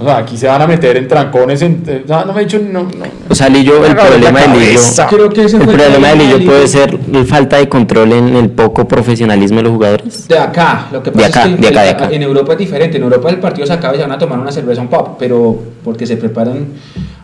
O 0.01 0.05
sea, 0.05 0.19
aquí 0.19 0.36
se 0.36 0.47
van 0.47 0.62
a 0.62 0.66
meter 0.69 0.97
en 0.97 1.09
trancones. 1.09 1.61
En, 1.61 1.82
eh, 1.89 2.05
no, 2.07 2.24
no 2.24 2.32
me 2.32 2.43
he 2.43 2.45
dicho. 2.45 2.61
No, 2.61 2.85
no, 2.85 2.89
O 3.28 3.35
sea, 3.35 3.49
Lillo, 3.49 3.85
el 3.85 3.97
problema 3.97 4.43
de 4.43 4.49
Lillo. 4.61 4.81
Creo 5.11 5.28
que 5.28 5.45
ese 5.47 5.57
el 5.57 5.65
problema 5.65 6.09
de 6.11 6.16
Lillo 6.16 6.45
puede 6.47 6.69
ser 6.69 6.97
la 7.11 7.24
falta 7.24 7.57
de 7.57 7.69
control 7.69 8.12
en 8.12 8.36
el 8.36 8.49
poco 8.51 8.86
profesionalismo 8.86 9.57
de 9.57 9.62
los 9.65 9.73
jugadores. 9.73 10.28
De 10.28 10.39
acá, 10.39 10.86
lo 10.93 11.03
que 11.03 11.11
De 11.11 11.16
pasa 11.20 11.40
acá, 11.43 11.49
es 11.51 11.57
que 11.57 11.61
de 11.62 11.69
acá, 11.69 11.82
de 11.82 11.89
el- 11.90 11.95
acá. 11.97 12.09
en 12.12 12.23
Europa 12.23 12.53
es 12.53 12.59
diferente. 12.61 12.97
En 12.99 13.03
Europa 13.03 13.28
el 13.28 13.40
partido 13.40 13.66
se 13.66 13.73
acaba 13.73 13.95
y 13.95 13.97
se 13.97 14.03
van 14.05 14.12
a 14.12 14.19
tomar 14.19 14.39
una 14.39 14.53
cerveza, 14.53 14.81
un 14.81 14.86
pop, 14.89 15.16
pero 15.19 15.59
porque 15.82 16.07
se 16.07 16.16
preparan. 16.16 16.65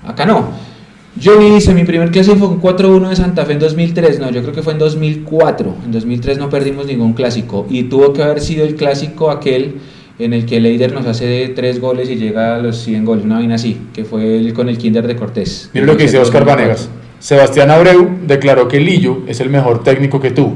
Acá 0.04 0.26
no. 0.26 0.73
Johnny 1.22 1.50
dice: 1.50 1.74
Mi 1.74 1.84
primer 1.84 2.10
clásico 2.10 2.36
fue 2.36 2.48
un 2.48 2.60
4-1 2.60 3.08
de 3.10 3.16
Santa 3.16 3.44
Fe 3.44 3.52
en 3.52 3.58
2003. 3.58 4.18
No, 4.18 4.30
yo 4.30 4.42
creo 4.42 4.54
que 4.54 4.62
fue 4.62 4.72
en 4.72 4.78
2004. 4.78 5.74
En 5.84 5.92
2003 5.92 6.38
no 6.38 6.48
perdimos 6.50 6.86
ningún 6.86 7.12
clásico. 7.12 7.66
Y 7.70 7.84
tuvo 7.84 8.12
que 8.12 8.22
haber 8.22 8.40
sido 8.40 8.64
el 8.64 8.74
clásico 8.74 9.30
aquel 9.30 9.76
en 10.18 10.32
el 10.32 10.46
que 10.46 10.60
Leider 10.60 10.92
nos 10.92 11.06
hace 11.06 11.52
tres 11.54 11.80
goles 11.80 12.08
y 12.08 12.16
llega 12.16 12.56
a 12.56 12.58
los 12.58 12.78
100 12.78 13.04
goles. 13.04 13.24
Una 13.24 13.36
vaina 13.36 13.56
así, 13.56 13.78
que 13.92 14.04
fue 14.04 14.38
el 14.38 14.52
con 14.54 14.68
el 14.68 14.78
Kinder 14.78 15.06
de 15.06 15.16
Cortés. 15.16 15.70
Mira 15.72 15.86
lo 15.86 15.96
que 15.96 16.04
dice 16.04 16.18
Oscar 16.18 16.44
Vanegas. 16.44 16.88
Sebastián 17.18 17.70
Abreu 17.70 18.18
declaró 18.26 18.68
que 18.68 18.80
Lillo 18.80 19.22
es 19.26 19.40
el 19.40 19.50
mejor 19.50 19.82
técnico 19.82 20.20
que 20.20 20.30
tú. 20.30 20.54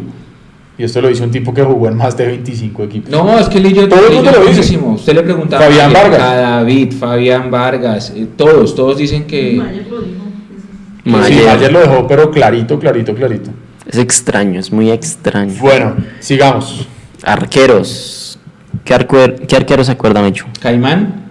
Y 0.76 0.84
esto 0.84 1.00
lo 1.00 1.08
dice 1.08 1.24
un 1.24 1.32
tipo 1.32 1.52
que 1.52 1.62
jugó 1.62 1.88
en 1.88 1.96
más 1.96 2.16
de 2.16 2.26
25 2.26 2.84
equipos. 2.84 3.10
No, 3.10 3.36
es 3.36 3.48
que 3.48 3.58
Lillo, 3.58 3.88
Todo 3.88 4.06
el 4.06 4.14
mundo 4.14 4.30
lo 4.30 4.44
dice. 4.44 4.78
Usted 4.78 5.14
le 5.14 5.22
preguntaba 5.22 5.64
Fabián 5.64 5.90
a 5.90 6.02
Vargas. 6.02 6.20
a 6.20 6.36
David, 6.36 6.92
Fabián 6.92 7.50
Vargas, 7.50 8.12
eh, 8.14 8.28
todos, 8.36 8.76
todos 8.76 8.96
dicen 8.96 9.24
que 9.24 9.60
Mayer. 11.08 11.26
Sí, 11.28 11.34
Mayer. 11.34 11.48
ayer 11.48 11.72
lo 11.72 11.80
dejó, 11.80 12.06
pero 12.06 12.30
clarito, 12.30 12.78
clarito, 12.78 13.14
clarito. 13.14 13.50
Es 13.86 13.98
extraño, 13.98 14.60
es 14.60 14.70
muy 14.72 14.90
extraño. 14.90 15.54
Bueno, 15.60 15.96
sigamos. 16.20 16.86
Arqueros. 17.22 18.38
¿Qué, 18.84 18.94
arcuer- 18.94 19.46
qué 19.46 19.56
arquero 19.56 19.82
se 19.84 19.92
acuerda, 19.92 20.20
Mecho? 20.22 20.46
Caimán. 20.60 21.24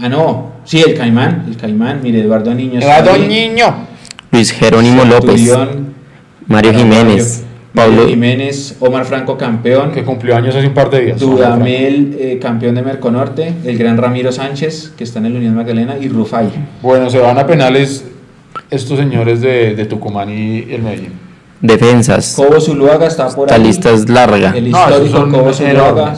Ah, 0.00 0.08
no, 0.08 0.52
sí, 0.64 0.80
el 0.80 0.94
Caimán, 0.96 1.44
el 1.48 1.56
Caimán, 1.56 2.00
mire, 2.02 2.20
Eduardo 2.20 2.54
Niño. 2.54 2.80
Eduardo. 2.80 3.18
Niño. 3.18 3.86
Luis 4.32 4.50
Jerónimo 4.52 5.04
López, 5.04 5.52
Mario 6.46 6.72
Jiménez, 6.72 7.44
Mario 7.74 7.96
Pablo 7.96 8.08
Jiménez, 8.08 8.76
Omar 8.80 9.04
Franco 9.04 9.36
campeón, 9.36 9.90
Que 9.92 10.04
cumplió 10.04 10.36
años 10.36 10.54
hace 10.54 10.66
un 10.68 10.74
par 10.74 10.88
de 10.88 11.00
días. 11.02 11.18
Dudamel 11.20 12.16
eh, 12.18 12.38
campeón 12.40 12.76
de 12.76 12.82
Merconorte, 12.82 13.52
el 13.64 13.76
gran 13.76 13.96
Ramiro 13.98 14.32
Sánchez 14.32 14.92
que 14.96 15.04
está 15.04 15.18
en 15.18 15.26
el 15.26 15.36
Unión 15.36 15.54
Magdalena 15.54 15.96
y 16.00 16.08
Rufay. 16.08 16.48
Bueno, 16.80 17.10
se 17.10 17.18
van 17.18 17.38
a 17.38 17.46
penales 17.46 18.04
estos 18.70 18.98
señores 18.98 19.40
de, 19.40 19.74
de 19.74 19.84
Tucumán 19.86 20.30
y 20.30 20.66
el 20.72 20.82
Medellín. 20.82 21.12
defensas. 21.60 22.34
Cobo 22.36 22.60
Zuluaga 22.60 23.06
está 23.06 23.28
por 23.28 23.48
Esta 23.48 23.56
ahí. 23.60 23.64
lista 23.66 23.90
es 23.90 24.08
larga. 24.08 24.52
El 24.56 24.70
No, 24.70 24.78
histórico 24.88 25.16
son 25.18 25.30
Cobo 25.30 25.52
Zuluaga, 25.52 26.14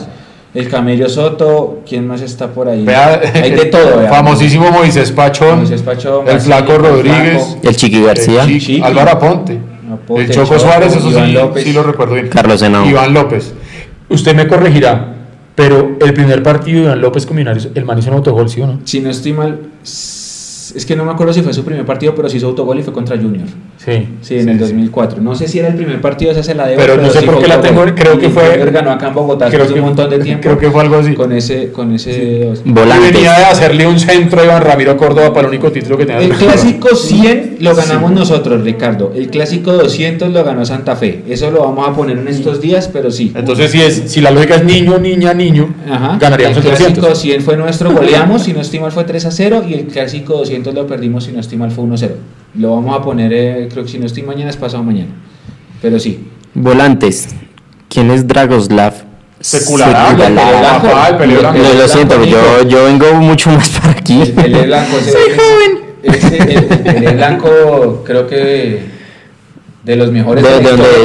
el 0.53 0.69
Camello 0.69 1.09
Soto, 1.09 1.81
¿quién 1.87 2.07
más 2.07 2.21
está 2.21 2.47
por 2.47 2.67
ahí? 2.69 2.85
Vea, 2.85 3.21
Hay 3.33 3.51
de 3.51 3.65
todo, 3.65 3.97
vea. 3.99 4.09
famosísimo 4.09 4.69
Moisés 4.71 5.11
Pachón, 5.11 5.57
Moisés 5.59 5.81
Pachón, 5.81 6.27
el 6.29 6.39
Flaco 6.39 6.77
Rodríguez, 6.77 7.43
Flaco. 7.43 7.59
El 7.67 7.75
Chiqui 7.75 8.01
García, 8.03 8.43
el 8.43 8.47
Chi- 8.49 8.59
Chiqui. 8.59 8.81
Álvaro 8.83 9.11
Aponte, 9.11 9.57
Aponte, 9.91 10.23
el 10.23 10.29
Choco 10.31 10.47
Choco, 10.55 10.59
Suárez, 10.59 10.95
eso 10.95 11.09
Iván 11.09 11.25
sí, 11.25 11.31
López. 11.33 11.63
sí 11.63 11.73
lo 11.73 11.83
recuerdo 11.83 12.13
bien. 12.13 12.29
Carlos 12.29 12.61
Henao. 12.61 12.85
Iván 12.85 13.13
López. 13.13 13.51
Usted 14.09 14.35
me 14.35 14.47
corregirá, 14.47 15.15
pero 15.55 15.97
el 15.99 16.13
primer 16.13 16.43
partido 16.43 16.81
de 16.81 16.85
Iván 16.85 17.01
López 17.01 17.25
con 17.25 17.35
Millonarios, 17.35 17.69
el 17.73 17.83
man 17.83 17.97
hizo 17.97 18.11
un 18.11 18.17
autogol, 18.17 18.47
¿sí 18.47 18.61
o 18.61 18.67
no? 18.67 18.79
Si 18.83 18.99
no 18.99 19.09
estoy 19.09 19.33
mal, 19.33 19.59
es 20.75 20.85
que 20.85 20.95
no 20.95 21.05
me 21.05 21.11
acuerdo 21.11 21.33
si 21.33 21.41
fue 21.41 21.53
su 21.53 21.63
primer 21.63 21.85
partido, 21.85 22.13
pero 22.15 22.29
sí 22.29 22.37
hizo 22.37 22.47
autogol 22.47 22.79
y 22.79 22.83
fue 22.83 22.93
contra 22.93 23.15
Junior. 23.17 23.47
Sí. 23.77 24.07
Sí, 24.21 24.39
en 24.39 24.49
el 24.49 24.57
2004. 24.59 25.21
No 25.21 25.35
sé 25.35 25.47
si 25.47 25.59
era 25.59 25.67
el 25.67 25.75
primer 25.75 25.99
partido, 26.01 26.31
esa 26.31 26.41
se 26.43 26.55
la 26.55 26.67
debo. 26.67 26.81
Pero 26.81 26.97
no 26.97 27.09
sé 27.09 27.19
sí 27.19 27.25
por 27.25 27.39
qué 27.41 27.47
la 27.47 27.59
tengo, 27.61 27.83
creo 27.95 28.17
que 28.17 28.29
fue- 28.29 28.43
Junior 28.49 28.71
ganó 28.71 28.91
acá 28.91 29.07
en 29.09 29.13
Bogotá 29.13 29.49
Creo 29.49 29.63
hace 29.63 29.73
que- 29.73 29.79
un 29.79 29.85
montón 29.87 30.09
de 30.09 30.19
tiempo. 30.19 30.41
creo 30.43 30.57
que 30.57 30.71
fue 30.71 30.81
algo 30.81 30.95
así. 30.97 31.13
Con 31.15 31.31
ese, 31.33 31.71
con 31.71 31.93
ese. 31.93 32.53
Y 32.63 32.71
volantes. 32.71 33.11
venía 33.13 33.33
de 33.37 33.45
hacerle 33.45 33.85
un 33.87 33.99
centro 33.99 34.41
a 34.41 34.45
Iván 34.45 34.61
Ramiro 34.63 34.95
Córdoba 34.97 35.33
para 35.33 35.47
el 35.47 35.53
único 35.53 35.71
título 35.71 35.97
que 35.97 36.05
tenía. 36.05 36.21
El 36.21 36.31
clásico 36.33 36.95
100 36.95 37.57
lo 37.59 37.75
ganamos 37.75 38.11
nosotros, 38.11 38.63
Ricardo. 38.63 39.11
El 39.15 39.27
clásico 39.29 39.73
200 39.73 40.31
lo 40.31 40.43
ganó 40.43 40.65
Santa 40.65 40.95
Fe. 40.95 41.23
Eso 41.27 41.51
lo 41.51 41.61
vamos 41.61 41.87
a 41.89 41.93
poner 41.93 42.17
en 42.17 42.27
estos 42.27 42.61
días, 42.61 42.89
pero 42.91 43.11
sí. 43.11 43.33
Entonces, 43.35 43.71
si, 43.71 43.81
es, 43.81 44.03
si 44.07 44.21
la 44.21 44.31
lógica 44.31 44.55
es 44.55 44.63
niño, 44.63 44.97
niña, 44.97 45.33
niño, 45.33 45.73
Ajá. 45.89 46.17
ganaríamos 46.19 46.57
el 46.57 46.63
el 46.63 46.69
clásico 46.69 46.89
300. 47.01 47.17
100 47.19 47.41
fue 47.41 47.57
nuestro, 47.57 47.91
goleamos, 47.91 48.43
si 48.43 48.53
no 48.53 48.61
estoy 48.61 48.79
mal 48.79 48.91
fue 48.91 49.03
3 49.03 49.25
a 49.25 49.31
0 49.31 49.63
y 49.67 49.73
el 49.73 49.85
clásico 49.87 50.35
200 50.37 50.62
lo 50.71 50.87
perdimos, 50.87 51.25
si 51.25 51.31
no 51.31 51.39
estoy 51.39 51.57
mal 51.57 51.71
fue 51.71 51.83
1 51.83 51.93
a 51.93 51.97
0. 51.97 52.15
Lo 52.55 52.75
vamos 52.75 52.95
a 52.97 53.01
poner, 53.01 53.33
eh, 53.33 53.67
creo 53.71 53.83
que 53.83 53.89
si 53.89 53.99
no 53.99 54.05
estoy 54.05 54.23
mañana 54.23 54.49
es 54.49 54.57
pasado 54.57 54.83
mañana. 54.83 55.09
Pero 55.81 55.99
sí. 55.99 56.27
Volantes. 56.53 57.29
¿Quién 57.89 58.09
es 58.11 58.25
Dragoslav? 58.27 58.93
No, 60.33 61.73
lo 61.73 61.87
siento, 61.87 62.17
Blanco, 62.17 62.25
yo, 62.61 62.67
yo 62.67 62.85
vengo 62.85 63.13
mucho 63.15 63.49
más 63.51 63.69
para 63.71 63.91
aquí. 63.91 64.21
El 64.21 64.31
Pelé 64.31 64.63
Blanco. 64.65 64.97
ese- 64.97 65.17
ese- 66.03 66.37
el, 66.37 66.49
el 66.57 66.79
Pelé 66.79 67.13
Blanco 67.13 68.03
creo 68.05 68.27
que 68.27 68.81
de 69.83 69.95
los 69.95 70.11
mejores 70.11 70.43
¿De- 70.43 70.49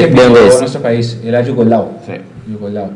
que 0.08 0.58
nuestro 0.60 0.82
país. 0.82 1.18
Era 1.24 1.42
yugoslavo. 1.42 1.98
Sí. 2.06 2.12
yugoslavo. 2.50 2.90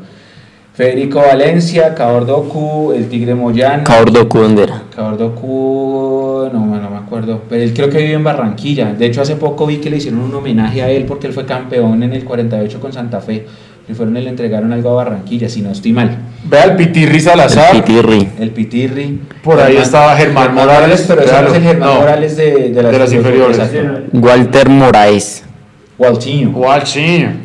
Federico 0.74 1.20
Valencia, 1.20 1.94
Cabordocu, 1.94 2.92
el 2.92 3.08
Tigre 3.08 3.34
Moyano. 3.34 3.84
Caordocu, 3.84 4.38
¿dónde 4.38 4.62
era? 4.62 4.82
Cabordocu, 4.94 5.91
no, 6.52 6.66
no 6.80 6.90
me 6.90 6.96
acuerdo, 6.96 7.42
pero 7.48 7.62
él 7.62 7.72
creo 7.74 7.88
que 7.90 7.98
vive 7.98 8.12
en 8.14 8.24
Barranquilla. 8.24 8.92
De 8.92 9.06
hecho, 9.06 9.22
hace 9.22 9.36
poco 9.36 9.66
vi 9.66 9.78
que 9.78 9.90
le 9.90 9.96
hicieron 9.98 10.20
un 10.20 10.34
homenaje 10.34 10.82
a 10.82 10.90
él 10.90 11.04
porque 11.04 11.26
él 11.26 11.32
fue 11.32 11.44
campeón 11.46 12.02
en 12.02 12.12
el 12.12 12.24
48 12.24 12.80
con 12.80 12.92
Santa 12.92 13.20
Fe. 13.20 13.46
Y 13.88 13.94
fueron 13.94 14.16
y 14.16 14.20
le 14.20 14.30
entregaron 14.30 14.72
algo 14.72 14.90
a 14.90 14.94
Barranquilla, 15.04 15.48
si 15.48 15.60
no 15.60 15.70
estoy 15.72 15.92
mal. 15.92 16.16
Vea 16.44 16.64
el 16.66 16.76
Pitirri 16.76 17.16
El 17.16 17.20
Salazar. 17.20 17.72
Pitirri. 17.72 18.28
El 18.38 18.50
Pitirri. 18.50 19.20
Por 19.42 19.58
ahí 19.60 19.76
estaba 19.76 20.14
Germán 20.16 20.54
Morales, 20.54 21.04
pero 21.08 21.22
ese 21.22 21.32
no 21.42 21.48
es 21.48 21.54
el. 21.54 21.62
Germán 21.64 21.88
No, 21.88 21.94
Morales 21.96 22.36
de, 22.36 22.70
de 22.70 22.82
las, 22.82 22.92
de 22.92 22.98
las 23.00 23.12
inferiores. 23.12 23.58
exacto. 23.58 24.02
Walter 24.12 24.68
Moraes. 24.68 25.44
Waltinho. 25.98 26.50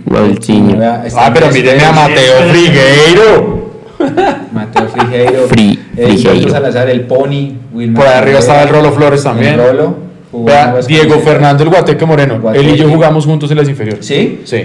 Waltinho. 0.05 0.75
Está 1.05 1.25
Ah, 1.27 1.31
pero 1.33 1.47
míreme 1.51 1.83
a 1.83 1.91
Mateo 1.91 2.33
Frigueiro. 2.49 3.56
Mateo 4.53 4.87
Frigeiro. 4.89 5.47
Fri- 5.47 5.79
el 5.95 6.05
Frigeiro. 6.07 6.31
Alberto 6.31 6.49
Salazar, 6.51 6.89
el 6.89 7.01
Pony. 7.01 7.51
Wilmar 7.73 8.03
Por 8.03 8.13
ahí 8.13 8.19
arriba 8.19 8.39
estaba 8.39 8.63
el 8.63 8.69
Rolo 8.69 8.91
Flores 8.91 9.23
también. 9.23 9.53
El 9.53 9.59
Rolo. 9.67 9.95
jugó 10.31 10.41
en 10.49 10.53
Vea, 10.55 10.69
Aguas 10.69 10.87
Diego. 10.87 11.19
Fernando 11.19 11.63
el 11.63 11.69
Guateque 11.69 12.05
Moreno. 12.05 12.39
Guateque. 12.39 12.65
Él 12.65 12.75
y 12.75 12.77
yo 12.77 12.89
jugamos 12.89 13.25
juntos 13.25 13.49
en 13.51 13.57
las 13.57 13.69
inferiores. 13.69 14.05
¿Sí? 14.05 14.41
Sí. 14.43 14.63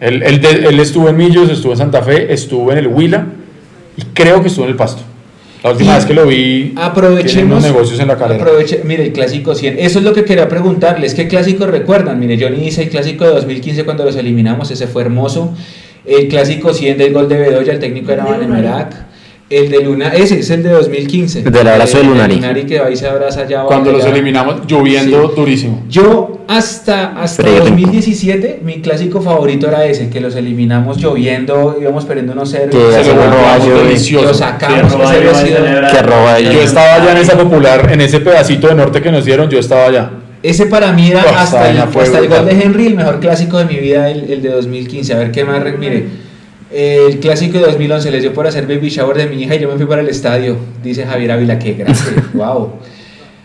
Él, 0.00 0.22
él 0.22 0.40
de- 0.40 0.66
él 0.68 0.80
estuvo 0.80 1.08
en 1.08 1.16
Millos, 1.16 1.48
estuvo 1.50 1.72
en 1.72 1.78
Santa 1.78 2.02
Fe, 2.02 2.32
estuvo 2.32 2.72
en 2.72 2.78
el 2.78 2.88
Huila 2.88 3.26
y 3.96 4.02
creo 4.12 4.40
que 4.42 4.48
estuvo 4.48 4.64
en 4.64 4.70
el 4.72 4.76
Pasto. 4.76 5.02
La 5.62 5.70
última 5.70 5.92
Y 5.92 5.94
vez 5.94 6.04
que 6.04 6.12
lo 6.12 6.26
vi, 6.26 6.74
Aprovechemos. 6.76 7.52
unos 7.58 7.62
negocios 7.62 7.98
en 7.98 8.08
la 8.08 8.18
carrera. 8.18 8.42
Aproveche, 8.42 8.82
mire, 8.84 9.04
el 9.06 9.12
clásico 9.12 9.54
100. 9.54 9.78
Eso 9.78 9.98
es 10.00 10.04
lo 10.04 10.12
que 10.12 10.22
quería 10.24 10.46
preguntarles. 10.46 11.14
¿Qué 11.14 11.26
clásicos 11.26 11.70
recuerdan? 11.70 12.20
Mire, 12.20 12.36
Johnny 12.38 12.58
dice 12.64 12.82
el 12.82 12.90
clásico 12.90 13.24
de 13.24 13.30
2015 13.30 13.84
cuando 13.84 14.04
los 14.04 14.14
eliminamos. 14.16 14.70
Ese 14.70 14.86
fue 14.86 15.00
hermoso. 15.02 15.54
El 16.06 16.28
clásico 16.28 16.72
100 16.74 16.98
del 16.98 17.12
gol 17.12 17.28
de 17.28 17.36
Bedoya, 17.38 17.72
el 17.72 17.78
técnico 17.78 18.12
era 18.12 18.24
Van 18.24 18.42
Emerac. 18.42 19.04
El 19.50 19.70
de 19.70 19.80
Luna, 19.84 20.08
ese 20.08 20.40
es 20.40 20.48
el 20.50 20.62
de 20.62 20.70
2015. 20.70 21.40
El 21.40 21.52
del 21.52 21.68
abrazo 21.68 21.98
de 21.98 22.02
El 22.04 22.08
Lunari. 22.08 22.34
Lunari 22.36 22.64
que 22.64 22.80
va 22.80 22.90
y 22.90 22.96
se 22.96 23.06
abraza 23.06 23.42
allá. 23.42 23.56
abajo, 23.58 23.68
Cuando 23.68 23.92
los 23.92 24.02
allá. 24.02 24.12
eliminamos, 24.12 24.66
lloviendo 24.66 25.28
Sí. 25.28 25.34
durísimo. 25.36 25.84
Yo 25.88 26.40
hasta, 26.48 27.12
hasta 27.20 27.42
Frederico. 27.42 27.68
2017, 27.68 28.60
mi 28.64 28.80
clásico 28.80 29.20
favorito 29.20 29.68
era 29.68 29.84
ese, 29.84 30.08
que 30.08 30.20
los 30.20 30.34
eliminamos 30.34 30.96
lloviendo, 30.96 31.76
íbamos 31.80 32.04
perdiendo 32.06 32.32
unos 32.32 32.50
cero. 32.50 32.70
Que 32.70 33.04
se 33.04 33.14
lo 33.14 33.82
delicioso. 33.84 34.28
Lo 34.28 34.34
sacamos, 34.34 34.92
Que 34.94 34.98
roba. 34.98 35.90
Que 35.92 36.02
roba 36.02 36.40
yo. 36.40 36.50
estaba 36.62 36.94
allá 36.94 37.12
en 37.12 37.18
esa 37.18 37.36
popular, 37.36 37.90
en 37.92 38.00
ese 38.00 38.20
pedacito 38.20 38.66
de 38.68 38.74
norte 38.74 39.02
que 39.02 39.12
nos 39.12 39.24
dieron, 39.26 39.48
yo 39.50 39.58
estaba 39.58 39.86
allá. 39.86 40.10
Ese 40.44 40.66
para 40.66 40.92
mí 40.92 41.10
era 41.10 41.22
hasta, 41.40 41.70
el, 41.70 41.78
hasta 41.78 42.18
el 42.18 42.28
gol 42.28 42.44
de. 42.46 42.52
Henry, 42.62 42.86
el 42.86 42.94
mejor 42.96 43.18
clásico 43.18 43.58
de 43.58 43.64
mi 43.64 43.76
vida, 43.76 44.10
el, 44.10 44.30
el 44.30 44.42
de 44.42 44.50
2015. 44.50 45.14
A 45.14 45.18
ver 45.18 45.30
qué 45.32 45.44
más. 45.44 45.62
re- 45.62 45.76
Mire, 45.78 46.04
el 46.70 47.18
clásico 47.18 47.58
de 47.58 47.64
2011 47.64 48.10
les 48.10 48.22
dio 48.22 48.32
por 48.34 48.46
hacer 48.46 48.66
baby 48.66 48.88
shower 48.90 49.16
de 49.16 49.26
mi 49.26 49.42
hija 49.42 49.54
y 49.54 49.60
yo 49.60 49.68
me 49.70 49.76
fui 49.76 49.86
para 49.86 50.02
el 50.02 50.08
estadio. 50.08 50.56
Dice 50.82 51.06
Javier 51.06 51.32
Ávila, 51.32 51.58
qué 51.58 51.72
grande. 51.72 51.98
wow. 52.34 52.72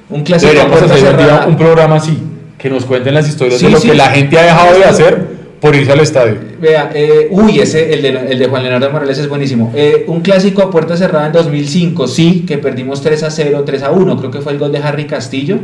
Un 0.10 0.24
clásico 0.24 0.52
Deberíamos 0.52 1.48
un 1.48 1.56
programa 1.58 1.96
así, 1.96 2.18
que 2.58 2.70
nos 2.70 2.84
cuenten 2.86 3.14
las 3.14 3.28
historias 3.30 3.60
Sí, 3.60 3.68
de 3.68 3.72
lo 3.72 3.80
sí. 3.80 3.90
que 3.90 3.96
la 3.96 4.10
gente 4.10 4.38
ha 4.40 4.44
dejado 4.44 4.78
de 4.78 4.84
hacer 4.84 5.40
por 5.62 5.76
irse 5.76 5.92
al 5.92 6.00
estadio. 6.00 6.36
Vea, 6.60 6.90
eh, 6.96 7.28
uy, 7.32 7.60
ese, 7.60 7.94
el 7.94 8.02
de, 8.02 8.10
el 8.32 8.40
de 8.40 8.48
Juan 8.48 8.64
Leonardo 8.64 8.90
Morales 8.92 9.18
es 9.20 9.30
buenísimo. 9.30 9.72
Eh, 9.76 10.06
un 10.08 10.22
clásico 10.22 10.64
a 10.64 10.72
puerta 10.72 10.98
cerrada 10.98 11.28
en 11.28 11.32
2005, 11.34 12.08
sí, 12.08 12.44
que 12.48 12.58
perdimos 12.58 13.02
3 13.02 13.24
a 13.24 13.30
0, 13.30 13.64
3 13.66 13.84
a 13.84 13.92
1, 13.92 14.18
creo 14.18 14.32
que 14.32 14.42
fue 14.42 14.52
el 14.54 14.58
gol 14.58 14.72
de 14.72 14.80
Harry 14.80 15.06
Castillo. 15.06 15.60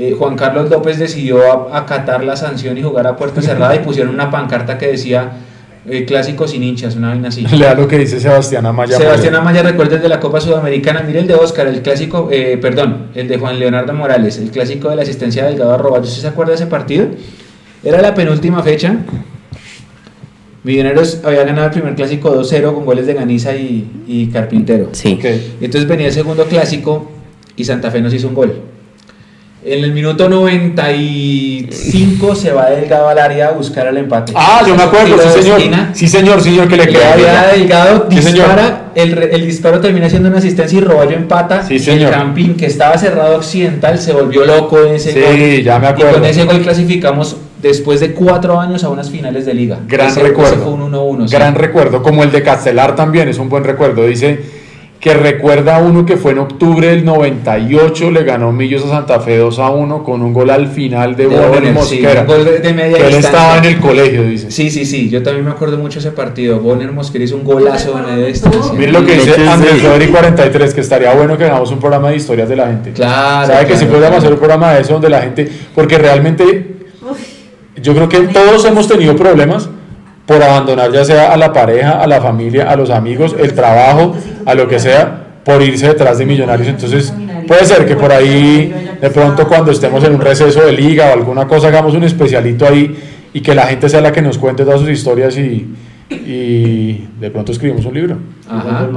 Eh, 0.00 0.14
Juan 0.18 0.34
Carlos 0.34 0.70
López 0.70 0.98
decidió 0.98 1.74
acatar 1.74 2.24
la 2.24 2.34
sanción 2.34 2.78
y 2.78 2.82
jugar 2.82 3.06
a 3.06 3.16
puerta 3.16 3.42
cerrada 3.42 3.76
y 3.76 3.78
pusieron 3.84 4.14
una 4.14 4.30
pancarta 4.30 4.78
que 4.78 4.86
decía 4.86 5.30
eh, 5.86 6.06
clásico 6.06 6.48
sin 6.48 6.62
hinchas, 6.62 6.96
una 6.96 7.08
vaina 7.08 7.28
así. 7.28 7.42
Lea 7.42 7.74
lo 7.74 7.86
que 7.86 7.98
dice 7.98 8.18
Sebastián 8.18 8.64
Amaya. 8.64 8.96
Sebastián 8.96 9.34
Amaya 9.34 9.62
recuerda 9.62 9.96
el 9.96 10.02
de 10.02 10.08
la 10.08 10.18
Copa 10.18 10.40
Sudamericana, 10.40 11.02
mire 11.02 11.18
el 11.18 11.26
de 11.26 11.34
Oscar, 11.34 11.66
el 11.66 11.82
clásico, 11.82 12.30
eh, 12.32 12.56
perdón, 12.56 13.08
el 13.14 13.28
de 13.28 13.36
Juan 13.36 13.58
Leonardo 13.58 13.92
Morales, 13.92 14.38
el 14.38 14.50
clásico 14.50 14.88
de 14.88 14.96
la 14.96 15.02
asistencia 15.02 15.42
de 15.44 15.50
Delgado 15.50 15.74
Arroba. 15.74 15.98
¿Usted 15.98 16.22
se 16.22 16.28
acuerda 16.28 16.52
de 16.52 16.56
ese 16.56 16.66
partido? 16.66 17.06
Era 17.84 18.00
la 18.00 18.14
penúltima 18.14 18.62
fecha. 18.62 18.96
Millonarios 20.64 21.20
había 21.24 21.44
ganado 21.44 21.66
el 21.66 21.72
primer 21.72 21.94
clásico 21.94 22.34
2-0 22.34 22.72
con 22.72 22.86
goles 22.86 23.06
de 23.06 23.12
Ganiza 23.12 23.54
y, 23.54 24.04
y 24.06 24.28
Carpintero. 24.28 24.88
Sí. 24.92 25.18
Entonces 25.60 25.86
venía 25.86 26.06
el 26.06 26.14
segundo 26.14 26.46
clásico 26.46 27.10
y 27.54 27.64
Santa 27.64 27.90
Fe 27.90 28.00
nos 28.00 28.14
hizo 28.14 28.28
un 28.28 28.34
gol. 28.34 28.69
En 29.62 29.84
el 29.84 29.92
minuto 29.92 30.26
95 30.26 32.34
se 32.34 32.50
va 32.50 32.70
Delgado 32.70 33.10
al 33.10 33.18
área 33.18 33.48
a 33.48 33.50
buscar 33.52 33.86
el 33.88 33.98
empate. 33.98 34.32
Ah, 34.34 34.62
yo 34.66 34.74
me 34.74 34.84
acuerdo, 34.84 35.18
sí 35.18 35.42
señor. 35.42 35.58
esquina. 35.58 35.90
Sí 35.94 36.08
señor, 36.08 36.40
señor, 36.40 36.66
que 36.66 36.76
le 36.76 36.88
queda 36.88 37.14
bien. 37.16 37.28
Delgado, 37.52 38.06
Sí, 38.10 38.16
dispara, 38.20 38.90
el, 38.94 39.46
disparo 39.46 39.80
termina 39.80 40.08
siendo 40.08 40.30
una 40.30 40.38
asistencia 40.38 40.78
y 40.78 40.80
Roballo 40.80 41.14
empata. 41.14 41.62
Sí, 41.62 41.74
y 41.74 41.78
señor. 41.78 42.12
El 42.12 42.18
Campín, 42.18 42.56
que 42.56 42.64
estaba 42.66 42.96
cerrado 42.96 43.36
occidental, 43.36 43.98
se 43.98 44.14
volvió 44.14 44.46
loco 44.46 44.82
en 44.82 44.94
ese 44.94 45.12
Sí, 45.12 45.20
gol. 45.20 45.62
ya 45.62 45.78
me 45.78 45.86
Y 45.86 45.90
acuerdo. 45.90 46.12
con 46.14 46.24
ese 46.24 46.44
gol 46.44 46.60
clasificamos 46.60 47.36
después 47.60 48.00
de 48.00 48.12
cuatro 48.12 48.58
años 48.58 48.82
a 48.84 48.88
unas 48.88 49.10
finales 49.10 49.44
de 49.44 49.52
liga. 49.52 49.78
Gran 49.86 50.08
Ese- 50.08 50.22
recuerdo. 50.22 50.54
Ese 50.54 50.62
fue 50.62 50.72
un 50.72 50.80
1-1. 50.82 51.28
sí. 51.28 51.34
Gran 51.36 51.54
recuerdo, 51.54 52.02
como 52.02 52.22
el 52.24 52.32
de 52.32 52.42
Castelar 52.42 52.96
también, 52.96 53.28
es 53.28 53.36
un 53.38 53.50
buen 53.50 53.64
recuerdo. 53.64 54.06
Dice 54.06 54.40
que 55.00 55.14
recuerda 55.14 55.78
uno 55.78 56.04
que 56.04 56.18
fue 56.18 56.32
en 56.32 56.40
octubre 56.40 56.88
del 56.88 57.06
98, 57.06 58.10
le 58.10 58.22
ganó 58.22 58.52
Millos 58.52 58.84
a 58.84 58.88
Santa 58.90 59.18
Fe 59.20 59.38
2 59.38 59.58
a 59.58 59.70
1 59.70 60.04
con 60.04 60.20
un 60.20 60.34
gol 60.34 60.50
al 60.50 60.68
final 60.68 61.16
de, 61.16 61.26
De 61.26 61.36
Bonner 61.36 61.64
sí, 61.64 61.70
Mosquera. 61.72 62.20
un 62.20 62.26
gol 62.26 62.44
de- 62.44 62.58
de 62.58 62.74
media 62.74 62.98
que 62.98 63.06
él 63.06 63.14
estaba 63.14 63.56
en 63.56 63.64
el 63.64 63.80
colegio, 63.80 64.22
dice. 64.24 64.50
Sí, 64.50 64.70
sí, 64.70 64.84
sí, 64.84 65.08
yo 65.08 65.22
también 65.22 65.46
me 65.46 65.52
acuerdo 65.52 65.78
mucho 65.78 66.00
ese 66.00 66.10
partido. 66.12 66.60
Bonner 66.60 66.92
Mosquera 66.92 67.24
hizo 67.24 67.34
un 67.36 67.44
golazo 67.44 67.96
de 67.96 68.02
media 68.12 68.26
distancia. 68.26 68.74
Mire 68.74 68.92
lo 68.92 69.06
que 69.06 69.14
dice 69.14 69.48
Andrés 69.48 69.82
Rodri 69.82 70.08
43, 70.08 70.74
que 70.74 70.82
estaría 70.82 71.14
bueno 71.14 71.38
que 71.38 71.44
hagamos 71.44 71.70
un 71.72 71.78
programa 71.78 72.10
de 72.10 72.16
historias 72.16 72.50
de 72.50 72.56
la 72.56 72.66
gente. 72.66 72.92
Claro. 72.92 73.46
¿Sabe 73.46 73.66
que 73.66 73.76
si 73.76 73.86
podríamos 73.86 74.08
claro. 74.08 74.18
hacer 74.18 74.32
un 74.34 74.38
programa 74.38 74.74
de 74.74 74.80
eso 74.82 74.92
donde 74.92 75.08
la 75.08 75.22
gente, 75.22 75.50
porque 75.74 75.96
realmente 75.96 76.74
yo 77.82 77.94
creo 77.94 78.06
que 78.08 78.18
todos 78.18 78.66
hemos 78.66 78.86
tenido 78.86 79.16
problemas 79.16 79.68
por 80.26 80.42
abandonar 80.42 80.92
ya 80.92 81.04
sea 81.04 81.32
a 81.32 81.36
la 81.36 81.52
pareja, 81.52 81.92
a 81.92 82.06
la 82.06 82.20
familia, 82.20 82.70
a 82.70 82.76
los 82.76 82.90
amigos, 82.90 83.34
el 83.38 83.52
trabajo, 83.54 84.14
a 84.46 84.54
lo 84.54 84.68
que 84.68 84.78
sea, 84.78 85.26
por 85.44 85.62
irse 85.62 85.88
detrás 85.88 86.18
de 86.18 86.26
millonarios. 86.26 86.68
Entonces 86.68 87.12
puede 87.46 87.64
ser 87.64 87.86
que 87.86 87.96
por 87.96 88.12
ahí 88.12 88.72
de 89.00 89.10
pronto 89.10 89.48
cuando 89.48 89.70
estemos 89.70 90.04
en 90.04 90.14
un 90.14 90.20
receso 90.20 90.62
de 90.62 90.72
liga 90.72 91.10
o 91.10 91.12
alguna 91.14 91.46
cosa 91.46 91.68
hagamos 91.68 91.94
un 91.94 92.04
especialito 92.04 92.66
ahí 92.66 92.94
y 93.32 93.40
que 93.40 93.54
la 93.54 93.66
gente 93.66 93.88
sea 93.88 94.00
la 94.00 94.12
que 94.12 94.22
nos 94.22 94.38
cuente 94.38 94.64
todas 94.64 94.80
sus 94.80 94.90
historias 94.90 95.36
y, 95.36 95.68
y 96.10 97.08
de 97.18 97.30
pronto 97.30 97.52
escribimos 97.52 97.84
un 97.86 97.94
libro. 97.94 98.18
Ajá. 98.48 98.88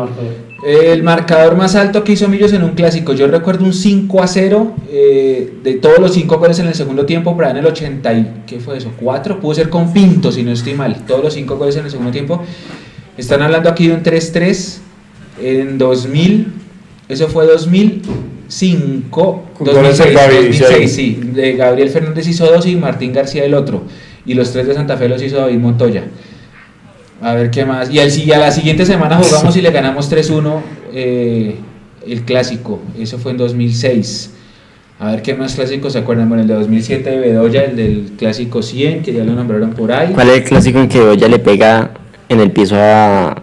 El 0.65 1.03
marcador 1.03 1.57
más 1.57 1.75
alto 1.75 2.05
que 2.05 2.13
hizo 2.13 2.29
Millos 2.29 2.53
en 2.53 2.63
un 2.63 2.71
clásico, 2.71 3.11
yo 3.13 3.27
recuerdo 3.27 3.65
un 3.65 3.73
5 3.73 4.23
a 4.23 4.27
0 4.27 4.73
eh, 4.89 5.53
de 5.61 5.73
todos 5.73 5.99
los 5.99 6.13
5 6.13 6.37
goles 6.37 6.57
en 6.59 6.67
el 6.67 6.73
segundo 6.73 7.05
tiempo, 7.05 7.35
pero 7.35 7.49
en 7.49 7.57
el 7.57 7.65
80 7.65 8.13
y, 8.13 8.33
¿qué 8.47 8.59
fue 8.61 8.77
eso? 8.77 8.93
4, 8.97 9.41
pudo 9.41 9.53
ser 9.53 9.69
con 9.69 9.91
Pinto 9.91 10.31
si 10.31 10.41
no 10.41 10.51
estoy 10.51 10.73
mal, 10.73 11.05
todos 11.05 11.21
los 11.21 11.33
5 11.33 11.57
goles 11.57 11.75
en 11.75 11.85
el 11.85 11.91
segundo 11.91 12.11
tiempo. 12.11 12.41
Están 13.17 13.41
hablando 13.41 13.69
aquí 13.69 13.87
de 13.87 13.95
un 13.95 14.03
3-3 14.03 14.79
en 15.43 15.77
2000, 15.77 16.47
eso 17.09 17.27
fue 17.27 17.45
2005, 17.45 19.43
Con 19.57 19.67
goles 19.67 19.97
de 19.97 20.11
2006, 20.13 20.13
Gaby, 20.15 20.35
2006, 20.47 20.91
sí. 20.95 21.19
de 21.33 21.53
Gabriel 21.55 21.89
Fernández 21.89 22.27
hizo 22.27 22.45
dos 22.45 22.65
y 22.65 22.75
Martín 22.75 23.13
García 23.13 23.43
el 23.45 23.53
otro, 23.53 23.83
y 24.25 24.33
los 24.33 24.51
tres 24.51 24.67
de 24.67 24.73
Santa 24.73 24.97
Fe 24.97 25.09
los 25.09 25.21
hizo 25.21 25.37
David 25.37 25.57
Montoya. 25.59 26.05
A 27.21 27.33
ver 27.35 27.51
qué 27.51 27.63
más. 27.65 27.89
Y, 27.89 27.99
al, 27.99 28.11
si- 28.11 28.31
a 28.33 28.37
la 28.37 28.51
siguiente 28.51 28.85
semana 28.85 29.15
jugamos 29.17 29.55
y 29.55 29.61
le 29.61 29.71
ganamos 29.71 30.11
3-1 30.11 30.61
eh, 30.93 31.55
el 32.05 32.23
clásico. 32.23 32.81
Eso 32.99 33.17
fue 33.17 33.31
en 33.31 33.37
2006. 33.37 34.31
A 34.99 35.11
ver 35.11 35.21
qué 35.21 35.33
más 35.33 35.55
clásicos 35.55 35.93
se 35.93 35.99
acuerdan. 35.99 36.27
Bueno, 36.27 36.41
el 36.41 36.49
de 36.49 36.55
2007 36.55 37.09
de 37.09 37.17
Bedoya, 37.19 37.63
el 37.63 37.77
del 37.77 38.11
clásico 38.17 38.61
100, 38.61 39.03
que 39.03 39.13
ya 39.13 39.23
lo 39.23 39.33
nombraron 39.35 39.69
por 39.71 39.93
ahí. 39.93 40.11
¿Cuál 40.13 40.29
es 40.31 40.35
el 40.37 40.43
clásico 40.43 40.79
en 40.79 40.89
que 40.89 40.99
Bedoya 40.99 41.29
le 41.29 41.39
pega 41.39 41.91
en 42.27 42.41
el 42.41 42.51
piso 42.51 42.75
a, 42.77 43.41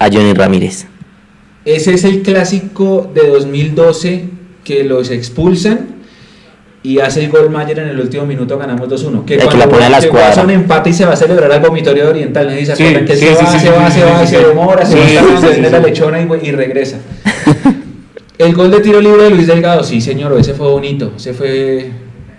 a 0.00 0.06
Johnny 0.10 0.32
Ramírez? 0.34 0.86
Ese 1.64 1.94
es 1.94 2.02
el 2.04 2.22
clásico 2.22 3.08
de 3.14 3.28
2012 3.28 4.24
que 4.64 4.82
los 4.84 5.10
expulsan 5.10 6.00
y 6.82 6.98
hace 7.00 7.22
el 7.24 7.30
gol 7.30 7.50
Mayer 7.50 7.78
en 7.80 7.88
el 7.88 8.00
último 8.00 8.24
minuto, 8.24 8.56
ganamos 8.58 8.88
2-1. 8.88 9.24
Que 9.26 9.36
cuando 9.36 9.58
la 9.58 9.68
pone 9.68 9.84
a 9.84 9.90
la 9.90 9.98
que 10.00 10.06
escuadra. 10.06 10.28
pasa 10.30 10.42
un 10.44 10.50
empate 10.50 10.90
y 10.90 10.92
se 10.94 11.04
va 11.04 11.12
a 11.12 11.16
celebrar 11.16 11.52
al 11.52 11.60
vomitorio 11.60 12.08
oriental, 12.08 12.46
¿no? 12.48 12.58
Y 12.58 12.64
se 12.64 12.74
Sí, 12.74 12.82
acuerdan 12.84 13.04
que 13.04 13.16
sí, 13.16 13.26
se 13.26 13.34
sí, 13.36 13.44
va, 13.44 13.52
sí, 13.52 13.58
se 13.60 13.70
va, 13.70 13.90
sí, 13.90 13.92
se 13.92 14.00
sí, 14.00 14.10
va, 14.10 14.20
sí, 14.20 14.26
se 14.34 14.38
sí. 14.40 14.44
demora, 14.48 14.86
se 14.86 14.92
Sí, 14.92 15.14
va 15.16 15.40
sí, 15.40 15.46
viene 15.52 15.70
la 15.70 15.78
lechona 15.80 16.20
y, 16.20 16.48
y 16.48 16.52
regresa. 16.52 16.98
El 18.38 18.54
gol 18.54 18.70
de 18.70 18.80
tiro 18.80 19.02
libre 19.02 19.24
de 19.24 19.30
Luis 19.30 19.46
Delgado, 19.46 19.84
sí 19.84 20.00
señor, 20.00 20.34
ese 20.40 20.54
fue 20.54 20.68
bonito, 20.68 21.12
ese 21.14 21.34
fue, 21.34 21.90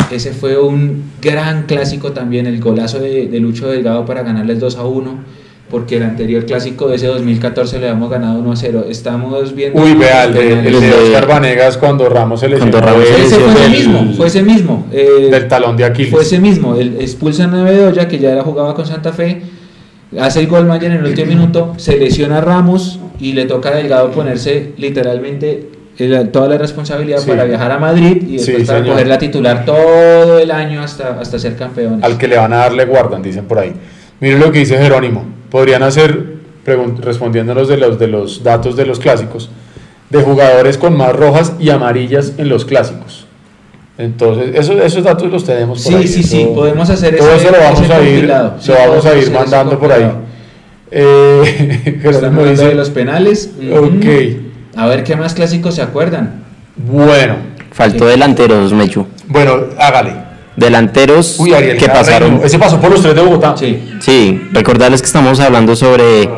ese 0.09 0.31
fue 0.31 0.59
un 0.59 1.03
gran 1.21 1.67
clásico 1.67 2.11
también, 2.11 2.47
el 2.47 2.59
golazo 2.59 2.97
de, 2.97 3.27
de 3.27 3.39
Lucho 3.39 3.67
Delgado 3.69 4.03
para 4.03 4.23
ganarles 4.23 4.59
2 4.59 4.77
a 4.77 4.85
1, 4.85 5.23
porque 5.71 5.95
el 5.97 6.03
anterior 6.03 6.45
clásico 6.45 6.89
de 6.89 6.97
ese 6.97 7.07
2014 7.07 7.79
le 7.79 7.87
habíamos 7.87 8.09
ganado 8.11 8.39
1 8.39 8.51
a 8.51 8.55
0. 8.57 8.85
Estamos 8.89 9.55
viendo... 9.55 9.81
Uy, 9.81 9.93
vea, 9.93 10.25
el 10.25 10.33
de, 10.33 10.51
el 10.67 10.79
de 10.81 10.91
Oscar 10.93 11.27
Vanegas 11.27 11.77
cuando 11.77 12.09
Ramos 12.09 12.41
se 12.41 12.49
lesionó 12.49 12.71
Cuando 12.71 12.87
Ramos 12.91 13.05
Ese 13.09 13.35
fue 13.39 13.53
ese 13.53 13.69
mismo, 13.69 14.13
fue 14.17 14.27
ese 14.27 14.43
mismo. 14.43 14.85
eh, 14.91 15.29
del 15.31 15.47
talón 15.47 15.77
de 15.77 15.85
Aquiles. 15.85 16.11
fue 16.11 16.23
ese 16.23 16.39
mismo, 16.39 16.75
el 16.75 16.97
expulsan 16.99 17.55
a 17.55 17.63
Bedoya, 17.63 18.07
que 18.09 18.19
ya 18.19 18.31
era 18.31 18.43
jugaba 18.43 18.75
con 18.75 18.85
Santa 18.85 19.13
Fe, 19.13 19.41
hace 20.19 20.41
el 20.41 20.47
gol 20.47 20.65
Mayer 20.65 20.91
en 20.91 20.97
el 20.97 21.05
último 21.05 21.27
minuto, 21.27 21.73
se 21.77 21.97
lesiona 21.97 22.39
a 22.39 22.41
Ramos 22.41 22.99
y 23.19 23.31
le 23.31 23.45
toca 23.45 23.69
a 23.69 23.75
Delgado 23.75 24.11
ponerse 24.11 24.73
literalmente 24.77 25.69
toda 26.33 26.47
la 26.49 26.57
responsabilidad 26.57 27.19
Sí. 27.19 27.29
para 27.29 27.43
viajar 27.45 27.71
a 27.71 27.77
Madrid 27.79 28.23
y 28.27 28.37
después 28.37 28.57
Sí, 28.57 28.65
para 28.65 28.83
coger 28.83 29.07
la 29.07 29.17
titular 29.19 29.63
todo 29.65 30.39
el 30.39 30.49
año 30.51 30.81
hasta, 30.81 31.19
hasta 31.19 31.37
ser 31.39 31.55
campeones. 31.55 32.03
Al 32.03 32.17
que 32.17 32.27
le 32.27 32.37
van 32.37 32.51
a 32.53 32.57
darle 32.57 32.85
guardan, 32.85 33.21
dicen 33.21 33.45
por 33.45 33.59
ahí. 33.59 33.71
Miren 34.19 34.39
lo 34.39 34.51
que 34.51 34.59
dice 34.59 34.77
Jerónimo. 34.77 35.25
Podrían 35.51 35.83
hacer, 35.83 36.37
respondiéndonos 36.65 37.67
de 37.67 37.77
los, 37.77 37.99
de 37.99 38.07
los 38.07 38.43
datos 38.43 38.75
de 38.75 38.85
los 38.85 38.99
clásicos, 38.99 39.49
de 40.09 40.21
jugadores 40.23 40.77
con 40.77 40.95
más 40.97 41.13
rojas 41.15 41.53
y 41.59 41.69
amarillas 41.69 42.33
en 42.37 42.49
los 42.49 42.65
clásicos. 42.65 43.25
Entonces, 43.97 44.55
esos, 44.55 44.79
esos 44.81 45.03
datos 45.03 45.29
los 45.29 45.43
tenemos 45.43 45.83
por 45.83 45.91
Sí, 45.93 45.97
ahí. 45.99 46.07
sí, 46.07 46.19
eso- 46.21 46.29
sí, 46.29 46.47
podemos 46.55 46.89
hacer 46.89 47.17
Todo 47.17 47.33
ese- 47.35 47.47
eso 47.47 47.55
lo 47.55 47.61
vamos 47.63 47.89
a 47.89 48.01
ir, 48.01 48.21
Sí, 48.21 48.27
vamos 48.27 48.63
podemos 48.65 49.05
a 49.05 49.15
ir 49.17 49.31
mandando 49.31 49.77
por 49.77 49.91
ahí. 49.91 50.11
Eh, 50.89 51.99
Estamos 52.03 52.49
dice, 52.49 52.67
de 52.67 52.75
los 52.75 52.89
penales. 52.89 53.51
Ok. 53.71 54.05
A 54.75 54.87
ver 54.87 55.03
qué 55.03 55.15
más 55.15 55.33
clásicos 55.33 55.75
se 55.75 55.81
acuerdan. 55.81 56.43
bueno, 56.77 57.35
Faltó 57.71 58.05
delanteros, 58.07 58.73
Mechu. 58.73 59.05
bueno, 59.27 59.53
hágale. 59.77 60.30
Delanteros 60.55 61.39
Uy, 61.39 61.53
Ariel 61.53 61.77
que 61.77 61.87
pasaron. 61.87 62.41
Ese 62.43 62.59
pasó 62.59 62.79
por 62.79 62.91
los 62.91 63.01
tres 63.01 63.15
de 63.15 63.21
Bogotá. 63.21 63.55
Sí. 63.57 63.79
Sí, 63.99 64.41
recordarles 64.51 65.01
que 65.01 65.05
estamos 65.07 65.39
hablando 65.39 65.75
sobre 65.75 66.29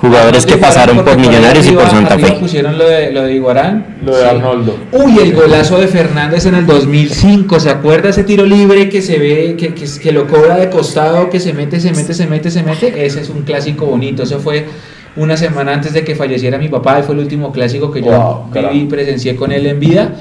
jugadores 0.00 0.44
que 0.44 0.56
pasaron 0.56 1.04
por 1.04 1.16
Millonarios 1.16 1.66
y 1.66 1.72
por 1.72 1.88
Santa 1.88 2.18
Fe. 2.18 2.32
pusieron 2.32 2.76
lo 2.78 2.86
de, 2.86 3.10
lo 3.12 3.22
de 3.22 3.34
Iguarán. 3.34 3.96
Lo 4.04 4.14
de 4.16 4.22
Sí. 4.22 4.28
Arnoldo. 4.28 4.76
Uy, 4.92 5.18
el 5.18 5.34
golazo 5.34 5.78
de 5.78 5.88
Fernández 5.88 6.46
en 6.46 6.54
el 6.56 6.66
2005. 6.66 7.60
¿Se 7.60 7.70
acuerda 7.70 8.10
ese 8.10 8.24
tiro 8.24 8.44
libre 8.44 8.88
que 8.88 9.00
se 9.02 9.18
ve, 9.18 9.56
que, 9.58 9.74
que, 9.74 9.84
que 10.02 10.12
lo 10.12 10.26
cobra 10.26 10.56
de 10.56 10.68
costado, 10.70 11.30
que 11.30 11.40
se 11.40 11.52
mete, 11.52 11.80
se 11.80 11.92
mete, 11.92 12.12
se 12.14 12.26
mete, 12.26 12.50
se 12.50 12.62
mete? 12.62 13.04
Ese 13.06 13.20
es 13.20 13.28
un 13.30 13.42
clásico 13.42 13.86
bonito. 13.86 14.24
Eso 14.24 14.40
fue 14.40 14.66
una 15.16 15.36
semana 15.36 15.72
antes 15.74 15.92
de 15.92 16.02
que 16.04 16.14
falleciera 16.14 16.58
mi 16.58 16.68
papá 16.68 16.98
y 17.00 17.02
fue 17.02 17.14
el 17.14 17.20
último 17.20 17.52
clásico 17.52 17.90
que 17.92 18.00
yo 18.02 18.10
Wow, 18.10 18.50
viví 18.52 18.84
y 18.84 18.86
presencié 18.86 19.36
con 19.36 19.52
él 19.52 19.66
en 19.66 19.78
vida. 19.80 20.12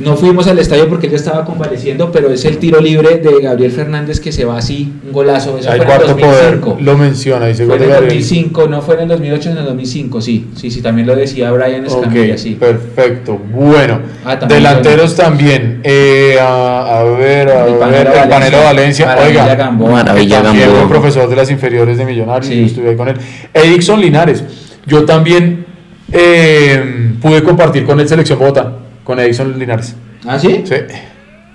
No 0.00 0.16
fuimos 0.16 0.46
al 0.46 0.58
estadio 0.58 0.88
porque 0.88 1.06
él 1.06 1.12
ya 1.12 1.16
estaba 1.18 1.44
convaleciendo, 1.44 2.12
pero 2.12 2.30
es 2.30 2.44
el 2.44 2.58
tiro 2.58 2.80
libre 2.80 3.16
de 3.18 3.40
Gabriel 3.42 3.70
Fernández 3.72 4.20
que 4.20 4.30
se 4.32 4.44
va 4.44 4.58
así, 4.58 4.92
un 5.06 5.12
golazo. 5.12 5.56
Eso 5.58 5.70
Hay 5.70 5.76
fue 5.80 5.86
en 5.86 5.92
el 5.92 5.98
cuarto 5.98 6.16
poder, 6.16 6.60
2005. 6.60 6.78
lo 6.82 6.98
menciona, 6.98 7.46
dice 7.46 7.64
Fue 7.66 7.76
en 7.76 7.82
el 7.82 7.88
Gabriel. 7.88 8.14
2005, 8.18 8.68
no 8.68 8.82
fue 8.82 8.94
en 8.96 9.00
el 9.02 9.08
2008, 9.08 9.50
en 9.50 9.58
el 9.58 9.64
2005, 9.64 10.20
sí. 10.20 10.46
Sí, 10.54 10.70
sí, 10.70 10.82
también 10.82 11.06
lo 11.06 11.16
decía 11.16 11.50
Brian 11.52 11.84
Ok, 11.86 11.92
Escamilla, 12.04 12.36
sí. 12.38 12.54
perfecto. 12.54 13.38
Bueno, 13.52 14.00
Ah, 14.24 14.38
también 14.38 14.62
delanteros 14.62 15.14
también. 15.14 15.80
Eh, 15.84 16.36
a, 16.40 16.98
a 17.00 17.02
ver, 17.04 17.48
a 17.48 17.66
El 17.66 17.74
ver, 17.90 18.06
el 18.22 18.28
Panero 18.28 18.58
Valencia. 18.64 19.06
Maravilla 19.06 19.42
Oiga, 19.44 19.54
Gamboa. 19.54 19.90
Maravilla 19.92 20.42
también 20.42 20.68
Gamboa. 20.68 20.88
profesor 20.88 21.28
de 21.28 21.36
las 21.36 21.50
inferiores 21.50 21.96
de 21.98 22.04
Millonarios. 22.04 22.46
Sí. 22.46 22.60
Yo 22.60 22.66
estuve 22.66 22.88
ahí 22.90 22.96
con 22.96 23.08
él. 23.08 23.16
Edixon 23.54 24.00
Linares. 24.00 24.44
Yo 24.86 25.04
también 25.04 25.64
eh, 26.12 27.12
pude 27.20 27.42
compartir 27.42 27.84
con 27.84 27.98
él 28.00 28.08
Selección 28.08 28.38
Bogotá, 28.38 28.72
con 29.06 29.20
Edixon 29.20 29.56
Linares. 29.56 29.94
¿Ah, 30.26 30.38
sí? 30.38 30.62
Sí, 30.64 30.74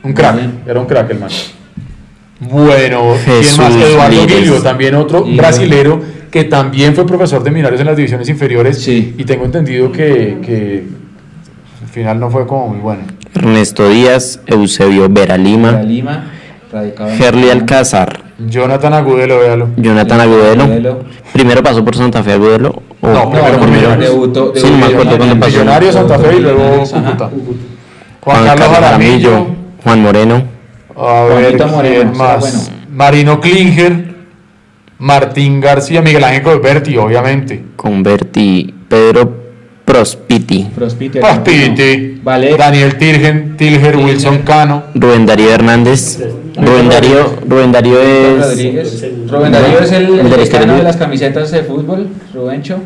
un 0.03 0.14
crack. 0.14 0.40
Era 0.65 0.80
un 0.80 0.86
crack 0.86 1.11
el 1.11 1.19
man. 1.19 1.30
Bueno, 2.40 3.14
¿quién 3.23 3.38
Jesús 3.38 3.60
más? 3.60 3.76
Eduardo. 3.76 4.26
Guilio, 4.26 4.61
también 4.61 4.95
otro 4.95 5.23
brasilero 5.26 6.02
que 6.32 6.45
también 6.45 6.95
fue 6.95 7.06
profesor 7.06 7.44
de 7.44 7.52
Millonarios 7.52 7.82
en 7.82 7.88
las 7.88 7.98
divisiones 7.98 8.30
inferiores. 8.30 8.82
Sí. 8.82 9.15
Y 9.18 9.26
tengo 9.26 9.44
entendido 9.44 9.91
que, 9.91 10.38
que 10.44 10.86
al 11.84 11.90
final 11.90 12.19
no 12.19 12.32
fue 12.32 12.48
como 12.48 12.69
muy 12.69 12.80
bueno. 12.80 13.03
Ernesto 13.36 13.90
Díaz, 13.90 14.40
Eusebio 14.45 15.10
Vera 15.10 15.38
Lima, 15.38 15.82
Lima, 15.84 16.32
radicado 16.72 17.10
en 17.10 17.18
Gerli 17.18 17.41
Lima. 17.41 17.53
Alcázar, 17.53 18.31
Jonathan 18.40 18.94
Agudelo, 18.94 19.40
véalo. 19.40 19.68
Jonathan 19.78 20.20
Agudelo. 20.22 20.99
Primero 21.34 21.62
pasó 21.64 21.84
por 21.86 21.95
Santa 21.95 22.24
Fe 22.24 22.34
Agudelo. 22.34 22.82
o- 23.02 23.08
No, 23.08 23.30
primero 23.32 23.58
por 23.60 23.68
Millonarios. 23.70 24.10
Debutó, 24.12 24.53
Sí, 24.56 24.68
no 24.72 24.78
me 24.78 24.86
acuerdo 24.86 25.18
cuándo 25.18 25.40
pasó. 25.40 25.52
Millonarios, 25.52 25.94
Santa 25.94 26.20
Fe 26.20 26.36
y 26.36 26.40
luego. 26.40 26.84
Cúcuta. 26.84 27.30
Juan 28.22 28.45
Carlos 28.45 28.68
Jaramillo, 28.70 29.48
Juan 29.84 30.02
Moreno, 30.02 30.44
A 30.95 31.24
ver, 31.24 31.32
Moreno, 31.68 31.82
¿quién 31.82 32.08
está 32.12 32.24
más? 32.24 32.40
bueno. 32.40 32.82
Marino 32.91 33.40
Klinger, 33.41 34.16
Martín 34.99 35.60
García, 35.62 36.02
Miguel 36.02 36.24
Ángel 36.24 36.44
Colberti, 36.44 36.98
obviamente. 36.98 37.64
Converti, 37.76 38.74
Pedro 38.88 39.40
Prospiti, 39.91 40.69
Prospiti. 40.73 41.19
Paspiti, 41.19 42.22
Vale. 42.23 42.55
Daniel 42.55 42.97
Tilgen, 42.97 43.57
Tilger, 43.57 43.97
Wilson 43.97 44.38
Cano. 44.38 44.84
Rubén 44.95 45.26
Darío 45.26 45.49
Hernández. 45.49 46.18
Rubén 46.55 46.88
Darío, 46.88 47.35
Rubén 47.45 47.73
Darío 47.73 48.01
es. 48.01 48.39
Rodríguez. 48.39 49.05
Rubén 49.27 49.51
Darío 49.51 49.80
es 49.80 49.91
el, 49.91 50.19
El 50.19 50.30
de 50.30 50.84
las 50.84 50.95
camisetas 50.95 51.51
de 51.51 51.63
fútbol. 51.63 52.07
Rubencho. 52.34 52.80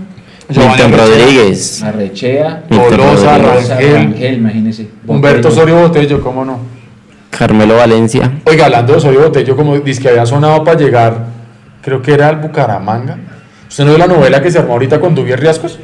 Milton 0.49 0.93
Rodríguez. 0.93 1.83
Arrechea. 1.83 2.63
Rodríguez, 2.71 3.21
Rangel. 3.21 3.93
Rangel, 3.93 4.33
imagínese. 4.33 4.87
Humberto. 5.05 5.49
Osorio 5.49 5.81
Botello, 5.81 6.19
¿cómo 6.21 6.43
no? 6.43 6.57
Carmelo 7.29 7.75
Valencia. 7.77 8.31
Oiga, 8.45 8.65
hablando 8.65 8.93
de 8.93 8.97
Osorio 8.97 9.21
Botello, 9.21 9.55
como 9.55 9.77
dice 9.77 10.01
que 10.01 10.09
había 10.09 10.25
sonado 10.25 10.63
para 10.63 10.79
llegar, 10.79 11.25
creo 11.83 12.01
que 12.01 12.13
era 12.15 12.29
al 12.29 12.37
Bucaramanga. 12.37 13.19
¿Usted 13.69 13.83
no 13.83 13.91
vio 13.91 13.99
la 13.99 14.07
novela 14.07 14.41
que 14.41 14.49
se 14.49 14.57
armó 14.57 14.73
ahorita 14.73 14.99
con 14.99 15.13
Dubier 15.13 15.39
Riascos? 15.39 15.77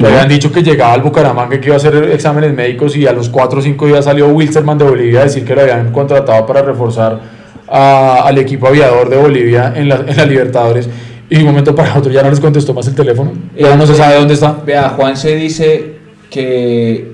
Le 0.00 0.08
habían 0.08 0.28
dicho 0.28 0.50
que 0.50 0.62
llegaba 0.62 0.94
al 0.94 1.02
Bucaramanga 1.02 1.56
y 1.56 1.60
que 1.60 1.66
iba 1.66 1.74
a 1.74 1.78
hacer 1.78 1.94
exámenes 2.12 2.54
médicos 2.54 2.96
y 2.96 3.06
a 3.06 3.12
los 3.12 3.28
4 3.28 3.58
o 3.58 3.62
5 3.62 3.86
días 3.86 4.04
salió 4.06 4.28
Wilsterman 4.28 4.78
de 4.78 4.84
Bolivia 4.84 5.20
a 5.20 5.24
decir 5.24 5.44
que 5.44 5.54
lo 5.54 5.60
habían 5.60 5.92
contratado 5.92 6.46
para 6.46 6.62
reforzar 6.62 7.20
a- 7.68 8.22
al 8.24 8.38
equipo 8.38 8.66
aviador 8.68 9.08
de 9.10 9.16
Bolivia 9.18 9.72
en 9.76 9.88
la, 9.88 9.96
en 10.06 10.16
la 10.16 10.24
Libertadores. 10.24 10.88
Y 11.28 11.34
de 11.36 11.40
un 11.42 11.46
momento 11.50 11.74
para 11.74 11.96
otro 11.98 12.10
ya 12.10 12.22
no 12.22 12.30
les 12.30 12.40
contestó 12.40 12.72
más 12.74 12.88
el 12.88 12.94
teléfono. 12.94 13.32
Ya 13.56 13.76
no 13.76 13.86
se 13.86 13.94
sabe 13.94 14.16
dónde 14.16 14.34
está. 14.34 14.56
Vea, 14.66 14.88
Juan 14.90 15.16
se 15.16 15.36
dice 15.36 15.96
que 16.30 17.12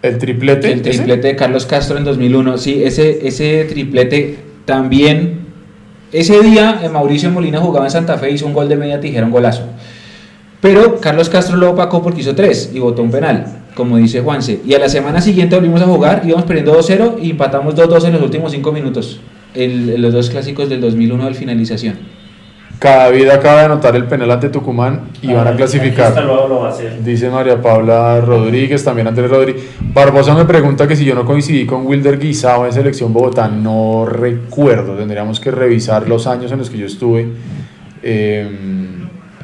El 0.00 0.16
triplete. 0.18 0.72
el 0.72 0.80
ese. 0.80 0.90
triplete 0.90 1.28
de 1.28 1.36
Carlos 1.36 1.66
Castro 1.66 1.98
en 1.98 2.04
2001. 2.04 2.56
Sí, 2.56 2.82
ese, 2.84 3.26
ese 3.26 3.64
triplete 3.64 4.38
también. 4.64 5.40
Ese 6.12 6.40
día 6.40 6.80
eh, 6.82 6.88
Mauricio 6.88 7.30
Molina 7.30 7.58
jugaba 7.60 7.84
en 7.86 7.90
Santa 7.90 8.16
Fe, 8.16 8.30
hizo 8.30 8.46
un 8.46 8.54
gol 8.54 8.68
de 8.68 8.76
media 8.76 9.00
tijera, 9.00 9.26
un 9.26 9.32
golazo. 9.32 9.64
Pero 10.60 11.00
Carlos 11.00 11.28
Castro 11.28 11.56
lo 11.56 11.70
opacó 11.70 12.02
porque 12.02 12.20
hizo 12.20 12.34
tres 12.34 12.70
y 12.74 12.80
votó 12.80 13.02
un 13.02 13.10
penal, 13.12 13.46
como 13.76 13.96
dice 13.96 14.20
Juanse. 14.20 14.60
Y 14.66 14.74
a 14.74 14.78
la 14.80 14.88
semana 14.88 15.20
siguiente 15.20 15.54
volvimos 15.54 15.80
a 15.82 15.86
jugar, 15.86 16.22
íbamos 16.26 16.44
perdiendo 16.46 16.76
2-0 16.76 17.18
y 17.22 17.30
empatamos 17.30 17.76
2-2 17.76 18.04
en 18.06 18.12
los 18.14 18.22
últimos 18.22 18.50
5 18.52 18.72
minutos. 18.72 19.20
El- 19.54 19.90
en 19.90 20.02
los 20.02 20.12
dos 20.12 20.30
clásicos 20.30 20.68
del 20.68 20.80
2001 20.80 21.24
del 21.26 21.34
finalización. 21.36 21.94
Cada 22.80 23.08
vida 23.08 23.34
acaba 23.34 23.60
de 23.60 23.64
anotar 23.66 23.96
el 23.96 24.04
penal 24.04 24.30
ante 24.30 24.50
Tucumán 24.50 25.08
y 25.20 25.28
van 25.28 25.38
a 25.38 25.40
Hasta 25.50 25.56
clasificar. 25.56 26.24
luego 26.24 26.46
lo 26.48 26.60
va 26.60 26.68
a 26.68 26.70
hacer. 26.70 27.02
Dice 27.02 27.28
María 27.28 27.60
Paula 27.60 28.20
Rodríguez, 28.20 28.84
también 28.84 29.08
Andrés 29.08 29.28
Rodríguez. 29.30 29.62
Barbosa 29.80 30.32
me 30.34 30.44
pregunta 30.44 30.86
que 30.86 30.94
si 30.94 31.04
yo 31.04 31.14
no 31.16 31.24
coincidí 31.24 31.66
con 31.66 31.86
Wilder 31.86 32.18
Guisao 32.20 32.66
en 32.66 32.72
Selección 32.72 33.12
Bogotá. 33.12 33.48
No 33.48 34.06
recuerdo, 34.06 34.94
tendríamos 34.94 35.40
que 35.40 35.50
revisar 35.50 36.08
los 36.08 36.26
años 36.28 36.52
en 36.52 36.58
los 36.58 36.70
que 36.70 36.78
yo 36.78 36.86
estuve. 36.86 37.26
Eh, 38.02 38.48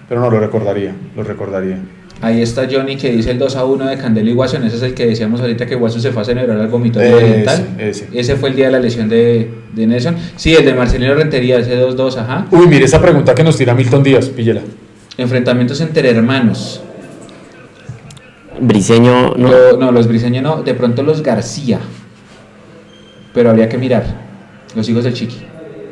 pero 0.09 0.21
no, 0.21 0.31
lo 0.31 0.41
recordaría, 0.41 0.95
lo 1.17 1.23
recordaría. 1.23 1.79
Ahí 2.21 2.41
está 2.41 2.67
Johnny 2.71 2.97
que 2.97 3.11
dice 3.11 3.33
el 3.33 3.39
2 3.39 3.57
a 3.57 3.65
1 3.65 3.87
de 3.87 3.99
Candelo 3.99 4.31
y 4.31 4.35
Watson. 4.35 4.65
Ese 4.65 4.77
es 4.77 4.83
el 4.83 4.95
que 4.95 5.05
decíamos 5.07 5.41
ahorita 5.41 5.67
que 5.67 5.77
Watson 5.77 6.01
se 6.01 6.11
fue 6.13 6.23
a 6.23 6.25
celebrar 6.25 6.59
al 6.59 6.69
vomitorio 6.69 7.09
Ese, 7.19 7.25
oriental. 7.31 7.67
ese. 8.13 8.37
fue 8.37 8.51
el 8.51 8.57
día 8.57 8.67
de 8.67 8.73
la 8.73 8.79
lesión 8.79 9.09
de, 9.09 9.51
de 9.73 9.87
Nelson. 9.87 10.17
Sí, 10.37 10.55
el 10.55 10.65
de 10.65 10.75
Marcelino 10.75 11.13
Rentería, 11.15 11.59
ese 11.59 11.79
2-2, 11.79 12.17
ajá. 12.19 12.47
Uy, 12.51 12.67
mire 12.69 12.85
esa 12.85 13.01
pregunta 13.03 13.35
que 13.35 13.43
nos 13.43 13.57
tira 13.59 13.75
Milton 13.75 14.03
Díaz, 14.03 14.29
píllela. 14.29 14.63
Enfrentamientos 15.19 15.81
entre 15.81 16.09
hermanos. 16.11 16.81
Briseño, 18.61 19.35
no. 19.37 19.49
Lo- 19.51 19.77
no, 19.77 19.93
los 19.93 20.07
briseños 20.07 20.43
no. 20.43 20.63
De 20.63 20.75
pronto 20.75 21.03
los 21.03 21.23
García. 21.23 21.81
Pero 23.35 23.51
habría 23.51 23.69
que 23.69 23.77
mirar. 23.79 24.05
Los 24.77 24.89
hijos 24.89 25.05
del 25.05 25.13
Chiqui. 25.15 25.43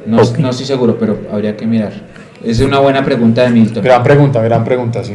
No, 0.06 0.18
no 0.38 0.50
estoy 0.50 0.66
seguro, 0.66 0.96
pero 0.98 1.18
habría 1.30 1.56
que 1.56 1.66
mirar. 1.66 1.92
Es 2.44 2.60
una 2.60 2.78
buena 2.80 3.04
pregunta 3.04 3.42
de 3.44 3.50
Milton. 3.50 3.82
Gran 3.84 4.02
pregunta, 4.02 4.42
gran 4.42 4.64
pregunta, 4.64 5.02
sí. 5.04 5.14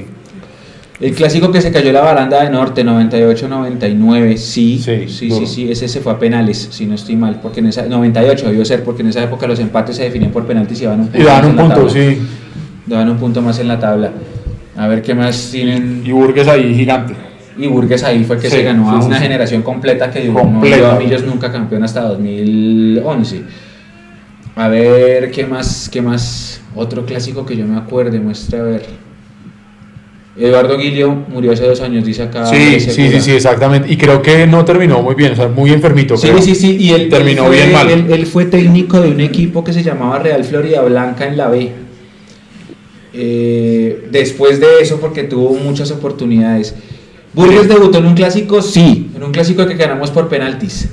El 0.99 1.13
clásico 1.13 1.51
que 1.51 1.61
se 1.61 1.71
cayó 1.71 1.91
la 1.91 2.01
baranda 2.01 2.43
de 2.43 2.49
Norte, 2.49 2.83
98-99, 2.83 4.35
sí, 4.37 4.79
Sí, 4.79 5.03
sí, 5.07 5.07
sí, 5.09 5.27
duro. 5.29 5.45
sí, 5.45 5.71
ese 5.71 5.87
se 5.87 5.99
fue 5.99 6.13
a 6.13 6.17
penales, 6.17 6.69
si 6.71 6.85
no 6.87 6.95
estoy 6.95 7.15
mal, 7.15 7.39
porque 7.41 7.59
en 7.59 7.67
esa, 7.67 7.85
98 7.85 8.47
debió 8.47 8.65
ser, 8.65 8.83
porque 8.83 9.03
en 9.03 9.09
esa 9.09 9.21
época 9.23 9.45
los 9.45 9.59
empates 9.59 9.95
se 9.97 10.03
definían 10.03 10.31
por 10.31 10.47
penaltis 10.47 10.81
y 10.81 10.85
daban 10.85 11.01
un 11.01 11.07
punto, 11.09 11.21
Y 11.21 11.23
más 11.29 11.43
un 11.45 11.55
punto, 11.55 11.75
tabla. 11.75 11.89
sí. 11.91 12.17
Daban 12.87 13.09
un 13.09 13.17
punto 13.17 13.41
más 13.43 13.59
en 13.59 13.67
la 13.67 13.79
tabla. 13.79 14.11
A 14.75 14.87
ver 14.87 15.01
qué 15.03 15.13
más 15.13 15.49
tienen. 15.51 16.01
Y 16.05 16.11
Burgues 16.11 16.47
ahí 16.47 16.73
gigante. 16.73 17.13
Y 17.57 17.67
Burgues 17.67 18.03
ahí 18.03 18.23
fue 18.23 18.37
que 18.39 18.49
Sí, 18.49 18.55
se 18.57 18.63
ganó 18.63 18.95
a 18.95 19.01
sí, 19.01 19.07
una 19.07 19.17
sí. 19.17 19.23
generación 19.23 19.61
completa 19.63 20.09
que 20.09 20.23
no 20.29 20.61
dio 20.63 20.89
a 20.91 20.95
Millos 20.97 21.23
nunca 21.25 21.51
campeón 21.51 21.83
hasta 21.83 22.01
2011. 22.01 23.41
A 24.55 24.67
ver 24.69 25.29
qué 25.31 25.45
más, 25.45 25.89
qué 25.91 26.01
más. 26.01 26.61
Otro 26.77 27.05
clásico 27.05 27.45
que 27.45 27.57
yo 27.57 27.65
me 27.65 27.77
acuerde, 27.77 28.19
muestre 28.19 28.59
a 28.59 28.63
ver. 28.63 28.85
Eduardo 30.37 30.77
Guilio 30.77 31.25
murió 31.29 31.51
hace 31.51 31.63
dos 31.63 31.81
años, 31.81 32.05
dice 32.05 32.21
acá. 32.21 32.45
Sí, 32.45 32.79
sí, 32.79 32.91
sí, 32.91 33.19
sí, 33.19 33.31
exactamente. 33.31 33.91
Y 33.91 33.97
creo 33.97 34.21
que 34.21 34.45
no 34.45 34.63
terminó 34.63 35.01
muy 35.01 35.15
bien, 35.15 35.33
o 35.33 35.35
sea, 35.35 35.47
muy 35.47 35.71
enfermito. 35.71 36.15
Sí, 36.15 36.27
creo. 36.27 36.41
sí, 36.41 36.53
sí, 36.53 36.77
y 36.79 36.91
él 36.91 37.09
terminó 37.09 37.45
él 37.45 37.47
fue, 37.47 37.57
bien 37.57 37.73
mal. 37.73 37.89
Él, 37.89 38.05
él 38.11 38.25
fue 38.27 38.45
técnico 38.45 39.01
de 39.01 39.09
un 39.09 39.19
equipo 39.19 39.63
que 39.63 39.73
se 39.73 39.81
llamaba 39.81 40.19
Real 40.19 40.43
Florida 40.43 40.83
Blanca 40.83 41.27
en 41.27 41.37
la 41.37 41.47
B. 41.47 41.71
Eh, 43.13 44.07
después 44.11 44.59
de 44.59 44.67
eso, 44.79 44.99
porque 44.99 45.23
tuvo 45.23 45.55
muchas 45.55 45.89
oportunidades. 45.89 46.75
Burgos 47.33 47.67
debutó 47.67 47.97
en 47.97 48.05
un 48.05 48.13
clásico, 48.13 48.61
sí, 48.61 49.09
en 49.15 49.23
un 49.23 49.31
clásico 49.31 49.65
que 49.65 49.73
ganamos 49.73 50.11
por 50.11 50.29
penaltis. 50.29 50.89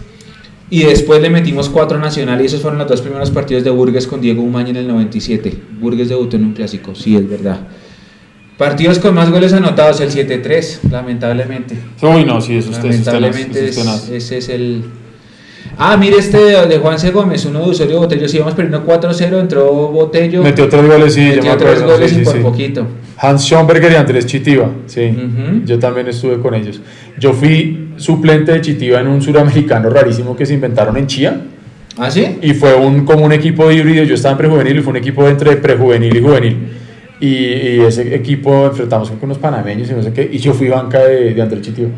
Y 0.75 0.83
después 0.83 1.21
le 1.23 1.31
metimos 1.31 1.69
cuatro 1.69 1.99
nacionales 1.99 2.43
y 2.43 2.47
esos 2.47 2.61
fueron 2.61 2.79
los 2.81 2.89
dos 2.89 3.01
primeros 3.01 3.31
partidos 3.31 3.63
de 3.63 3.71
Burgues 3.71 4.07
con 4.09 4.21
Diego 4.21 4.43
Umaña 4.43 4.71
en 4.71 4.77
el 4.77 4.89
97. 4.89 5.55
Burgues 5.81 6.09
debutó 6.09 6.37
en 6.37 6.45
un 6.47 6.53
clásico, 6.53 6.95
sí, 6.95 7.15
es 7.17 7.29
verdad. 7.29 7.61
Partidos 8.59 8.99
con 8.99 9.15
más 9.15 9.31
goles 9.31 9.53
anotados, 9.53 10.01
el 10.01 10.11
7-3, 10.11 10.91
lamentablemente. 10.91 11.77
Uy, 12.03 12.25
no, 12.25 12.41
sí, 12.41 12.57
eso 12.57 12.71
es 12.71 12.79
es 12.79 12.83
Lamentablemente 12.85 13.59
eso 13.59 13.69
es 13.69 13.77
es- 13.77 13.85
tenaz. 13.85 14.09
ese 14.11 14.39
es 14.39 14.49
el... 14.49 14.83
Ah, 15.79 15.97
mire 15.97 16.19
este 16.19 16.39
de, 16.39 16.67
de 16.67 16.79
Juan 16.79 16.99
C. 16.99 17.11
Gómez, 17.11 17.45
uno 17.47 17.61
de 17.65 17.71
Usuario 17.71 17.99
Botello, 17.99 18.29
si 18.29 18.37
íbamos 18.37 18.55
perdiendo 18.55 18.87
4-0, 18.87 19.41
entró 19.41 19.73
Botello, 19.89 20.43
Metió 20.43 20.69
tres 20.69 20.87
goles, 20.87 21.15
sí, 21.15 21.21
yo 21.21 21.29
me 21.43 21.51
metió 21.51 21.57
tres 21.57 21.83
goles 21.83 22.11
sí, 22.11 22.17
y 22.17 22.19
sí, 22.19 22.25
por 22.25 22.35
sí. 22.35 22.41
poquito. 22.43 22.87
Hans 23.17 23.43
Schomberger 23.45 23.93
y 23.93 23.95
Andrés 23.95 24.27
Chitiva, 24.27 24.71
sí. 24.87 25.17
Yo 25.65 25.79
también 25.79 26.07
estuve 26.09 26.39
con 26.41 26.55
ellos. 26.55 26.81
Yo 27.19 27.33
fui 27.33 27.84
suplente 28.05 28.53
de 28.53 28.61
Chitiva 28.61 29.01
en 29.01 29.09
un 29.09 29.23
suramericano 29.23 29.89
rarísimo 29.89 30.37
que 30.37 30.45
se 30.45 30.55
inventaron 30.55 30.97
en 30.97 31.07
Chía. 31.07 31.41
¿Ah, 31.97 32.11
sí? 32.11 32.39
Y 32.43 32.55
fue 32.55 32.75
un, 32.75 33.05
como 33.05 33.25
un 33.25 33.33
equipo 33.33 33.71
híbrido. 33.71 34.05
Yo 34.05 34.15
estaba 34.15 34.33
en 34.33 34.39
prejuvenil 34.39 34.79
y 34.79 34.83
fue 34.83 34.91
un 34.91 34.97
equipo 34.99 35.27
entre 35.27 35.57
prejuvenil 35.57 36.15
y 36.15 36.21
juvenil. 36.21 36.69
Y, 37.21 37.27
y 37.27 37.81
ese 37.81 38.15
equipo 38.15 38.67
enfrentamos 38.67 39.11
con 39.11 39.19
unos 39.23 39.39
panameños 39.39 39.91
y 39.91 39.95
no 39.95 40.03
sé 40.03 40.13
qué. 40.13 40.29
Y 40.31 40.39
yo 40.39 40.53
fui 40.53 40.69
banca 40.69 40.99
de, 40.99 41.33
de 41.33 41.43
Andrés 41.43 41.63
Chitiva. 41.63 41.89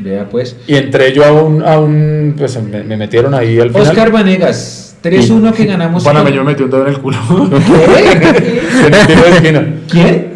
Vea 0.00 0.28
pues. 0.28 0.56
Y 0.66 0.74
entré 0.74 1.12
yo 1.12 1.24
a 1.24 1.32
un. 1.32 1.62
A 1.62 1.78
un 1.78 2.34
pues 2.36 2.60
me, 2.62 2.82
me 2.82 2.96
metieron 2.96 3.34
ahí 3.34 3.60
al 3.60 3.70
final. 3.70 3.82
Oscar 3.82 4.10
Vanegas, 4.10 4.96
3-1 5.02 5.52
que 5.52 5.66
ganamos. 5.66 6.02
Panameño 6.02 6.42
me 6.42 6.52
metió 6.52 6.64
un 6.64 6.70
dedo 6.70 6.82
en 6.82 6.88
el 6.88 6.98
culo. 6.98 7.18
¿Qué? 7.50 9.40
de. 9.52 9.74
¿Quién? 9.88 10.28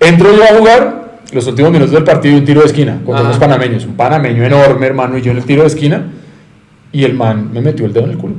Entro 0.00 0.34
yo 0.34 0.42
a 0.42 0.58
jugar 0.58 0.97
los 1.32 1.46
últimos 1.46 1.70
minutos 1.72 1.92
del 1.92 2.04
partido 2.04 2.34
y 2.36 2.38
un 2.38 2.44
tiro 2.44 2.60
de 2.60 2.66
esquina 2.66 2.92
contra 3.04 3.16
Ajá. 3.16 3.24
unos 3.24 3.38
panameños. 3.38 3.84
Un 3.84 3.94
panameño 3.96 4.44
enorme, 4.44 4.86
hermano, 4.86 5.18
y 5.18 5.22
yo 5.22 5.30
en 5.32 5.38
el 5.38 5.44
tiro 5.44 5.62
de 5.62 5.68
esquina. 5.68 6.02
Y 6.90 7.04
el 7.04 7.14
man 7.14 7.50
me 7.52 7.60
metió 7.60 7.84
el 7.86 7.92
dedo 7.92 8.04
en 8.06 8.10
el 8.12 8.18
culo. 8.18 8.34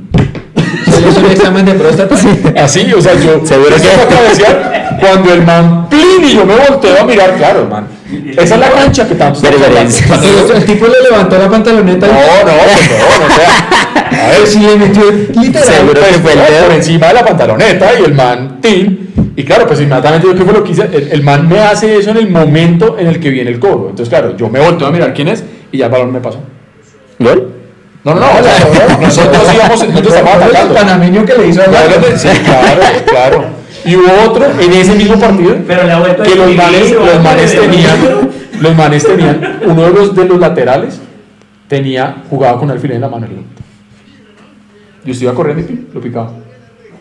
¿Se 0.90 1.00
le 1.00 1.08
hizo 1.08 1.20
un 1.20 1.26
examen 1.30 1.64
de 1.64 1.74
próstata? 1.74 2.16
Así, 2.62 2.92
o 2.92 3.00
sea, 3.00 3.14
yo 3.14 3.36
a 3.36 4.08
cabecear 4.08 4.98
cuando 5.00 5.32
el 5.32 5.42
man 5.42 5.88
plin 5.88 6.24
y 6.24 6.34
yo 6.34 6.44
me 6.44 6.54
volteo 6.56 7.00
a 7.00 7.04
mirar, 7.04 7.36
claro, 7.36 7.66
man. 7.70 7.86
Esa 8.36 8.54
es 8.54 8.60
la 8.60 8.70
cancha 8.70 9.06
que 9.06 9.14
tanto 9.14 9.40
Pero, 9.40 9.56
estamos. 9.56 10.50
El 10.50 10.64
tipo 10.64 10.86
le 10.86 11.00
levantó 11.08 11.38
la 11.38 11.48
pantaloneta 11.48 12.06
No, 12.08 12.12
y... 12.12 12.44
no, 12.44 12.52
por 12.52 12.68
favor, 12.68 13.30
o 13.30 13.34
sea, 13.34 14.26
a 14.26 14.30
ver, 14.30 14.46
Sí, 14.46 14.58
le 14.58 14.76
metió 14.76 15.02
literal. 15.40 15.68
Seguro 15.68 15.94
que 15.94 16.18
fue 16.18 16.32
el 16.32 16.38
no, 16.38 16.44
dedo. 16.44 16.64
por 16.66 16.74
encima 16.74 17.06
de 17.06 17.14
la 17.14 17.24
pantaloneta 17.24 17.86
y 18.00 18.04
el 18.04 18.14
man, 18.14 18.58
tin. 18.60 18.99
Y 19.36 19.44
claro, 19.44 19.66
pues 19.66 19.80
inmediatamente 19.80 20.26
yo 20.26 20.34
qué 20.34 20.44
fue 20.44 20.52
lo 20.52 20.64
que 20.64 20.72
hice, 20.72 20.88
el, 20.92 21.08
el 21.12 21.22
man 21.22 21.48
me 21.48 21.60
hace 21.60 21.96
eso 21.96 22.10
en 22.10 22.18
el 22.18 22.28
momento 22.28 22.98
en 22.98 23.06
el 23.06 23.20
que 23.20 23.30
viene 23.30 23.50
el 23.50 23.58
cobro. 23.58 23.90
Entonces, 23.90 24.08
claro, 24.08 24.36
yo 24.36 24.48
me 24.48 24.60
volteo 24.60 24.86
a 24.86 24.90
mirar 24.90 25.14
quién 25.14 25.28
es 25.28 25.44
y 25.72 25.78
ya 25.78 25.86
el 25.86 25.92
balón 25.92 26.12
me 26.12 26.20
pasó. 26.20 26.40
¿Gol? 27.18 27.52
No, 28.02 28.14
no, 28.14 28.20
no, 28.20 28.26
o 28.26 28.42
sea, 28.42 28.98
nosotros 29.00 29.54
íbamos, 29.54 29.88
nosotros 29.88 30.14
estábamos 30.14 30.42
el 30.42 30.56
atacando. 30.56 30.74
panameño 30.74 31.24
que 31.26 31.34
le 31.34 31.48
hizo 31.48 31.60
al 31.60 32.18
sí, 32.18 32.28
claro, 32.44 32.82
claro. 33.06 33.44
Y 33.84 33.96
hubo 33.96 34.30
otro 34.30 34.46
en 34.60 34.72
ese 34.74 34.94
mismo 34.94 35.18
partido 35.18 35.56
Pero 35.66 35.84
le 35.84 35.92
ha 35.92 35.98
vuelto 35.98 36.22
a 36.22 36.26
que 36.26 36.34
los 36.34 36.54
manes, 36.54 36.90
los 36.92 37.22
manes 37.22 37.58
tenían, 37.58 38.30
los 38.60 38.76
manes 38.76 39.06
tenían, 39.06 39.60
uno 39.66 39.82
de 39.84 39.90
los 39.90 40.14
de 40.14 40.24
los 40.26 40.38
laterales 40.38 41.00
tenía, 41.68 42.24
jugaba 42.28 42.58
con 42.58 42.70
alfiler 42.70 42.96
en 42.96 43.02
la 43.02 43.08
mano. 43.08 43.26
Yo 45.04 45.12
estoy 45.12 45.28
corriendo 45.28 45.72
y 45.72 45.94
lo 45.94 46.00
picaba. 46.00 46.32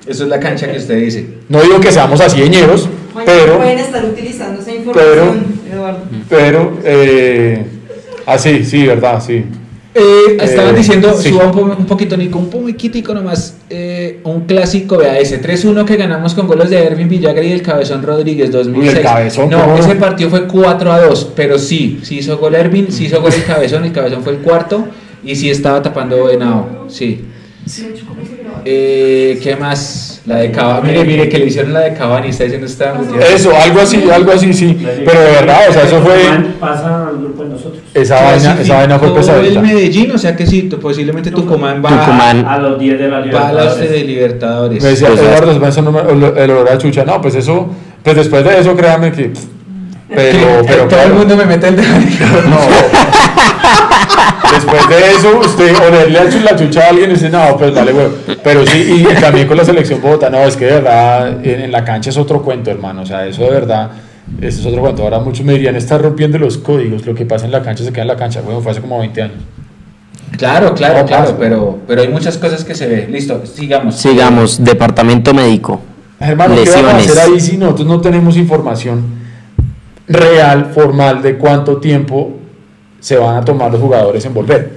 Eso 0.10 0.24
es 0.24 0.30
la 0.30 0.40
cancha 0.40 0.72
que 0.72 0.78
usted 0.78 0.98
dice. 0.98 1.28
No 1.50 1.62
digo 1.62 1.80
que 1.80 1.92
seamos 1.92 2.20
así 2.20 2.42
ñeros, 2.50 2.90
pero, 3.26 3.58
pueden 3.58 3.78
estar 3.80 4.04
utilizando 4.04 4.60
esa 4.62 4.74
información, 4.74 5.46
Eduardo. 5.72 6.00
pero, 6.28 6.74
eh, 6.84 7.64
así, 8.26 8.66
sí, 8.66 8.86
verdad, 8.88 9.22
sí. 9.26 9.44
Eh, 9.94 10.38
estaban 10.42 10.74
Eh, 10.76 10.78
diciendo, 10.78 11.14
sí. 11.18 11.30
suba 11.30 11.46
un, 11.46 11.52
po- 11.52 11.76
un 11.78 11.86
poquito, 11.86 12.16
Nico, 12.18 12.40
un 12.40 12.50
poquitico 12.50 13.14
nomás. 13.14 13.56
eh, 13.70 14.20
un 14.24 14.42
clásico, 14.46 14.98
vea 14.98 15.20
ese 15.20 15.38
3-1 15.40 15.86
que 15.86 15.96
ganamos 15.96 16.34
con 16.34 16.48
goles 16.48 16.72
de 16.72 16.84
Ervin 16.84 17.08
Villagra 17.08 17.44
y 17.44 17.52
el 17.52 17.62
Cabezón 17.62 18.02
Rodríguez 18.02 18.52
2006. 18.52 18.92
Uy, 18.94 18.98
el 18.98 19.04
Cabezón, 19.04 19.50
no, 19.52 19.78
ese 19.78 19.94
partido 19.96 20.30
fue 20.32 20.48
4-2, 20.48 21.28
pero 21.36 21.60
sí, 21.60 22.00
sí 22.02 22.18
hizo 22.20 22.38
gol 22.40 22.56
Ervin, 22.56 22.92
sí 22.92 23.06
hizo 23.06 23.22
gol 23.22 23.32
el 23.34 23.44
Cabezón, 23.46 23.86
el 23.86 23.92
Cabezón 23.92 24.24
fue 24.24 24.34
el 24.34 24.40
cuarto 24.40 24.88
y 25.24 25.36
sí 25.36 25.52
estaba 25.52 25.82
tapando 25.84 26.30
Henao, 26.32 26.86
sí. 26.88 27.26
Eh, 28.66 29.40
¿Qué 29.42 29.56
más? 29.56 30.22
La 30.26 30.38
de 30.38 30.52
Cavani, 30.52 30.88
mire, 30.92 31.06
mire, 31.06 31.30
que 31.30 31.40
le 31.40 31.46
hicieron 31.46 31.74
la 31.74 31.80
de 31.82 31.94
Cavani, 31.94 32.30
está 32.30 32.44
diciendo 32.44 32.68
Esteban 32.68 32.98
Gutiérrez. 32.98 33.32
Eso, 33.36 33.52
algo 33.56 33.80
así, 33.80 34.04
algo 34.12 34.32
así, 34.32 34.54
sí. 34.54 34.78
Pero 34.80 35.20
de 35.22 35.32
verdad, 35.32 35.60
o 35.70 35.74
sea, 35.74 35.84
eso 35.84 36.02
fue. 36.02 36.16
Pasa 36.60 37.08
al 37.08 37.18
grupo 37.18 37.44
de 37.44 37.50
nosotros. 37.50 37.82
Esa 37.94 38.16
vaina, 38.22 38.58
esa 38.62 38.76
vaina 38.76 39.00
fue 39.00 39.14
Clasificó 39.14 39.40
el 39.40 39.46
pesadita. 39.48 39.62
Medellín, 39.62 40.12
o 40.12 40.18
sea 40.18 40.36
que 40.36 40.46
sí, 40.46 40.64
posiblemente 40.64 41.32
Tucumán 41.32 41.82
va 41.84 41.90
Tucumán. 41.90 42.46
A 42.46 42.58
los 42.60 42.80
10 42.80 43.00
de 43.00 43.08
la 43.08 43.20
va 43.20 43.24
a 43.24 43.26
la 43.26 43.26
Libertadores. 43.64 43.90
de 43.92 44.04
Libertadores. 44.04 44.84
Me 44.84 44.90
decía 44.90 45.08
Pues, 45.08 45.22
Eduardo, 45.22 45.68
eso 45.68 45.82
no 45.82 45.92
me- 45.92 46.02
el 46.02 46.38
el 46.38 46.52
olor 46.52 46.70
a 46.70 46.78
chucha. 46.78 47.06
No, 47.06 47.22
pues 47.22 47.36
eso, 47.36 47.70
pues 48.04 48.16
después 48.16 48.44
de 48.44 48.60
eso, 48.60 48.76
créame 48.76 49.12
que. 49.12 49.32
Pero, 50.14 50.64
pero 50.66 50.88
todo 50.88 51.02
el 51.04 51.14
mundo 51.14 51.38
me 51.38 51.46
mete 51.46 51.68
el 51.68 51.76
dedo. 51.76 51.88
no. 52.50 52.58
Después 54.52 54.90
de 54.90 55.12
eso, 55.12 55.40
usted 55.40 55.76
olerle 55.88 56.42
la 56.42 56.56
chucha 56.56 56.86
a 56.86 56.90
alguien 56.90 57.12
y 57.12 57.14
dice, 57.14 57.30
no, 57.30 57.56
pues 57.58 57.74
vale, 57.74 57.94
huevo. 57.94 58.16
Pero 58.44 58.66
sí, 58.66 59.06
y 59.08 59.22
también 59.22 59.48
con 59.48 59.58
la 59.58 59.64
selección 59.64 60.02
Bogotá, 60.02 60.30
no, 60.30 60.40
es 60.40 60.58
que 60.58 60.66
de 60.66 60.72
verdad, 60.74 61.46
en, 61.46 61.62
en 61.62 61.72
la 61.72 61.84
cancha 61.86 62.10
es 62.10 62.18
otro 62.18 62.42
cuento, 62.42 62.72
hermano. 62.72 63.04
O 63.04 63.06
sea, 63.06 63.26
eso 63.28 63.44
de 63.44 63.52
verdad, 63.52 63.92
eso 64.42 64.60
es 64.60 64.66
otro 64.66 64.82
cuento. 64.82 65.04
Ahora 65.04 65.20
muchos 65.20 65.46
me 65.46 65.54
dirían, 65.54 65.76
está 65.76 65.98
rompiendo 65.98 66.40
los 66.40 66.58
códigos, 66.58 67.06
lo 67.06 67.14
que 67.14 67.26
pasa 67.26 67.46
en 67.46 67.52
la 67.52 67.62
cancha 67.62 67.84
se 67.84 67.92
queda 67.92 68.02
en 68.04 68.08
la 68.08 68.16
cancha. 68.16 68.42
Bueno, 68.42 68.62
fue 68.62 68.72
hace 68.72 68.82
como 68.82 69.00
20 69.00 69.22
años. 69.22 69.38
Claro, 70.38 70.74
claro, 70.74 71.00
No 71.00 71.06
claro, 71.06 71.26
pasa. 71.26 71.38
pero, 71.38 71.80
pero 71.88 72.02
hay 72.02 72.08
muchas 72.08 72.38
cosas 72.38 72.64
que 72.64 72.74
se 72.74 72.88
ve. 72.88 73.08
Listo, 73.10 73.44
sigamos. 73.46 73.96
Sigamos, 73.96 74.64
departamento 74.64 75.34
médico. 75.34 75.82
Hermano, 76.20 76.56
¿qué 76.56 76.70
vamos 76.70 76.94
a 76.94 76.98
hacer 76.98 77.20
ahí 77.20 77.40
si 77.40 77.58
nosotros 77.58 77.88
no 77.88 78.02
tenemos 78.02 78.36
información 78.36 79.20
real, 80.10 80.72
formal, 80.74 81.22
de 81.22 81.38
cuánto 81.38 81.78
tiempo 81.78 82.38
se 83.00 83.16
van 83.18 83.38
a 83.38 83.46
tomar 83.46 83.72
los 83.72 83.80
jugadores 83.80 84.26
en 84.26 84.34
volver? 84.34 84.72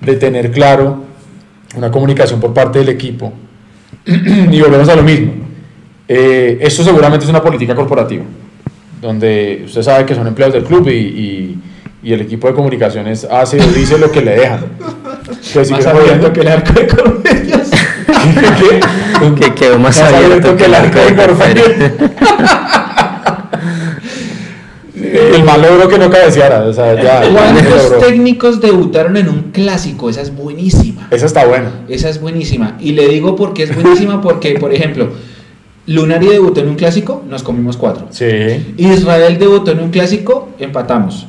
De 0.00 0.16
tener 0.16 0.50
claro 0.50 1.04
una 1.76 1.90
comunicación 1.90 2.40
por 2.40 2.52
parte 2.52 2.80
del 2.80 2.88
equipo. 2.88 3.32
y 4.06 4.60
volvemos 4.60 4.88
a 4.88 4.96
lo 4.96 5.02
mismo. 5.02 5.32
Eh, 6.08 6.58
esto 6.60 6.82
seguramente 6.82 7.24
es 7.24 7.30
una 7.30 7.42
política 7.42 7.74
corporativa, 7.76 8.24
donde 9.00 9.62
usted 9.66 9.82
sabe 9.82 10.04
que 10.06 10.14
son 10.16 10.26
empleados 10.26 10.54
del 10.54 10.64
club 10.64 10.88
y, 10.88 10.92
y- 10.92 11.58
y 12.02 12.12
el 12.14 12.22
equipo 12.22 12.48
de 12.48 12.54
comunicaciones 12.54 13.24
hace 13.30 13.60
o 13.60 13.66
dice 13.66 13.98
lo 13.98 14.10
que 14.10 14.22
le 14.22 14.30
dejan. 14.34 14.60
Que 15.52 15.64
si 15.64 15.72
Más 15.74 15.84
abierto 15.86 16.30
jodiendo- 16.30 16.32
que 16.32 16.40
el 16.40 16.48
arco 16.48 16.72
de. 16.72 16.86
¿Qué? 18.58 19.34
Que 19.40 19.54
quedó 19.54 19.78
más, 19.78 20.00
Más 20.00 20.12
abierto 20.12 20.56
que 20.56 20.64
el 20.64 20.74
arco 20.74 20.98
de 20.98 21.14
Corferi. 21.14 21.60
El 25.12 25.44
mal 25.44 25.62
logró 25.62 25.88
que 25.88 25.98
no 25.98 26.10
cabeceara. 26.10 26.64
O 26.64 26.72
sea, 26.72 27.00
ya, 27.00 27.22
¿Cuántos 27.32 27.98
técnicos 27.98 28.60
debutaron 28.60 29.16
en 29.16 29.28
un 29.28 29.50
clásico? 29.52 30.10
Esa 30.10 30.22
es 30.22 30.34
buenísima. 30.34 31.08
Esa 31.10 31.26
está 31.26 31.46
buena. 31.46 31.70
Esa 31.88 32.08
es 32.08 32.20
buenísima. 32.20 32.76
Y 32.80 32.92
le 32.92 33.08
digo 33.08 33.36
por 33.36 33.54
qué 33.54 33.64
es 33.64 33.74
buenísima, 33.74 34.20
porque, 34.22 34.58
por 34.58 34.72
ejemplo, 34.72 35.10
Lunari 35.86 36.26
debutó 36.26 36.60
en 36.60 36.68
un 36.68 36.76
clásico, 36.76 37.22
nos 37.28 37.42
comimos 37.42 37.76
cuatro. 37.76 38.06
Sí. 38.10 38.26
Israel 38.76 39.38
debutó 39.38 39.72
en 39.72 39.80
un 39.80 39.90
clásico, 39.90 40.50
empatamos. 40.58 41.26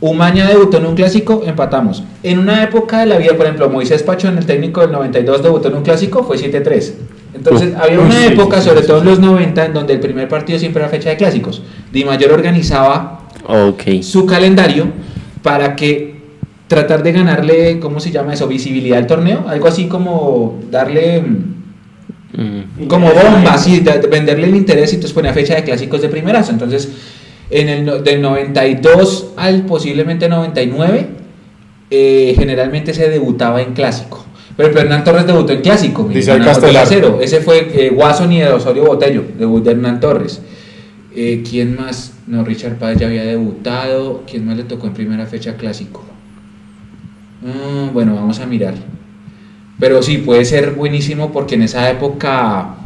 Umaña 0.00 0.46
debutó 0.46 0.78
en 0.78 0.86
un 0.86 0.94
clásico, 0.94 1.42
empatamos. 1.44 2.04
En 2.22 2.38
una 2.38 2.62
época 2.62 3.00
de 3.00 3.06
la 3.06 3.18
vida, 3.18 3.32
por 3.36 3.46
ejemplo, 3.46 3.68
Moisés 3.68 4.04
Pachón, 4.04 4.38
el 4.38 4.46
técnico 4.46 4.80
del 4.80 4.92
92, 4.92 5.42
debutó 5.42 5.68
en 5.68 5.74
un 5.74 5.82
clásico, 5.82 6.22
fue 6.22 6.36
7-3. 6.36 6.92
Entonces, 7.34 7.74
había 7.74 7.98
una 7.98 8.24
época, 8.26 8.60
sí, 8.60 8.68
sobre 8.68 8.82
sí, 8.82 8.86
todo 8.86 9.00
en 9.00 9.06
los 9.06 9.18
90, 9.18 9.66
en 9.66 9.74
donde 9.74 9.94
el 9.94 10.00
primer 10.00 10.28
partido 10.28 10.58
siempre 10.58 10.82
era 10.82 10.90
fecha 10.90 11.10
de 11.10 11.16
clásicos. 11.16 11.62
Di 11.92 12.04
Mayor 12.04 12.32
organizaba 12.32 13.17
Ok. 13.48 14.02
su 14.02 14.26
calendario 14.26 14.86
para 15.42 15.74
que 15.74 16.16
tratar 16.68 17.02
de 17.02 17.12
ganarle, 17.12 17.80
¿cómo 17.80 17.98
se 17.98 18.10
llama 18.10 18.34
eso? 18.34 18.46
Visibilidad 18.46 18.98
al 18.98 19.06
torneo, 19.06 19.44
algo 19.48 19.68
así 19.68 19.86
como 19.86 20.58
darle 20.70 21.22
mm, 21.22 22.86
como 22.88 23.06
bomba, 23.08 23.54
así, 23.54 23.80
de- 23.80 23.98
de 23.98 24.06
venderle 24.06 24.46
el 24.48 24.54
interés 24.54 24.92
y 24.92 24.96
entonces 24.96 25.14
ponía 25.14 25.32
fecha 25.32 25.54
de 25.54 25.64
clásicos 25.64 26.02
de 26.02 26.08
primerazo. 26.08 26.52
Entonces, 26.52 26.88
en 27.50 27.68
el 27.70 28.04
del 28.04 28.20
92 28.20 29.28
al 29.36 29.62
posiblemente 29.62 30.28
99, 30.28 31.06
eh, 31.90 32.34
generalmente 32.38 32.92
se 32.92 33.08
debutaba 33.08 33.62
en 33.62 33.72
clásico. 33.72 34.24
Ejemplo, 34.58 34.82
Hernán 34.82 35.04
Torres 35.04 35.26
debutó 35.26 35.52
en 35.52 35.62
clásico. 35.62 36.06
y 36.10 36.14
Dice 36.16 36.32
ahí 36.32 36.38
ganamos 36.40 36.58
Castelar. 36.58 36.84
2 36.84 36.92
a 36.92 36.94
0. 36.94 37.18
Ese 37.22 37.40
fue 37.40 37.70
eh, 37.74 37.96
y 38.30 38.38
de 38.40 38.48
Osorio 38.48 38.84
Botello, 38.84 39.22
debut 39.38 39.64
de 39.64 39.70
Hernán 39.70 40.00
Torres. 40.00 40.42
Eh, 41.20 41.42
¿Quién 41.42 41.74
más? 41.74 42.12
No, 42.28 42.44
Richard 42.44 42.76
Páez 42.76 43.00
ya 43.00 43.08
había 43.08 43.24
debutado. 43.24 44.22
¿Quién 44.30 44.46
más 44.46 44.56
le 44.56 44.62
tocó 44.62 44.86
en 44.86 44.92
primera 44.92 45.26
fecha 45.26 45.56
clásico? 45.56 46.04
Mm, 47.42 47.92
bueno, 47.92 48.14
vamos 48.14 48.38
a 48.38 48.46
mirar. 48.46 48.74
Pero 49.80 50.00
sí, 50.00 50.18
puede 50.18 50.44
ser 50.44 50.74
buenísimo 50.74 51.32
porque 51.32 51.56
en 51.56 51.62
esa 51.62 51.90
época, 51.90 52.76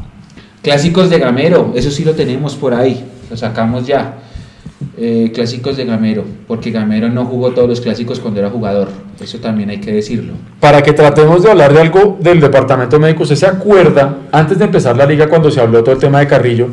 clásicos 0.63 1.11
de 1.11 1.19
Gamero, 1.19 1.75
eso 1.77 1.91
sí 1.91 2.07
lo 2.07 2.15
tenemos 2.15 2.55
por 2.55 2.73
ahí, 2.73 3.05
lo 3.29 3.37
sacamos 3.37 3.87
ya. 3.87 4.21
Eh, 4.97 5.31
clásicos 5.35 5.77
de 5.77 5.85
Gamero, 5.85 6.25
porque 6.47 6.71
Gamero 6.71 7.11
no 7.11 7.27
jugó 7.27 7.51
todos 7.51 7.69
los 7.69 7.81
clásicos 7.83 8.19
cuando 8.19 8.41
era 8.41 8.49
jugador, 8.49 8.89
eso 9.21 9.39
también 9.39 9.69
hay 9.71 9.81
que 9.81 9.93
decirlo. 9.93 10.35
Para 10.59 10.83
que 10.83 10.93
tratemos 10.93 11.43
de 11.43 11.51
hablar 11.51 11.73
de 11.73 11.81
algo 11.81 12.19
del 12.21 12.41
departamento 12.41 12.99
médico, 12.99 13.25
¿usted 13.25 13.37
se 13.37 13.47
acuerda, 13.47 14.19
antes 14.33 14.59
de 14.59 14.65
empezar 14.65 14.97
la 14.97 15.07
liga, 15.07 15.29
cuando 15.29 15.51
se 15.51 15.61
habló 15.61 15.83
todo 15.83 15.95
el 15.95 16.01
tema 16.01 16.21
de 16.21 16.27
Carrillo, 16.27 16.69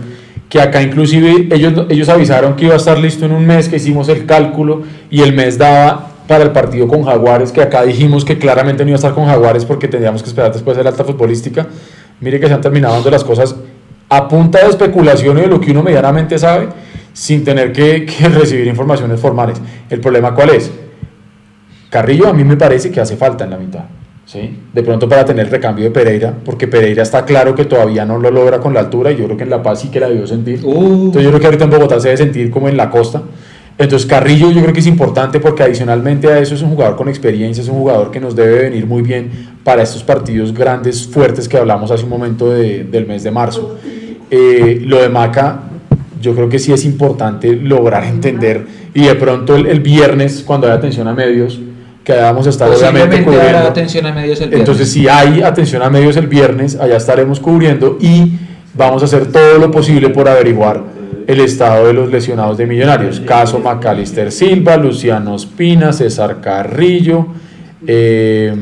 que 0.49 0.59
acá 0.59 0.81
inclusive 0.81 1.47
ellos, 1.51 1.85
ellos 1.89 2.09
avisaron 2.09 2.55
que 2.55 2.65
iba 2.65 2.73
a 2.73 2.77
estar 2.77 2.97
listo 2.97 3.26
en 3.26 3.31
un 3.31 3.45
mes, 3.45 3.69
que 3.69 3.76
hicimos 3.76 4.09
el 4.09 4.26
cálculo 4.26 4.81
y 5.11 5.21
el 5.21 5.34
mes 5.34 5.59
daba 5.59 6.09
para 6.27 6.43
el 6.43 6.51
partido 6.51 6.88
con 6.88 7.03
Jaguares, 7.03 7.51
que 7.51 7.61
acá 7.61 7.84
dijimos 7.84 8.26
que 8.26 8.38
claramente 8.38 8.84
no 8.84 8.89
iba 8.89 8.95
a 8.95 9.01
estar 9.01 9.13
con 9.13 9.26
Jaguares 9.26 9.63
porque 9.65 9.88
tendríamos 9.88 10.23
que 10.23 10.30
esperar 10.30 10.51
después 10.51 10.76
de 10.76 10.84
la 10.84 10.89
alta 10.89 11.03
futbolística. 11.03 11.67
Mire 12.19 12.39
que 12.39 12.47
se 12.47 12.53
han 12.53 12.61
terminado 12.61 12.95
dando 12.95 13.11
las 13.11 13.23
cosas 13.23 13.55
a 14.09 14.27
punta 14.27 14.59
de 14.59 14.69
especulación 14.69 15.38
y 15.38 15.41
de 15.41 15.47
lo 15.47 15.61
que 15.61 15.71
uno 15.71 15.84
medianamente 15.84 16.38
sabe, 16.39 16.69
sin 17.13 17.43
tener 17.43 17.71
que, 17.71 18.05
que 18.05 18.27
recibir 18.30 18.67
informaciones 18.67 19.19
formales. 19.19 19.61
¿El 19.89 19.99
problema 20.01 20.34
cuál 20.34 20.49
es? 20.49 20.71
Carrillo 21.89 22.27
a 22.27 22.34
mí 22.34 22.43
me 22.43 22.57
parece 22.57 22.91
que 22.91 22.99
hace 22.99 23.17
falta 23.17 23.43
en 23.43 23.49
la 23.51 23.57
mitad. 23.57 23.85
¿Sí? 24.31 24.57
De 24.73 24.84
pronto 24.84 25.10
para 25.10 25.26
tener 25.26 25.45
el 25.45 25.51
recambio 25.51 25.85
de 25.85 25.91
Pereira, 25.91 26.34
porque 26.45 26.68
Pereira 26.68 27.01
está 27.03 27.26
claro 27.26 27.56
que 27.56 27.65
todavía 27.65 28.06
no 28.06 28.18
lo 28.19 28.30
logra 28.30 28.60
con 28.60 28.73
la 28.73 28.81
altura 28.81 29.11
y 29.11 29.18
yo 29.18 29.26
creo 29.26 29.38
que 29.38 29.43
en 29.43 29.49
La 29.49 29.64
Paz 29.64 29.81
sí 29.81 29.89
que 29.89 29.99
la 29.99 30.07
debió 30.10 30.27
sentir. 30.27 30.60
Uh. 30.64 31.06
Entonces 31.06 31.23
yo 31.23 31.30
creo 31.30 31.39
que 31.39 31.45
ahorita 31.47 31.64
en 31.64 31.69
Bogotá 31.72 31.99
se 31.99 32.10
debe 32.10 32.18
sentir 32.18 32.51
como 32.51 32.69
en 32.69 32.77
la 32.77 32.89
costa. 32.89 33.23
Entonces 33.77 34.06
Carrillo 34.07 34.51
yo 34.51 34.61
creo 34.61 34.73
que 34.73 34.81
es 34.81 34.88
importante 34.88 35.39
porque 35.39 35.64
adicionalmente 35.64 36.27
a 36.27 36.38
eso 36.39 36.53
es 36.53 36.61
un 36.61 36.69
jugador 36.72 36.97
con 36.97 37.07
experiencia, 37.07 37.64
es 37.64 37.69
un 37.69 37.77
jugador 37.80 38.11
que 38.11 38.19
nos 38.19 38.35
debe 38.35 38.64
venir 38.69 38.85
muy 38.85 39.01
bien 39.01 39.30
para 39.64 39.81
estos 39.81 40.03
partidos 40.03 40.53
grandes, 40.53 41.07
fuertes 41.07 41.47
que 41.47 41.57
hablamos 41.57 41.89
hace 41.89 42.03
un 42.03 42.10
momento 42.10 42.49
de- 42.49 42.84
del 42.84 43.07
mes 43.07 43.23
de 43.23 43.31
marzo. 43.31 43.77
Eh, 44.30 44.81
lo 44.85 45.01
de 45.01 45.07
Maca, 45.10 45.61
yo 46.22 46.35
creo 46.35 46.49
que 46.49 46.60
sí 46.60 46.73
es 46.73 46.84
importante 46.85 47.56
lograr 47.56 48.03
entender 48.03 48.65
y 48.93 49.06
de 49.06 49.15
pronto 49.15 49.56
el, 49.56 49.65
el 49.65 49.80
viernes 49.80 50.43
cuando 50.45 50.68
hay 50.68 50.73
atención 50.73 51.07
a 51.07 51.14
medios, 51.14 51.60
que 52.03 52.13
vamos 52.13 52.47
a 52.47 52.49
estar 52.49 52.69
obviamente 52.69 53.23
cubriendo. 53.23 53.57
atención 53.59 54.05
a 54.07 54.11
medios 54.11 54.39
el 54.41 54.49
viernes. 54.49 54.59
Entonces, 54.67 54.91
si 54.91 55.07
hay 55.07 55.41
atención 55.41 55.81
a 55.84 55.89
medios 55.89 56.15
el 56.17 56.27
viernes, 56.27 56.76
allá 56.80 56.97
estaremos 56.97 57.39
cubriendo 57.39 57.97
y 58.01 58.34
vamos 58.73 59.01
a 59.01 59.05
hacer 59.05 59.27
todo 59.31 59.57
lo 59.59 59.69
posible 59.71 60.09
por 60.09 60.27
averiguar 60.27 60.84
el 61.27 61.39
estado 61.41 61.85
de 61.88 61.93
los 61.93 62.09
lesionados 62.11 62.57
de 62.57 62.65
Millonarios. 62.65 63.19
Caso 63.19 63.59
Macalister 63.59 64.31
Silva, 64.31 64.77
Luciano 64.77 65.35
Ospina, 65.35 65.93
César 65.93 66.41
Carrillo. 66.41 67.27
eh, 67.85 68.53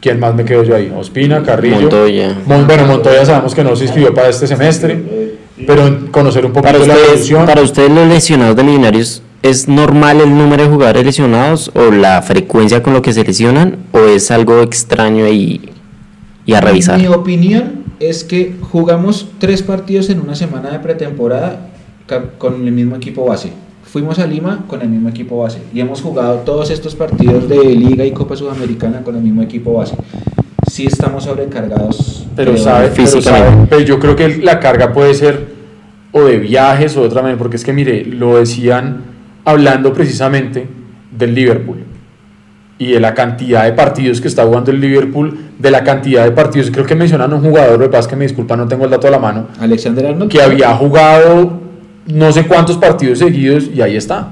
¿Quién 0.00 0.20
más 0.20 0.34
me 0.34 0.44
quedo 0.44 0.62
yo 0.62 0.76
ahí? 0.76 0.92
Ospina, 0.96 1.42
Carrillo. 1.42 1.80
Montoya. 1.80 2.36
Mon- 2.46 2.66
bueno, 2.66 2.86
Montoya 2.86 3.24
sabemos 3.24 3.54
que 3.54 3.64
no 3.64 3.74
se 3.74 3.84
inscribió 3.84 4.14
para 4.14 4.28
este 4.28 4.46
semestre, 4.46 5.34
pero 5.66 6.10
conocer 6.12 6.44
un 6.46 6.52
Para 6.52 6.72
poquito 6.72 6.86
la 6.86 6.94
ustedes, 6.94 7.08
evolución. 7.12 7.46
para 7.46 7.62
ustedes 7.62 7.90
los 7.90 8.06
lesionados 8.06 8.54
de 8.56 8.62
Millonarios, 8.62 9.22
¿es 9.42 9.68
normal 9.68 10.20
el 10.20 10.36
número 10.36 10.64
de 10.64 10.68
jugadores 10.68 11.04
lesionados 11.04 11.70
o 11.74 11.90
la 11.90 12.22
frecuencia 12.22 12.82
con 12.82 12.94
lo 12.94 13.02
que 13.02 13.12
se 13.12 13.24
lesionan 13.24 13.76
o 13.92 14.00
es 14.00 14.30
algo 14.30 14.60
extraño 14.62 15.28
y, 15.28 15.70
y 16.44 16.54
a 16.54 16.60
revisar? 16.60 16.98
Mi 16.98 17.06
opinión 17.06 17.84
es 18.00 18.24
que 18.24 18.54
jugamos 18.60 19.28
tres 19.38 19.62
partidos 19.62 20.10
en 20.10 20.20
una 20.20 20.34
semana 20.34 20.70
de 20.70 20.78
pretemporada 20.80 21.68
con 22.38 22.66
el 22.66 22.72
mismo 22.72 22.96
equipo 22.96 23.24
base. 23.24 23.50
Fuimos 23.84 24.18
a 24.18 24.26
Lima 24.26 24.64
con 24.66 24.82
el 24.82 24.88
mismo 24.88 25.08
equipo 25.08 25.38
base 25.38 25.58
y 25.72 25.80
hemos 25.80 26.02
jugado 26.02 26.38
todos 26.38 26.70
estos 26.70 26.94
partidos 26.94 27.48
de 27.48 27.64
Liga 27.64 28.04
y 28.04 28.10
Copa 28.10 28.36
Sudamericana 28.36 29.02
con 29.02 29.16
el 29.16 29.22
mismo 29.22 29.42
equipo 29.42 29.74
base. 29.74 29.96
Sí 30.70 30.86
estamos 30.86 31.24
sobrecargados. 31.24 32.26
Pero 32.34 32.56
sabe, 32.58 32.88
pero 32.88 33.06
físicamente. 33.06 33.48
sabe, 33.48 33.66
pero 33.70 33.80
yo 33.82 33.98
creo 33.98 34.16
que 34.16 34.36
la 34.38 34.60
carga 34.60 34.92
puede 34.92 35.14
ser 35.14 35.54
o 36.12 36.22
de 36.22 36.38
viajes 36.38 36.96
o 36.96 37.02
de 37.02 37.06
otra 37.06 37.22
manera, 37.22 37.38
porque 37.38 37.56
es 37.56 37.64
que 37.64 37.72
mire, 37.72 38.04
lo 38.04 38.36
decían 38.36 39.15
hablando 39.46 39.94
precisamente 39.94 40.66
del 41.10 41.34
Liverpool. 41.34 41.84
y 42.78 42.92
de 42.92 43.00
la 43.00 43.14
cantidad 43.14 43.64
de 43.64 43.72
partidos 43.72 44.20
que 44.20 44.28
está 44.28 44.44
jugando 44.44 44.70
el 44.70 44.82
Liverpool, 44.82 45.38
de 45.58 45.70
la 45.70 45.82
cantidad 45.82 46.24
de 46.24 46.32
partidos, 46.32 46.70
creo 46.70 46.84
que 46.84 46.94
mencionan 46.94 47.32
un 47.32 47.40
jugador, 47.40 47.90
pasa 47.90 48.00
es 48.00 48.06
que 48.08 48.16
me 48.16 48.24
disculpa, 48.24 48.54
no 48.54 48.68
tengo 48.68 48.84
el 48.84 48.90
dato 48.90 49.08
a 49.08 49.10
la 49.10 49.18
mano, 49.18 49.46
Alexander 49.58 50.04
Arnold. 50.08 50.30
que 50.30 50.42
había 50.42 50.74
jugado 50.74 51.58
no 52.06 52.32
sé 52.32 52.46
cuántos 52.46 52.76
partidos 52.76 53.20
seguidos 53.20 53.70
y 53.74 53.80
ahí 53.80 53.96
está. 53.96 54.28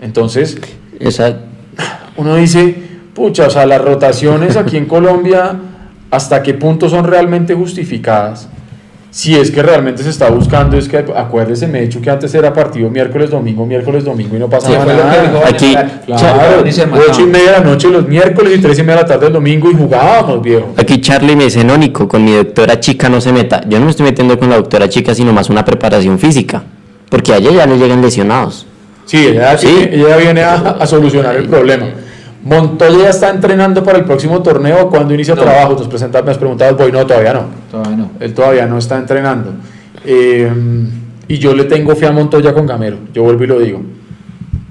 Entonces, 0.00 0.56
Esa, 1.00 1.36
uno 2.16 2.36
dice, 2.36 2.76
pucha, 3.12 3.48
o 3.48 3.50
sea, 3.50 3.66
las 3.66 3.80
rotaciones 3.80 4.56
aquí 4.56 4.76
en 4.76 4.86
Colombia, 4.86 5.56
¿hasta 6.12 6.44
qué 6.44 6.54
punto 6.54 6.88
son 6.88 7.04
realmente 7.06 7.54
justificadas? 7.54 8.48
Si 9.10 9.34
es 9.34 9.50
que 9.50 9.62
realmente 9.62 10.02
se 10.02 10.10
está 10.10 10.28
buscando, 10.28 10.76
es 10.76 10.86
que 10.86 10.98
acuérdese, 10.98 11.66
me 11.66 11.78
he 11.78 11.82
dicho 11.82 11.98
que 12.00 12.10
antes 12.10 12.34
era 12.34 12.52
partido 12.52 12.90
miércoles, 12.90 13.30
domingo, 13.30 13.64
miércoles, 13.64 14.04
domingo 14.04 14.36
y 14.36 14.38
no 14.38 14.44
Sí, 14.46 14.50
pasaba 14.50 14.84
fue 14.84 14.92
lo 14.94 15.00
que 15.00 15.06
nada. 15.06 15.22
dijo 15.22 15.42
Aquí. 15.46 15.76
Claro, 16.06 16.64
ocho 17.08 17.22
y 17.22 17.26
media 17.26 17.52
de 17.52 17.58
la 17.58 17.64
noche 17.64 17.88
los 17.88 18.06
miércoles 18.06 18.58
y 18.58 18.60
tres 18.60 18.78
y 18.78 18.82
media 18.82 18.96
de 18.96 19.02
la 19.02 19.08
tarde 19.08 19.26
el 19.28 19.32
domingo 19.32 19.70
y 19.70 19.74
jugábamos, 19.74 20.42
viejo. 20.42 20.74
aquí 20.76 21.00
Charlie 21.00 21.36
me 21.36 21.44
dice, 21.44 21.64
no, 21.64 21.78
Nico, 21.78 22.06
con 22.06 22.22
mi 22.24 22.32
doctora 22.32 22.78
chica 22.80 23.08
no 23.08 23.20
se 23.20 23.32
meta. 23.32 23.62
Yo 23.66 23.78
no 23.78 23.86
me 23.86 23.90
estoy 23.92 24.04
metiendo 24.04 24.38
con 24.38 24.50
la 24.50 24.56
doctora 24.56 24.88
chica, 24.90 25.14
sino 25.14 25.32
más 25.32 25.48
una 25.48 25.64
preparación 25.64 26.18
física. 26.18 26.62
Porque 27.08 27.32
allá 27.32 27.50
ya 27.50 27.66
no 27.66 27.76
llegan 27.76 28.02
lesionados. 28.02 28.66
Sí, 29.06 29.26
ella, 29.28 29.56
Sí. 29.56 29.88
ella 29.90 30.18
viene 30.18 30.42
a, 30.42 30.54
a 30.78 30.86
solucionar 30.86 31.34
el 31.36 31.48
problema. 31.48 31.86
Montoya 32.44 32.98
ya 33.04 33.10
está 33.10 33.30
entrenando 33.30 33.82
para 33.82 33.98
el 33.98 34.04
próximo 34.04 34.42
torneo. 34.42 34.88
cuando 34.88 35.12
inicia 35.14 35.34
No. 35.34 35.42
trabajo? 35.42 35.72
Nos 35.74 35.88
presenta, 35.88 36.22
me 36.22 36.30
has 36.30 36.38
preguntado, 36.38 36.76
voy, 36.76 36.92
no, 36.92 37.04
todavía 37.06 37.34
no. 37.34 37.42
Todavía 37.70 37.96
no. 37.96 38.10
Él 38.20 38.32
todavía 38.34 38.66
no 38.66 38.78
está 38.78 38.96
entrenando. 38.96 39.52
Eh, 40.04 40.50
y 41.26 41.38
yo 41.38 41.54
le 41.54 41.64
tengo 41.64 41.94
fe 41.96 42.06
a 42.06 42.12
Montoya 42.12 42.54
con 42.54 42.66
Gamero. 42.66 42.96
Yo 43.12 43.22
vuelvo 43.22 43.44
y 43.44 43.46
lo 43.48 43.58
digo. 43.58 43.82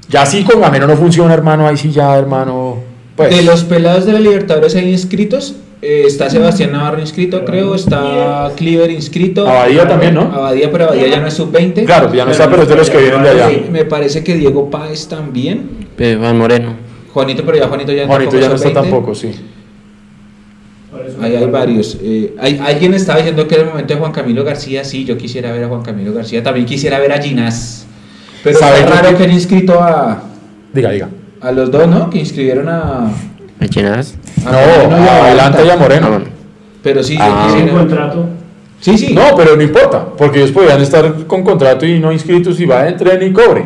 Ya 0.10 0.26
sí 0.26 0.44
con 0.44 0.62
Gamero 0.62 0.88
no 0.88 0.96
funciona, 0.96 1.34
hermano. 1.34 1.68
Ahí 1.68 1.78
sí 1.78 1.92
ya, 1.92 2.18
hermano. 2.18 2.78
Pues, 3.16 3.36
De 3.36 3.44
los 3.44 3.64
pelados 3.66 4.06
de 4.06 4.14
la 4.14 4.20
Libertadores 4.20 4.76
hay 4.76 4.90
inscritos. 4.92 5.56
eh, 5.82 6.04
está 6.08 6.28
Sebastián 6.30 6.72
Navarro 6.72 7.00
inscrito, 7.02 7.44
creo. 7.46 7.76
Está 7.76 8.52
Cleaver 8.56 8.90
inscrito. 8.90 9.48
Abadía 9.48 9.88
también, 9.88 10.16
¿no? 10.16 10.22
Abadía, 10.22 10.72
pero 10.72 10.86
Abadía 10.86 11.08
ya 11.08 11.20
no 11.20 11.28
es 11.28 11.34
sub-20. 11.36 11.86
Claro, 11.86 12.12
ya 12.14 12.26
no 12.26 12.32
está, 12.32 12.50
pero 12.50 12.64
es 12.64 12.70
de 12.70 12.76
los 12.76 12.90
que 12.90 12.98
vienen 12.98 13.22
de 13.24 13.30
allá. 13.30 13.50
Sí, 13.50 13.66
me 13.72 13.86
parece 13.86 14.24
que 14.24 14.36
Diego 14.36 14.70
Páez 14.72 15.08
también. 15.08 15.88
Eh, 16.00 16.16
Juan 16.20 16.38
Moreno. 16.38 16.87
Juanito, 17.18 17.44
pero 17.44 17.58
ya 17.58 17.68
Juanito 17.68 17.92
ya 17.92 18.06
Juanito 18.06 18.40
ya 18.40 18.48
no 18.50 18.54
es 18.56 18.62
está 18.62 18.70
sub-20. 18.80 18.82
tampoco, 18.92 19.16
sí. 19.16 19.32
Ahí 21.22 21.36
hay 21.36 21.46
varios. 21.46 21.98
Eh, 22.02 22.36
hay, 22.40 22.60
alguien 22.64 22.94
estaba 22.94 23.18
diciendo 23.18 23.48
que 23.48 23.56
era 23.56 23.64
el 23.64 23.70
momento 23.70 23.94
de 23.94 24.00
Juan 24.00 24.12
Camilo 24.12 24.44
García. 24.44 24.84
Sí, 24.84 25.04
yo 25.04 25.18
quisiera 25.18 25.52
ver 25.52 25.64
a 25.64 25.68
Juan 25.68 25.82
Camilo 25.82 26.14
García. 26.14 26.44
También 26.44 26.66
quisiera 26.68 27.00
ver 27.00 27.12
a 27.12 27.20
Ginás. 27.22 27.86
Pero 28.44 28.60
¿Sabe 28.60 28.80
está 28.80 28.92
qué? 28.92 29.02
raro 29.02 29.18
que 29.18 29.24
han 29.24 29.32
inscrito 29.32 29.82
a, 29.82 30.22
Diga, 30.74 30.92
diga. 30.92 31.10
a 31.42 31.52
los 31.52 31.72
dos, 31.72 31.88
¿no? 31.88 32.10
Que 32.10 32.20
inscribieron 32.20 32.70
a. 32.70 33.08
¿A 33.60 33.66
es? 33.66 34.16
a 34.46 34.52
No, 34.52 34.58
Moreno 34.88 35.04
y 35.04 35.08
a 35.08 35.26
adelante 35.26 35.66
y 35.66 35.70
a. 35.70 35.78
Moreno. 35.78 36.08
Ah. 36.14 36.20
Pero 36.84 37.04
sí, 37.04 37.18
Ah. 37.20 37.48
¿Tiene 37.50 37.64
quisiera. 37.64 37.80
contrato? 37.80 38.26
Sí, 38.80 38.98
sí. 38.98 39.14
No, 39.14 39.36
pero 39.36 39.56
no 39.56 39.64
importa, 39.64 40.06
porque 40.18 40.38
ellos 40.40 40.52
podían 40.52 40.80
estar 40.82 41.26
con 41.26 41.44
contrato 41.44 41.84
y 41.86 42.00
no 42.00 42.12
inscritos 42.12 42.60
y 42.60 42.66
va 42.66 42.82
a 42.82 42.90
entrar 42.90 43.22
y 43.24 43.34
cobre. 43.34 43.66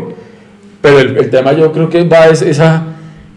Pero 0.82 0.99
el, 0.99 1.18
el 1.18 1.30
tema 1.30 1.52
yo 1.53 1.72
creo 1.73 1.90
que 1.90 2.03
va 2.06 2.28
es 2.28 2.41
esa, 2.41 2.82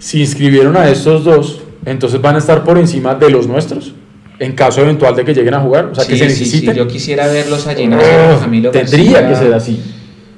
si 0.05 0.20
inscribieron 0.20 0.76
a 0.76 0.86
estos 0.90 1.24
dos, 1.24 1.62
entonces 1.86 2.20
van 2.20 2.35
a 2.35 2.39
estar 2.39 2.62
por 2.62 2.76
encima 2.76 3.14
de 3.14 3.31
los 3.31 3.47
nuestros, 3.47 3.94
en 4.39 4.52
caso 4.52 4.82
eventual 4.82 5.16
de 5.16 5.24
que 5.24 5.32
lleguen 5.32 5.55
a 5.55 5.60
jugar, 5.60 5.86
o 5.86 5.94
sea, 5.94 6.06
que 6.06 6.18
se 6.18 6.28
sí, 6.28 6.35
sí, 6.35 6.40
necesiten. 6.43 6.76
yo 6.76 6.86
quisiera 6.86 7.26
verlos 7.26 7.66
a 7.66 7.74
Ginás 7.74 8.02
y 8.02 8.35
a 8.35 8.39
Camilo 8.39 8.70
tendría 8.70 9.22
García. 9.22 9.28
que 9.31 9.36
ser 9.47 9.55
así. 9.55 9.81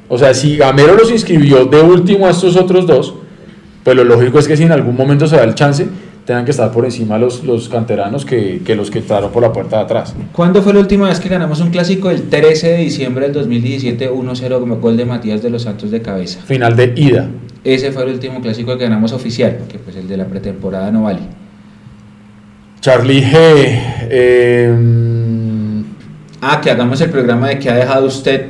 O 0.07 0.17
sea, 0.19 0.33
si 0.35 0.57
Gamero 0.57 0.95
los 0.95 1.11
inscribió 1.11 1.65
de 1.65 1.81
último 1.81 2.29
a 2.29 2.31
estos 2.31 2.55
otros 2.55 2.87
dos, 2.87 3.15
pues 3.83 3.97
lo 3.97 4.05
lógico 4.05 4.39
es 4.39 4.47
que 4.47 4.57
si 4.57 4.63
en 4.63 4.71
algún 4.71 4.95
momento 4.95 5.27
se 5.27 5.35
da 5.35 5.43
el 5.43 5.57
chance, 5.57 5.89
tengan 6.25 6.45
que 6.45 6.53
estar 6.53 6.71
por 6.71 6.85
encima 6.85 7.19
los, 7.19 7.43
los 7.43 7.69
canteranos 7.69 8.25
que, 8.25 8.63
que 8.65 8.77
los 8.77 8.93
que 8.93 9.01
entraron 9.01 9.33
por 9.33 9.43
la 9.43 9.53
puerta 9.53 9.79
de 9.79 9.83
atrás. 9.83 10.15
¿Cuándo 10.31 10.63
fue 10.63 10.75
la 10.75 10.79
última 10.79 11.09
vez 11.09 11.19
que 11.19 11.29
ganamos 11.29 11.59
un 11.59 11.71
clásico? 11.71 12.09
El 12.09 12.29
13 12.29 12.69
de 12.69 12.77
diciembre 12.77 13.25
del 13.25 13.33
2017, 13.33 14.13
1-0 14.13 14.61
como 14.61 14.77
gol 14.77 14.97
de 14.97 15.07
Matías 15.07 15.43
de 15.43 15.51
los 15.51 15.63
Santos 15.63 15.91
de 15.91 16.03
cabeza. 16.03 16.39
Final 16.47 16.77
de 16.77 16.93
ida. 16.95 17.29
Ese 17.67 17.91
fue 17.91 18.05
el 18.05 18.11
último 18.11 18.41
clásico 18.41 18.79
que 18.79 18.85
ganamos 18.85 19.13
oficial, 19.13 19.57
porque 19.59 19.79
pues 19.79 19.97
el 19.97 20.07
de 20.07 20.17
la 20.17 20.25
pretemporada 20.27 20.91
no 20.93 21.03
vale. 21.03 21.19
Charlie 22.81 23.23
G. 23.23 23.33
eh, 24.09 24.75
Ah, 26.41 26.61
que 26.61 26.71
hagamos 26.71 27.01
el 27.01 27.11
programa 27.11 27.49
de 27.49 27.59
que 27.59 27.69
ha 27.69 27.75
dejado 27.75 28.07
usted 28.07 28.47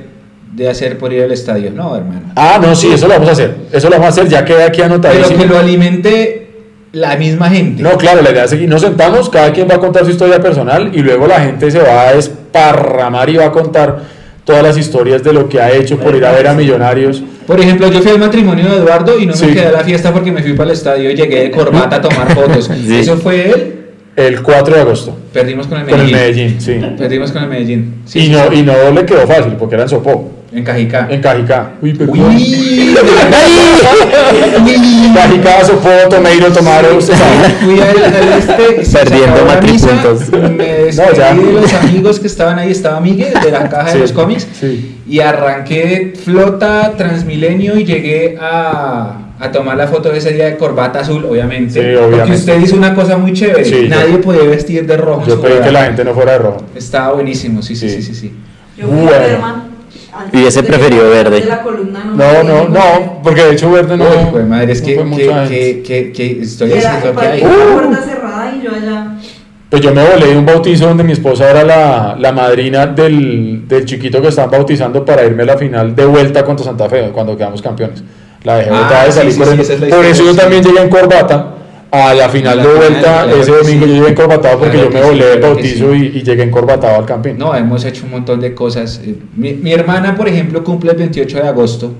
de 0.53 0.69
hacer 0.69 0.99
por 0.99 1.13
ir 1.15 1.23
al 1.23 1.33
estadio. 1.33 1.71
No, 1.71 1.97
hermano. 1.97 2.33
ah, 2.37 2.59
no, 2.61 2.75
sí, 2.75 2.89
eso 2.93 3.07
lo 3.09 3.15
vamos 3.15 3.31
a 3.31 3.33
hacer. 3.33 3.57
Eso 3.73 3.89
lo 3.89 3.93
vamos 3.97 4.07
a 4.07 4.09
hacer, 4.21 4.29
ya 4.29 4.45
queda 4.45 4.67
aquí 4.67 4.83
Pero 4.83 4.95
anotadísimo. 4.95 5.39
que 5.43 5.47
lo 5.49 5.59
alimente 5.59 6.51
la 6.93 7.17
misma 7.17 7.49
gente. 7.49 7.83
No, 7.83 7.97
claro, 7.97 8.21
la 8.21 8.33
idea 8.33 8.45
es 8.45 8.51
seguir. 8.51 8.69
Nos 8.69 8.83
sentamos, 8.83 9.31
cada 9.31 9.51
quien 9.53 9.67
va 9.69 9.77
a 9.77 9.79
contar 9.79 10.05
su 10.05 10.11
historia 10.11 10.41
personal 10.41 10.91
y 10.93 10.99
luego 10.99 11.27
la 11.27 11.41
gente 11.41 11.71
se 11.71 11.79
va 11.79 12.09
a 12.09 12.13
desparramar 12.15 13.31
y 13.31 13.37
va 13.37 13.47
a 13.47 13.53
contar 13.53 14.01
todas 14.45 14.63
las 14.63 14.77
historias 14.77 15.23
de 15.23 15.33
lo 15.33 15.49
que 15.49 15.61
ha 15.61 15.71
hecho 15.73 15.99
por 15.99 16.15
ir 16.15 16.25
a 16.27 16.33
ver 16.33 16.49
a 16.49 16.53
Millonarios. 16.55 17.23
Por 17.47 17.61
ejemplo, 17.61 17.91
yo 17.91 18.01
fui 18.01 18.11
al 18.11 18.19
matrimonio 18.19 18.69
de 18.69 18.77
Eduardo 18.79 19.19
y 19.19 19.27
no 19.27 19.35
Sí. 19.35 19.47
me 19.47 19.53
quedé 19.55 19.67
a 19.67 19.73
la 19.73 19.85
fiesta 19.85 20.13
porque 20.13 20.33
me 20.33 20.43
fui 20.43 20.53
para 20.55 20.71
el 20.71 20.77
estadio 20.77 21.11
y 21.11 21.15
llegué 21.15 21.45
de 21.45 21.51
corbata 21.51 21.97
a 21.97 22.01
tomar 22.01 22.35
fotos. 22.35 22.71
Sí. 22.87 22.97
Eso 22.97 23.17
fue 23.17 23.51
él. 23.51 23.73
El 24.17 24.41
4 24.43 24.75
de 24.75 24.81
agosto, 24.81 25.15
Perdimos 25.31 25.67
con 25.67 25.79
el 25.79 25.87
con 25.87 26.01
el 26.01 26.07
Medellín. 26.11 26.17
Medellín, 26.57 26.61
sí. 26.61 26.81
Perdimos 26.97 27.31
con 27.33 27.43
el 27.43 27.49
Medellín. 27.51 27.97
Sí, 28.07 28.21
y, 28.21 28.29
no, 28.31 28.51
y 28.51 28.63
no 28.63 28.91
le 28.91 29.05
quedó 29.05 29.27
fácil, 29.27 29.53
porque 29.59 29.75
era 29.75 29.85
en 29.85 29.91
Sopó, 29.91 30.31
En 30.53 30.65
Cajicá. 30.65 31.07
en 31.11 31.21
Cajicá. 31.21 31.73
Uy, 31.83 31.93
perdón. 31.95 32.19
Uy, 32.21 32.97
Cajicá, 35.15 35.65
Sopó, 35.65 35.91
Tomeiro, 36.09 36.53
Tomaro, 36.53 36.97
usted 36.97 37.15
sabe. 37.15 37.49
Fui 37.65 37.81
al, 37.81 37.89
al 38.15 38.39
este, 38.39 38.85
se 38.85 38.99
Perdiendo 39.05 39.45
matripuntos. 39.45 40.31
Me 40.31 40.65
despedí 40.65 41.17
ya. 41.17 41.35
de 41.35 41.53
los 41.53 41.75
amigos 41.75 42.21
que 42.21 42.27
estaban 42.27 42.59
ahí. 42.59 42.71
Estaba 42.71 43.01
Miguel 43.01 43.33
de 43.43 43.51
la 43.51 43.69
caja 43.69 43.89
Sí, 43.89 43.95
de 43.95 44.01
los 44.01 44.13
cómics. 44.13 44.47
sí. 44.59 44.93
Y 45.09 45.21
arranqué 45.21 46.15
flota 46.25 46.93
Transmilenio 46.97 47.79
y 47.79 47.85
llegué 47.85 48.37
a, 48.41 49.19
a 49.39 49.53
tomar 49.53 49.77
la 49.77 49.87
foto 49.87 50.11
de 50.11 50.19
ese 50.19 50.33
día 50.33 50.47
de 50.47 50.57
corbata 50.57 51.01
azul, 51.01 51.25
obviamente. 51.25 51.75
Sí, 51.75 51.79
Porque 51.81 51.97
obviamente. 52.15 52.35
usted 52.39 52.61
hizo 52.61 52.77
una 52.77 52.95
cosa 52.95 53.17
muy 53.17 53.33
chévere. 53.33 53.65
Sí, 53.65 53.83
yo- 53.85 53.89
Nadie 53.89 54.19
podía 54.19 54.43
vestir 54.45 54.85
de 54.87 54.97
rojo. 54.97 55.25
Yo 55.27 55.41
pedí 55.41 55.61
que 55.63 55.71
la 55.71 55.85
gente 55.85 56.05
no 56.05 56.13
fuera 56.15 56.33
de 56.33 56.39
rojo. 56.39 56.65
Estaba 56.75 57.13
buenísimo, 57.15 57.63
sí, 57.63 57.77
sí, 57.77 57.89
Sí. 57.89 57.97
sí, 58.03 58.03
sí. 58.03 58.15
sí. 58.15 58.33
Yo 58.79 58.89
fui 58.89 58.97
Bueno. 58.97 59.66
Y 60.33 60.45
ese 60.45 60.63
de- 60.63 60.69
prefirió 60.69 61.09
verde. 61.11 61.41
de 61.41 61.47
la 61.47 61.63
columna 61.63 62.05
No, 62.15 62.43
no, 62.43 62.69
no, 62.69 63.21
porque 63.23 63.43
de 63.45 63.53
hecho 63.53 63.71
verde 63.71 63.97
no. 63.97 64.05
Uy, 64.05 64.11
pues 64.33 64.47
madre, 64.47 64.73
es 64.73 64.81
no 64.81 64.87
que, 64.87 64.95
fue 64.97 65.11
que, 65.11 65.27
que, 65.49 65.83
que, 65.83 66.13
que 66.13 66.43
estoy 66.43 66.73
Era 66.73 66.95
diciendo 66.97 67.21
que 67.21 67.27
hay. 67.27 67.41
la 67.43 67.49
puerta 67.75 68.03
cerrada 68.03 68.55
y 68.55 68.63
yo 68.65 68.71
allá. 68.71 69.17
Pues 69.69 69.83
yo 69.83 69.93
me 69.93 70.05
volé 70.09 70.27
de 70.29 70.39
un 70.39 70.47
bautizo 70.47 70.87
donde 70.87 71.03
mi 71.03 71.13
esposa 71.13 71.51
era 71.51 71.65
la, 71.65 72.17
la 72.19 72.33
madrina 72.33 72.87
del, 72.87 73.67
del 73.67 73.85
chiquito 73.85 74.23
que 74.23 74.29
estaban 74.29 74.51
bautizando 74.51 75.05
para 75.05 75.25
irme 75.25 75.43
a 75.43 75.47
la 75.47 75.59
final 75.59 75.95
de 75.95 76.07
vuelta 76.07 76.45
contra 76.45 76.65
Santa 76.65 76.89
Fe, 76.89 77.11
cuando 77.13 77.37
quedamos 77.37 77.61
campeones. 77.61 78.03
La 78.45 78.59
dejé 78.59 78.71
Ah, 78.73 78.81
botada 78.83 79.05
de 79.07 79.13
salir 79.13 79.33
sí, 79.33 79.39
por 79.41 79.65
sí, 79.65 79.73
Por 79.91 80.05
eso 80.05 80.25
yo 80.25 80.35
también 80.37 80.63
llegué 80.63 80.81
en 80.81 80.89
corbata 80.89 81.56
a 81.91 82.13
la 82.15 82.29
final 82.29 82.57
la 82.59 82.63
de 82.65 82.69
final, 82.69 82.77
vuelta 82.91 83.23
claro 83.25 83.41
ese 83.43 83.51
domingo. 83.53 83.85
sí. 83.87 83.91
Yo 83.93 83.95
llegué 83.97 84.09
encorbatado 84.11 84.59
porque 84.59 84.73
Claro 84.73 84.91
yo 84.91 84.95
me 84.95 85.01
que 85.01 85.03
sí, 85.03 85.09
volé 85.11 85.27
de 85.27 85.37
bautizo 85.41 85.93
sí. 85.93 86.11
y, 86.15 86.19
y 86.19 86.23
llegué 86.23 86.43
encorbatado 86.43 86.97
al 86.99 87.07
campín. 87.07 87.39
No, 87.39 87.55
hemos 87.55 87.85
hecho 87.85 88.05
un 88.05 88.11
montón 88.11 88.41
de 88.41 88.55
cosas. 88.55 89.01
Eh, 89.05 89.17
Mi, 89.37 89.55
mi 89.55 89.73
hermana, 89.73 90.15
por 90.17 90.29
ejemplo, 90.29 90.63
cumple 90.65 90.91
el 90.93 90.97
28 90.99 91.37
de 91.39 91.49
agosto 91.49 91.93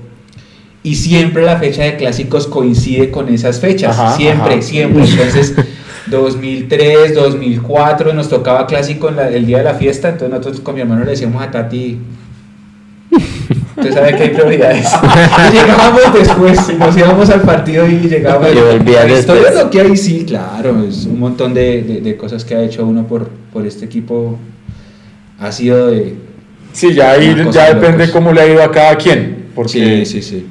y 0.83 0.95
siempre 0.95 1.43
la 1.45 1.57
fecha 1.57 1.83
de 1.83 1.95
clásicos 1.97 2.47
coincide 2.47 3.09
con 3.11 3.27
esas 3.33 3.59
fechas. 3.59 3.97
Ajá, 3.97 4.15
siempre, 4.15 4.53
ajá. 4.53 4.61
siempre. 4.61 5.03
Entonces, 5.03 5.55
2003, 6.07 7.15
2004 7.15 8.13
nos 8.13 8.29
tocaba 8.29 8.65
clásico 8.67 9.09
en 9.09 9.15
la- 9.17 9.29
el 9.29 9.45
día 9.45 9.57
de 9.59 9.63
la 9.65 9.73
fiesta. 9.73 10.09
Entonces, 10.09 10.29
nosotros 10.37 10.61
con 10.61 10.75
mi 10.75 10.81
hermano 10.81 11.03
le 11.03 11.11
decíamos 11.11 11.41
a 11.43 11.51
Tati. 11.51 11.97
Usted 13.77 13.93
sabe 13.93 14.15
que 14.15 14.23
hay 14.23 14.29
prioridades. 14.29 14.87
Y 15.49 15.53
llegábamos 15.55 16.13
después, 16.13 16.77
nos 16.79 16.97
íbamos 16.97 17.29
al 17.29 17.41
partido 17.41 17.87
y 17.87 17.99
llegábamos. 18.09 18.49
Y 18.51 18.55
volvía 18.77 19.05
La 19.05 19.19
historia 19.19 19.41
después. 19.43 19.57
es 19.57 19.63
lo 19.63 19.69
que 19.69 19.81
hay, 19.81 19.97
sí, 19.97 20.25
claro. 20.25 20.83
Es 20.83 21.05
un 21.05 21.19
montón 21.19 21.53
de, 21.53 21.83
de- 21.83 22.01
de 22.01 22.17
cosas 22.17 22.43
que 22.43 22.55
ha 22.55 22.61
hecho 22.63 22.85
uno 22.85 23.05
por, 23.07 23.29
por 23.53 23.65
este 23.67 23.85
equipo. 23.85 24.37
Ha 25.39 25.51
sido 25.51 25.87
de. 25.87 26.15
Sí, 26.73 26.93
ya 26.93 27.11
ahí 27.11 27.35
ya 27.51 27.67
de 27.69 27.75
depende 27.75 28.07
locos. 28.07 28.11
cómo 28.11 28.33
le 28.33 28.41
ha 28.41 28.47
ido 28.47 28.63
a 28.63 28.71
cada 28.71 28.95
quien. 28.97 29.47
Porque 29.55 30.05
Sí, 30.05 30.05
sí, 30.05 30.21
sí. 30.21 30.47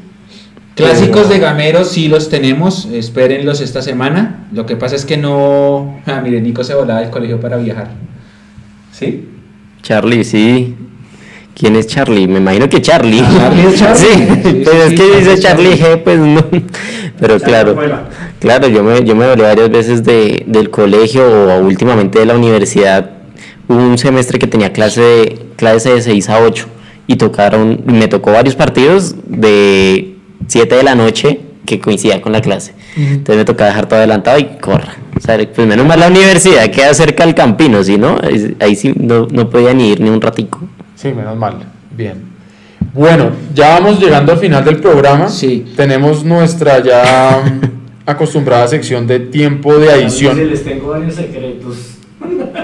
Clásicos 0.74 1.28
de 1.30 1.38
Gamero 1.38 1.84
sí 1.84 2.06
los 2.08 2.28
tenemos, 2.28 2.86
espérenlos 2.92 3.60
esta 3.62 3.80
semana. 3.80 4.46
Lo 4.52 4.66
que 4.66 4.76
pasa 4.76 4.94
es 4.94 5.04
que 5.04 5.16
no. 5.16 6.00
Ah, 6.06 6.20
mire, 6.22 6.40
Nico 6.40 6.62
se 6.62 6.74
volaba 6.74 7.00
del 7.00 7.10
colegio 7.10 7.40
para 7.40 7.56
viajar. 7.56 7.90
¿Sí? 8.92 9.28
Charlie, 9.82 10.22
sí. 10.24 10.74
¿Quién 11.58 11.74
es 11.74 11.86
Charlie? 11.86 12.28
Me 12.28 12.38
imagino 12.38 12.68
que 12.68 12.82
Charlie. 12.82 13.22
Charlie 13.22 13.66
es 13.66 13.78
Charlie. 13.78 13.96
Sí, 13.96 14.08
Sí, 14.44 14.64
sí, 14.64 14.70
es 14.70 15.00
que 15.00 15.16
dice 15.16 15.38
Charlie. 15.38 15.76
G, 15.78 16.02
pues 16.02 16.18
no. 16.18 16.44
Pero 17.18 17.40
claro, 17.40 17.74
claro, 18.38 18.68
yo 18.68 18.84
me, 18.84 19.02
yo 19.04 19.16
me 19.16 19.26
volé 19.26 19.42
varias 19.42 19.70
veces 19.70 20.04
de, 20.04 20.44
del 20.46 20.68
colegio 20.68 21.26
o 21.26 21.60
últimamente 21.60 22.18
de 22.18 22.26
la 22.26 22.34
universidad. 22.34 23.10
Hubo 23.68 23.78
un 23.78 23.96
semestre 23.96 24.38
que 24.38 24.46
tenía 24.46 24.74
clase 24.74 25.00
de, 25.00 25.38
clase 25.56 25.94
de 25.94 26.02
6 26.02 26.28
a 26.28 26.40
8 26.40 26.66
y 27.06 27.16
tocaron, 27.16 27.80
me 27.86 28.06
tocó 28.08 28.32
varios 28.32 28.54
partidos 28.54 29.14
de 29.26 30.14
7 30.48 30.74
de 30.74 30.82
la 30.82 30.94
noche 30.94 31.40
que 31.64 31.80
coincidía 31.80 32.20
con 32.20 32.32
la 32.32 32.42
clase. 32.42 32.74
Entonces 32.96 33.36
me 33.36 33.44
tocaba 33.46 33.70
dejar 33.70 33.86
todo 33.86 33.98
adelantado 33.98 34.38
y 34.38 34.44
corra. 34.60 34.94
O 35.16 35.20
sea, 35.20 35.38
pues 35.38 35.66
menos 35.66 35.86
mal 35.86 35.98
la 36.00 36.08
universidad 36.08 36.70
queda 36.70 36.92
cerca 36.92 37.24
del 37.24 37.34
campino, 37.34 37.82
si 37.82 37.96
no, 37.96 38.18
ahí 38.22 38.56
ahí 38.60 38.76
sí 38.76 38.92
no, 38.94 39.26
no 39.30 39.48
podía 39.48 39.72
ni 39.72 39.92
ir 39.92 40.00
ni 40.00 40.10
un 40.10 40.20
ratico. 40.20 40.60
Sí, 40.96 41.12
menos 41.12 41.36
mal. 41.36 41.58
Bien. 41.96 42.34
Bueno, 42.92 43.30
ya 43.54 43.78
vamos 43.78 44.00
llegando 44.00 44.32
al 44.32 44.38
final 44.38 44.64
del 44.64 44.78
programa. 44.80 45.28
Sí. 45.28 45.64
Tenemos 45.76 46.24
nuestra 46.24 46.82
ya 46.82 47.42
mm, 47.44 48.08
acostumbrada 48.10 48.66
sección 48.68 49.06
de 49.06 49.20
tiempo 49.20 49.76
de 49.76 49.90
adición. 49.92 50.48
les 50.48 50.64
tengo 50.64 50.88
varios 50.88 51.14
secretos. 51.14 51.76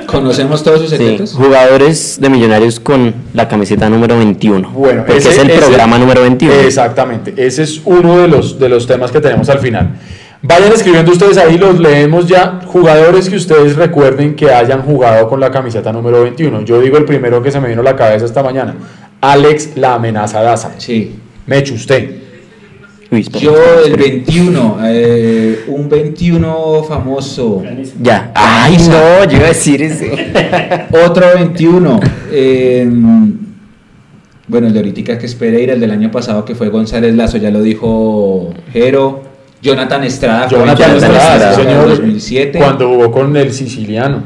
¿Conocemos 0.06 0.62
todos 0.62 0.80
sus 0.80 0.90
Sí, 0.90 0.96
secretos? 0.96 1.34
jugadores 1.34 2.18
de 2.20 2.28
Millonarios 2.30 2.80
con 2.80 3.14
la 3.34 3.46
camiseta 3.48 3.88
número 3.88 4.16
21. 4.18 4.70
Bueno, 4.70 5.04
porque 5.06 5.18
ese- 5.18 5.30
es 5.30 5.38
el 5.38 5.50
ese- 5.50 5.58
programa 5.60 5.98
número 5.98 6.22
21. 6.22 6.54
Exactamente, 6.54 7.34
ese 7.36 7.62
es 7.62 7.80
uno 7.84 8.18
de 8.18 8.28
los, 8.28 8.58
de 8.58 8.68
los 8.68 8.86
temas 8.86 9.10
que 9.12 9.20
tenemos 9.20 9.48
al 9.50 9.58
final. 9.60 9.90
Vayan 10.44 10.72
escribiendo 10.72 11.12
ustedes 11.12 11.38
ahí, 11.38 11.56
los 11.56 11.78
leemos 11.78 12.26
ya. 12.26 12.60
Jugadores 12.66 13.28
que 13.28 13.36
ustedes 13.36 13.76
recuerden 13.76 14.34
que 14.34 14.50
hayan 14.50 14.82
jugado 14.82 15.28
con 15.28 15.38
la 15.38 15.52
camiseta 15.52 15.92
número 15.92 16.22
21. 16.22 16.62
Yo 16.62 16.80
digo 16.80 16.98
el 16.98 17.04
primero 17.04 17.40
que 17.42 17.52
se 17.52 17.60
me 17.60 17.68
vino 17.68 17.80
a 17.80 17.84
la 17.84 17.94
cabeza 17.94 18.24
esta 18.24 18.42
mañana. 18.42 18.74
Alex 19.20 19.76
la 19.76 19.94
amenaza 19.94 20.42
Daza. 20.42 20.72
Sí. 20.78 21.14
Mechu, 21.46 21.74
usted. 21.74 22.22
Yo 23.38 23.54
el 23.84 23.92
espera. 23.92 24.02
21, 24.04 24.78
eh, 24.84 25.64
un 25.68 25.88
21 25.88 26.82
famoso. 26.88 27.62
Ya. 28.00 28.32
Ay, 28.34 28.78
no, 28.88 29.24
yo 29.24 29.36
iba 29.36 29.44
a 29.44 29.48
decir 29.48 29.82
ese. 29.82 30.32
Otro 31.06 31.26
21. 31.34 32.00
eh, 32.32 32.90
bueno, 34.48 34.66
el 34.66 34.72
de 34.72 34.80
ahorita 34.80 35.18
que 35.18 35.26
es 35.26 35.34
Pereira, 35.34 35.74
el 35.74 35.80
del 35.80 35.92
año 35.92 36.10
pasado 36.10 36.44
que 36.44 36.54
fue 36.54 36.68
González 36.68 37.14
Lazo, 37.14 37.36
ya 37.36 37.50
lo 37.50 37.62
dijo 37.62 38.52
Jero. 38.72 39.31
Jonathan 39.62 40.04
Estrada, 40.04 40.48
fue 40.48 40.58
Jonathan 40.58 40.90
21 40.90 41.06
Estrada, 41.06 41.34
Estrada, 41.34 41.54
sí, 41.54 41.62
señor. 41.62 41.88
2007. 41.88 42.58
Cuando 42.58 42.88
jugó 42.88 43.12
con 43.12 43.36
el 43.36 43.52
siciliano. 43.52 44.22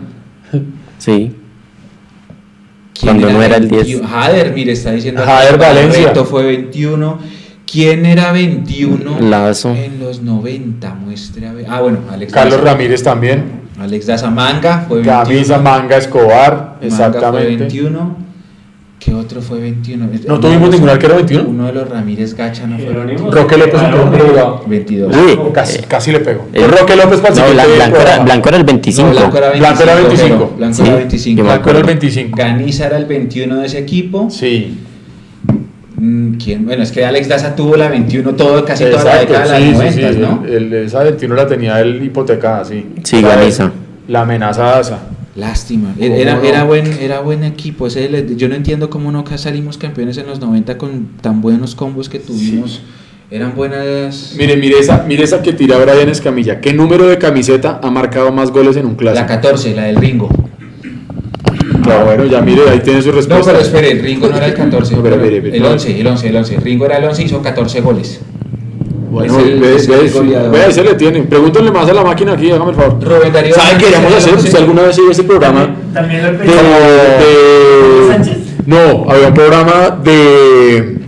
Sí. 0.99 1.37
¿Quién 2.99 3.19
Cuando 3.19 3.31
no 3.31 3.43
era 3.43 3.57
el 3.57 3.69
10. 3.69 3.83
21? 3.83 4.09
Jader, 4.09 4.53
mire, 4.55 4.73
está 4.73 4.93
diciendo. 4.93 5.23
Jader 5.25 5.59
Valencia. 5.59 6.15
Fue 6.25 6.45
21. 6.45 7.19
¿Quién 7.71 8.07
era 8.07 8.33
21? 8.33 9.21
Lazo. 9.21 9.75
En 9.75 9.99
los 9.99 10.23
90, 10.23 10.95
muestre 10.95 11.49
a 11.49 11.53
ver. 11.53 11.67
Ah, 11.69 11.81
bueno, 11.83 11.99
Alex 12.11 12.33
Carlos 12.33 12.61
Daza. 12.61 12.73
Ramírez 12.73 13.03
también. 13.03 13.67
Alex 13.79 14.07
Daza 14.07 14.31
Manga 14.31 14.87
fue 14.89 14.99
21. 15.03 15.25
Camisa 15.25 15.59
Manga 15.59 15.97
Escobar. 15.99 16.53
Manga 16.53 16.77
fue 16.79 16.87
Exactamente. 16.89 17.57
21. 17.57 18.26
¿Qué 18.99 19.13
otro 19.15 19.41
fue 19.43 19.61
21? 19.61 20.09
¿No 20.27 20.41
tuvimos 20.41 20.71
ningún 20.71 20.89
arquero 20.89 21.17
21? 21.17 21.49
Uno 21.49 21.67
de 21.67 21.73
los 21.75 21.89
Ramírez 21.89 22.35
Gacha 22.35 22.67
no 22.67 22.77
fue 22.77 22.87
Jerónimo. 22.87 23.31
21. 23.31 23.31
Roque 23.31 23.57
López 23.59 23.81
un 23.83 23.91
poco 24.11 24.25
jugado. 24.31 24.65
22. 24.67 25.15
Uy, 25.17 25.39
Casi, 25.53 25.79
eh, 25.79 25.85
casi 25.87 26.13
le 26.13 26.21
pegó. 26.21 26.47
el- 26.53 26.71
Roque 26.71 26.97
López 26.97 27.21
para 27.21 27.35
el 27.35 27.41
No, 27.57 27.75
Blanco, 27.75 28.01
era. 28.01 28.19
Blanco 28.25 28.49
era 28.49 28.57
el 28.57 28.65
25. 28.65 29.09
No, 29.09 29.15
Blanco 29.15 29.37
era 29.37 29.51
25. 29.51 29.61
Blanco 29.69 29.83
era 29.83 29.95
25. 29.95 30.37
pero 30.37 30.57
Blanco 30.57 30.75
Sí, 30.75 30.83
era 30.83 30.91
yo 30.93 30.97
25. 30.97 31.37
me 31.37 31.43
Blanco 31.49 31.71
era 31.71 31.79
el 31.79 31.85
acuerdo. 31.85 31.87
25. 32.01 32.37
Ganiza 32.37 32.87
era 32.87 32.97
el 32.97 33.05
21 33.05 33.57
de 33.61 33.67
ese 33.67 33.79
equipo. 33.79 34.31
Sí. 34.31 34.79
Mm, 35.99 36.35
¿Quién? 36.43 36.65
Bueno, 36.65 36.83
es 36.83 36.91
que 36.91 37.05
Alex 37.05 37.29
Daza 37.29 37.55
tuvo 37.55 37.77
la 37.77 37.89
21 37.89 38.35
todo, 38.35 38.65
casi 38.65 38.85
toda 38.85 39.05
la 39.05 39.13
Exacto, 39.23 39.33
década 39.35 39.53
de 39.53 39.61
sí, 39.61 39.71
los 39.73 39.79
sí, 39.95 40.01
90, 40.01 40.13
sí. 40.13 40.19
¿no? 40.19 40.45
El, 40.47 40.73
el- 40.73 40.87
esa 40.87 41.03
21 41.05 41.35
la 41.35 41.47
tenía 41.47 41.81
él 41.81 42.03
hipotecada, 42.03 42.65
sí. 42.65 42.87
Sí, 43.05 43.21
La- 43.23 43.37
Ganiza. 43.37 43.71
La 44.09 44.23
amenaza 44.23 44.63
Daza. 44.63 44.99
Lástima. 45.37 45.95
¿Cómo 45.99 46.15
Era, 46.15 46.37
no? 46.37 46.43
era, 46.43 46.65
buen, 46.65 46.87
era 47.01 47.21
buen 47.21 47.45
equipo. 47.45 47.87
Ese 47.87 48.27
yo 48.37 48.49
no 48.49 48.55
entiendo 48.55 48.89
cómo 48.91 49.13
no 49.13 49.25
salimos 49.37 49.77
campeones 49.77 50.17
en 50.17 50.27
los 50.27 50.41
90 50.41 50.79
con 50.79 51.09
tan 51.21 51.41
buenos 51.41 51.75
combos 51.75 52.09
que 52.09 52.19
tuvimos. 52.19 52.81
Eran 53.31 53.55
buenas. 53.55 54.35
Mire, 54.39 54.57
mire 54.57 54.79
esa, 54.79 55.05
mire 55.07 55.25
esa 55.25 55.43
que 55.43 55.53
tira 55.53 55.77
Brian 55.79 56.09
Escamilla. 56.09 56.61
¿Qué 56.61 56.73
número 56.73 57.07
de 57.07 57.19
camiseta 57.19 57.81
ha 57.83 57.91
marcado 57.91 58.33
más 58.33 58.51
goles 58.51 58.77
en 58.77 58.87
un 58.87 58.93
La 58.93 58.97
clásico? 58.99 59.27
14, 59.27 59.75
la 59.75 59.83
del 59.85 59.97
Ringo. 59.97 60.29
Ah, 61.89 62.03
bueno, 62.05 62.25
ya 62.27 62.41
mire, 62.41 62.63
ahí 62.69 62.81
tiene 62.81 63.03
su 63.03 63.09
No, 63.11 63.17
respuesta. 63.17 63.53
pero 63.53 63.63
espere, 63.63 63.93
el 63.93 64.01
Ringo 64.01 64.29
no 64.29 64.37
era 64.37 64.47
el 64.47 64.55
14. 64.55 64.97
No, 64.97 65.03
pero 65.05 65.21
pero 65.21 65.37
el 65.55 65.63
no. 65.63 65.71
11, 65.71 66.01
el 66.01 66.07
11, 66.07 66.29
el 66.29 66.37
11. 66.37 66.57
Ringo 66.61 66.87
era 66.87 66.97
el 66.99 67.05
11 67.05 67.23
y 67.23 67.25
hizo 67.27 67.43
14 67.43 67.81
goles. 67.81 68.21
Bueno, 69.17 69.39
Es 69.39 69.45
el- 69.47 69.61
ve, 69.61 69.77
es 69.77 69.89
ve, 69.89 69.95
el 70.01 70.09
sí, 70.11 70.19
goleador. 70.19 70.51
ve, 70.53 70.61
ahí 70.63 70.73
se 70.73 70.85
le 70.85 70.95
tiene. 70.95 71.23
Pregúntenle 71.23 71.71
más 71.71 71.89
a 71.89 71.95
la 71.95 72.05
máquina 72.05 72.33
aquí, 72.35 72.51
hágame 72.51 72.71
el 72.73 72.77
favor. 72.77 73.03
Rubén 73.03 73.33
Darío 73.33 73.55
¿Saben 73.55 73.79
qué 73.79 73.85
queríamos 73.87 74.13
hacer? 74.15 74.29
el 74.29 74.35
11. 74.35 74.49
¿Usted 74.49 74.59
alguna 74.61 74.83
vez 74.83 74.97
vio 74.99 75.11
ese 75.11 75.25
programa? 75.25 75.75
También 75.95 76.23
lo 76.23 76.33
de, 76.33 76.47
no, 78.67 79.11
había 79.11 79.29
un 79.29 79.35
programa 79.35 79.99
de, 80.05 80.99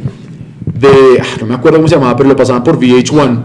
de 0.74 1.20
ah, 1.20 1.24
no 1.40 1.47
me 1.47 1.55
acuerdo 1.55 1.76
cómo 1.78 1.89
se 1.89 1.97
llamaba, 1.97 2.16
pero 2.16 2.30
lo 2.30 2.36
pasaban 2.36 2.64
por 2.64 2.78
VH1, 2.78 3.43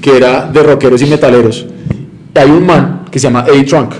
que 0.00 0.16
era 0.16 0.46
de 0.50 0.62
rockeros 0.62 1.02
y 1.02 1.06
metaleros. 1.06 1.66
Hay 2.34 2.50
un 2.50 2.64
man 2.64 3.02
que 3.10 3.18
se 3.18 3.24
llama 3.26 3.40
A-Trunk, 3.40 3.92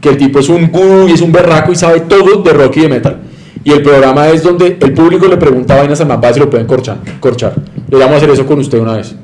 que 0.00 0.10
el 0.10 0.18
tipo 0.18 0.40
es 0.40 0.48
un 0.50 0.70
gurú 0.70 1.08
y 1.08 1.12
es 1.12 1.22
un 1.22 1.32
berraco 1.32 1.72
y 1.72 1.76
sabe 1.76 2.00
todo 2.00 2.42
de 2.42 2.52
rock 2.52 2.76
y 2.76 2.80
de 2.82 2.88
metal. 2.88 3.16
Y 3.64 3.72
el 3.72 3.82
programa 3.82 4.28
es 4.28 4.42
donde 4.42 4.76
el 4.80 4.92
público 4.92 5.26
le 5.26 5.36
pregunta 5.36 5.74
vainas 5.76 6.00
al 6.00 6.06
más 6.08 6.36
y 6.36 6.40
lo 6.40 6.50
pueden 6.50 6.66
corchar. 6.66 6.98
corchar. 7.20 7.54
Le 7.90 7.96
vamos 7.98 8.14
a 8.14 8.16
hacer 8.18 8.30
eso 8.30 8.44
con 8.46 8.58
usted 8.58 8.78
una 8.78 8.94
vez. 8.96 9.14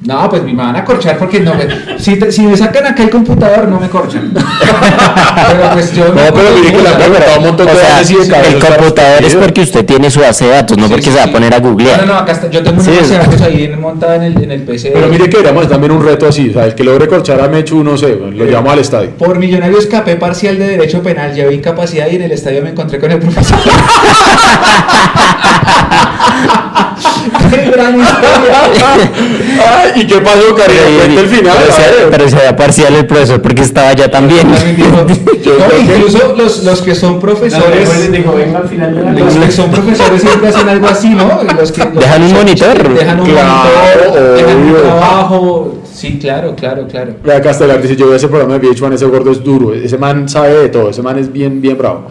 No, 0.00 0.30
pues 0.30 0.44
me 0.44 0.54
van 0.54 0.76
a 0.76 0.84
corchar 0.84 1.18
porque 1.18 1.40
no 1.40 1.54
me, 1.56 1.66
si, 1.98 2.14
te- 2.16 2.30
si 2.30 2.42
me 2.42 2.56
sacan 2.56 2.86
acá 2.86 3.02
el 3.02 3.10
computador 3.10 3.66
no 3.66 3.80
me 3.80 3.88
corchan. 3.88 4.30
pero 4.32 5.72
pues 5.72 5.92
yo 5.92 6.04
No, 6.10 6.14
pero 6.32 6.50
mire 6.54 6.72
que 6.72 6.86
han 6.88 6.94
preguntado 6.96 7.38
un 7.38 7.44
montón 7.46 7.66
O 7.66 7.70
de 7.72 7.76
sea, 7.76 7.98
veces 7.98 8.10
y 8.12 8.14
de 8.20 8.28
cabezas 8.28 8.54
el 8.54 8.60
computador 8.76 9.24
es 9.24 9.34
porque 9.34 9.60
usted 9.62 9.84
tiene 9.84 10.08
su 10.10 10.20
base 10.20 10.44
de 10.44 10.50
datos, 10.52 10.78
no 10.78 10.84
Sí, 10.86 10.90
porque 10.92 11.04
sí, 11.06 11.10
se 11.10 11.16
va 11.16 11.24
sí. 11.24 11.30
a 11.30 11.32
poner 11.32 11.52
a 11.52 11.58
googlear. 11.58 12.00
No, 12.02 12.06
no, 12.06 12.12
no, 12.14 12.18
acá 12.20 12.30
está, 12.32 12.48
yo 12.48 12.62
tengo 12.62 12.80
una 12.80 12.90
Sí, 12.92 12.96
base 12.96 13.12
de 13.12 13.18
datos 13.18 13.42
ahí 13.42 13.76
montada 13.80 14.14
en 14.16 14.22
el, 14.22 14.42
en 14.44 14.52
el 14.52 14.62
PC. 14.62 14.90
Pero 14.94 15.08
mire 15.08 15.28
que 15.28 15.38
hacer 15.38 15.66
también 15.68 15.90
un 15.90 16.04
reto 16.04 16.28
así, 16.28 16.50
o 16.50 16.52
sea, 16.52 16.66
el 16.66 16.76
que 16.76 16.84
logre 16.84 17.08
corchar 17.08 17.40
a 17.40 17.48
Mechu, 17.48 17.82
no 17.82 17.96
sé, 17.96 18.14
lo 18.14 18.44
llamo 18.44 18.70
al 18.70 18.78
estadio. 18.78 19.10
Por 19.18 19.36
millonario 19.36 19.78
escapé 19.80 20.14
parcial 20.14 20.58
de 20.60 20.68
derecho 20.68 21.02
penal, 21.02 21.34
llevé 21.34 21.54
incapacidad 21.54 22.06
y 22.08 22.14
en 22.16 22.22
el 22.22 22.30
estadio 22.30 22.62
me 22.62 22.70
encontré 22.70 23.00
con 23.00 23.10
el 23.10 23.18
profesor. 23.18 23.58
¡Qué 27.50 27.70
gran 27.70 28.00
historia! 28.00 29.10
Ay, 29.78 30.02
¿Y 30.02 30.06
qué 30.06 30.20
pasó, 30.20 30.54
Karina? 30.54 30.80
Cuenta 30.98 31.20
el 31.20 31.28
final. 31.28 31.56
pero, 31.58 31.72
a 31.72 31.76
se, 31.76 31.82
ver. 31.82 32.10
pero 32.10 32.28
se 32.28 32.36
da 32.36 32.56
parcial 32.56 32.94
el 32.94 33.06
profesor 33.06 33.42
porque 33.42 33.62
estaba 33.62 33.92
ya 33.92 34.10
también. 34.10 34.50
También 34.52 34.76
dijo- 34.76 34.90
no, 35.58 35.78
incluso 35.80 36.34
los, 36.36 36.62
los 36.64 36.82
que 36.82 36.94
son 36.94 37.18
profesores, 37.20 37.78
Después 37.88 38.12
dijo, 38.12 38.32
venga 38.34 38.58
al 38.58 38.68
final 38.68 38.94
de 38.94 39.02
la 39.02 39.12
los 39.12 39.34
que 39.34 39.50
son 39.50 39.70
profesores 39.70 40.20
siempre 40.22 40.48
hacen 40.48 40.68
algo 40.68 40.86
así, 40.88 41.08
¿no? 41.10 41.40
Los 41.58 41.72
que, 41.72 41.84
los 41.84 41.94
Dejan 41.94 42.22
un 42.22 42.32
monitor. 42.32 42.88
Dejan 42.94 43.20
un 43.20 43.26
Claro, 43.26 44.00
monitor, 44.04 44.34
dejan 44.36 44.56
un 44.56 44.72
trabajo. 44.74 45.74
Sí, 45.92 46.18
claro, 46.20 46.54
claro, 46.54 46.86
claro. 46.86 47.16
Vea, 47.24 47.42
Castelar 47.42 47.82
dice, 47.82 47.96
yo 47.96 48.06
veo 48.06 48.14
ese 48.16 48.28
programa 48.28 48.56
de 48.58 48.68
VH1, 48.68 48.92
ese 48.94 49.06
gordo 49.06 49.32
es 49.32 49.42
duro, 49.42 49.74
ese 49.74 49.98
man 49.98 50.28
sabe 50.28 50.50
de 50.54 50.68
todo, 50.68 50.90
ese 50.90 51.02
man 51.02 51.18
es 51.18 51.32
bien, 51.32 51.60
bien 51.60 51.76
bravo. 51.76 52.06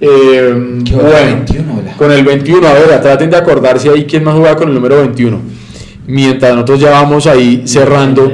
Eh, 0.00 0.50
bueno, 0.92 1.36
21, 1.44 1.74
hola. 1.78 1.92
con 1.96 2.10
el 2.10 2.24
21, 2.24 2.66
a 2.66 2.72
ver, 2.72 3.02
traten 3.02 3.30
de 3.30 3.36
acordarse 3.36 3.90
ahí 3.90 4.04
quién 4.06 4.24
más 4.24 4.34
juega 4.34 4.56
con 4.56 4.68
el 4.68 4.74
número 4.74 4.96
21. 4.98 5.38
Mientras 6.06 6.52
nosotros 6.54 6.80
ya 6.80 6.90
vamos 6.90 7.26
ahí 7.26 7.62
cerrando 7.66 8.32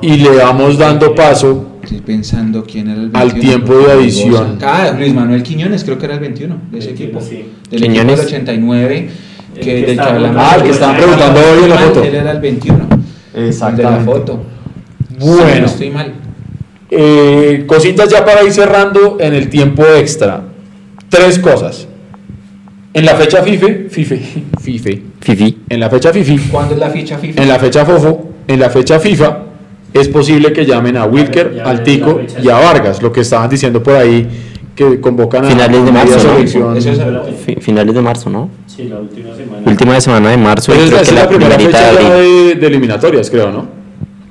y 0.00 0.16
le 0.16 0.30
vamos 0.36 0.78
dando 0.78 1.14
paso 1.14 1.66
Estoy 1.82 2.00
pensando 2.00 2.64
quién 2.64 2.88
era 2.88 3.00
el 3.00 3.10
Al 3.14 3.34
tiempo 3.34 3.76
de 3.76 3.90
adición. 3.92 4.58
Ah, 4.62 4.94
Luis 4.96 5.12
Manuel 5.12 5.42
Quiñones, 5.42 5.82
creo 5.82 5.98
que 5.98 6.04
era 6.04 6.14
el 6.14 6.20
21 6.20 6.56
de 6.70 6.78
ese 6.78 6.90
equipo. 6.90 7.20
Sí. 7.20 7.46
Del 7.70 7.80
Quiñones. 7.80 8.20
equipo 8.20 8.22
del 8.22 8.26
89, 8.26 9.08
que, 9.54 9.60
que 9.60 9.74
del 9.74 9.84
que 9.86 9.90
estaba 9.92 10.10
hablamos. 10.10 10.36
Ah, 10.38 10.56
el 10.56 10.62
que 10.62 10.70
estaban 10.70 10.96
preguntando 10.96 11.40
hoy 11.40 11.64
en 11.64 11.70
la 11.70 11.78
foto. 11.78 12.02
Él 12.04 12.14
era 12.14 12.30
el 12.30 12.40
21. 12.40 12.78
El 12.78 12.88
de 12.88 13.42
la 13.42 13.48
Exactamente. 13.48 14.04
foto. 14.04 14.42
Bueno. 15.18 15.52
Sí, 15.54 15.60
no 15.60 15.66
estoy 15.66 15.90
mal. 15.90 16.12
Eh, 16.90 17.64
cositas 17.66 18.08
ya 18.08 18.24
para 18.24 18.42
ir 18.44 18.52
cerrando 18.52 19.16
en 19.18 19.34
el 19.34 19.48
tiempo 19.48 19.82
extra. 19.84 20.44
Tres 21.10 21.38
cosas. 21.38 21.86
En 22.94 23.04
la 23.04 23.14
fecha 23.14 23.42
FIFE, 23.42 23.86
FIFE, 23.88 24.20
FIFE, 24.60 25.02
Fifi. 25.20 25.58
en 25.68 25.78
la 25.80 25.88
fecha 25.90 26.12
FIFI, 26.12 26.38
¿Cuándo 26.50 26.74
es 26.74 26.80
la 26.80 26.90
ficha 26.90 27.18
FIFA? 27.18 27.40
en 27.42 27.48
la 27.48 27.58
fecha 27.60 27.84
FOFO, 27.84 28.30
en 28.48 28.58
la 28.58 28.68
fecha 28.70 28.98
FIFA, 28.98 29.38
es 29.92 30.08
posible 30.08 30.52
que 30.52 30.66
llamen 30.66 30.96
a 30.96 31.04
Wilker, 31.04 31.54
Ya, 31.54 31.64
al 31.64 31.78
ya, 31.78 31.84
Tico 31.84 32.16
fecha 32.16 32.40
y 32.42 32.48
a 32.48 32.56
Vargas, 32.58 33.00
lo 33.00 33.12
que 33.12 33.20
estaban 33.20 33.48
diciendo 33.48 33.80
por 33.80 33.94
ahí, 33.94 34.26
que 34.74 34.98
convocan 35.00 35.44
a 35.44 35.48
Finales 35.50 35.84
de 35.84 35.92
marzo, 35.92 36.16
¿no? 36.32 36.38
Eso 36.74 36.90
es 36.90 37.64
finales 37.64 37.94
de 37.94 38.00
marzo, 38.02 38.28
¿no? 38.30 38.50
Sí, 38.66 38.84
la 38.84 38.98
última 38.98 39.36
semana. 39.36 39.62
Última 39.66 40.00
semana 40.00 40.30
de 40.30 40.36
marzo 40.36 40.72
creo 40.72 40.88
que 40.90 40.96
es 41.02 41.12
la 41.12 41.22
la 41.22 41.28
primera 41.28 41.58
fecha 41.58 41.92
ya 41.92 42.10
de, 42.14 42.54
de 42.56 42.66
eliminatorias, 42.66 43.30
creo, 43.30 43.52
¿no? 43.52 43.68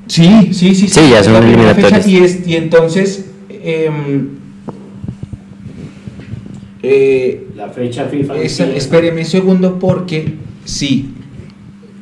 Sí, 0.07 0.49
sí, 0.53 0.75
sí. 0.75 0.87
Sí, 0.89 1.09
ya 1.11 1.19
es 1.19 1.25
son 1.27 1.35
eliminatorias. 1.37 2.03
fecha 2.03 2.09
Y, 2.09 2.17
es, 2.23 2.45
y 2.47 2.55
entonces. 2.57 3.25
em, 3.63 4.38
eh, 6.89 7.47
La 7.55 7.69
fecha 7.69 8.05
FIFA. 8.05 8.33
Sí. 8.47 8.63
espéreme 8.75 9.21
un 9.21 9.25
segundo 9.27 9.77
porque 9.79 10.33
sí. 10.65 11.09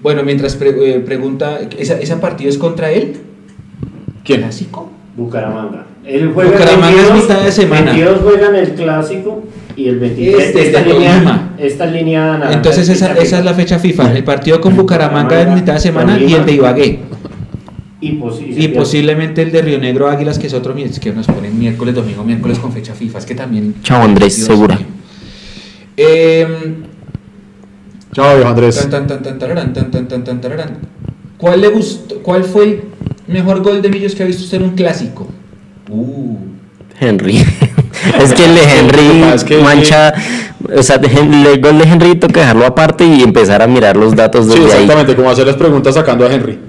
Bueno, 0.01 0.23
mientras 0.23 0.55
pre- 0.55 0.95
eh, 0.95 0.99
pregunta, 0.99 1.59
¿esa, 1.77 1.99
¿esa 1.99 2.21
partida 2.21 2.49
es 2.49 2.57
contra 2.57 2.91
él? 2.91 3.17
¿Quién? 4.23 4.41
¿Clásico? 4.41 4.89
Bucaramanga. 5.15 5.85
Él 6.05 6.31
juega 6.33 6.51
Bucaramanga 6.51 7.01
es 7.01 7.13
mitad 7.13 7.43
de 7.43 7.51
semana. 7.51 7.91
22 7.91 8.21
juegan 8.21 8.55
el 8.55 8.69
clásico 8.75 9.43
y 9.75 9.87
el 9.89 9.99
23 9.99 10.39
Este, 10.45 10.61
esta, 10.67 10.79
de 10.83 10.93
línea, 10.93 11.49
esta 11.57 11.85
línea 11.85 12.49
Entonces 12.51 12.87
es 12.87 13.01
esa, 13.01 13.13
es 13.39 13.43
la 13.45 13.53
fecha 13.53 13.77
FIFA. 13.79 14.13
El 14.15 14.23
partido 14.23 14.61
con 14.61 14.75
Bucaramanga 14.77 15.41
es 15.41 15.49
mitad 15.49 15.73
de 15.73 15.79
semana 15.79 16.17
y 16.19 16.33
el 16.33 16.45
de 16.45 16.51
Ibagué. 16.53 16.99
Y, 17.99 18.11
posi- 18.19 18.53
y 18.55 18.67
posiblemente 18.69 19.41
el 19.41 19.51
de 19.51 19.61
Río 19.61 19.79
Negro 19.79 20.07
Águilas, 20.07 20.37
que 20.37 20.47
es 20.47 20.53
otro 20.53 20.75
que 20.75 21.11
nos 21.13 21.25
ponen 21.25 21.57
miércoles, 21.57 21.95
domingo, 21.95 22.23
miércoles 22.23 22.59
con 22.59 22.71
fecha 22.71 22.93
FIFA. 22.93 23.17
Es 23.19 23.25
que 23.25 23.33
también. 23.35 23.73
Chao, 23.81 24.03
Andrés, 24.03 24.35
Dios 24.35 24.47
segura. 24.47 24.77
Em, 25.95 26.83
Chao, 28.13 28.35
viejo 28.35 28.49
Andrés. 28.49 28.75
tan, 28.77 28.89
tan, 28.89 29.07
tan, 29.07 29.23
tan, 29.23 29.39
tararán, 29.39 29.73
tan, 29.73 29.91
tan, 29.91 30.07
tan, 30.07 30.23
tan, 30.23 30.41
tararán. 30.41 30.77
¿Cuál 31.37 31.61
le 31.61 31.67
gustó? 31.69 32.21
¿Cuál 32.21 32.43
fue 32.43 32.63
el 32.65 32.81
mejor 33.27 33.61
gol 33.63 33.81
de 33.81 33.89
Millos 33.89 34.15
que 34.15 34.23
ha 34.23 34.25
visto 34.25 34.43
usted 34.43 34.57
en 34.57 34.63
un 34.63 34.75
clásico? 34.75 35.27
Uh. 35.89 36.37
Henry. 36.99 37.37
es 38.21 38.33
que 38.33 38.45
el 38.45 38.55
de 38.55 38.61
Henry 38.79 39.23
es 39.33 39.43
que- 39.43 39.57
mancha. 39.59 40.13
O 40.75 40.83
sea, 40.83 40.97
de 40.97 41.07
el 41.07 41.61
gol 41.61 41.77
de 41.77 41.83
Henry 41.85 42.15
toca 42.15 42.41
dejarlo 42.41 42.65
aparte 42.65 43.05
y 43.05 43.21
empezar 43.21 43.61
a 43.61 43.67
mirar 43.67 43.95
los 43.95 44.15
datos 44.15 44.45
Sí, 44.45 44.51
desde 44.51 44.63
ahí. 44.65 44.69
exactamente, 44.83 45.15
como 45.15 45.29
hacer 45.29 45.47
las 45.47 45.55
preguntas 45.55 45.95
sacando 45.95 46.25
a 46.25 46.33
Henry. 46.33 46.59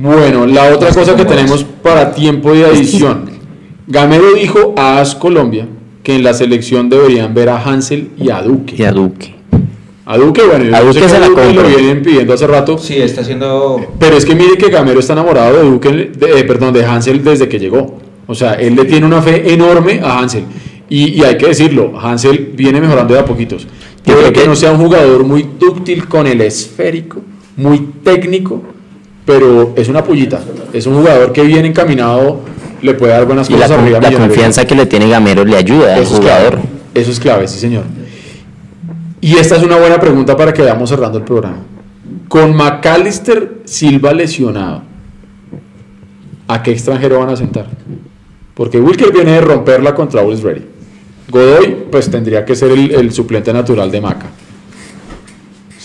Bueno, 0.00 0.46
la 0.46 0.72
otra 0.72 0.92
cosa 0.92 1.16
que 1.16 1.24
tenemos 1.24 1.64
para 1.64 2.12
tiempo 2.14 2.52
de 2.52 2.64
adición. 2.66 3.28
Gamero 3.88 4.32
dijo 4.34 4.74
a 4.76 5.00
AS 5.00 5.14
Colombia 5.16 5.66
que 6.04 6.14
en 6.14 6.22
la 6.22 6.34
selección 6.34 6.88
deberían 6.88 7.34
ver 7.34 7.48
a 7.48 7.60
Hansel 7.62 8.10
y 8.16 8.30
a 8.30 8.40
Duque. 8.42 8.76
Y 8.78 8.84
a 8.84 8.92
Duque. 8.92 9.34
A 10.06 10.16
Duque, 10.16 10.42
bueno, 10.42 10.64
yo 10.66 10.74
A 10.76 10.78
sé 10.80 10.86
Duque 10.86 11.00
que 11.00 11.08
se 11.08 11.18
la 11.18 11.26
Duque 11.28 11.52
lo 11.52 11.62
vienen 11.64 12.02
pidiendo 12.02 12.32
hace 12.32 12.46
rato. 12.46 12.78
Sí, 12.78 12.96
está 12.96 13.22
haciendo. 13.22 13.84
Pero 13.98 14.16
es 14.16 14.24
que 14.24 14.34
mire 14.36 14.56
que 14.56 14.70
Gamero 14.70 15.00
está 15.00 15.14
enamorado 15.14 15.56
de 15.58 15.68
Duque, 15.68 15.90
de- 15.90 16.40
eh, 16.40 16.44
perdón, 16.44 16.72
de 16.74 16.84
Hansel 16.84 17.24
desde 17.24 17.48
que 17.48 17.58
llegó. 17.58 17.98
O 18.28 18.34
sea, 18.36 18.54
él 18.54 18.76
le 18.76 18.84
tiene 18.84 19.04
una 19.04 19.20
fe 19.20 19.52
enorme 19.52 20.00
a 20.02 20.20
Hansel. 20.20 20.44
Y, 20.88 21.08
y 21.20 21.24
hay 21.24 21.36
que 21.36 21.48
decirlo, 21.48 21.98
Hansel 22.00 22.52
viene 22.54 22.80
mejorando 22.80 23.14
de 23.14 23.20
a 23.20 23.24
poquitos. 23.24 23.64
Yo 23.64 24.14
Puede 24.14 24.18
creo 24.20 24.32
que 24.32 24.40
que- 24.42 24.46
no 24.46 24.54
sea 24.54 24.70
un 24.70 24.78
jugador 24.78 25.24
muy 25.24 25.44
dúctil 25.58 26.06
con 26.08 26.26
el 26.28 26.40
esférico, 26.40 27.20
muy 27.56 27.78
técnico, 28.04 28.62
pero 29.28 29.74
es 29.76 29.88
una 29.90 30.02
pullita. 30.02 30.40
Es 30.72 30.86
un 30.86 30.94
jugador 30.94 31.34
que 31.34 31.42
bien 31.42 31.66
encaminado 31.66 32.40
le 32.80 32.94
puede 32.94 33.12
dar 33.12 33.26
buenas 33.26 33.50
Y 33.50 33.52
la, 33.52 33.58
cosas 33.58 33.72
a 33.72 33.76
la 33.76 33.82
Millonarios. 33.82 34.20
confianza 34.22 34.66
que 34.66 34.74
le 34.74 34.86
tiene 34.86 35.06
Gamero 35.06 35.44
le 35.44 35.54
ayuda 35.54 35.96
al 35.96 36.04
clave. 36.04 36.16
jugador. 36.18 36.58
Eso 36.94 37.10
es 37.10 37.20
clave, 37.20 37.46
sí, 37.46 37.58
señor. 37.58 37.84
Y 39.20 39.36
esta 39.36 39.56
es 39.56 39.62
una 39.62 39.76
buena 39.76 40.00
pregunta 40.00 40.34
para 40.34 40.54
que 40.54 40.62
vayamos 40.62 40.88
cerrando 40.88 41.18
el 41.18 41.24
programa. 41.24 41.58
Con 42.26 42.56
McAllister 42.56 43.58
Silva 43.66 44.14
lesionado, 44.14 44.80
¿a 46.46 46.62
qué 46.62 46.70
extranjero 46.70 47.18
van 47.18 47.28
a 47.28 47.36
sentar? 47.36 47.66
Porque 48.54 48.80
Wilker 48.80 49.12
viene 49.12 49.32
de 49.32 49.40
romperla 49.42 49.94
contra 49.94 50.22
Wolves 50.22 50.42
Ready. 50.42 50.64
Godoy, 51.28 51.76
pues 51.90 52.10
tendría 52.10 52.46
que 52.46 52.56
ser 52.56 52.70
el, 52.70 52.92
el 52.92 53.12
suplente 53.12 53.52
natural 53.52 53.90
de 53.90 54.00
Maca. 54.00 54.26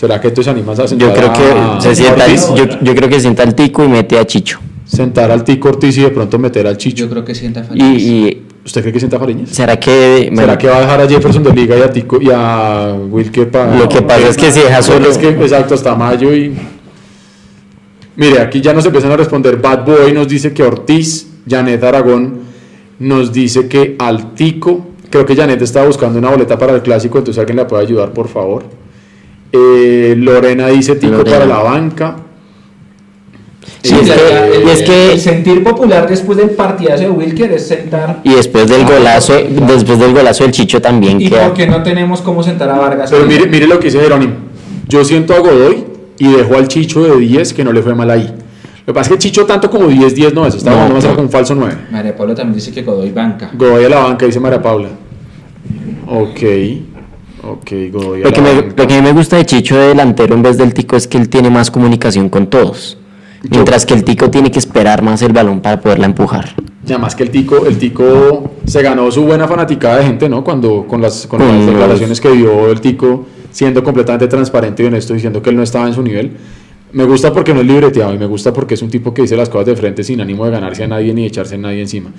¿Será 0.04 0.20
que 0.20 0.30
tú 0.32 0.42
se 0.42 0.50
animas 0.50 0.78
a 0.78 0.86
sentar 0.86 1.08
Yo 1.08 1.14
creo 1.14 1.30
a- 1.30 1.32
que 1.78 1.82
se 1.82 1.88
a 1.88 1.94
sienta, 1.94 2.24
Ortiz? 2.26 2.48
yo, 2.54 2.64
yo 2.82 2.94
creo 2.94 3.08
que 3.08 3.20
sienta 3.20 3.42
al 3.42 3.54
Tico 3.54 3.84
y 3.84 3.88
mete 3.88 4.18
a 4.18 4.26
Chicho. 4.26 4.58
Sentar 4.84 5.30
al 5.30 5.44
Tico 5.44 5.70
Ortiz 5.70 5.96
y 5.96 6.02
de 6.02 6.10
pronto 6.10 6.38
meter 6.38 6.66
al 6.66 6.76
Chicho. 6.76 7.04
Yo 7.04 7.08
creo 7.08 7.24
que 7.24 7.34
sienta 7.34 7.66
Y, 7.72 7.82
y 7.84 8.42
¿Usted 8.66 8.82
cree 8.82 8.92
que 8.92 8.98
sienta 8.98 9.18
Fariñez? 9.18 9.48
será 9.48 9.80
que 9.80 10.24
bueno, 10.30 10.42
¿Será 10.42 10.58
que 10.58 10.68
va 10.68 10.76
a 10.76 10.80
dejar 10.82 11.00
a 11.00 11.08
Jefferson 11.08 11.42
de 11.42 11.52
liga 11.54 11.74
y 11.78 11.80
a, 11.80 11.90
Tico, 11.90 12.20
y 12.20 12.28
a 12.30 12.94
Wilker 13.10 13.50
para.? 13.50 13.76
Lo 13.76 13.88
que 13.88 14.02
pasa 14.02 14.28
es 14.28 14.36
que 14.36 14.52
si 14.52 14.60
deja 14.60 14.82
solo- 14.82 15.08
Es 15.08 15.16
que, 15.16 15.28
exacto, 15.30 15.72
hasta 15.74 15.94
mayo 15.94 16.34
y. 16.34 16.54
Mire, 18.16 18.40
aquí 18.40 18.60
ya 18.60 18.74
nos 18.74 18.84
empiezan 18.84 19.10
a 19.12 19.16
responder. 19.16 19.56
Bad 19.56 19.86
Boy 19.86 20.12
nos 20.12 20.28
dice 20.28 20.52
que 20.52 20.62
Ortiz, 20.62 21.28
Janet 21.48 21.82
Aragón 21.82 22.40
nos 22.98 23.32
dice 23.32 23.68
que 23.68 23.96
al 23.98 24.34
Tico. 24.34 24.86
Creo 25.10 25.24
que 25.24 25.34
Janet 25.34 25.62
estaba 25.62 25.86
buscando 25.86 26.18
una 26.18 26.28
boleta 26.30 26.58
para 26.58 26.74
el 26.74 26.82
clásico, 26.82 27.16
entonces 27.18 27.38
alguien 27.40 27.56
la 27.56 27.66
puede 27.66 27.82
ayudar, 27.84 28.12
por 28.12 28.28
favor. 28.28 28.64
Eh, 29.56 30.14
Lorena 30.18 30.66
dice 30.68 30.96
Tico 30.96 31.12
Lorena. 31.18 31.30
para 31.38 31.46
la 31.46 31.58
banca. 31.62 32.16
Sí, 33.82 33.94
es 33.94 34.10
que- 34.10 34.56
el, 34.56 34.66
y 34.66 34.70
es 34.70 34.82
que- 34.82 35.12
el 35.12 35.20
sentir 35.20 35.62
popular 35.62 36.08
después 36.08 36.36
del 36.38 36.50
partidazo 36.50 37.02
de 37.04 37.10
Wilker 37.10 37.52
es 37.52 37.66
sentar. 37.68 38.20
y 38.24 38.30
después 38.34 38.66
del 38.68 38.84
golazo, 38.84 39.34
después 39.34 39.98
del 39.98 40.12
golazo 40.12 40.42
del 40.44 40.52
Chicho 40.52 40.80
también 40.82 41.20
¿Y 41.20 41.28
queda. 41.28 41.46
por 41.48 41.54
qué 41.54 41.66
no 41.66 41.82
tenemos 41.82 42.20
cómo 42.22 42.42
sentar 42.42 42.68
a 42.70 42.78
Vargas? 42.78 43.10
Pero 43.10 43.26
mire, 43.26 43.46
mire 43.46 43.66
lo 43.66 43.78
que 43.78 43.86
dice 43.86 44.00
Jerónimo. 44.00 44.32
Yo 44.88 45.04
siento 45.04 45.34
a 45.34 45.38
Godoy 45.38 45.84
y 46.18 46.28
dejo 46.32 46.56
al 46.56 46.66
Chicho 46.68 47.02
de 47.04 47.16
10 47.18 47.52
que 47.52 47.62
no 47.62 47.72
le 47.72 47.82
fue 47.82 47.94
mal 47.94 48.10
ahí. 48.10 48.26
Lo 48.86 48.92
que 48.92 48.98
pasa 48.98 49.10
es 49.10 49.16
que 49.16 49.18
Chicho 49.18 49.46
tanto 49.46 49.70
como 49.70 49.86
10-10 49.88 50.34
no 50.34 50.46
es, 50.46 50.54
está 50.56 50.70
No, 50.70 50.76
jugando 50.76 50.94
más 50.96 51.06
como 51.06 51.20
un 51.22 51.30
falso 51.30 51.54
9. 51.54 51.74
María 51.90 52.14
Pablo 52.16 52.34
también 52.34 52.54
dice 52.56 52.72
que 52.72 52.82
Godoy 52.82 53.10
banca. 53.12 53.50
Godoy 53.54 53.84
a 53.84 53.88
la 53.88 54.00
banca, 54.00 54.26
dice 54.26 54.40
María 54.40 54.60
Paula. 54.60 54.88
Ok, 56.06 56.40
Godoy 57.44 58.22
Lo 58.22 58.32
que, 58.32 58.40
me, 58.40 58.54
banca. 58.54 58.74
lo 58.76 58.86
que 58.86 58.94
a 58.94 59.00
mí 59.00 59.06
me 59.06 59.12
gusta 59.12 59.36
de 59.36 59.46
Chicho 59.46 59.76
de 59.76 59.88
delantero 59.88 60.34
en 60.34 60.42
vez 60.42 60.56
del 60.56 60.74
Tico 60.74 60.96
es 60.96 61.06
que 61.06 61.18
él 61.18 61.28
tiene 61.28 61.50
más 61.50 61.70
comunicación 61.70 62.28
con 62.28 62.48
todos. 62.48 62.98
Mientras 63.50 63.84
que 63.84 63.94
el 63.94 64.04
Tico 64.04 64.30
tiene 64.30 64.50
que 64.50 64.58
esperar 64.58 65.02
más 65.02 65.20
el 65.22 65.32
balón 65.32 65.60
para 65.60 65.80
poderla 65.80 66.06
empujar. 66.06 66.54
Ya 66.84 66.98
más 66.98 67.14
que 67.14 67.22
el 67.22 67.30
tico, 67.30 67.66
el 67.66 67.78
tico 67.78 68.52
se 68.66 68.82
ganó 68.82 69.10
su 69.10 69.24
buena 69.24 69.48
fanaticada 69.48 69.98
de 69.98 70.04
gente, 70.04 70.28
¿no? 70.28 70.44
Cuando 70.44 70.86
con 70.86 71.00
las, 71.00 71.26
con 71.26 71.40
las 71.40 71.66
declaraciones 71.66 72.20
que 72.20 72.30
dio 72.30 72.70
el 72.70 72.80
tico, 72.80 73.24
siendo 73.50 73.82
completamente 73.82 74.26
transparente 74.26 74.82
y 74.82 74.86
honesto, 74.86 75.14
diciendo 75.14 75.40
que 75.40 75.48
él 75.48 75.56
no 75.56 75.62
estaba 75.62 75.86
en 75.86 75.94
su 75.94 76.02
nivel. 76.02 76.32
Me 76.92 77.04
gusta 77.04 77.32
porque 77.32 77.54
no 77.54 77.60
es 77.60 77.66
libreteado 77.66 78.14
y 78.14 78.18
me 78.18 78.26
gusta 78.26 78.52
porque 78.52 78.74
es 78.74 78.82
un 78.82 78.90
tipo 78.90 79.14
que 79.14 79.22
dice 79.22 79.36
las 79.36 79.48
cosas 79.48 79.66
de 79.66 79.76
frente 79.76 80.04
sin 80.04 80.20
ánimo 80.20 80.44
de 80.44 80.50
ganarse 80.50 80.84
a 80.84 80.86
nadie 80.86 81.14
ni 81.14 81.22
de 81.22 81.28
echarse 81.28 81.54
a 81.54 81.58
nadie 81.58 81.80
encima. 81.80 82.10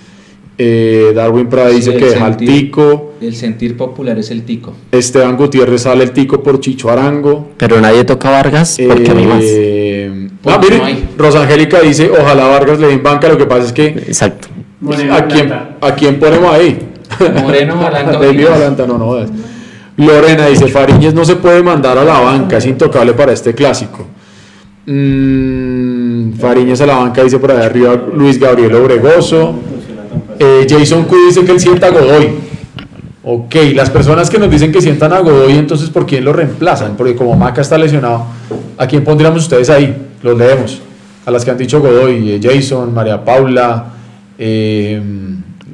Eh, 0.57 1.11
Darwin 1.13 1.47
Prada 1.47 1.69
dice 1.69 1.91
Sí, 1.91 1.97
que 1.97 2.05
el 2.07 2.13
deja 2.13 2.25
sentir- 2.27 2.47
tico. 2.47 3.13
El 3.19 3.35
sentir 3.35 3.75
popular 3.75 4.17
es 4.19 4.31
el 4.31 4.43
tico. 4.43 4.73
Esteban 4.91 5.35
Gutiérrez 5.35 5.81
sale 5.81 6.03
el 6.03 6.11
tico 6.11 6.41
por 6.41 6.59
Chicho 6.61 6.89
Arango. 6.89 7.49
Pero 7.57 7.81
nadie 7.81 8.03
toca 8.05 8.29
a 8.29 8.31
Vargas 8.31 8.77
porque 8.87 9.11
a 9.11 9.13
mí 9.13 9.25
más. 9.25 9.41
Eh, 9.43 10.29
ah, 10.45 10.59
mire, 10.61 10.77
no. 10.77 10.85
Rosangélica 11.17 11.81
dice, 11.81 12.09
ojalá 12.09 12.47
Vargas 12.47 12.79
le 12.79 12.87
den 12.87 13.03
banca, 13.03 13.27
lo 13.27 13.37
que 13.37 13.45
pasa 13.45 13.65
es 13.65 13.73
que 13.73 13.87
Exacto. 13.87 14.47
Moreno 14.79 15.13
¿a 15.15 15.25
quién, 15.25 15.47
Plata. 15.47 15.77
¿a 15.81 15.95
quién 15.95 16.19
ponemos 16.19 16.53
ahí? 16.53 16.79
Moreno. 17.41 17.75
Balanta, 17.81 18.85
no, 18.87 18.97
no 18.97 19.05
jodas. 19.05 19.29
Lorena 19.97 20.47
dice, 20.47 20.67
Fariñez 20.67 21.13
no 21.13 21.23
se 21.25 21.35
puede 21.37 21.63
mandar 21.63 21.97
a 21.97 22.03
la 22.03 22.19
banca, 22.19 22.57
es 22.57 22.65
intocable 22.65 23.13
para 23.13 23.31
este 23.33 23.53
clásico. 23.53 24.05
Mm, 24.85 26.33
Fariñez 26.33 26.79
a 26.81 26.85
la 26.85 26.95
banca 26.97 27.23
dice 27.23 27.39
por 27.39 27.51
allá 27.51 27.65
arriba 27.65 27.99
Luis 28.13 28.39
Gabriel 28.39 28.75
Obregoso. 28.75 29.55
Eh, 30.39 30.67
Jason 30.69 31.05
Q 31.05 31.15
dice 31.27 31.45
que 31.45 31.51
él 31.51 31.59
sienta 31.59 31.87
a 31.87 31.91
Godoy. 31.91 32.29
Ok, 33.23 33.55
las 33.73 33.89
personas 33.89 34.29
que 34.29 34.37
nos 34.37 34.51
dicen 34.51 34.71
que 34.71 34.81
sientan 34.81 35.11
a 35.13 35.19
Godoy, 35.19 35.53
entonces 35.53 35.89
¿por 35.89 36.05
quién 36.05 36.23
lo 36.23 36.33
reemplazan? 36.33 36.95
Porque 36.95 37.15
como 37.15 37.35
Maca 37.35 37.61
está 37.61 37.77
lesionado, 37.77 38.25
¿a 38.77 38.85
quién 38.85 39.03
pondríamos 39.03 39.43
ustedes 39.43 39.69
ahí? 39.69 39.95
Los 40.21 40.37
leemos. 40.37 40.81
A 41.25 41.31
las 41.31 41.43
que 41.43 41.51
han 41.51 41.57
dicho 41.57 41.81
Godoy, 41.81 42.33
eh, 42.33 42.39
Jason, 42.41 42.93
María 42.93 43.23
Paula. 43.23 43.85
Eh, 44.37 45.01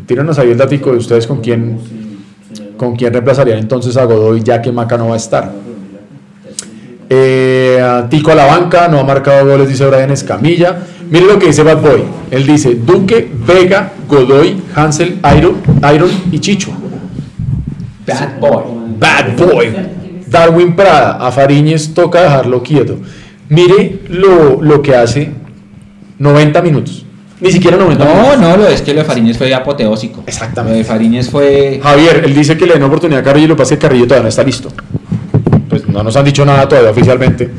tírenos 0.05 0.39
ahí 0.39 0.51
el 0.51 0.57
datico 0.57 0.91
de 0.91 0.97
ustedes 0.97 1.27
con 1.27 1.41
quién, 1.41 1.77
con 2.77 2.95
quién 2.95 3.11
reemplazarían 3.11 3.59
entonces 3.59 3.97
a 3.97 4.05
Godoy, 4.05 4.41
ya 4.43 4.61
que 4.61 4.71
Maca 4.71 4.97
no 4.97 5.09
va 5.09 5.15
a 5.15 5.17
estar. 5.17 5.51
Eh, 7.13 8.03
Tico 8.09 8.31
a 8.31 8.35
la 8.35 8.45
banca, 8.45 8.87
no 8.87 8.99
ha 8.99 9.03
marcado 9.03 9.45
goles, 9.45 9.67
dice 9.67 9.85
Brian 9.85 10.11
Escamilla. 10.11 10.77
Mire 11.09 11.25
lo 11.25 11.37
que 11.37 11.47
dice 11.47 11.61
Bad 11.61 11.81
Boy. 11.81 12.03
Él 12.31 12.47
dice 12.47 12.75
Duque, 12.75 13.29
Vega, 13.45 13.91
Godoy, 14.07 14.61
Hansel, 14.73 15.19
Iron, 15.37 15.57
Iron 15.93 16.09
y 16.31 16.39
Chicho. 16.39 16.71
Bad 18.07 18.39
boy. 18.39 18.63
Bad 18.97 19.35
Boy. 19.37 19.73
Darwin 20.27 20.73
Prada, 20.73 21.17
a 21.19 21.31
Fariñez 21.33 21.93
toca 21.93 22.21
dejarlo 22.23 22.63
quieto. 22.63 22.97
Mire 23.49 23.99
lo, 24.07 24.61
lo 24.61 24.81
que 24.81 24.95
hace 24.95 25.31
90 26.17 26.61
minutos. 26.61 27.05
Ni 27.41 27.51
siquiera 27.51 27.75
90 27.75 28.05
No, 28.05 28.11
minutos. 28.13 28.39
no, 28.39 28.57
lo 28.57 28.67
es 28.69 28.81
que 28.81 28.93
lo 28.93 28.99
de 29.01 29.05
Fariñez 29.05 29.37
fue 29.37 29.53
apoteósico. 29.53 30.23
Exactamente. 30.25 30.73
Lo 30.73 30.77
de 30.77 30.83
Fariñez 30.85 31.29
fue. 31.29 31.81
Javier, 31.83 32.21
él 32.23 32.33
dice 32.33 32.55
que 32.57 32.65
le 32.65 32.75
den 32.75 32.83
oportunidad 32.83 33.19
a 33.19 33.23
Carrillo, 33.25 33.49
lo 33.49 33.55
que 33.55 33.59
pasa 33.63 33.75
que 33.75 33.79
Carrillo 33.81 34.05
todavía 34.05 34.23
no 34.23 34.29
está 34.29 34.43
listo. 34.43 34.69
No 35.91 36.03
nos 36.03 36.15
han 36.15 36.25
dicho 36.25 36.45
nada 36.45 36.67
todavía 36.67 36.91
oficialmente. 36.91 37.49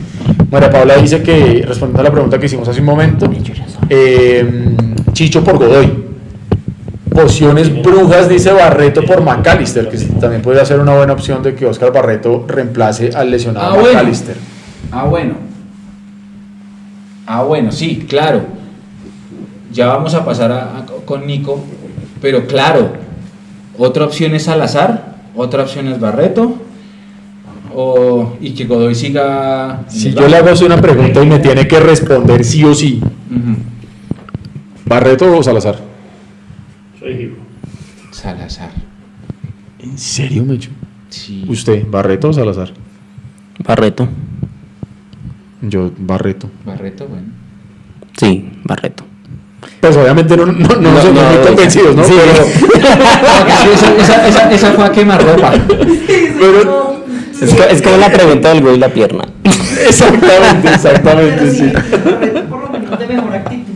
María 0.50 0.70
Paula 0.70 0.96
dice 0.96 1.22
que, 1.22 1.64
respondiendo 1.66 2.00
a 2.00 2.04
la 2.04 2.10
pregunta 2.10 2.38
que 2.38 2.46
hicimos 2.46 2.68
hace 2.68 2.80
un 2.80 2.86
momento, 2.86 3.30
eh, 3.88 4.74
Chicho 5.12 5.42
por 5.44 5.58
Godoy. 5.58 6.02
Pociones 7.10 7.82
brujas, 7.82 8.26
dice 8.28 8.52
Barreto 8.52 9.02
por 9.04 9.22
McAllister, 9.22 9.88
que 9.90 9.98
también 10.18 10.40
podría 10.40 10.64
ser 10.64 10.80
una 10.80 10.94
buena 10.96 11.12
opción 11.12 11.42
de 11.42 11.54
que 11.54 11.66
Oscar 11.66 11.92
Barreto 11.92 12.44
reemplace 12.48 13.10
al 13.14 13.30
lesionado 13.30 13.66
Ah, 13.66 13.74
bueno. 13.74 13.88
McAllister. 13.92 14.36
Ah, 14.90 15.04
bueno. 15.04 15.34
Ah, 17.26 17.42
bueno, 17.42 17.70
sí, 17.70 18.06
claro. 18.08 18.40
Ya 19.72 19.88
vamos 19.88 20.14
a 20.14 20.24
pasar 20.24 20.52
a- 20.52 20.78
a- 20.78 20.86
con 21.04 21.26
Nico. 21.26 21.62
Pero 22.20 22.46
claro, 22.46 22.92
otra 23.78 24.04
opción 24.04 24.34
es 24.34 24.44
Salazar, 24.44 25.16
otra 25.36 25.62
opción 25.64 25.88
es 25.88 26.00
Barreto. 26.00 26.54
O, 27.74 28.36
y 28.40 28.52
que 28.52 28.64
Godoy 28.66 28.94
siga. 28.94 29.84
Si 29.88 30.12
yo 30.12 30.28
le 30.28 30.36
hago 30.36 30.50
una 30.64 30.80
pregunta 30.80 31.22
y 31.22 31.26
me 31.26 31.38
tiene 31.38 31.66
que 31.66 31.80
responder 31.80 32.44
sí 32.44 32.64
o 32.64 32.74
sí. 32.74 33.00
¿Barreto 34.84 35.36
o 35.36 35.42
Salazar? 35.42 35.78
Soy 36.98 37.12
hijo. 37.12 37.36
Salazar. 38.10 38.70
¿En 39.78 39.96
serio, 39.98 40.44
Mecho? 40.44 40.70
Sí. 41.08 41.44
¿Usted, 41.48 41.84
Barreto 41.88 42.28
o 42.28 42.32
Salazar? 42.32 42.72
Barreto. 43.64 44.08
Yo, 45.62 45.90
Barreto. 45.98 46.50
Barreto, 46.66 47.06
bueno. 47.08 47.28
Sí, 48.18 48.50
Barreto. 48.64 49.04
Pues 49.80 49.96
obviamente 49.96 50.36
no, 50.36 50.46
no, 50.46 50.52
no, 50.52 50.66
No, 50.80 50.90
no, 50.90 51.12
muy 51.12 51.46
convencidos, 51.46 51.94
¿no? 51.96 52.04
sí. 52.04 52.12
Pero, 52.16 52.44
Sí, 53.62 53.68
esa, 53.72 53.96
esa, 53.96 54.28
esa, 54.28 54.50
esa 54.52 54.72
fue 54.72 54.84
a 54.84 54.92
quemarropa. 54.92 55.52
pero- 56.38 57.01
Es, 57.42 57.54
co- 57.54 57.64
es 57.64 57.82
como 57.82 57.96
la 57.96 58.10
pregunta 58.10 58.48
del 58.50 58.62
güey 58.62 58.76
y 58.76 58.78
la 58.78 58.88
pierna. 58.88 59.24
exactamente, 59.88 60.68
exactamente, 60.74 61.50
sí, 61.50 61.72
por 62.48 62.60
lo 62.62 62.68
menos 62.70 62.98
de 62.98 63.06
mejor 63.06 63.34
actitud. 63.34 63.72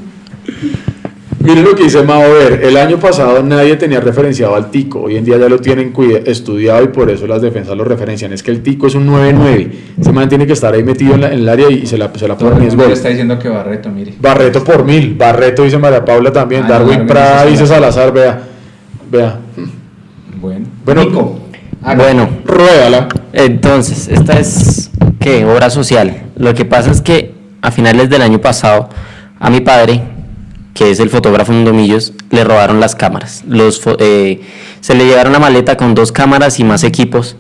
Miren 1.41 1.63
lo 1.65 1.77
que 1.77 1.85
dice 1.85 2.03
Mao 2.03 2.23
Ver. 2.33 2.61
El 2.65 2.77
año 2.77 2.99
pasado 2.99 3.41
nadie 3.41 3.77
tenía 3.77 4.01
referenciado 4.01 4.57
al 4.57 4.69
Tico. 4.69 5.03
Hoy 5.03 5.17
en 5.17 5.25
día 5.25 5.37
ya 5.39 5.49
lo 5.49 5.61
tienen 5.61 5.93
estudiado 6.25 6.83
y 6.83 6.89
por 6.89 7.09
eso 7.09 7.25
las 7.29 7.41
defensas 7.41 7.77
lo 7.77 7.85
referencian. 7.85 8.33
Es 8.33 8.43
que 8.43 8.51
el 8.51 8.63
Tico 8.65 8.89
es 8.89 8.97
un 8.97 9.07
9-9. 9.09 9.71
Ese 10.01 10.11
man 10.13 10.29
tiene 10.29 10.45
que 10.45 10.55
estar 10.55 10.75
ahí 10.75 10.83
metido 10.83 11.15
en, 11.15 11.21
la- 11.21 11.29
en 11.33 11.39
el 11.39 11.49
área 11.49 11.71
y 11.71 11.87
se 11.87 11.99
la, 11.99 12.11
se 12.17 12.27
la 12.27 12.37
pone 12.37 12.65
y 12.65 12.67
es 12.67 12.75
mundo 12.75 12.85
gol. 12.85 12.93
está 12.93 13.11
diciendo 13.11 13.39
que 13.39 13.49
Barreto, 13.49 13.91
mire. 13.91 14.15
Barreto 14.21 14.65
por 14.65 14.85
mil. 14.85 15.15
Barreto 15.15 15.63
dice 15.63 15.79
María 15.79 16.05
Paula 16.05 16.33
también. 16.33 16.63
Ah, 16.65 16.67
no, 16.67 16.73
Darwin 16.75 16.91
Darwin 16.91 17.07
Prada 17.07 17.43
dice 17.45 17.63
dice 17.63 17.67
Salazar. 17.75 18.13
Vea. 18.13 18.41
Vea. 19.09 19.39
Bueno. 20.41 20.67
Bueno, 20.85 21.05
Nico. 21.05 21.41
Bueno, 21.95 22.29
Ruédala. 22.45 23.09
entonces, 23.33 24.09
esta 24.09 24.39
es, 24.41 24.91
¿qué? 25.21 25.45
Obra 25.45 25.71
social. 25.71 26.25
Lo 26.37 26.53
que 26.55 26.65
pasa 26.65 26.91
es 26.91 27.01
que 27.01 27.35
a 27.63 27.71
finales 27.71 28.11
del 28.11 28.23
año 28.23 28.41
pasado, 28.41 28.89
a 29.39 29.51
mi 29.51 29.61
padre, 29.61 30.03
que 30.75 30.91
es 30.91 30.99
el 30.99 31.11
fotógrafo 31.11 31.53
en 31.53 31.65
Domillos, 31.65 32.13
le 32.31 32.43
robaron 32.43 32.81
las 32.81 32.97
cámaras. 32.97 33.45
Los, 33.47 33.81
eh, 34.01 34.41
se 34.81 34.95
le 34.95 35.07
llevaron 35.07 35.33
la 35.33 35.39
maleta 35.39 35.77
con 35.77 35.95
dos 35.95 36.11
cámaras 36.11 36.59
y 36.59 36.65
más 36.65 36.83
equipos. 36.83 37.37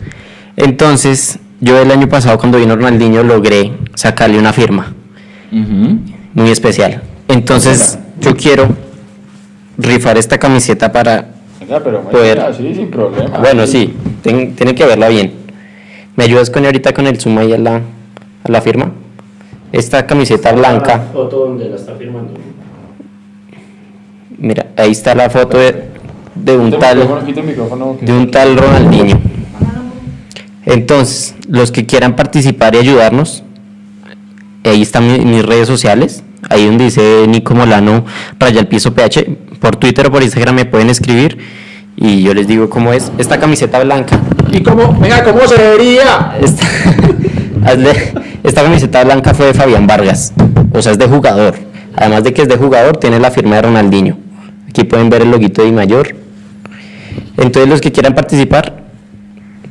Entonces, 0.56 1.38
yo 1.60 1.80
el 1.80 1.90
año 1.90 2.08
pasado, 2.08 2.38
cuando 2.38 2.58
vino 2.58 2.76
Ronaldinho, 2.76 3.22
logré 3.24 3.72
sacarle 3.94 4.38
una 4.38 4.52
firma 4.52 4.94
muy 5.50 6.50
especial. 6.50 7.02
Entonces, 7.28 7.98
yo 8.20 8.36
quiero 8.36 8.68
rifar 9.78 10.18
esta 10.18 10.38
camiseta 10.38 10.92
para 10.92 11.35
Venga, 11.60 11.80
pero 11.80 12.02
Poder. 12.02 12.40
así 12.40 12.74
sin 12.74 12.90
problema. 12.90 13.38
Bueno, 13.38 13.66
sí, 13.66 13.94
ten- 14.22 14.54
tiene 14.54 14.74
que 14.74 14.84
verla 14.84 15.08
bien. 15.08 15.32
¿Me 16.16 16.24
ayudas 16.24 16.50
con 16.50 16.64
ahorita 16.64 16.92
con 16.92 17.06
el 17.06 17.18
zoom 17.20 17.38
ahí 17.38 17.52
a 17.52 17.58
la, 17.58 17.76
a 18.44 18.50
la 18.50 18.60
firma? 18.60 18.92
Esta 19.72 20.06
camiseta 20.06 20.52
La 20.52 20.58
blanca, 20.58 21.04
foto 21.12 21.46
donde 21.46 21.68
la 21.68 21.76
está 21.76 21.94
firmando. 21.94 22.32
mira, 24.38 24.66
ahí 24.76 24.90
está 24.92 25.14
la 25.14 25.28
foto 25.30 25.58
de, 25.58 25.84
de 26.34 26.56
un 26.56 26.70
Quita 26.70 26.90
el 26.92 26.98
micrófono, 26.98 27.16
tal 27.18 27.26
quita 27.26 27.40
el 27.40 27.46
micrófono, 27.46 27.96
que- 27.98 28.06
de 28.06 28.12
un 28.12 28.30
tal 28.30 28.56
Ronaldinho. 28.56 29.18
Entonces, 30.64 31.34
los 31.48 31.70
que 31.70 31.86
quieran 31.86 32.16
participar 32.16 32.74
y 32.74 32.78
ayudarnos, 32.78 33.42
ahí 34.64 34.82
están 34.82 35.06
mi- 35.06 35.24
mis 35.24 35.44
redes 35.44 35.66
sociales, 35.68 36.22
ahí 36.50 36.66
donde 36.66 36.84
dice 36.84 37.24
Nico 37.28 37.54
Molano, 37.54 38.04
raya 38.38 38.60
al 38.60 38.68
piso 38.68 38.92
PH, 38.94 39.26
por 39.60 39.76
Twitter 39.76 40.06
o 40.06 40.10
por 40.10 40.22
Instagram 40.22 40.54
me 40.54 40.64
pueden 40.64 40.90
escribir 40.90 41.38
y 41.96 42.22
yo 42.22 42.34
les 42.34 42.46
digo 42.46 42.68
cómo 42.68 42.92
es. 42.92 43.10
Esta 43.18 43.38
camiseta 43.38 43.82
blanca 43.82 44.20
¿Y 44.52 44.62
cómo? 44.62 44.96
Venga, 45.00 45.24
¿cómo 45.24 45.40
se 45.46 45.56
vería? 45.56 46.36
Esta, 48.44 48.62
camiseta 48.62 49.04
blanca 49.04 49.34
fue 49.34 49.46
de 49.46 49.54
Fabián 49.54 49.86
Vargas, 49.86 50.32
o 50.72 50.80
sea, 50.80 50.92
es 50.92 50.98
de 50.98 51.08
jugador. 51.08 51.54
Además 51.96 52.22
de 52.22 52.32
que 52.32 52.42
es 52.42 52.48
de 52.48 52.56
jugador, 52.56 52.98
tiene 52.98 53.18
la 53.18 53.30
firma 53.30 53.56
de 53.56 53.62
Ronaldinho. 53.62 54.18
Aquí 54.68 54.84
pueden 54.84 55.10
ver 55.10 55.22
el 55.22 55.30
loguito 55.30 55.62
de 55.62 55.68
I 55.68 55.72
mayor. 55.72 56.14
Entonces, 57.36 57.68
los 57.68 57.80
que 57.80 57.90
quieran 57.90 58.14
participar, 58.14 58.84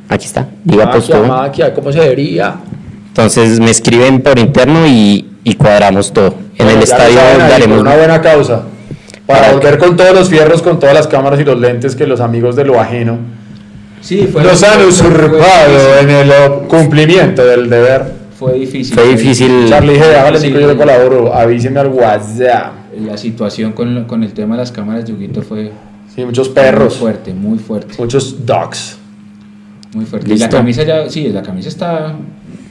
aquí 0.08 0.26
está, 0.26 0.48
Liga 0.64 0.90
Maquia, 1.26 1.72
¿cómo 1.72 1.90
se 1.90 2.00
vería? 2.00 2.56
Entonces, 3.08 3.60
me 3.60 3.70
escriben 3.70 4.20
por 4.20 4.38
interno 4.38 4.86
y, 4.86 5.26
y 5.42 5.54
cuadramos 5.54 6.12
todo. 6.12 6.34
En 6.58 6.66
Bueno, 6.66 6.70
el 6.72 6.82
estadio 6.82 7.18
daremos. 7.48 7.80
una 7.80 7.96
buena 7.96 8.20
causa. 8.20 8.62
Para 9.26 9.52
volver 9.52 9.78
con 9.78 9.96
todos 9.96 10.14
los 10.14 10.28
fierros, 10.28 10.62
con 10.62 10.78
todas 10.78 10.94
las 10.94 11.06
cámaras 11.08 11.40
y 11.40 11.44
los 11.44 11.58
lentes 11.58 11.96
que 11.96 12.06
los 12.06 12.20
amigos 12.20 12.54
de 12.56 12.64
lo 12.64 12.80
ajeno 12.80 13.18
Sí, 14.00 14.28
fue 14.30 14.42
nos 14.44 14.62
han 14.62 14.74
fue- 14.74 14.86
usurpado 14.86 15.98
en 16.00 16.10
el 16.10 16.32
cumplimiento 16.68 17.44
del 17.44 17.68
deber. 17.68 18.04
fue 18.38 18.52
difícil. 18.54 18.94
Fue 18.94 19.08
difícil. 19.08 19.66
Charlie 19.68 19.98
G, 19.98 20.02
hágale 20.14 20.38
Sí, 20.38 20.50
yo 20.52 20.66
le 20.68 20.76
colaboro, 20.76 21.34
avíseme 21.34 21.80
al 21.80 21.88
WhatsApp. 21.88 22.72
La 23.04 23.16
situación 23.18 23.72
con, 23.72 24.04
con 24.04 24.22
el 24.22 24.32
tema 24.32 24.54
de 24.54 24.60
las 24.62 24.70
cámaras 24.72 25.04
de 25.04 25.12
Yuguito 25.12 25.42
fue 25.42 25.72
Sí, 26.14 26.24
muchos 26.24 26.48
muy 26.48 26.54
perros, 26.54 26.96
fuerte, 26.96 27.34
muy 27.34 27.58
fuerte, 27.58 27.94
muchos 27.98 28.46
dogs. 28.46 28.96
muy 29.94 30.04
fuerte. 30.06 30.32
Y 30.32 30.38
la 30.38 30.48
camisa 30.48 30.82
ya, 30.84 31.10
sí, 31.10 31.28
la 31.30 31.42
camisa 31.42 31.68
está 31.68 32.14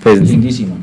Pues, 0.01 0.21
lindísima. 0.21 0.75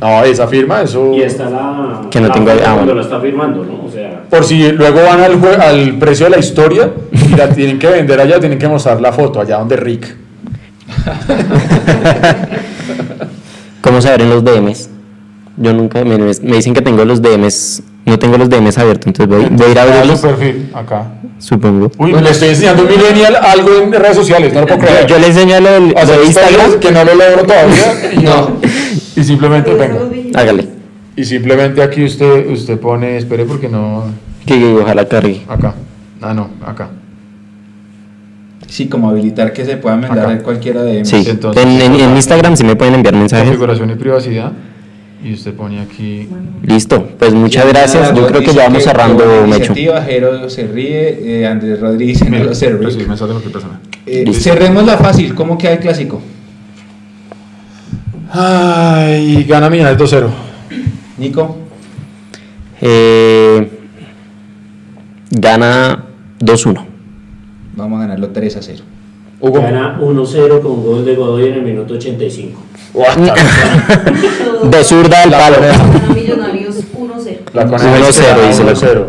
No, 0.00 0.22
esa 0.24 0.46
firma, 0.48 0.82
eso. 0.82 1.12
Y 1.14 1.22
está 1.22 1.48
la. 1.48 2.02
Que 2.10 2.20
no 2.20 2.28
la 2.28 2.34
tengo- 2.34 2.50
ah, 2.50 2.54
cuando 2.60 2.76
bueno. 2.84 2.94
la 2.94 3.02
está 3.02 3.20
firmando, 3.20 3.64
¿no? 3.64 3.84
O 3.86 3.90
sea. 3.90 4.24
Por 4.28 4.44
si 4.44 4.72
luego 4.72 5.00
van 5.02 5.20
al, 5.20 5.40
jue- 5.40 5.58
al 5.58 5.98
precio 5.98 6.26
de 6.26 6.30
la 6.30 6.38
historia 6.38 6.90
y 7.12 7.36
la 7.36 7.48
tienen 7.50 7.78
que 7.78 7.86
vender 7.88 8.20
allá, 8.20 8.38
tienen 8.40 8.58
que 8.58 8.68
mostrar 8.68 9.00
la 9.00 9.12
foto 9.12 9.40
allá 9.40 9.58
donde 9.58 9.76
Rick. 9.76 10.16
¿Cómo 13.80 14.00
se 14.00 14.08
abren 14.10 14.30
los 14.30 14.44
DMs? 14.44 14.90
Yo 15.56 15.72
nunca, 15.72 16.04
me, 16.04 16.18
me 16.18 16.26
dicen 16.56 16.74
que 16.74 16.82
tengo 16.82 17.04
los 17.04 17.22
DMs, 17.22 17.82
no 18.06 18.18
tengo 18.18 18.36
los 18.38 18.48
DMs 18.50 18.76
abiertos, 18.78 19.06
entonces 19.06 19.28
voy, 19.34 19.48
voy 19.56 19.66
a 19.66 19.70
ir 19.70 19.78
a 19.78 19.82
Ah, 19.82 19.86
su 19.86 19.92
abrirlos, 19.92 20.20
perfil, 20.20 20.70
acá. 20.74 21.06
supongo. 21.38 21.90
Uy, 21.98 22.12
le 22.12 22.30
estoy 22.30 22.48
enseñando 22.50 22.82
a 22.82 22.86
un 22.86 22.90
millennial 22.92 23.36
algo 23.36 23.70
en 23.82 23.92
redes 23.92 24.16
sociales, 24.16 24.52
no 24.52 24.60
lo 24.60 24.66
puedo 24.66 24.80
creer. 24.80 25.06
yo 25.06 25.18
le 25.18 25.26
enseño 25.28 25.60
lo 25.60 25.70
del, 25.72 25.84
O 25.96 26.06
sea, 26.06 26.16
lo 26.16 26.20
de 26.20 26.26
Instagram, 26.26 26.80
que 26.80 26.92
no 26.92 27.04
lo 27.04 27.14
logro 27.14 27.42
todavía. 27.44 28.12
Y, 28.12 28.16
No. 28.24 28.50
y 29.16 29.24
simplemente, 29.24 29.72
venga. 29.74 29.98
Hágale. 30.38 30.68
Y 31.16 31.24
simplemente 31.24 31.82
aquí 31.82 32.04
usted, 32.04 32.50
usted 32.50 32.78
pone, 32.78 33.16
espere 33.16 33.44
porque 33.44 33.68
no, 33.68 34.04
Que 34.44 34.74
ojalá 34.82 35.06
cargue. 35.08 35.42
acá. 35.48 35.74
Ah, 36.20 36.34
no, 36.34 36.50
acá. 36.66 36.88
Sí, 38.66 38.88
como 38.88 39.08
habilitar 39.10 39.52
que 39.52 39.64
se 39.64 39.76
pueda 39.76 39.96
mandar 39.96 40.42
cualquiera 40.42 40.82
de 40.82 41.04
Sí, 41.04 41.22
entonces- 41.28 41.62
en, 41.62 41.80
en- 41.80 42.00
en 42.00 42.16
Instagram 42.16 42.56
sí 42.56 42.64
me 42.64 42.74
pueden 42.76 42.94
enviar 42.94 43.14
mensajes. 43.14 43.44
Configuración 43.46 43.90
y 43.90 43.94
privacidad. 43.94 44.52
Y 45.24 45.32
usted 45.32 45.54
pone 45.54 45.80
aquí. 45.80 46.28
Listo, 46.62 47.02
pues 47.18 47.32
muchas 47.32 47.66
gracias. 47.66 48.14
Yo 48.14 48.26
creo 48.26 48.42
que 48.42 48.52
ya 48.52 48.64
vamos 48.64 48.84
cerrando, 48.84 49.24
Mecho. 49.46 49.56
iniciativa, 49.56 50.02
Jero 50.02 50.50
se 50.50 50.66
ríe, 50.66 51.40
eh, 51.40 51.46
Andrés 51.46 51.80
Rodríguez 51.80 52.22
no 52.24 52.30
Mira, 52.30 52.44
lo 52.44 52.54
sé, 52.54 52.68
Rick. 52.68 52.82
recibí 52.82 53.06
mensaje 53.06 53.28
de 53.28 53.32
cualquier 53.40 53.52
persona. 53.52 53.80
Eh, 54.04 54.30
cerremos 54.34 54.84
la 54.84 54.98
fácil, 54.98 55.34
¿cómo 55.34 55.56
queda 55.56 55.72
el 55.72 55.78
clásico? 55.78 56.20
Ay, 58.30 59.44
gana 59.44 59.70
Millonarios 59.70 60.12
2-0. 60.12 60.28
Nico, 61.18 61.56
Eh, 62.80 63.70
gana 65.30 66.04
2-1. 66.40 66.84
vamos 67.76 67.98
a 67.98 68.02
ganarlo 68.02 68.28
3 68.30 68.56
a 68.56 68.62
0. 68.62 68.82
Hugo. 69.40 69.60
Gana 69.62 69.98
1-0 70.00 70.60
con 70.60 70.82
gol 70.84 71.04
de 71.04 71.14
Godoy 71.14 71.46
en 71.48 71.54
el 71.54 71.62
minuto 71.62 71.94
85. 71.94 72.60
De 74.70 74.84
zurda 74.84 75.22
al 75.22 75.30
palo. 75.30 75.56
Millonarios 76.14 76.76
1-0. 76.76 77.38
La 77.52 77.62
Uno 77.62 77.70
conexión 77.76 78.12
cero, 78.12 78.12
será 78.12 78.46
dice 78.46 78.64
la 78.64 78.72
1-0. 78.72 79.04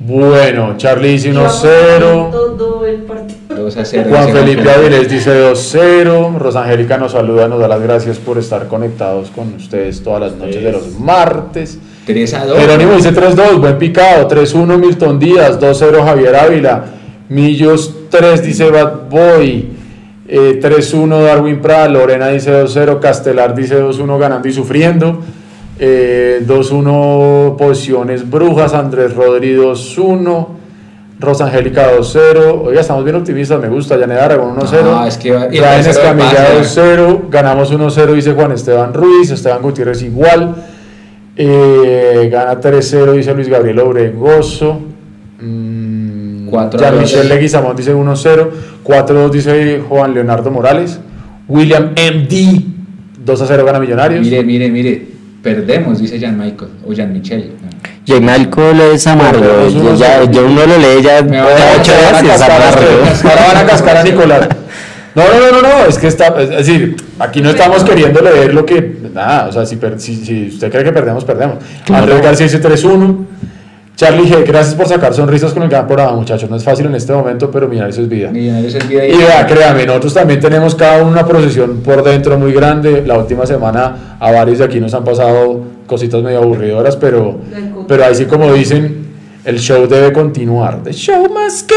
Bueno, 0.00 0.76
Charlie 0.76 1.12
dice 1.12 1.28
Y 1.28 1.32
vamos 1.32 1.64
1-0. 1.64 2.30
Todo 2.30 2.86
el 2.86 3.02
partido. 3.02 3.38
2 3.56 3.76
a 3.76 3.84
0. 3.84 4.06
Juan 4.10 4.28
Felipe. 4.30 4.70
Avilés 4.70 5.08
dice 5.08 5.30
2-0. 5.30 6.38
Rosangélica 6.38 6.98
nos 6.98 7.12
saluda, 7.12 7.48
nos 7.48 7.60
da 7.60 7.68
las 7.68 7.80
gracias 7.80 8.18
por 8.18 8.36
estar 8.38 8.66
conectados 8.66 9.30
con 9.30 9.54
ustedes 9.54 10.02
todas 10.02 10.20
las 10.20 10.32
noches 10.34 10.62
de 10.62 10.72
los 10.72 10.98
martes. 10.98 11.78
3 12.06 12.34
a 12.34 12.46
2. 12.46 12.58
Jerónimo 12.58 12.92
dice 12.94 13.14
3-2, 13.14 13.60
buen 13.60 13.78
picado. 13.78 14.28
3-1 14.28 14.76
Milton 14.76 15.18
Díaz, 15.18 15.58
2-0 15.60 16.04
Javier 16.04 16.36
Ávila. 16.36 16.84
Millos 17.28 17.94
3 18.10 18.42
dice 18.42 18.70
Bad 18.70 19.08
Boy. 19.08 19.73
Eh, 20.26 20.58
3-1 20.60 21.22
Darwin 21.22 21.60
Prada. 21.60 21.88
Lorena 21.88 22.28
dice 22.28 22.50
2-0. 22.50 23.00
Castelar 23.00 23.54
dice 23.54 23.80
2-1 23.80 24.18
ganando 24.18 24.48
y 24.48 24.52
sufriendo. 24.52 25.20
Eh, 25.78 26.42
2-1 26.46 27.56
Posiciones 27.56 28.28
Brujas. 28.28 28.74
Andrés 28.74 29.14
Rodríguez 29.14 29.60
2-1. 29.60 30.48
Rosangélica 31.20 31.92
2-0. 31.96 32.62
Oiga, 32.64 32.80
estamos 32.80 33.04
bien 33.04 33.16
optimistas, 33.16 33.60
me 33.60 33.68
gusta. 33.68 33.98
Janet 33.98 34.18
Aragón 34.18 34.56
1-0. 34.58 34.98
Ah, 34.98 35.06
es 35.06 35.16
que 35.16 35.28
Escamilla 35.30 36.58
pase, 36.58 36.80
2-0. 36.80 37.28
Ganamos 37.30 37.72
1-0, 37.72 38.12
dice 38.14 38.32
Juan 38.32 38.52
Esteban 38.52 38.92
Ruiz. 38.92 39.30
Esteban 39.30 39.62
Gutiérrez 39.62 40.02
igual. 40.02 40.54
Eh, 41.36 42.28
gana 42.30 42.60
3-0, 42.60 43.12
dice 43.12 43.34
Luis 43.34 43.48
Gabriel 43.48 43.80
Obregoso. 43.80 44.80
Mm, 45.40 46.03
4 46.50 46.80
a 46.80 46.82
ya 46.82 46.90
2. 46.90 47.00
Michelle 47.00 47.28
Leguizamón 47.28 47.76
dice 47.76 47.94
1-0. 47.94 48.48
4-2 48.84 49.30
dice 49.30 49.82
Juan 49.88 50.14
Leonardo 50.14 50.50
Morales. 50.50 51.00
William 51.48 51.90
MD 51.94 52.62
2-0 53.24 53.64
gana 53.64 53.78
Millonarios. 53.78 54.20
Mire, 54.20 54.42
mire, 54.42 54.68
mire. 54.70 55.14
Perdemos, 55.42 55.98
dice 56.00 56.18
Jean 56.18 56.38
Michael 56.38 56.70
o 56.86 56.92
Jean 56.94 57.12
Michel. 57.12 57.52
Jaime 58.06 58.32
Alcohol 58.32 58.80
es 58.94 59.06
amargo. 59.06 59.68
Yo, 59.68 59.94
ya, 59.94 60.24
yo 60.30 60.46
uno 60.46 60.60
lo 60.66 60.78
lee 60.78 61.02
ya 61.02 61.22
Me 61.22 61.38
van 61.40 61.48
a 61.52 61.80
ocho 61.80 61.92
Ahora 61.94 62.12
van 62.12 62.24
a 62.24 62.28
cascar 62.28 62.50
a 62.50 62.56
amargo. 62.56 62.80
ustedes, 63.02 63.24
ahora 63.24 63.46
van 63.46 63.56
a 63.56 63.66
cascar 63.66 63.96
a 63.98 64.02
Nicolás. 64.04 64.48
No, 65.14 65.22
no, 65.22 65.38
no, 65.40 65.62
no, 65.62 65.68
no, 65.80 65.86
es 65.86 65.96
que 65.98 66.08
está, 66.08 66.34
es 66.42 66.48
decir, 66.50 66.96
aquí 67.20 67.40
no 67.40 67.50
estamos 67.50 67.84
queriendo 67.84 68.20
leer 68.20 68.52
lo 68.52 68.66
que, 68.66 68.96
nada, 69.14 69.46
o 69.48 69.52
sea, 69.52 69.64
si, 69.64 69.76
per- 69.76 70.00
si, 70.00 70.16
si 70.16 70.48
usted 70.48 70.72
cree 70.72 70.82
que 70.82 70.90
perdemos, 70.92 71.24
perdemos. 71.24 71.58
Claro. 71.86 72.02
Andrés 72.04 72.22
García 72.22 72.46
dice 72.46 72.60
3-1. 72.60 73.16
Charlie 73.96 74.28
G, 74.28 74.44
gracias 74.44 74.74
por 74.74 74.88
sacar 74.88 75.14
sonrisas 75.14 75.52
con 75.52 75.62
el 75.62 75.68
gran 75.68 75.86
programa, 75.86 76.16
muchachos. 76.16 76.50
No 76.50 76.56
es 76.56 76.64
fácil 76.64 76.86
en 76.86 76.96
este 76.96 77.12
momento, 77.12 77.48
pero 77.50 77.70
eso 77.70 78.02
es 78.02 78.08
vida. 78.08 78.30
Millonarios 78.30 78.74
es 78.74 78.88
vida 78.88 79.06
Y 79.06 79.16
vea, 79.16 79.46
créame, 79.46 79.86
nosotros 79.86 80.14
también 80.14 80.40
tenemos 80.40 80.74
cada 80.74 81.00
uno 81.00 81.12
una 81.12 81.24
procesión 81.24 81.76
por 81.76 82.02
dentro 82.02 82.36
muy 82.36 82.52
grande. 82.52 83.04
La 83.06 83.16
última 83.16 83.46
semana 83.46 84.16
a 84.18 84.32
varios 84.32 84.58
de 84.58 84.64
aquí 84.64 84.80
nos 84.80 84.92
han 84.94 85.04
pasado 85.04 85.62
cositas 85.86 86.22
medio 86.24 86.38
aburridoras, 86.38 86.96
pero, 86.96 87.38
pero 87.86 88.04
ahí 88.04 88.16
sí 88.16 88.24
como 88.24 88.52
dicen, 88.52 89.06
el 89.44 89.60
show 89.60 89.86
debe 89.86 90.12
continuar. 90.12 90.82
The 90.82 90.92
show 90.92 91.28
must 91.28 91.70
go 91.70 91.76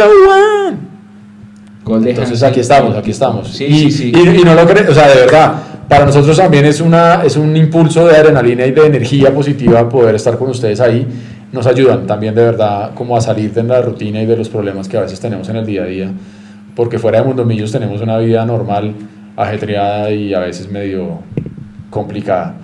on. 1.86 2.08
Entonces 2.08 2.42
aquí 2.42 2.62
estamos, 2.62 2.98
aquí 2.98 3.12
estamos. 3.12 3.48
Sí, 3.50 3.66
y, 3.66 3.92
sí, 3.92 3.92
sí. 3.92 4.12
Y, 4.16 4.42
y 4.42 4.44
no 4.44 4.56
lo 4.56 4.66
creen, 4.66 4.90
o 4.90 4.94
sea, 4.94 5.08
de 5.08 5.22
verdad, 5.22 5.54
para 5.88 6.06
nosotros 6.06 6.36
también 6.36 6.66
es, 6.66 6.82
una, 6.82 7.24
es 7.24 7.38
un 7.38 7.56
impulso 7.56 8.06
de 8.08 8.18
adrenalina 8.18 8.66
y 8.66 8.72
de 8.72 8.88
energía 8.88 9.34
positiva 9.34 9.88
poder 9.88 10.16
estar 10.16 10.38
con 10.38 10.50
ustedes 10.50 10.82
ahí. 10.82 11.08
Nos 11.52 11.66
ayudan 11.66 12.06
también 12.06 12.36
de 12.36 12.44
verdad 12.44 12.92
como 12.94 13.16
a 13.16 13.22
salir 13.22 13.54
de 13.54 13.64
la 13.64 13.82
rutina 13.82 14.22
y 14.22 14.26
de 14.26 14.36
los 14.36 14.50
problemas 14.50 14.88
que 14.88 14.98
a 14.98 15.02
veces 15.02 15.20
tenemos 15.20 15.48
en 15.50 15.56
el 15.56 15.66
día 15.66 15.84
a 15.84 15.86
día. 15.86 16.12
Porque 16.76 17.00
fuera 17.00 17.20
de 17.20 17.26
Mundomillos 17.26 17.72
tenemos 17.72 18.02
una 18.02 18.18
vida 18.18 18.46
normal, 18.46 18.94
ajetreada 19.36 20.12
y 20.12 20.34
a 20.34 20.40
veces 20.40 20.70
medio 20.70 21.20
complicada. 21.90 22.56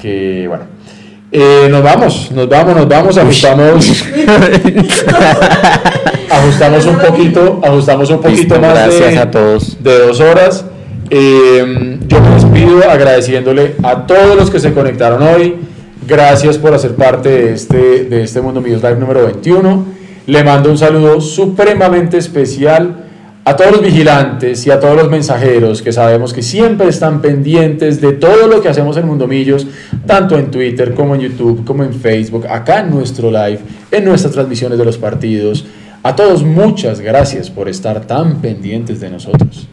Que 0.00 0.46
bueno. 0.48 0.64
Eh, 1.30 1.66
nos 1.68 1.82
vamos, 1.82 2.30
nos 2.30 2.48
vamos, 2.48 2.76
nos 2.76 2.88
vamos, 2.88 3.18
ajustamos, 3.18 4.04
ajustamos 6.30 6.86
un 6.86 6.98
poquito, 6.98 7.60
ajustamos 7.64 8.10
un 8.10 8.18
poquito 8.18 8.40
Listo, 8.40 8.60
más 8.60 8.74
gracias 8.74 9.10
de, 9.10 9.18
a 9.18 9.30
todos. 9.30 9.82
de 9.82 9.98
dos 9.98 10.20
horas. 10.20 10.64
Eh, 11.10 11.98
yo 12.06 12.20
me 12.20 12.30
despido 12.30 12.88
agradeciéndole 12.88 13.74
a 13.82 14.06
todos 14.06 14.36
los 14.36 14.48
que 14.48 14.60
se 14.60 14.72
conectaron 14.72 15.22
hoy. 15.22 15.56
Gracias 16.06 16.58
por 16.58 16.74
hacer 16.74 16.96
parte 16.96 17.30
de 17.30 17.54
este, 17.54 18.04
de 18.04 18.24
este 18.24 18.42
Mundo 18.42 18.60
Millos 18.60 18.82
Live 18.82 18.96
número 18.96 19.24
21. 19.24 19.86
Le 20.26 20.44
mando 20.44 20.70
un 20.70 20.76
saludo 20.76 21.18
supremamente 21.22 22.18
especial 22.18 23.06
a 23.42 23.56
todos 23.56 23.72
los 23.72 23.80
vigilantes 23.80 24.66
y 24.66 24.70
a 24.70 24.78
todos 24.80 24.96
los 24.96 25.08
mensajeros 25.08 25.80
que 25.80 25.92
sabemos 25.92 26.34
que 26.34 26.42
siempre 26.42 26.88
están 26.88 27.22
pendientes 27.22 28.02
de 28.02 28.12
todo 28.12 28.48
lo 28.48 28.60
que 28.60 28.68
hacemos 28.68 28.98
en 28.98 29.06
Mundo 29.06 29.26
Millos, 29.26 29.66
tanto 30.06 30.38
en 30.38 30.50
Twitter 30.50 30.92
como 30.92 31.14
en 31.14 31.22
YouTube, 31.22 31.64
como 31.64 31.84
en 31.84 31.94
Facebook, 31.94 32.46
acá 32.48 32.80
en 32.80 32.90
nuestro 32.90 33.30
live, 33.30 33.60
en 33.90 34.04
nuestras 34.04 34.34
transmisiones 34.34 34.78
de 34.78 34.84
los 34.84 34.98
partidos. 34.98 35.64
A 36.02 36.14
todos 36.14 36.42
muchas 36.42 37.00
gracias 37.00 37.48
por 37.48 37.70
estar 37.70 38.02
tan 38.02 38.42
pendientes 38.42 39.00
de 39.00 39.08
nosotros. 39.08 39.68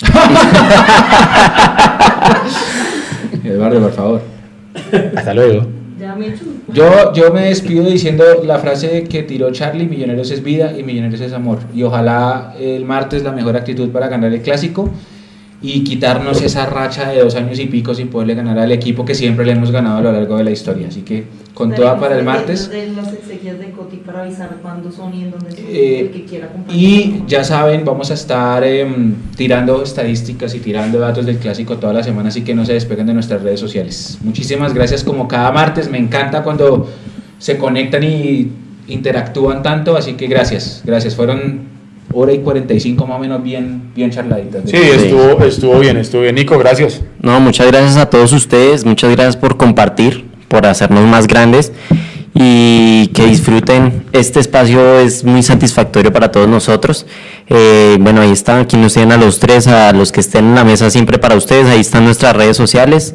Eduardo, 3.44 3.80
por 3.80 3.92
favor. 3.92 4.41
Hasta 5.16 5.34
luego. 5.34 5.66
Ya 5.98 6.14
me. 6.14 6.34
Yo, 6.72 7.12
yo 7.12 7.32
me 7.32 7.42
despido 7.42 7.84
diciendo 7.84 8.24
la 8.44 8.58
frase 8.58 9.04
que 9.04 9.22
tiró 9.22 9.52
Charlie, 9.52 9.86
Millonarios 9.86 10.30
es 10.30 10.42
vida 10.42 10.76
y 10.76 10.82
Millonarios 10.82 11.20
es 11.20 11.32
amor. 11.32 11.58
Y 11.74 11.82
ojalá 11.82 12.54
el 12.58 12.84
martes 12.84 13.22
la 13.22 13.32
mejor 13.32 13.56
actitud 13.56 13.90
para 13.90 14.08
ganar 14.08 14.32
el 14.32 14.42
clásico 14.42 14.90
y 15.62 15.84
quitarnos 15.84 16.42
esa 16.42 16.66
racha 16.66 17.10
de 17.10 17.20
dos 17.20 17.36
años 17.36 17.58
y 17.60 17.66
pico 17.66 17.94
sin 17.94 18.08
poderle 18.08 18.34
ganar 18.34 18.58
al 18.58 18.72
equipo 18.72 19.04
que 19.04 19.14
siempre 19.14 19.46
le 19.46 19.52
hemos 19.52 19.70
ganado 19.70 19.98
a 19.98 20.00
lo 20.00 20.12
largo 20.12 20.36
de 20.36 20.44
la 20.44 20.50
historia. 20.50 20.88
Así 20.88 21.02
que 21.02 21.24
con 21.54 21.72
toda 21.72 21.98
para 22.00 22.18
el 22.18 22.24
martes. 22.24 22.68
De 22.68 22.88
las 22.88 23.12
exequias 23.12 23.58
de 23.60 23.70
Coti 23.70 23.98
para 23.98 24.22
avisar 24.22 24.58
cuándo 24.60 24.90
son 24.90 25.14
y 25.14 25.22
en 25.22 25.30
dónde 25.30 25.52
son. 25.52 25.64
Eh, 25.68 26.00
el 26.00 26.10
que 26.10 26.24
quiera. 26.24 26.48
Y 26.68 27.22
ya 27.28 27.44
saben, 27.44 27.84
vamos 27.84 28.10
a 28.10 28.14
estar 28.14 28.64
em, 28.64 29.14
tirando 29.36 29.82
estadísticas 29.82 30.54
y 30.56 30.58
tirando 30.58 30.98
datos 30.98 31.26
del 31.26 31.36
clásico 31.38 31.76
toda 31.76 31.92
la 31.92 32.02
semana, 32.02 32.30
así 32.30 32.42
que 32.42 32.54
no 32.54 32.66
se 32.66 32.72
despeguen 32.72 33.06
de 33.06 33.14
nuestras 33.14 33.42
redes 33.42 33.60
sociales. 33.60 34.18
Muchísimas 34.22 34.74
gracias 34.74 35.04
como 35.04 35.28
cada 35.28 35.52
martes, 35.52 35.88
me 35.88 35.98
encanta 35.98 36.42
cuando 36.42 36.88
se 37.38 37.56
conectan 37.58 38.02
y 38.02 38.50
interactúan 38.88 39.62
tanto, 39.62 39.96
así 39.96 40.14
que 40.14 40.26
gracias, 40.26 40.82
gracias. 40.84 41.14
Fueron 41.14 41.71
hora 42.12 42.32
y 42.32 42.38
45 42.38 43.06
más 43.06 43.16
o 43.16 43.20
menos 43.20 43.42
bien, 43.42 43.90
bien 43.94 44.10
charladitas. 44.10 44.62
Sí, 44.66 44.76
estuvo, 44.76 45.44
estuvo 45.44 45.78
bien, 45.78 45.96
estuvo 45.96 46.22
bien. 46.22 46.34
Nico, 46.34 46.58
gracias. 46.58 47.02
No, 47.20 47.40
muchas 47.40 47.66
gracias 47.66 47.96
a 47.96 48.10
todos 48.10 48.32
ustedes, 48.32 48.84
muchas 48.84 49.10
gracias 49.12 49.36
por 49.36 49.56
compartir, 49.56 50.24
por 50.48 50.66
hacernos 50.66 51.04
más 51.04 51.26
grandes 51.26 51.72
y 52.34 53.08
que 53.08 53.26
disfruten. 53.26 54.04
Este 54.12 54.40
espacio 54.40 54.98
es 54.98 55.24
muy 55.24 55.42
satisfactorio 55.42 56.12
para 56.12 56.32
todos 56.32 56.48
nosotros. 56.48 57.06
Eh, 57.48 57.96
bueno, 58.00 58.20
ahí 58.22 58.32
están, 58.32 58.60
aquí 58.60 58.76
nos 58.76 58.94
tienen 58.94 59.12
a 59.12 59.16
los 59.16 59.38
tres, 59.38 59.66
a 59.66 59.92
los 59.92 60.12
que 60.12 60.20
estén 60.20 60.46
en 60.46 60.54
la 60.54 60.64
mesa 60.64 60.90
siempre 60.90 61.18
para 61.18 61.36
ustedes, 61.36 61.66
ahí 61.66 61.80
están 61.80 62.04
nuestras 62.04 62.34
redes 62.34 62.56
sociales. 62.56 63.14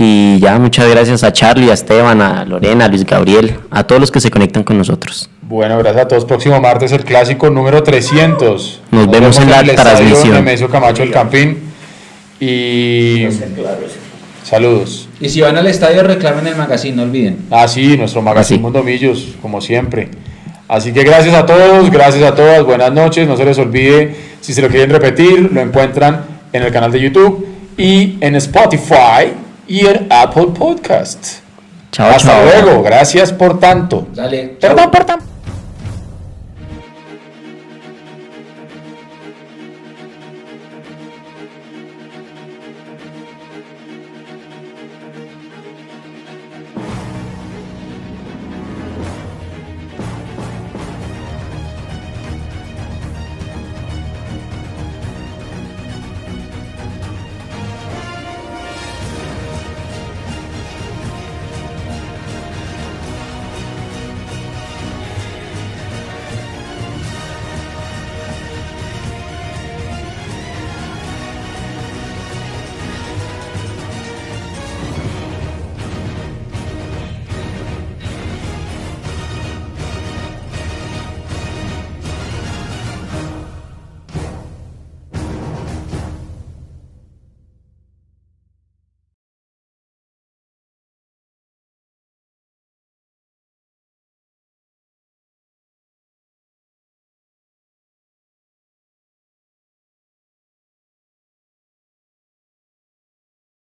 Y 0.00 0.38
ya, 0.38 0.56
muchas 0.60 0.88
gracias 0.88 1.24
a 1.24 1.32
Charlie, 1.32 1.70
a 1.70 1.74
Esteban, 1.74 2.22
a 2.22 2.44
Lorena, 2.44 2.84
a 2.84 2.88
Luis 2.88 3.04
Gabriel, 3.04 3.56
a 3.68 3.82
todos 3.82 4.00
los 4.00 4.12
que 4.12 4.20
se 4.20 4.30
conectan 4.30 4.62
con 4.62 4.78
nosotros. 4.78 5.28
Bueno, 5.42 5.76
gracias 5.78 6.04
a 6.04 6.06
todos. 6.06 6.24
Próximo 6.24 6.60
martes 6.60 6.92
el 6.92 7.04
clásico 7.04 7.50
número 7.50 7.82
300. 7.82 8.82
Nos 8.92 9.10
vemos 9.10 9.36
en 9.40 9.50
la 9.50 9.58
el 9.58 9.70
estadio 9.70 9.96
transmisión. 9.96 10.34
Nemesio 10.34 10.70
Camacho 10.70 11.02
el 11.02 11.10
Campín. 11.10 11.58
Y 12.38 13.26
saludos. 14.44 15.08
Y 15.20 15.30
si 15.30 15.40
van 15.40 15.56
al 15.56 15.66
estadio 15.66 16.04
reclamen 16.04 16.46
el 16.46 16.54
magazine, 16.54 16.94
no 16.94 17.02
olviden. 17.02 17.46
Ah, 17.50 17.66
sí, 17.66 17.96
nuestro 17.96 18.22
magazine 18.22 18.58
Así. 18.58 18.62
Mundo 18.62 18.84
Millos, 18.84 19.34
como 19.42 19.60
siempre. 19.60 20.10
Así 20.68 20.92
que 20.92 21.02
gracias 21.02 21.34
a 21.34 21.44
todos, 21.44 21.90
gracias 21.90 22.22
a 22.22 22.36
todas, 22.36 22.62
buenas 22.62 22.92
noches. 22.92 23.26
No 23.26 23.36
se 23.36 23.44
les 23.44 23.58
olvide, 23.58 24.14
si 24.40 24.54
se 24.54 24.62
lo 24.62 24.68
quieren 24.68 24.90
repetir, 24.90 25.50
lo 25.52 25.60
encuentran 25.60 26.24
en 26.52 26.62
el 26.62 26.72
canal 26.72 26.92
de 26.92 27.00
YouTube 27.00 27.48
y 27.76 28.16
en 28.20 28.36
Spotify 28.36 29.32
y 29.68 29.86
en 29.86 30.06
Apple 30.10 30.48
Podcast. 30.58 31.40
Chao, 31.92 32.10
Hasta 32.10 32.30
chao. 32.30 32.44
luego, 32.44 32.82
gracias 32.82 33.32
por 33.32 33.60
tanto. 33.60 34.06
Dale, 34.14 34.56
chao. 34.60 34.74
Perdón 34.74 34.90
por 34.90 35.04
tanto. 35.04 35.24